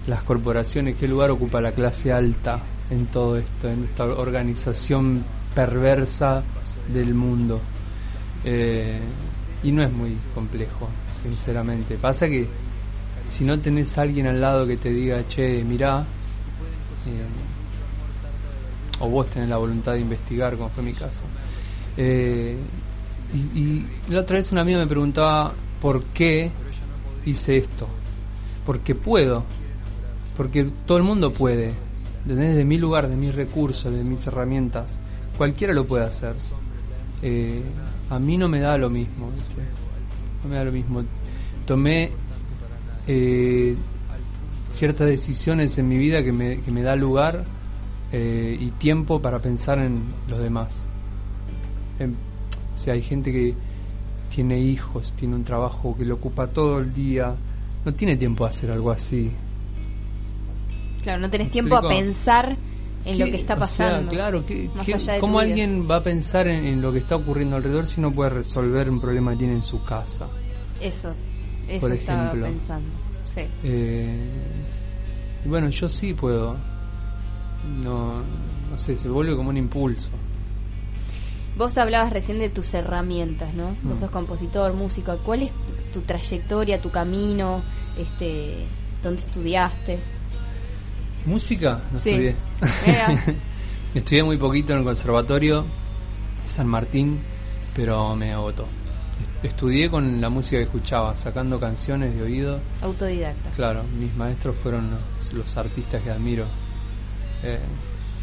las 0.08 0.24
corporaciones, 0.24 0.96
qué 0.96 1.08
lugar 1.08 1.30
ocupa 1.32 1.62
la 1.62 1.72
clase 1.72 2.12
alta 2.12 2.62
en 2.90 3.06
todo 3.08 3.38
esto, 3.38 3.70
en 3.70 3.84
esta 3.84 4.06
organización 4.06 5.24
perversa 5.54 6.44
del 6.92 7.14
mundo. 7.14 7.60
Eh, 8.44 9.00
y 9.64 9.72
no 9.72 9.84
es 9.84 9.92
muy 9.92 10.16
complejo, 10.34 10.90
sinceramente. 11.24 11.96
Pasa 11.96 12.28
que 12.28 12.48
si 13.24 13.44
no 13.44 13.60
tenés 13.60 13.98
a 13.98 14.04
alguien 14.04 14.28
al 14.28 14.40
lado 14.40 14.68
que 14.68 14.78
te 14.78 14.92
diga, 14.92 15.28
che, 15.28 15.64
mirá, 15.64 16.06
eh, 17.08 17.45
o 19.00 19.10
vos 19.10 19.30
tenés 19.30 19.50
la 19.50 19.58
voluntad 19.58 19.94
de 19.94 20.02
investigar, 20.02 20.56
como 20.56 20.70
fue 20.70 20.84
mi 20.84 20.94
caso. 20.94 21.24
Eh, 21.98 22.56
y, 23.56 23.84
la 24.12 24.22
otra 24.22 24.38
vez 24.38 24.52
una 24.52 24.62
amiga 24.62 24.78
me 24.78 24.88
preguntaba 24.88 25.54
por 25.82 26.04
qué 26.06 26.52
hice 27.26 27.58
esto. 27.58 27.88
Porque 28.66 28.96
puedo. 28.96 29.44
Porque 30.38 30.70
todo 30.86 30.98
el 30.98 31.04
mundo 31.04 31.34
puede. 31.34 31.74
Desde 32.26 32.66
mi 32.66 32.78
lugar, 32.78 33.08
de 33.08 33.16
mis 33.16 33.36
recursos, 33.36 33.94
de 33.94 34.04
mis 34.04 34.26
herramientas. 34.28 35.00
Cualquiera 35.38 35.74
lo 35.74 35.86
puede 35.86 36.06
hacer. 36.06 36.34
Eh, 37.22 37.62
a 38.10 38.20
mí 38.20 38.38
no 38.38 38.48
me 38.48 38.60
da 38.60 38.78
lo 38.78 38.90
mismo. 38.90 39.30
No 40.44 40.50
me 40.50 40.56
da 40.56 40.64
lo 40.64 40.72
mismo. 40.72 41.04
Tomé 41.68 42.12
eh, 43.08 43.76
ciertas 44.72 45.08
decisiones 45.08 45.78
en 45.78 45.88
mi 45.88 45.98
vida 45.98 46.24
que 46.24 46.32
me, 46.32 46.62
que 46.62 46.72
me 46.72 46.82
da 46.82 46.96
lugar 46.96 47.44
eh, 48.12 48.58
y 48.60 48.68
tiempo 48.72 49.22
para 49.22 49.40
pensar 49.40 49.80
en 49.80 50.02
los 50.28 50.40
demás. 50.40 50.86
Em, 52.00 52.14
o 52.74 52.78
sea, 52.78 52.94
hay 52.94 53.02
gente 53.02 53.32
que 53.32 53.54
tiene 54.34 54.60
hijos, 54.60 55.14
tiene 55.18 55.36
un 55.36 55.44
trabajo 55.44 55.96
que 55.98 56.06
le 56.06 56.12
ocupa 56.14 56.48
todo 56.48 56.80
el 56.80 56.94
día, 56.94 57.34
no 57.86 57.94
tiene 57.94 58.16
tiempo 58.18 58.46
a 58.46 58.50
hacer 58.50 58.70
algo 58.72 58.92
así. 58.92 59.32
Claro, 61.04 61.20
no 61.20 61.30
tenés 61.30 61.48
¿Me 61.48 61.52
tiempo 61.54 61.76
a 61.76 61.80
explico? 61.80 62.02
pensar 62.02 62.56
en 63.06 63.20
lo 63.20 63.26
que 63.26 63.36
está 63.36 63.54
O 63.54 63.58
sea, 63.58 63.66
pasando. 63.68 64.12
claro, 64.12 64.46
¿qué- 64.46 64.70
más 64.76 64.88
allá 64.90 65.14
de 65.14 65.20
¿cómo 65.20 65.40
alguien 65.40 65.88
va 65.90 65.98
a 65.98 66.04
pensar 66.04 66.48
en, 66.48 66.66
en 66.66 66.82
lo 66.82 66.92
que 66.92 66.98
está 67.00 67.16
ocurriendo 67.16 67.56
alrededor 67.56 67.86
si 67.86 68.02
no 68.02 68.12
puede 68.12 68.32
resolver 68.32 68.90
un 68.90 69.00
problema 69.00 69.32
que 69.32 69.38
tiene 69.38 69.54
en 69.54 69.64
su 69.64 69.84
casa? 69.84 70.28
Eso, 70.82 71.14
eso 71.70 71.80
Por 71.80 71.92
estaba 71.92 72.26
ejemplo. 72.28 72.48
pensando. 72.48 72.90
Sí. 73.24 73.42
Eh, 73.64 74.18
bueno, 75.46 75.70
yo 75.70 75.88
sí 75.88 76.14
puedo. 76.16 76.58
No, 77.84 78.16
no 78.72 78.78
sé, 78.78 78.98
se 78.98 79.10
vuelve 79.10 79.36
como 79.36 79.50
un 79.50 79.58
impulso. 79.58 80.10
Vos 81.58 81.78
hablabas 81.78 82.12
recién 82.12 82.38
de 82.40 82.50
tus 82.50 82.74
herramientas, 82.74 83.54
¿no? 83.54 83.76
Vos 83.84 83.98
Mm. 83.98 84.02
sos 84.02 84.10
compositor, 84.10 84.74
músico. 84.74 85.18
¿Cuál 85.26 85.42
es 85.44 85.54
tu, 85.54 86.00
tu 86.00 86.06
trayectoria, 86.06 86.82
tu 86.82 86.90
camino? 86.92 87.62
Este, 87.98 88.58
¿Dónde 89.02 89.22
estudiaste? 89.22 89.98
¿Música? 91.26 91.80
No 91.92 92.00
Sí. 92.00 92.10
estudié. 92.10 92.36
Estudié 93.96 94.24
muy 94.24 94.38
poquito 94.38 94.74
en 94.74 94.80
el 94.80 94.84
conservatorio 94.86 95.62
de 95.62 96.50
San 96.50 96.68
Martín, 96.68 97.20
pero 97.76 98.16
me 98.16 98.34
agotó. 98.34 98.66
estudié 99.44 99.90
con 99.90 100.20
la 100.20 100.28
música 100.30 100.58
que 100.58 100.64
escuchaba, 100.64 101.16
sacando 101.16 101.60
canciones 101.60 102.14
de 102.16 102.22
oído. 102.24 102.60
Autodidacta. 102.82 103.52
Claro, 103.52 103.84
mis 104.00 104.14
maestros 104.16 104.56
fueron 104.62 104.90
los, 104.92 105.34
los 105.34 105.56
artistas 105.58 106.02
que 106.02 106.10
admiro. 106.12 106.46
Eh, 107.44 107.60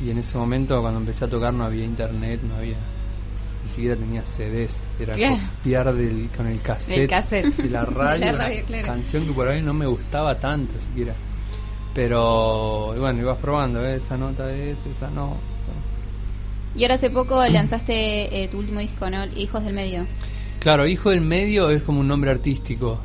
y 0.04 0.10
en 0.10 0.18
ese 0.18 0.36
momento, 0.38 0.80
cuando 0.80 1.00
empecé 1.00 1.24
a 1.24 1.28
tocar, 1.28 1.52
no 1.54 1.64
había 1.64 1.84
internet, 1.84 2.40
no 2.42 2.56
había. 2.56 2.76
Ni 3.62 3.68
siquiera 3.68 3.94
tenía 3.94 4.24
CDs. 4.26 4.90
Era 4.98 5.14
Claro. 5.14 5.38
copiar 5.58 5.94
del, 5.94 6.28
con 6.36 6.46
el 6.48 6.60
cassette, 6.60 7.08
cassette. 7.08 7.54
de 7.56 7.70
la 7.70 7.84
De 7.84 7.90
radio, 7.92 8.24
la 8.26 8.30
una 8.32 8.38
radio, 8.48 8.64
claro. 8.66 8.86
canción 8.86 9.24
que 9.26 9.32
por 9.32 9.46
ahí 9.48 9.62
no 9.62 9.72
me 9.72 9.86
gustaba 9.86 10.38
tanto 10.38 10.74
siquiera. 10.80 11.14
Pero 11.94 12.94
y 12.96 12.98
bueno, 12.98 13.20
ibas 13.20 13.38
probando, 13.38 13.84
¿eh? 13.86 13.96
esa 13.96 14.16
nota 14.16 14.52
es, 14.52 14.78
esa 14.90 15.10
no. 15.10 15.36
Y 16.74 16.84
ahora 16.84 16.94
hace 16.94 17.10
poco 17.10 17.44
lanzaste 17.46 18.42
eh, 18.44 18.48
tu 18.48 18.58
último 18.58 18.80
disco, 18.80 19.10
¿no? 19.10 19.26
Hijos 19.36 19.62
del 19.62 19.74
Medio. 19.74 20.06
Claro, 20.58 20.86
Hijo 20.86 21.10
del 21.10 21.20
Medio 21.20 21.68
es 21.70 21.82
como 21.82 22.00
un 22.00 22.08
nombre 22.08 22.30
artístico. 22.30 22.98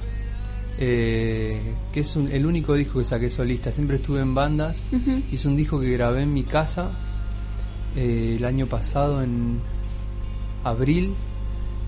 Eh, 0.79 1.59
que 1.91 2.01
es 2.01 2.15
un- 2.15 2.31
el 2.31 2.45
único 2.45 2.73
disco 2.75 2.99
que 2.99 3.05
saqué 3.05 3.29
solista. 3.31 3.71
Siempre 3.71 3.97
estuve 3.97 4.21
en 4.21 4.33
bandas. 4.35 4.85
Hice 5.31 5.47
un 5.47 5.55
disco 5.57 5.79
que 5.79 5.91
grabé 5.91 6.21
en 6.23 6.33
mi 6.33 6.43
casa 6.43 6.89
eh, 7.95 8.35
el 8.37 8.45
año 8.45 8.67
pasado, 8.67 9.23
en 9.23 9.59
abril, 10.63 11.13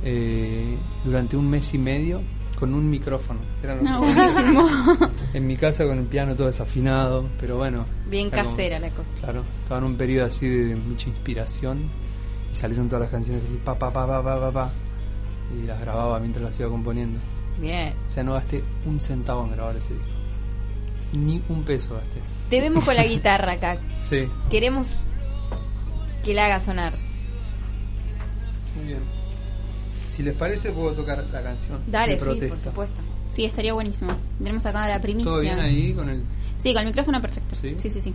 eh, 0.03 0.75
durante 1.03 1.37
un 1.37 1.49
mes 1.49 1.73
y 1.73 1.77
medio, 1.77 2.21
con 2.57 2.73
un 2.73 2.89
micrófono. 2.89 3.39
No, 3.83 4.01
que- 4.01 4.13
buenísimo. 4.13 4.67
en 5.33 5.45
mi 5.47 5.55
casa 5.55 5.85
con 5.85 5.97
el 5.99 6.05
piano 6.05 6.35
todo 6.35 6.47
desafinado, 6.47 7.25
pero 7.39 7.57
bueno. 7.57 7.85
Bien 8.09 8.29
como- 8.29 8.43
casera 8.43 8.79
la 8.79 8.89
cosa. 8.89 9.19
Claro, 9.19 9.43
estaba 9.63 9.79
en 9.79 9.85
un 9.85 9.95
periodo 9.97 10.25
así 10.25 10.47
de 10.47 10.75
mucha 10.75 11.09
inspiración 11.09 11.79
y 12.51 12.55
salieron 12.55 12.87
todas 12.87 13.01
las 13.03 13.11
canciones 13.11 13.43
así, 13.45 13.59
pa, 13.63 13.77
pa, 13.77 13.91
pa, 13.93 14.07
pa, 14.07 14.23
pa, 14.23 14.39
pa, 14.39 14.51
pa, 14.51 14.71
y 15.61 15.67
las 15.67 15.79
grababa 15.79 16.19
mientras 16.19 16.43
las 16.43 16.59
iba 16.59 16.69
componiendo. 16.69 17.19
Bien. 17.59 17.93
O 18.07 18.09
sea, 18.09 18.23
no 18.23 18.33
gasté 18.33 18.63
un 18.85 18.99
centavo 18.99 19.43
en 19.45 19.51
grabar 19.51 19.75
ese 19.75 19.93
disco. 19.93 20.07
Ni 21.13 21.41
un 21.49 21.63
peso 21.63 21.95
gasté. 21.95 22.19
Te 22.49 22.61
vemos 22.61 22.83
con 22.83 22.95
la 22.95 23.05
guitarra 23.05 23.53
acá. 23.53 23.77
Sí. 24.01 24.27
Queremos 24.49 25.01
que 26.23 26.33
la 26.33 26.45
haga 26.45 26.59
sonar. 26.59 26.93
Muy 28.75 28.85
bien. 28.85 28.99
Si 30.07 30.23
les 30.23 30.35
parece, 30.35 30.71
puedo 30.71 30.93
tocar 30.93 31.23
la 31.31 31.43
canción. 31.43 31.81
Dale, 31.87 32.15
de 32.15 32.19
sí, 32.19 32.47
por 32.47 32.59
supuesto. 32.59 33.01
Sí, 33.29 33.45
estaría 33.45 33.73
buenísimo. 33.73 34.11
Tenemos 34.39 34.65
acá 34.65 34.87
la 34.87 34.99
primicia. 34.99 35.29
¿Todo 35.29 35.41
bien 35.41 35.59
ahí 35.59 35.93
con 35.93 36.09
el.? 36.09 36.23
Sí, 36.57 36.73
con 36.73 36.81
el 36.81 36.87
micrófono 36.87 37.21
perfecto. 37.21 37.55
¿Sí? 37.55 37.75
sí, 37.77 37.89
sí. 37.89 38.01
sí. 38.01 38.13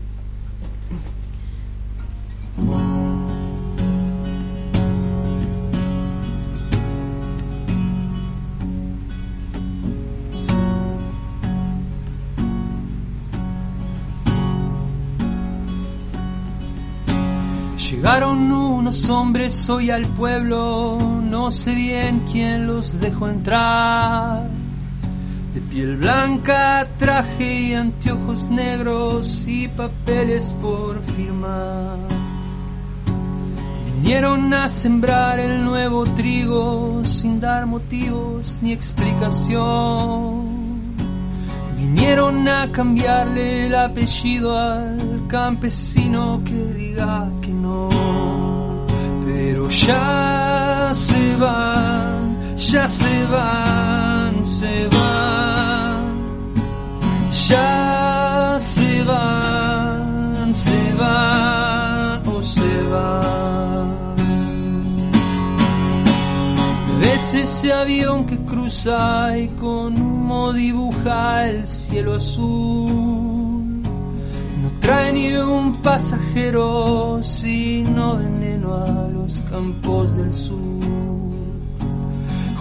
Llegaron 18.04 18.52
unos 18.52 19.08
hombres 19.08 19.70
hoy 19.70 19.88
al 19.88 20.06
pueblo, 20.08 20.98
no 21.22 21.50
sé 21.50 21.74
bien 21.74 22.22
quién 22.30 22.66
los 22.66 23.00
dejó 23.00 23.30
entrar. 23.30 24.46
De 25.54 25.60
piel 25.62 25.96
blanca, 25.96 26.86
traje 26.98 27.60
y 27.62 27.72
anteojos 27.72 28.50
negros 28.50 29.48
y 29.48 29.68
papeles 29.68 30.54
por 30.60 31.00
firmar. 31.16 31.96
Vinieron 33.86 34.52
a 34.52 34.68
sembrar 34.68 35.40
el 35.40 35.64
nuevo 35.64 36.04
trigo 36.04 37.02
sin 37.06 37.40
dar 37.40 37.64
motivos 37.64 38.58
ni 38.60 38.72
explicación. 38.72 40.44
Vinieron 41.78 42.46
a 42.48 42.70
cambiarle 42.70 43.68
el 43.68 43.74
apellido 43.74 44.58
al 44.58 45.22
campesino 45.26 46.42
que 46.44 46.52
diga. 46.52 47.30
Pero 49.46 49.68
ya 49.68 50.90
se 50.94 51.36
van, 51.36 52.56
ya 52.56 52.88
se 52.88 53.26
van, 53.26 54.42
se 54.42 54.88
van. 54.96 56.04
Ya 57.48 58.56
se 58.58 59.02
van, 59.02 60.54
se 60.54 60.92
van 60.94 62.26
o 62.26 62.40
se 62.40 62.72
van. 62.90 63.88
Ves 67.00 67.34
ese 67.34 67.72
avión 67.74 68.24
que 68.24 68.38
cruza 68.38 69.36
y 69.36 69.48
con 69.60 70.00
humo 70.00 70.54
dibuja 70.54 71.50
el 71.50 71.68
cielo 71.68 72.14
azul. 72.14 73.82
No 74.62 74.70
trae 74.80 75.12
ni 75.12 75.36
un 75.36 75.82
pasajero, 75.82 77.22
sino 77.22 78.18
a 78.72 79.08
los 79.08 79.42
campos 79.50 80.16
del 80.16 80.32
sur. 80.32 80.84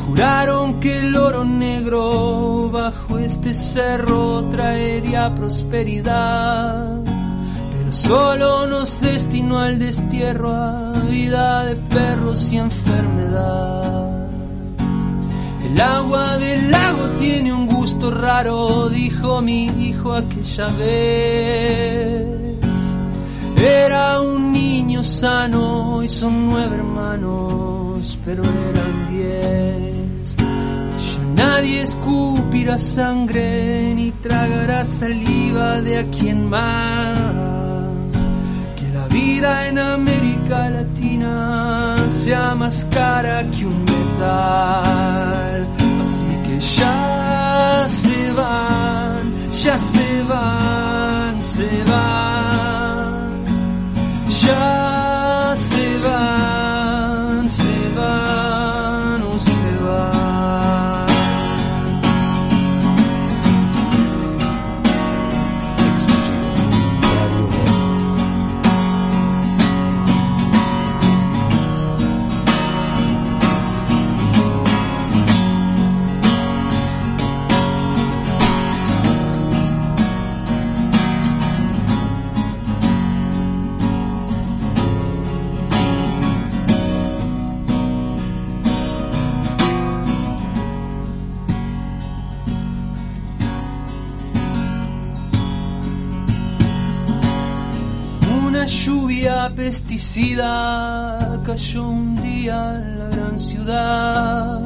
Juraron 0.06 0.80
que 0.80 1.00
el 1.00 1.16
oro 1.16 1.46
negro 1.46 2.70
bajo 2.72 3.20
este 3.20 3.54
cerro 3.54 4.46
traería 4.50 5.34
prosperidad, 5.34 7.00
pero 7.72 7.94
solo 7.94 8.68
nos 8.68 9.00
destinó 9.00 9.60
al 9.60 9.80
destierro 9.80 10.52
a 10.52 10.92
vida 11.10 11.66
de 11.66 11.76
perros 11.76 12.52
y 12.52 12.58
enfermedad. 12.58 14.28
El 15.64 15.82
agua 15.82 16.38
del 16.38 16.70
lago 16.70 17.08
tiene 17.18 17.54
un 17.54 17.68
gusto 17.68 18.12
raro, 18.12 18.90
dijo 18.90 19.42
mi 19.42 19.66
hijo 19.66 20.14
aquella 20.14 20.68
vez. 20.78 22.43
Era 23.66 24.20
un 24.20 24.52
niño 24.52 25.02
sano 25.06 26.04
y 26.04 26.10
son 26.10 26.48
nueve 26.48 26.76
hermanos, 26.76 28.20
pero 28.26 28.44
eran 28.44 29.10
diez. 29.10 30.36
Ya 30.36 31.46
nadie 31.46 31.82
escupirá 31.82 32.78
sangre 32.78 33.94
ni 33.96 34.12
tragará 34.12 34.84
saliva 34.84 35.80
de 35.80 36.00
a 36.00 36.04
quien 36.12 36.50
más. 36.50 38.12
Que 38.76 38.90
la 38.90 39.08
vida 39.08 39.70
en 39.70 39.80
América 39.80 40.70
Latina 40.70 41.96
sea 42.10 42.56
más 42.56 42.86
cara 42.92 43.50
que 43.50 43.66
un 43.66 43.86
metal. 43.86 45.68
Así 46.02 46.32
que 46.46 46.60
ya 46.60 47.86
se 47.88 48.32
van, 48.34 49.34
ya 49.54 49.78
se 49.78 50.24
van, 50.28 51.42
se 51.42 51.70
van. 51.90 52.83
Ya 54.46 55.54
se 55.56 55.98
van, 56.04 56.53
Una 98.54 98.66
lluvia 98.66 99.52
pesticida 99.56 101.42
cayó 101.44 101.88
un 101.88 102.16
día 102.22 102.76
en 102.76 103.00
la 103.00 103.10
gran 103.10 103.40
ciudad. 103.40 104.62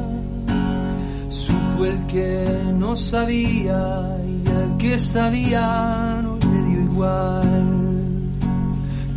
Supo 1.30 1.86
el 1.86 2.06
que 2.08 2.46
no 2.74 2.98
sabía 2.98 4.18
y 4.28 4.50
al 4.50 4.78
que 4.78 5.00
sabía 5.00 6.20
no 6.22 6.36
le 6.36 6.64
dio 6.64 6.82
igual. 6.82 7.68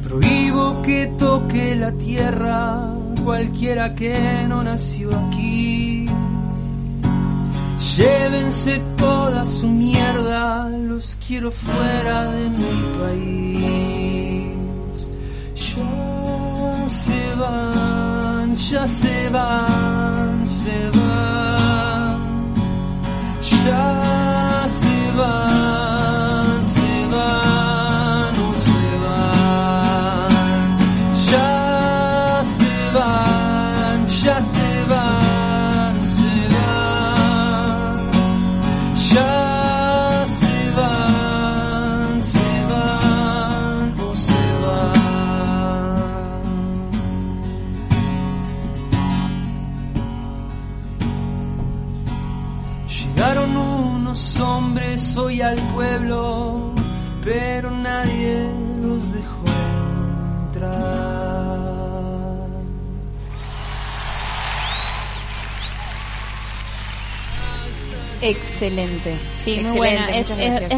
Prohíbo 0.04 0.80
que 0.82 1.06
toque 1.18 1.74
la 1.74 1.90
tierra 1.90 2.94
cualquiera 3.24 3.96
que 3.96 4.46
no 4.46 4.62
nació 4.62 5.10
aquí. 5.18 6.06
Llévense 7.96 8.80
toda 8.96 9.44
su 9.46 9.66
mierda, 9.66 10.68
los 10.68 11.18
quiero 11.26 11.50
fuera 11.50 12.30
de 12.30 12.50
mi 12.50 12.74
país. 13.00 13.99
Shiva, 16.90 18.50
just 18.52 19.00
seven, 19.00 20.44
seven, 20.44 20.96
just. 23.40 25.69
Hombres 55.10 55.16
hoy 55.16 55.40
al 55.40 55.56
pueblo, 55.74 56.74
pero 57.24 57.70
nadie 57.70 58.44
los 58.82 59.12
dejó 59.12 59.44
entrar. 60.46 60.90
Excelente. 68.22 69.16
Sí, 69.36 69.60
muy 69.62 69.76
buena. 69.76 70.08
Es, 70.10 70.28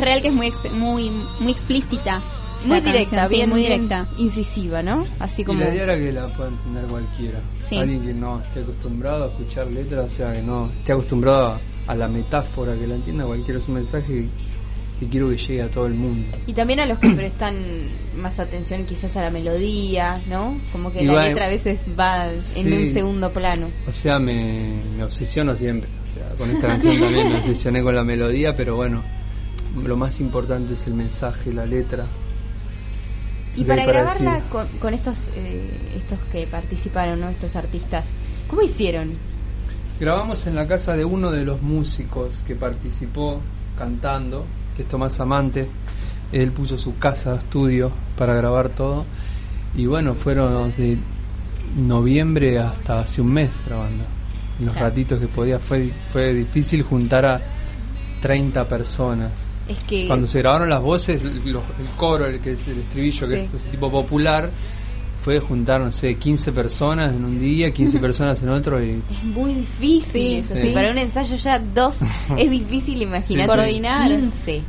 real 0.00 0.22
que 0.22 0.28
es 0.28 0.34
muy, 0.34 0.48
exp- 0.48 0.70
muy, 0.70 1.10
muy 1.40 1.52
explícita. 1.52 2.22
Muy 2.64 2.80
directa, 2.80 3.16
canción, 3.16 3.28
sí, 3.28 3.34
bien, 3.34 3.50
muy 3.50 3.60
bien 3.62 3.88
directa. 3.88 4.08
incisiva, 4.18 4.84
¿no? 4.84 5.04
Así 5.18 5.42
Y 5.42 5.44
como... 5.44 5.58
la 5.58 5.74
idea 5.74 5.82
era 5.82 5.96
que 5.96 6.12
la 6.12 6.28
pueda 6.32 6.48
entender 6.50 6.84
cualquiera. 6.84 7.40
Sí. 7.64 7.76
Alguien 7.76 8.02
que 8.04 8.14
no 8.14 8.40
esté 8.40 8.60
acostumbrado 8.60 9.24
a 9.24 9.26
escuchar 9.26 9.68
letras, 9.68 10.04
o 10.06 10.08
sea, 10.14 10.32
que 10.32 10.42
no 10.42 10.70
esté 10.78 10.92
acostumbrado 10.92 11.46
a, 11.46 11.60
a 11.86 11.94
la 11.94 12.08
metáfora, 12.08 12.74
que 12.76 12.86
la 12.86 12.94
entienda 12.96 13.24
cualquiera. 13.24 13.58
Es 13.58 13.68
un 13.68 13.74
mensaje 13.74 14.26
que, 15.00 15.08
quiero 15.08 15.28
que 15.30 15.36
llegue 15.36 15.62
a 15.62 15.68
todo 15.70 15.86
el 15.86 15.94
mundo. 15.94 16.28
Y 16.46 16.52
también 16.52 16.80
a 16.80 16.86
los 16.86 16.98
que 16.98 17.10
prestan 17.16 17.56
más 18.20 18.38
atención 18.38 18.84
quizás 18.84 19.16
a 19.16 19.22
la 19.22 19.30
melodía, 19.30 20.20
¿no? 20.28 20.56
Como 20.72 20.92
que 20.92 21.02
Y 21.02 21.06
la 21.06 21.12
va- 21.14 21.28
letra 21.28 21.46
a 21.46 21.48
veces 21.48 21.80
va 21.98 22.26
en 22.56 22.72
un 22.72 22.86
segundo 22.86 23.32
plano. 23.32 23.66
O 23.88 23.92
sea, 23.92 24.18
me, 24.18 24.72
me 24.96 25.04
obsesiono 25.04 25.54
siempre. 25.56 25.88
O 26.08 26.14
sea, 26.14 26.28
con 26.36 26.50
esta 26.50 26.68
canción 26.68 27.00
también 27.00 27.28
me 27.30 27.36
obsesioné 27.38 27.82
con 27.82 27.94
la 27.96 28.04
melodía, 28.04 28.54
pero 28.56 28.76
bueno, 28.76 29.02
lo 29.82 29.96
más 29.96 30.20
importante 30.20 30.74
es 30.74 30.86
el 30.86 30.94
mensaje, 30.94 31.52
la 31.52 31.64
letra. 31.66 32.06
Y 33.56 33.64
para 33.64 33.84
para 33.84 33.92
grabarla 34.04 34.40
con, 34.50 34.66
con 34.78 34.94
estos 34.94 35.26
eh, 35.36 35.70
estos 35.96 36.18
que 36.30 36.46
participaron, 36.46 37.20
¿no? 37.20 37.28
Estos 37.28 37.54
artistas, 37.56 38.04
¿cómo 38.48 38.62
hicieron? 38.62 39.10
Grabamos 40.06 40.48
en 40.48 40.56
la 40.56 40.66
casa 40.66 40.96
de 40.96 41.04
uno 41.04 41.30
de 41.30 41.44
los 41.44 41.62
músicos 41.62 42.42
que 42.44 42.56
participó 42.56 43.38
cantando, 43.78 44.44
que 44.74 44.82
es 44.82 44.88
Tomás 44.88 45.20
Amante. 45.20 45.68
Él 46.32 46.50
puso 46.50 46.76
su 46.76 46.98
casa 46.98 47.36
estudio 47.36 47.92
para 48.18 48.34
grabar 48.34 48.70
todo. 48.70 49.04
Y 49.76 49.86
bueno, 49.86 50.14
fueron 50.14 50.74
de 50.76 50.98
noviembre 51.76 52.58
hasta 52.58 52.98
hace 52.98 53.20
un 53.22 53.32
mes 53.32 53.50
grabando. 53.64 54.02
En 54.58 54.64
los 54.66 54.74
Claro. 54.74 54.88
ratitos 54.88 55.20
que 55.20 55.28
podía. 55.28 55.60
Fue, 55.60 55.92
fue 56.12 56.34
difícil 56.34 56.82
juntar 56.82 57.24
a 57.24 57.40
30 58.20 58.66
personas. 58.66 59.46
Es 59.68 59.78
que 59.84 60.08
Cuando 60.08 60.26
se 60.26 60.40
grabaron 60.40 60.68
las 60.68 60.82
voces, 60.82 61.22
los- 61.22 61.32
el 61.44 61.86
coro, 61.96 62.26
el 62.26 62.40
que 62.40 62.54
es 62.54 62.66
el 62.66 62.80
estribillo, 62.80 63.28
que 63.28 63.44
es 63.44 63.54
ese 63.54 63.68
tipo 63.68 63.88
popular, 63.88 64.50
fue 65.22 65.38
juntar, 65.40 65.80
no 65.80 65.90
sé, 65.92 66.16
15 66.16 66.52
personas 66.52 67.14
en 67.14 67.24
un 67.24 67.38
día, 67.40 67.70
15 67.70 67.98
personas 68.00 68.42
en 68.42 68.48
otro 68.50 68.82
y 68.84 69.00
es 69.10 69.24
muy 69.24 69.54
difícil. 69.54 70.02
Sí, 70.12 70.34
eso. 70.36 70.54
sí. 70.56 70.72
Para 70.74 70.90
un 70.90 70.98
ensayo 70.98 71.36
ya 71.36 71.58
dos 71.58 71.98
es 72.36 72.50
difícil 72.50 73.00
imaginar 73.02 73.46
Sí, 73.46 73.52
sí. 73.52 73.56
Coordinar. 73.56 74.08
15. 74.10 74.62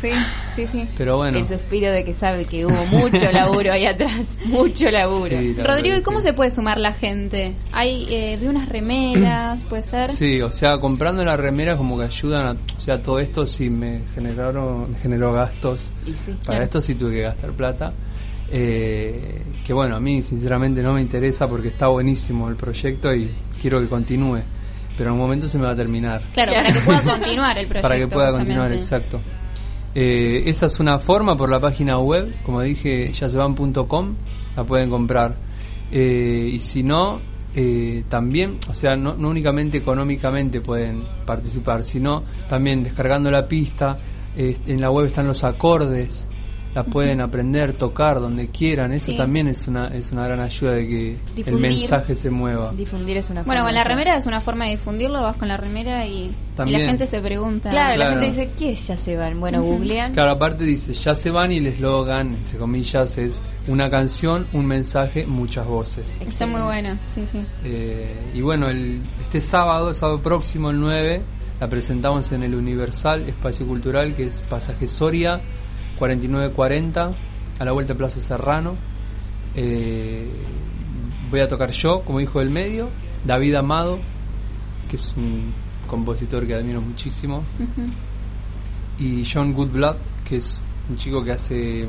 Sí, 0.00 0.10
sí, 0.54 0.66
sí. 0.68 0.88
Pero 0.96 1.16
bueno. 1.16 1.38
El 1.38 1.46
suspiro 1.48 1.90
de 1.90 2.04
que 2.04 2.14
sabe 2.14 2.44
que 2.44 2.64
hubo 2.64 2.86
mucho 2.92 3.32
laburo 3.32 3.72
ahí 3.72 3.84
atrás, 3.84 4.38
mucho 4.44 4.88
laburo. 4.92 5.36
Sí, 5.36 5.54
la 5.54 5.64
Rodrigo, 5.64 5.96
¿y 5.96 6.02
cómo 6.02 6.20
se 6.20 6.32
puede 6.32 6.52
sumar 6.52 6.78
la 6.78 6.92
gente? 6.92 7.54
Hay, 7.72 8.06
eh, 8.08 8.38
vi 8.40 8.46
unas 8.46 8.68
remeras, 8.68 9.64
puede 9.64 9.82
ser. 9.82 10.08
Sí, 10.08 10.40
o 10.40 10.52
sea, 10.52 10.78
comprando 10.78 11.24
la 11.24 11.36
remera 11.36 11.76
como 11.76 11.98
que 11.98 12.04
ayudan 12.04 12.46
a, 12.46 12.52
o 12.52 12.80
sea, 12.80 13.02
todo 13.02 13.18
esto 13.18 13.44
sí 13.44 13.70
me 13.70 14.02
generaron, 14.14 14.92
me 14.92 14.98
generó 15.00 15.32
gastos. 15.32 15.90
Y 16.06 16.12
sí. 16.12 16.30
Para 16.30 16.42
Claro. 16.44 16.62
esto 16.62 16.80
sí 16.80 16.94
tuve 16.94 17.14
que 17.14 17.22
gastar 17.22 17.50
plata. 17.50 17.92
Eh, 18.52 19.42
que 19.68 19.74
bueno, 19.74 19.96
a 19.96 20.00
mí 20.00 20.22
sinceramente 20.22 20.82
no 20.82 20.94
me 20.94 21.02
interesa 21.02 21.46
porque 21.46 21.68
está 21.68 21.88
buenísimo 21.88 22.48
el 22.48 22.56
proyecto 22.56 23.14
y 23.14 23.30
quiero 23.60 23.82
que 23.82 23.86
continúe. 23.86 24.40
Pero 24.96 25.10
en 25.10 25.12
un 25.12 25.18
momento 25.18 25.46
se 25.46 25.58
me 25.58 25.64
va 25.64 25.72
a 25.72 25.76
terminar. 25.76 26.22
Claro, 26.32 26.54
para 26.54 26.72
que 26.72 26.80
pueda 26.80 27.02
continuar 27.02 27.58
el 27.58 27.66
proyecto. 27.66 27.82
para 27.82 27.96
que 27.98 28.08
pueda 28.08 28.32
continuar, 28.32 28.72
exacto. 28.72 29.20
Eh, 29.94 30.44
esa 30.46 30.64
es 30.64 30.80
una 30.80 30.98
forma 30.98 31.36
por 31.36 31.50
la 31.50 31.60
página 31.60 31.98
web, 31.98 32.34
como 32.44 32.62
dije, 32.62 33.12
yasevan.com, 33.12 34.14
la 34.56 34.64
pueden 34.64 34.88
comprar. 34.88 35.36
Eh, 35.92 36.48
y 36.50 36.60
si 36.60 36.82
no, 36.82 37.20
eh, 37.54 38.04
también, 38.08 38.56
o 38.70 38.74
sea, 38.74 38.96
no, 38.96 39.16
no 39.16 39.28
únicamente 39.28 39.76
económicamente 39.76 40.62
pueden 40.62 41.02
participar, 41.26 41.84
sino 41.84 42.22
también 42.48 42.82
descargando 42.82 43.30
la 43.30 43.46
pista, 43.46 43.98
eh, 44.34 44.56
en 44.66 44.80
la 44.80 44.90
web 44.90 45.04
están 45.04 45.26
los 45.26 45.44
acordes, 45.44 46.26
la 46.74 46.84
pueden 46.84 47.20
aprender, 47.20 47.72
tocar 47.72 48.20
donde 48.20 48.48
quieran, 48.48 48.92
eso 48.92 49.06
Sí. 49.10 49.16
también 49.16 49.48
es 49.48 49.66
una, 49.66 49.88
es 49.88 50.12
una 50.12 50.24
gran 50.26 50.38
ayuda 50.40 50.72
de 50.72 50.86
que 50.86 51.16
el 51.46 51.58
mensaje 51.58 52.14
se 52.14 52.30
mueva. 52.30 52.72
Difundir 52.76 53.16
es 53.16 53.30
una 53.30 53.42
Bueno, 53.42 53.60
forma 53.62 53.68
con 53.70 53.74
la 53.74 53.84
remera 53.84 54.16
es 54.16 54.26
una 54.26 54.40
forma 54.40 54.66
de 54.66 54.72
difundirlo, 54.72 55.22
vas 55.22 55.36
con 55.36 55.48
la 55.48 55.56
remera 55.56 56.06
y, 56.06 56.24
y 56.26 56.34
También. 56.54 56.82
la 56.82 56.88
gente 56.88 57.06
se 57.06 57.20
pregunta. 57.20 57.70
Claro, 57.70 57.96
la 57.96 58.10
gente 58.10 58.26
dice, 58.26 58.50
¿qué 58.58 58.72
es? 58.72 58.86
Ya 58.86 58.96
se 58.96 59.16
van. 59.16 59.40
Bueno, 59.40 59.62
googlean. 59.62 60.12
Claro, 60.12 60.32
aparte 60.32 60.62
dice, 60.64 60.92
ya 60.92 61.14
se 61.14 61.30
van 61.30 61.50
y 61.52 61.56
el 61.56 61.66
eslogan, 61.66 62.28
entre 62.34 62.58
comillas, 62.58 63.18
es 63.18 63.42
una 63.66 63.90
canción, 63.90 64.46
un 64.52 64.66
mensaje, 64.66 65.26
muchas 65.26 65.66
voces. 65.66 66.20
Está 66.20 66.46
muy 66.46 66.60
buena, 66.60 66.98
sí, 67.12 67.24
sí. 67.32 67.40
Eh, 67.64 68.14
y 68.34 68.40
bueno, 68.40 68.68
el, 68.68 69.00
este 69.22 69.40
sábado, 69.40 69.92
sábado 69.94 70.20
próximo, 70.22 70.70
el 70.70 70.78
9, 70.80 71.22
la 71.60 71.68
presentamos 71.68 72.30
en 72.30 72.42
el 72.44 72.54
Universal 72.54 73.22
Espacio 73.28 73.66
Cultural, 73.66 74.14
que 74.14 74.24
es 74.24 74.44
Pasaje 74.48 74.86
Soria, 74.86 75.40
4940, 75.98 77.12
a 77.58 77.64
la 77.64 77.72
vuelta 77.72 77.92
de 77.94 77.98
Plaza 77.98 78.20
Serrano. 78.20 78.76
Eh, 79.56 80.26
voy 81.30 81.40
a 81.40 81.48
tocar 81.48 81.70
yo, 81.72 82.02
como 82.02 82.20
hijo 82.20 82.38
del 82.38 82.50
medio, 82.50 82.88
David 83.24 83.54
Amado, 83.56 83.98
que 84.88 84.96
es 84.96 85.12
un 85.16 85.52
compositor 85.88 86.46
que 86.46 86.54
admiro 86.54 86.80
muchísimo, 86.80 87.42
y 88.98 89.24
John 89.30 89.52
Goodblood, 89.52 89.96
que 90.28 90.36
es 90.36 90.62
un 90.88 90.96
chico 90.96 91.22
que 91.24 91.32
hace 91.32 91.86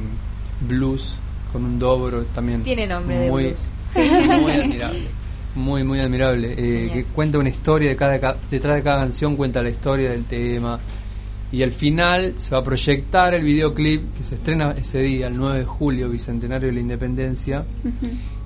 blues 0.68 1.16
con 1.52 1.64
un 1.66 1.80
dobro 1.80 2.24
también. 2.36 2.64
Tiene 2.64 2.86
nombre 2.88 3.18
de 3.18 3.30
muy, 3.30 3.44
blues. 3.46 3.70
Muy 4.42 4.52
admirable. 4.52 5.08
Muy, 5.56 5.84
muy 5.84 6.00
admirable. 6.00 6.54
Eh, 6.58 6.92
que 6.94 7.04
cuenta 7.06 7.40
una 7.40 7.50
historia 7.50 7.90
de 7.90 7.96
cada, 7.96 8.20
ca- 8.20 8.38
detrás 8.52 8.76
de 8.76 8.84
cada 8.84 9.00
canción, 9.02 9.36
cuenta 9.36 9.64
la 9.64 9.70
historia 9.70 10.12
del 10.12 10.26
tema. 10.26 10.78
Y 11.52 11.64
al 11.64 11.72
final 11.72 12.36
se 12.38 12.52
va 12.52 12.60
a 12.60 12.64
proyectar 12.64 13.34
el 13.34 13.44
videoclip 13.44 14.16
que 14.16 14.24
se 14.24 14.36
estrena 14.36 14.72
ese 14.72 15.02
día, 15.02 15.28
el 15.28 15.38
9 15.38 15.60
de 15.60 15.66
julio, 15.66 16.10
bicentenario 16.10 16.68
de 16.68 16.74
la 16.74 16.80
independencia. 16.80 17.64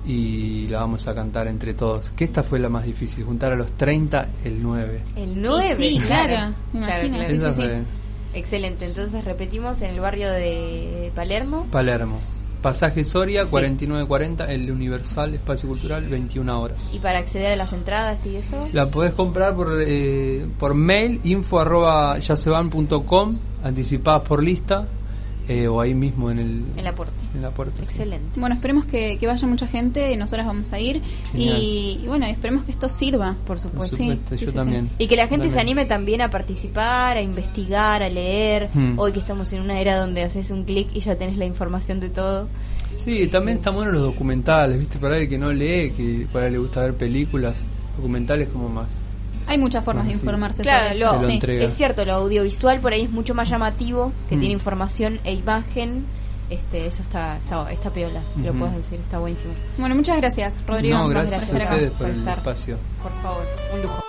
Y 0.06 0.68
la 0.68 0.80
vamos 0.80 1.06
a 1.08 1.14
cantar 1.14 1.48
entre 1.48 1.74
todos. 1.74 2.10
Que 2.10 2.24
esta 2.24 2.42
fue 2.42 2.58
la 2.58 2.68
más 2.68 2.84
difícil, 2.84 3.24
juntar 3.24 3.52
a 3.52 3.56
los 3.56 3.72
30 3.72 4.28
el 4.44 4.62
9. 4.62 5.00
El 5.16 5.42
9. 5.42 5.66
Y 5.70 5.98
sí, 5.98 6.06
claro, 6.06 6.54
sí, 7.26 7.38
sí, 7.38 7.62
Excelente, 8.34 8.84
entonces 8.84 9.24
repetimos 9.24 9.80
en 9.82 9.90
el 9.90 10.00
barrio 10.00 10.28
de 10.30 11.12
Palermo. 11.14 11.66
Palermo. 11.70 12.18
Pasaje 12.64 13.04
Soria, 13.04 13.44
Sí. 13.44 13.50
4940, 13.50 14.50
el 14.50 14.70
Universal 14.70 15.34
Espacio 15.34 15.68
Cultural, 15.68 16.08
21 16.08 16.62
horas. 16.62 16.94
Y 16.94 16.98
para 16.98 17.18
acceder 17.18 17.52
a 17.52 17.56
las 17.56 17.74
entradas 17.74 18.24
y 18.24 18.36
eso. 18.36 18.66
La 18.72 18.86
podés 18.86 19.12
comprar 19.12 19.54
por, 19.54 19.68
eh, 19.86 20.46
por 20.58 20.72
mail, 20.74 21.20
info 21.24 21.60
arroba 21.60 22.18
yasevan.com, 22.18 23.36
anticipadas 23.62 24.22
por 24.22 24.42
lista, 24.42 24.86
eh, 25.48 25.68
o 25.68 25.80
ahí 25.80 25.94
mismo 25.94 26.30
en, 26.30 26.38
el, 26.38 26.64
En 26.76 26.84
la 26.84 26.94
puerta. 26.94 27.14
en 27.34 27.42
la 27.42 27.50
puerta. 27.50 27.76
sí. 27.78 27.82
Excelente. 27.82 28.40
Bueno, 28.40 28.54
esperemos 28.54 28.84
que, 28.86 29.18
que 29.18 29.26
vaya 29.26 29.46
mucha 29.46 29.66
gente 29.66 30.12
y 30.12 30.16
nosotras 30.16 30.46
vamos 30.46 30.72
a 30.72 30.80
ir. 30.80 31.02
Y, 31.34 32.00
y 32.02 32.06
bueno, 32.06 32.26
esperemos 32.26 32.64
que 32.64 32.70
esto 32.72 32.88
sirva. 32.88 33.36
Por 33.46 33.58
supuesto. 33.58 33.96
Por 33.96 34.06
supuesto, 34.06 34.36
Sí, 34.36 34.44
yo 34.44 34.50
sí, 34.50 34.56
también. 34.56 34.90
Y 34.98 35.06
que 35.06 35.16
la 35.16 35.28
gente 35.28 35.50
se 35.50 35.60
anime 35.60 35.84
también 35.84 36.20
a 36.22 36.30
participar, 36.30 37.16
a 37.16 37.22
investigar, 37.22 38.02
a 38.02 38.08
leer. 38.08 38.68
Hmm. 38.72 38.98
Hoy 38.98 39.12
que 39.12 39.18
estamos 39.18 39.52
en 39.52 39.60
una 39.62 39.78
era 39.78 39.98
donde 39.98 40.22
haces 40.22 40.50
un 40.50 40.64
clic 40.64 40.88
y 40.94 41.00
ya 41.00 41.16
tenés 41.16 41.36
la 41.36 41.44
información 41.44 42.00
de 42.00 42.08
todo. 42.08 42.48
Sí, 42.96 43.26
también 43.26 43.58
están 43.58 43.74
buenos 43.74 43.92
los 43.92 44.02
documentales, 44.02 44.78
¿viste? 44.78 44.98
Para 44.98 45.18
el 45.18 45.28
que 45.28 45.36
no 45.36 45.52
lee, 45.52 45.92
que 45.96 46.26
para 46.32 46.46
el 46.46 46.54
le 46.54 46.58
gusta 46.60 46.80
ver 46.82 46.94
películas, 46.94 47.66
documentales 47.96 48.48
como 48.48 48.68
más. 48.68 49.02
Hay 49.46 49.58
muchas 49.58 49.84
formas 49.84 50.04
Ah, 50.04 50.08
de 50.08 50.14
sí. 50.14 50.20
informarse 50.20 50.62
Claro, 50.62 50.88
sobre 50.88 50.98
lo 51.00 51.22
Sí. 51.22 51.40
es 51.64 51.74
cierto, 51.74 52.04
lo 52.04 52.12
audiovisual 52.14 52.80
por 52.80 52.92
ahí 52.92 53.02
es 53.02 53.10
mucho 53.10 53.34
más 53.34 53.48
llamativo, 53.48 54.12
que 54.28 54.36
Hmm. 54.36 54.40
tiene 54.40 54.52
información 54.54 55.20
e 55.24 55.34
imagen. 55.34 56.06
Este, 56.50 56.86
eso 56.86 57.02
está, 57.02 57.36
está, 57.38 57.70
está 57.72 57.90
piola, 57.90 58.20
lo 58.36 58.52
puedes 58.52 58.76
decir, 58.76 59.00
está 59.00 59.18
buenísimo. 59.18 59.52
Bueno, 59.78 59.94
muchas 59.94 60.16
gracias, 60.18 60.58
Rodrigo. 60.66 60.98
no, 60.98 61.04
Muchas 61.08 61.30
gracias, 61.30 61.48
gracias 61.48 61.60
a 61.60 61.64
acá 61.64 61.74
ustedes 61.74 61.90
por 61.90 61.98
por 61.98 62.10
el 62.10 62.18
estar. 62.18 62.38
espacio. 62.38 62.78
Por 63.02 63.12
favor, 63.22 63.46
un 63.74 63.82
lujo. 63.82 64.04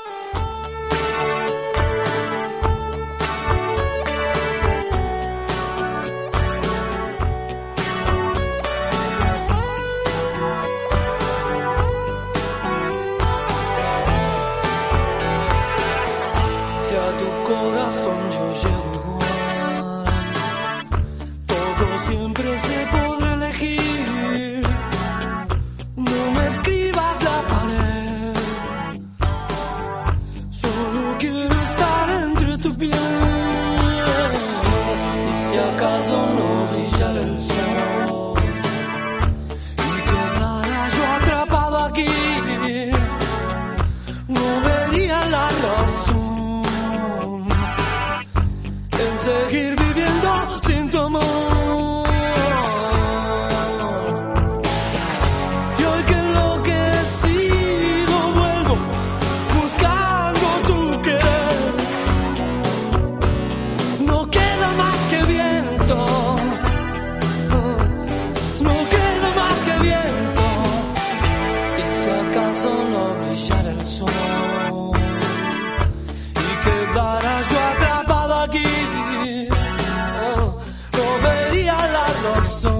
lost 82.26 82.62
so 82.62 82.75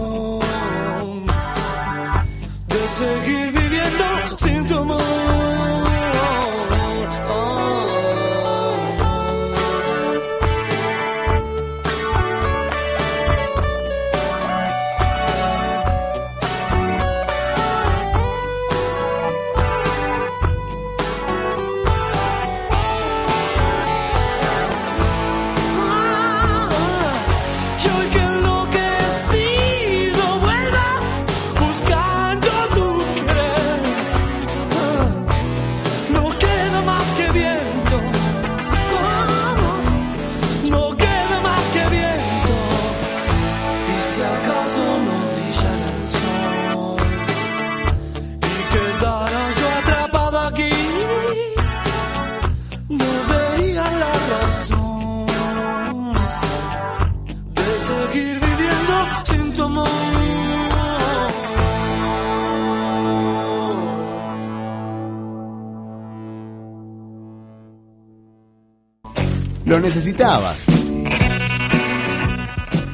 necesitabas. 69.86 70.66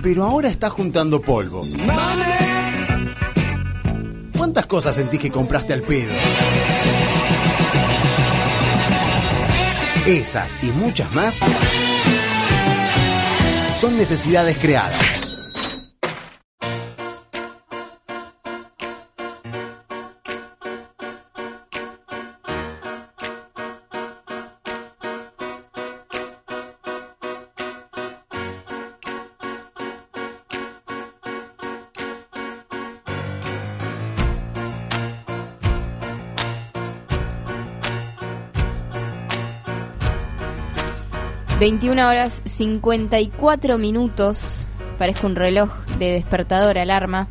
Pero 0.04 0.24
ahora 0.26 0.50
estás 0.50 0.74
juntando 0.74 1.22
polvo. 1.22 1.62
¿Cuántas 4.38 4.66
cosas 4.66 4.96
sentís 4.96 5.22
que 5.22 5.32
compraste 5.32 5.72
al 5.72 5.84
pedo? 5.84 6.12
Esas 10.06 10.58
y 10.62 10.68
muchas 10.72 11.10
más 11.14 11.40
son 13.80 13.98
necesidades 13.98 14.58
creadas. 14.58 15.21
21 41.62 42.08
horas 42.08 42.42
54 42.46 43.78
minutos. 43.78 44.68
Parezco 44.98 45.28
un 45.28 45.36
reloj 45.36 45.70
de 46.00 46.12
despertador, 46.14 46.80
alarma. 46.80 47.28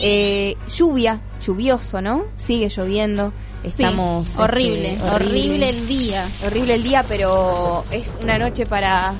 Eh, 0.00 0.56
lluvia, 0.74 1.20
lluvioso, 1.46 2.00
¿no? 2.00 2.24
Sigue 2.36 2.70
lloviendo. 2.70 3.34
Estamos. 3.64 4.28
Sí, 4.28 4.40
horrible, 4.40 4.94
este, 4.94 5.10
horrible 5.10 5.68
el 5.68 5.86
día. 5.86 6.26
Horrible 6.46 6.74
el 6.76 6.82
día, 6.84 7.04
pero 7.06 7.84
es 7.92 8.18
una 8.22 8.38
noche 8.38 8.64
para 8.64 9.12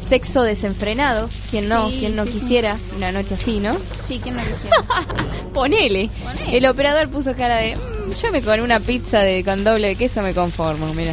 sexo 0.00 0.42
desenfrenado. 0.42 1.28
¿Quién 1.50 1.68
no? 1.68 1.90
Sí, 1.90 1.96
¿Quién 1.98 2.16
no 2.16 2.24
sí, 2.24 2.30
quisiera 2.30 2.78
una 2.96 3.12
noche 3.12 3.34
así, 3.34 3.60
no? 3.60 3.76
Sí, 4.00 4.20
¿quién 4.22 4.36
no 4.36 4.42
quisiera? 4.42 4.76
Ponele. 5.52 6.08
El 6.50 6.64
operador 6.64 7.10
puso 7.10 7.34
cara 7.34 7.56
de. 7.56 7.76
"Mm, 7.76 8.12
yo 8.14 8.32
me 8.32 8.40
con 8.40 8.60
una 8.60 8.80
pizza 8.80 9.20
de 9.20 9.44
con 9.44 9.64
doble 9.64 9.88
de 9.88 9.96
queso 9.96 10.22
me 10.22 10.32
conformo, 10.32 10.94
mira. 10.94 11.12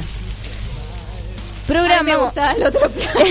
Programa. 1.68 1.96
Ay, 2.00 2.06
me 2.06 2.16
gustaba 2.18 2.52
el 2.54 2.64
otro 2.64 2.90
plato. 2.90 3.20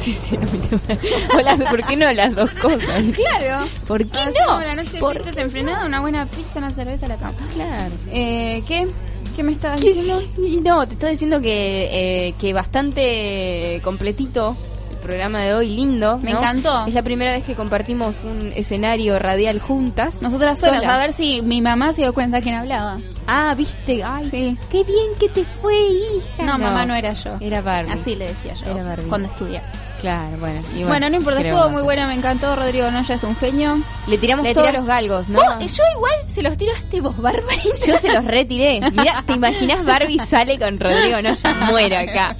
sí, 0.00 0.12
sí, 0.12 0.36
a 0.36 0.40
mí 0.40 0.46
también. 0.70 0.98
O 1.36 1.40
las- 1.40 1.70
¿Por 1.70 1.84
qué 1.86 1.96
no 1.96 2.12
las 2.12 2.34
dos 2.34 2.50
cosas? 2.54 3.02
Claro. 3.14 3.66
¿Por 3.88 4.06
qué 4.06 4.18
no? 4.46 4.60
la 4.60 4.76
noche 4.76 4.98
¿Por 5.00 5.22
desenfrenada, 5.22 5.84
una 5.86 6.00
buena 6.00 6.24
pizza, 6.26 6.58
una 6.58 6.70
cerveza 6.70 7.06
a 7.06 7.08
la 7.10 7.16
cama. 7.16 7.36
Claro. 7.54 7.92
Eh, 8.10 8.62
¿Qué? 8.68 8.86
¿Qué 9.34 9.42
me 9.42 9.52
estabas 9.52 9.80
¿Qué 9.80 9.88
diciendo? 9.94 10.20
sí? 10.36 10.60
No, 10.62 10.86
te 10.86 10.94
estaba 10.94 11.10
diciendo 11.10 11.40
que, 11.40 11.88
eh, 12.28 12.34
que 12.40 12.52
bastante 12.52 13.80
completito 13.82 14.56
programa 15.02 15.40
de 15.40 15.54
hoy, 15.54 15.68
lindo. 15.68 16.18
Me 16.18 16.32
¿no? 16.32 16.38
encantó. 16.38 16.86
Es 16.86 16.94
la 16.94 17.02
primera 17.02 17.32
vez 17.32 17.44
que 17.44 17.54
compartimos 17.54 18.24
un 18.24 18.52
escenario 18.56 19.18
radial 19.18 19.60
juntas. 19.60 20.22
Nosotras 20.22 20.58
solas, 20.60 20.84
a 20.84 20.98
ver 20.98 21.12
si 21.12 21.42
mi 21.42 21.60
mamá 21.60 21.92
se 21.92 22.02
dio 22.02 22.14
cuenta 22.14 22.40
quién 22.40 22.54
hablaba. 22.54 22.98
Ah, 23.26 23.54
viste, 23.56 24.02
ay, 24.02 24.28
Sí. 24.28 24.56
qué 24.70 24.84
bien 24.84 25.08
que 25.20 25.28
te 25.28 25.44
fue, 25.60 25.74
hija. 25.78 26.44
No, 26.44 26.58
mamá 26.58 26.86
no 26.86 26.94
era 26.94 27.12
yo. 27.12 27.36
Era 27.40 27.60
Barbie. 27.60 27.92
Así 27.92 28.14
le 28.14 28.28
decía 28.28 28.54
yo. 28.54 28.70
Era 28.72 28.84
Barbie. 28.84 29.08
Cuando 29.08 29.28
estudiaba. 29.28 29.66
Claro, 30.00 30.36
bueno. 30.40 30.60
Bueno, 30.88 31.08
no 31.10 31.16
importa, 31.16 31.38
¿qué 31.38 31.44
le 31.44 31.48
estuvo 31.50 31.70
muy 31.70 31.82
buena, 31.82 32.08
me 32.08 32.14
encantó. 32.14 32.56
Rodrigo 32.56 32.90
Noya 32.90 33.14
es 33.14 33.22
un 33.22 33.36
genio. 33.36 33.80
Le 34.08 34.18
tiramos 34.18 34.44
Le 34.44 34.52
todos 34.52 34.66
tira- 34.66 34.78
los 34.80 34.86
galgos, 34.88 35.28
¿no? 35.28 35.38
Vos, 35.38 35.72
yo 35.72 35.82
igual 35.96 36.12
se 36.26 36.42
los 36.42 36.56
tiraste 36.56 37.00
vos, 37.00 37.16
Bárbara. 37.18 37.46
Yo 37.86 37.96
se 37.98 38.12
los 38.12 38.24
retiré. 38.24 38.80
Mira, 38.90 39.22
¿te 39.24 39.34
imaginas 39.34 39.84
Barbie 39.84 40.18
sale 40.26 40.58
con 40.58 40.80
Rodrigo 40.80 41.22
no 41.22 41.34
ya 41.36 41.54
muera 41.70 42.00
acá? 42.00 42.36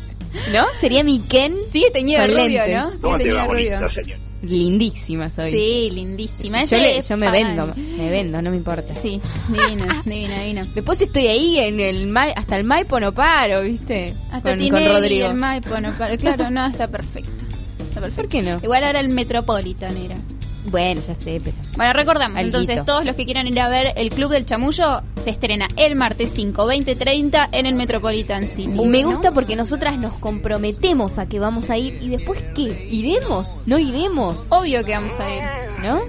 ¿No? 0.52 0.64
Sería 0.80 1.04
mi 1.04 1.20
Ken 1.20 1.54
Sigue 1.70 1.90
teñido 1.90 2.22
de 2.22 2.28
con 2.28 2.36
rubio, 2.44 2.66
lentes. 2.66 2.76
¿no? 2.82 2.90
Sigue 2.90 3.00
¿Cómo 3.02 3.16
te 3.16 3.32
va 3.32 3.46
rubio. 3.46 3.70
bonito, 3.78 3.94
señor? 4.02 4.18
Lindísima 4.42 5.30
soy. 5.30 5.52
Sí, 5.52 5.90
lindísima. 5.94 6.64
Yo, 6.64 6.76
le- 6.76 7.00
yo 7.00 7.16
me 7.16 7.30
vendo, 7.30 7.72
me 7.76 8.10
vendo, 8.10 8.42
no 8.42 8.50
me 8.50 8.56
importa. 8.56 8.92
Sí, 8.92 9.20
divina, 9.48 9.86
divina, 10.04 10.40
divina. 10.40 10.66
Después 10.74 11.00
estoy 11.00 11.28
ahí 11.28 11.58
en 11.58 11.78
el 11.78 12.16
hasta 12.16 12.56
el 12.56 12.64
Maipo 12.64 12.98
no 12.98 13.12
paro, 13.14 13.62
¿viste? 13.62 14.14
Hasta 14.32 14.56
con, 14.56 14.68
con 14.68 14.84
Rodrigo. 14.84 15.26
el 15.28 15.34
Maipo, 15.34 15.80
no, 15.80 15.92
para- 15.96 16.16
claro, 16.16 16.50
no, 16.50 16.66
está 16.66 16.88
perfecto. 16.88 17.30
Está 17.78 18.00
perfecto. 18.00 18.22
¿Por 18.22 18.28
qué 18.30 18.42
no? 18.42 18.58
Igual 18.62 18.82
ahora 18.84 18.98
el 19.00 19.10
Metropolitan 19.10 19.96
era. 19.96 20.16
Bueno, 20.64 21.00
ya 21.06 21.14
sé, 21.14 21.40
pero 21.42 21.56
Bueno, 21.76 21.92
recordamos, 21.92 22.38
Alguito. 22.38 22.58
entonces 22.60 22.84
todos 22.84 23.04
los 23.04 23.16
que 23.16 23.24
quieran 23.24 23.46
ir 23.48 23.58
a 23.60 23.68
ver 23.68 23.92
el 23.96 24.10
Club 24.10 24.30
del 24.30 24.46
Chamullo 24.46 25.02
se 25.22 25.30
estrena 25.30 25.66
el 25.76 25.96
martes 25.96 26.30
5, 26.34 26.64
20, 26.66 26.94
30 26.94 27.48
en 27.50 27.66
el 27.66 27.74
Metropolitan 27.74 28.46
City. 28.46 28.78
Y 28.80 28.86
me 28.86 29.02
¿no? 29.02 29.08
gusta 29.08 29.32
porque 29.32 29.56
nosotras 29.56 29.98
nos 29.98 30.12
comprometemos 30.14 31.18
a 31.18 31.26
que 31.26 31.40
vamos 31.40 31.68
a 31.70 31.78
ir 31.78 31.98
y 32.00 32.08
después 32.10 32.40
qué? 32.54 32.88
¿Iremos? 32.90 33.48
¿No 33.66 33.78
iremos? 33.78 34.46
Obvio 34.50 34.84
que 34.84 34.92
vamos 34.92 35.18
a 35.18 35.30
ir, 35.34 35.42
¿No? 35.82 36.00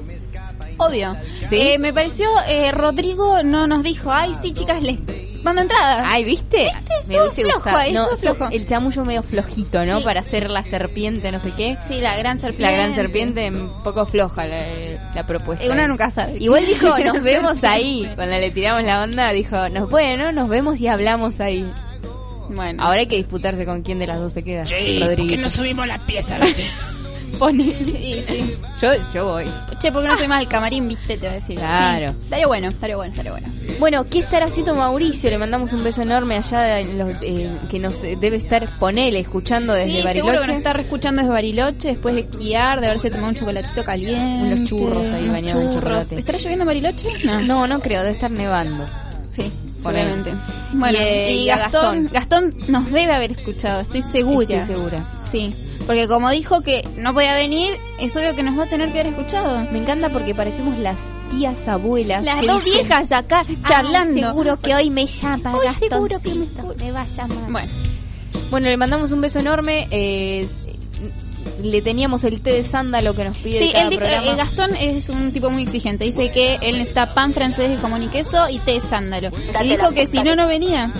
obvio. 0.77 1.15
¿Sí? 1.49 1.57
Eh, 1.59 1.79
me 1.79 1.91
pareció, 1.93 2.27
eh, 2.47 2.71
Rodrigo 2.71 3.41
no 3.43 3.65
nos 3.67 3.81
dijo, 3.83 4.11
ay, 4.11 4.33
sí, 4.39 4.51
chicas, 4.53 4.81
les 4.83 4.99
mando 5.43 5.61
entradas. 5.61 6.07
Ay, 6.09 6.23
¿viste? 6.23 6.71
Me 7.07 7.15
Todo 7.15 7.23
hubiese 7.25 7.41
flojo 7.43 7.57
gustado. 7.57 7.77
ahí, 7.77 7.93
No, 7.93 8.05
todo 8.05 8.15
esto- 8.15 8.35
flojo. 8.35 8.51
el 8.53 8.65
chamullo 8.65 9.05
medio 9.05 9.23
flojito, 9.23 9.85
¿no? 9.85 9.99
Sí. 9.99 10.03
Para 10.05 10.21
hacer 10.21 10.49
la 10.49 10.63
serpiente, 10.63 11.31
no 11.31 11.39
sé 11.39 11.51
qué. 11.55 11.77
Sí, 11.87 11.99
la 12.01 12.15
gran 12.17 12.39
serpiente. 12.39 12.63
La 12.63 12.71
gran 12.71 12.95
serpiente, 12.95 13.49
un 13.51 13.83
poco 13.83 14.05
floja 14.05 14.45
la, 14.47 14.63
la 15.13 15.25
propuesta. 15.27 15.65
Eh, 15.65 15.69
uno 15.71 15.87
nunca 15.87 16.09
sabe. 16.09 16.37
Igual 16.39 16.65
dijo, 16.65 16.97
nos 17.05 17.21
vemos 17.21 17.63
ahí. 17.63 18.09
Cuando 18.15 18.37
le 18.37 18.51
tiramos 18.51 18.83
la 18.83 19.03
onda, 19.03 19.31
dijo, 19.31 19.69
nos 19.69 19.89
bueno, 19.89 20.31
nos 20.31 20.47
vemos 20.49 20.79
y 20.79 20.87
hablamos 20.87 21.39
ahí. 21.39 21.69
Bueno. 22.49 22.83
Ahora 22.83 22.99
hay 23.01 23.07
que 23.07 23.15
disputarse 23.15 23.65
con 23.65 23.81
quién 23.83 23.99
de 23.99 24.07
las 24.07 24.19
dos 24.19 24.33
se 24.33 24.43
queda. 24.43 24.63
Rodrigo. 24.63 25.49
subimos 25.49 25.87
la 25.87 25.97
pieza? 25.99 26.37
Ponele. 27.39 27.73
Sí, 27.75 28.23
sí. 28.27 28.55
Yo, 28.81 28.89
yo 29.13 29.25
voy. 29.25 29.45
Che, 29.79 29.91
¿por 29.91 30.01
qué 30.03 30.07
no 30.09 30.17
soy 30.17 30.27
más 30.27 30.39
al 30.39 30.47
camarín, 30.47 30.87
viste? 30.87 31.17
Te 31.17 31.27
voy 31.27 31.27
a 31.27 31.39
decir. 31.39 31.57
Claro. 31.57 32.11
Sí, 32.13 32.17
estaría 32.23 32.47
bueno, 32.47 32.67
estaría 32.69 32.95
bueno, 32.95 33.11
estaría 33.11 33.31
bueno. 33.31 33.47
Bueno, 33.79 34.05
¿qué 34.09 34.19
estará 34.19 34.45
haciendo 34.45 34.75
Mauricio? 34.75 35.29
Le 35.29 35.37
mandamos 35.37 35.73
un 35.73 35.83
beso 35.83 36.01
enorme 36.01 36.35
allá 36.37 36.59
de 36.61 36.83
los- 36.93 37.21
eh, 37.23 37.49
que 37.69 37.79
nos 37.79 38.01
debe 38.01 38.35
estar, 38.37 38.67
ponele, 38.79 39.19
escuchando 39.19 39.73
desde 39.73 39.89
sí, 39.89 39.95
seguro 39.95 40.13
que 40.13 40.21
Bariloche. 40.23 40.47
nos 40.47 40.57
está 40.57 40.71
escuchando 40.79 41.21
desde 41.21 41.33
Bariloche 41.33 41.87
después 41.89 42.15
de 42.15 42.21
esquiar, 42.21 42.81
de 42.81 42.87
haberse 42.87 43.09
tomado 43.09 43.29
un 43.29 43.35
chocolatito 43.35 43.83
caliente. 43.83 44.53
Unos 44.55 44.69
churros 44.69 45.07
ahí 45.11 45.27
bañados 45.29 45.63
en 45.63 45.73
chocolate. 45.73 46.19
¿Estará 46.19 46.37
lloviendo 46.37 46.63
en 46.63 46.67
Bariloche? 46.67 47.07
No. 47.25 47.41
No, 47.41 47.67
no 47.67 47.79
creo, 47.79 48.01
debe 48.01 48.13
estar 48.13 48.31
nevando. 48.31 48.85
Sí, 49.31 49.51
probablemente. 49.81 50.31
Bueno, 50.73 50.97
Y, 50.99 51.01
eh, 51.01 51.31
y, 51.33 51.43
y 51.45 51.49
a 51.49 51.57
Gastón, 51.57 52.09
Gastón 52.11 52.55
nos 52.67 52.91
debe 52.91 53.13
haber 53.13 53.31
escuchado, 53.31 53.81
estoy 53.81 54.01
segura. 54.01 54.57
Estoy 54.59 54.75
segura. 54.75 55.21
Sí, 55.31 55.55
porque 55.85 56.07
como 56.07 56.29
dijo 56.29 56.61
que 56.61 56.87
no 56.97 57.13
podía 57.13 57.35
venir, 57.35 57.73
es 57.99 58.15
obvio 58.15 58.35
que 58.35 58.43
nos 58.43 58.57
va 58.57 58.63
a 58.63 58.67
tener 58.67 58.91
que 58.91 58.99
haber 59.01 59.13
escuchado. 59.13 59.65
Me 59.71 59.79
encanta 59.79 60.09
porque 60.09 60.33
parecemos 60.33 60.77
las 60.77 61.13
tías 61.29 61.67
abuelas. 61.67 62.23
Las 62.23 62.45
dos 62.45 62.63
dicen, 62.63 62.87
viejas 62.87 63.11
acá 63.11 63.45
charlando. 63.67 64.27
seguro 64.27 64.59
que 64.59 64.75
hoy 64.75 64.89
me 64.89 65.05
llama 65.07 65.55
Hoy 65.57 65.67
seguro 65.73 66.19
que 66.21 66.29
me 66.33 66.47
me 66.77 66.91
va 66.91 67.01
a 67.01 67.05
llamar. 67.05 67.51
Bueno, 67.51 67.71
Bueno, 68.49 68.67
le 68.67 68.77
mandamos 68.77 69.11
un 69.11 69.21
beso 69.21 69.39
enorme. 69.39 69.87
eh, 69.91 70.47
le 71.61 71.81
teníamos 71.81 72.23
el 72.23 72.41
té 72.41 72.51
de 72.53 72.63
sándalo 72.63 73.13
que 73.13 73.23
nos 73.25 73.37
pide 73.37 73.59
sí, 73.59 73.71
cada 73.71 73.83
él 73.83 73.89
dijo, 73.91 74.01
programa. 74.01 74.31
eh, 74.31 74.35
Gastón 74.35 74.75
es 74.75 75.09
un 75.09 75.31
tipo 75.31 75.49
muy 75.49 75.63
exigente. 75.63 76.03
Dice 76.03 76.31
que 76.31 76.55
él 76.61 76.77
necesita 76.77 77.13
pan 77.13 77.33
francés 77.33 77.69
de 77.69 77.77
jamón 77.77 78.03
y 78.03 78.07
queso 78.07 78.49
y 78.49 78.59
té 78.59 78.79
sándalo. 78.79 79.29
Y 79.61 79.69
dijo 79.69 79.91
que 79.91 80.07
si 80.07 80.21
no, 80.23 80.35
no 80.35 80.47
venía. 80.47 80.91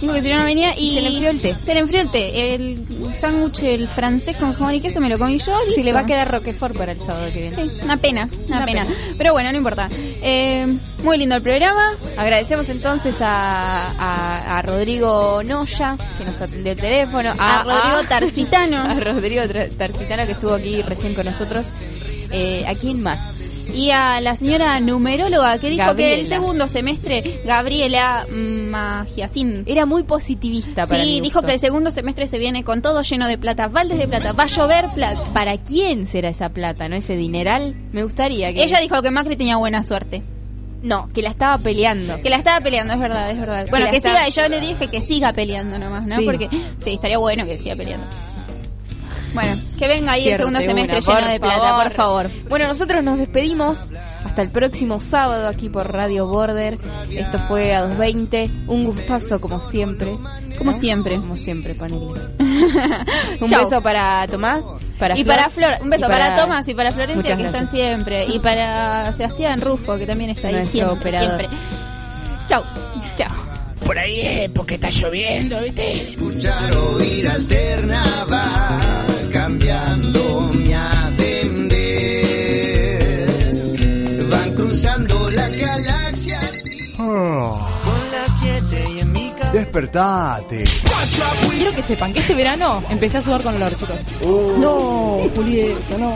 Dijo 0.00 0.12
que 0.14 0.22
si 0.22 0.30
no, 0.30 0.38
no 0.38 0.44
venía 0.44 0.76
y... 0.78 0.94
Se 0.94 1.00
le 1.02 1.08
enfrió 1.08 1.30
el 1.30 1.40
té. 1.40 1.54
Se 1.54 1.74
le 1.74 1.80
enfrió 1.80 2.00
el 2.00 2.10
té. 2.10 2.54
El 2.54 2.86
sándwich, 3.18 3.62
el 3.64 3.88
francés 3.88 4.36
con 4.36 4.52
jamón 4.52 4.74
y 4.74 4.80
queso 4.80 5.00
me 5.00 5.08
lo 5.08 5.18
comí 5.18 5.38
yo. 5.38 5.56
Si 5.74 5.82
le 5.82 5.92
va 5.92 6.00
a 6.00 6.06
quedar 6.06 6.30
Roquefort 6.30 6.76
para 6.76 6.92
el 6.92 7.00
sábado 7.00 7.26
que 7.32 7.40
viene. 7.40 7.54
Sí, 7.54 7.70
una 7.82 7.96
pena, 7.96 8.28
una, 8.46 8.56
Una 8.58 8.66
pena. 8.66 8.84
pena. 8.84 8.96
Pero 9.18 9.32
bueno, 9.32 9.50
no 9.52 9.58
importa. 9.58 9.88
Eh, 10.22 10.66
muy 11.02 11.18
lindo 11.18 11.36
el 11.36 11.42
programa. 11.42 11.94
Agradecemos 12.16 12.68
entonces 12.68 13.20
a, 13.22 13.90
a- 13.92 14.58
a 14.58 14.62
Rodrigo 14.62 15.42
Noya, 15.42 15.96
que 16.18 16.24
nos 16.24 16.40
atendió 16.40 16.72
el 16.72 16.78
teléfono. 16.78 17.34
A 17.38 17.62
Rodrigo 17.62 18.08
Tarcitano. 18.08 18.82
A 18.82 18.94
Rodrigo 18.94 19.42
Tarcitano, 19.78 20.26
que 20.26 20.32
estuvo 20.32 20.54
aquí 20.54 20.82
recién 20.82 21.14
con 21.14 21.26
nosotros. 21.26 21.66
Eh, 22.32 22.64
¿A 22.68 22.74
quién 22.74 23.02
más? 23.02 23.39
Y 23.74 23.90
a 23.90 24.20
la 24.20 24.36
señora 24.36 24.78
numeróloga 24.80 25.58
que 25.58 25.70
dijo 25.70 25.94
que 25.94 26.20
el 26.20 26.26
segundo 26.26 26.68
semestre, 26.68 27.40
Gabriela 27.44 28.26
Magiacín. 28.30 29.64
Era 29.66 29.86
muy 29.86 30.02
positivista 30.02 30.86
para 30.86 31.02
Sí, 31.02 31.08
mi 31.14 31.20
dijo 31.20 31.38
gusto. 31.38 31.46
que 31.48 31.54
el 31.54 31.60
segundo 31.60 31.90
semestre 31.90 32.26
se 32.26 32.38
viene 32.38 32.64
con 32.64 32.82
todo 32.82 33.02
lleno 33.02 33.26
de 33.28 33.38
plata, 33.38 33.68
baldes 33.68 33.98
de 33.98 34.08
plata, 34.08 34.32
va 34.32 34.44
a 34.44 34.46
llover 34.46 34.86
plata. 34.94 35.20
¿Para 35.32 35.56
quién 35.58 36.06
será 36.06 36.28
esa 36.30 36.48
plata, 36.50 36.88
no? 36.88 36.96
Ese 36.96 37.16
dineral. 37.16 37.74
Me 37.92 38.02
gustaría 38.02 38.52
que... 38.52 38.62
Ella 38.62 38.80
dijo 38.80 39.00
que 39.02 39.10
Macri 39.10 39.36
tenía 39.36 39.56
buena 39.56 39.82
suerte. 39.82 40.22
No, 40.82 41.08
que 41.12 41.20
la 41.20 41.28
estaba 41.28 41.58
peleando. 41.58 42.22
Que 42.22 42.30
la 42.30 42.36
estaba 42.36 42.58
peleando, 42.62 42.94
es 42.94 43.00
verdad, 43.00 43.30
es 43.30 43.38
verdad. 43.38 43.64
Que 43.66 43.70
Bueno, 43.70 43.90
que 43.90 43.98
está- 43.98 44.26
siga, 44.26 44.28
yo 44.44 44.48
le 44.48 44.60
dije 44.60 44.88
que 44.88 45.02
siga 45.02 45.30
peleando 45.34 45.78
nomás, 45.78 46.06
¿no? 46.06 46.16
Sí. 46.16 46.24
Porque 46.24 46.48
sí, 46.78 46.92
estaría 46.94 47.18
bueno 47.18 47.44
que 47.44 47.58
siga 47.58 47.76
peleando. 47.76 48.06
Bueno, 49.32 49.56
que 49.78 49.88
venga 49.88 50.12
ahí 50.12 50.22
Cierte 50.22 50.42
el 50.42 50.48
segundo 50.48 50.60
semestre 50.60 50.98
una, 50.98 51.20
lleno 51.20 51.32
de 51.32 51.40
plata, 51.40 51.82
por 51.82 51.92
favor. 51.92 52.30
Bueno, 52.48 52.66
nosotros 52.66 53.02
nos 53.02 53.18
despedimos 53.18 53.92
hasta 54.24 54.42
el 54.42 54.50
próximo 54.50 55.00
sábado 55.00 55.48
aquí 55.48 55.68
por 55.68 55.92
Radio 55.92 56.26
Border. 56.26 56.78
Esto 57.10 57.38
fue 57.38 57.74
a 57.74 57.86
2.20. 57.86 58.66
Un 58.66 58.84
gustazo 58.84 59.40
como 59.40 59.60
siempre. 59.60 60.16
Como 60.58 60.72
¿no? 60.72 60.76
siempre. 60.76 61.16
Como 61.16 61.36
siempre, 61.36 61.74
Paneli. 61.74 62.06
Un 63.40 63.48
Chau. 63.48 63.64
beso 63.64 63.82
para 63.82 64.26
Tomás. 64.28 64.64
Para 64.98 65.16
y 65.16 65.24
Flor, 65.24 65.36
para 65.36 65.48
Flor, 65.48 65.72
un 65.80 65.88
beso 65.88 66.06
para, 66.06 66.36
Tomás 66.36 66.68
y 66.68 66.74
para 66.74 66.92
Florencia 66.92 67.34
que 67.36 67.46
están 67.46 67.66
siempre. 67.66 68.26
Y 68.26 68.38
para 68.40 69.12
Sebastián 69.14 69.60
Rufo 69.62 69.96
que 69.96 70.06
también 70.06 70.30
está 70.30 70.48
ahí 70.48 70.54
Nuestro 70.56 70.72
siempre, 70.72 70.98
operador. 70.98 71.38
siempre. 71.40 71.58
Chau. 72.46 72.62
Chau. 73.16 73.32
Por 73.86 73.98
ahí 73.98 74.20
es 74.20 74.50
porque 74.50 74.74
está 74.74 74.90
lloviendo, 74.90 75.58
¿viste? 75.62 76.02
Escuchar 76.02 76.76
oír 76.76 77.26
alternaba, 77.28 78.80
cambiando 79.50 80.52
mi 80.54 80.72
atender. 80.72 81.70
Van 84.28 84.54
cruzando 84.54 85.28
las 85.30 85.56
galaxias. 85.56 86.64
Oh, 86.98 87.69
despertate. 89.52 90.64
Quiero 91.50 91.74
que 91.74 91.82
sepan 91.82 92.12
que 92.12 92.20
este 92.20 92.34
verano 92.34 92.82
empecé 92.90 93.18
a 93.18 93.22
sudar 93.22 93.42
con 93.42 93.54
olor, 93.54 93.76
chicos. 93.76 93.96
No, 94.22 95.20
Julieta, 95.34 95.98
no. 95.98 96.14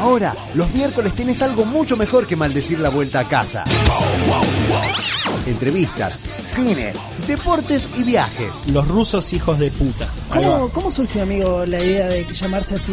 Ahora, 0.00 0.34
los 0.54 0.72
miércoles 0.74 1.12
tenés 1.14 1.42
algo 1.42 1.64
mucho 1.64 1.96
mejor 1.96 2.26
que 2.26 2.36
maldecir 2.36 2.78
la 2.80 2.88
vuelta 2.88 3.20
a 3.20 3.28
casa. 3.28 3.64
Entrevistas, 5.46 6.20
cine, 6.46 6.92
deportes 7.26 7.88
y 7.96 8.02
viajes. 8.02 8.62
Los 8.66 8.86
rusos 8.88 9.32
hijos 9.32 9.58
de 9.58 9.70
puta. 9.70 10.08
Ahí 10.30 10.44
va. 10.44 10.54
¿Cómo, 10.54 10.68
¿Cómo 10.70 10.90
surgió, 10.90 11.22
amigo, 11.22 11.64
la 11.66 11.80
idea 11.82 12.08
de 12.08 12.26
llamarse 12.32 12.76
así 12.76 12.92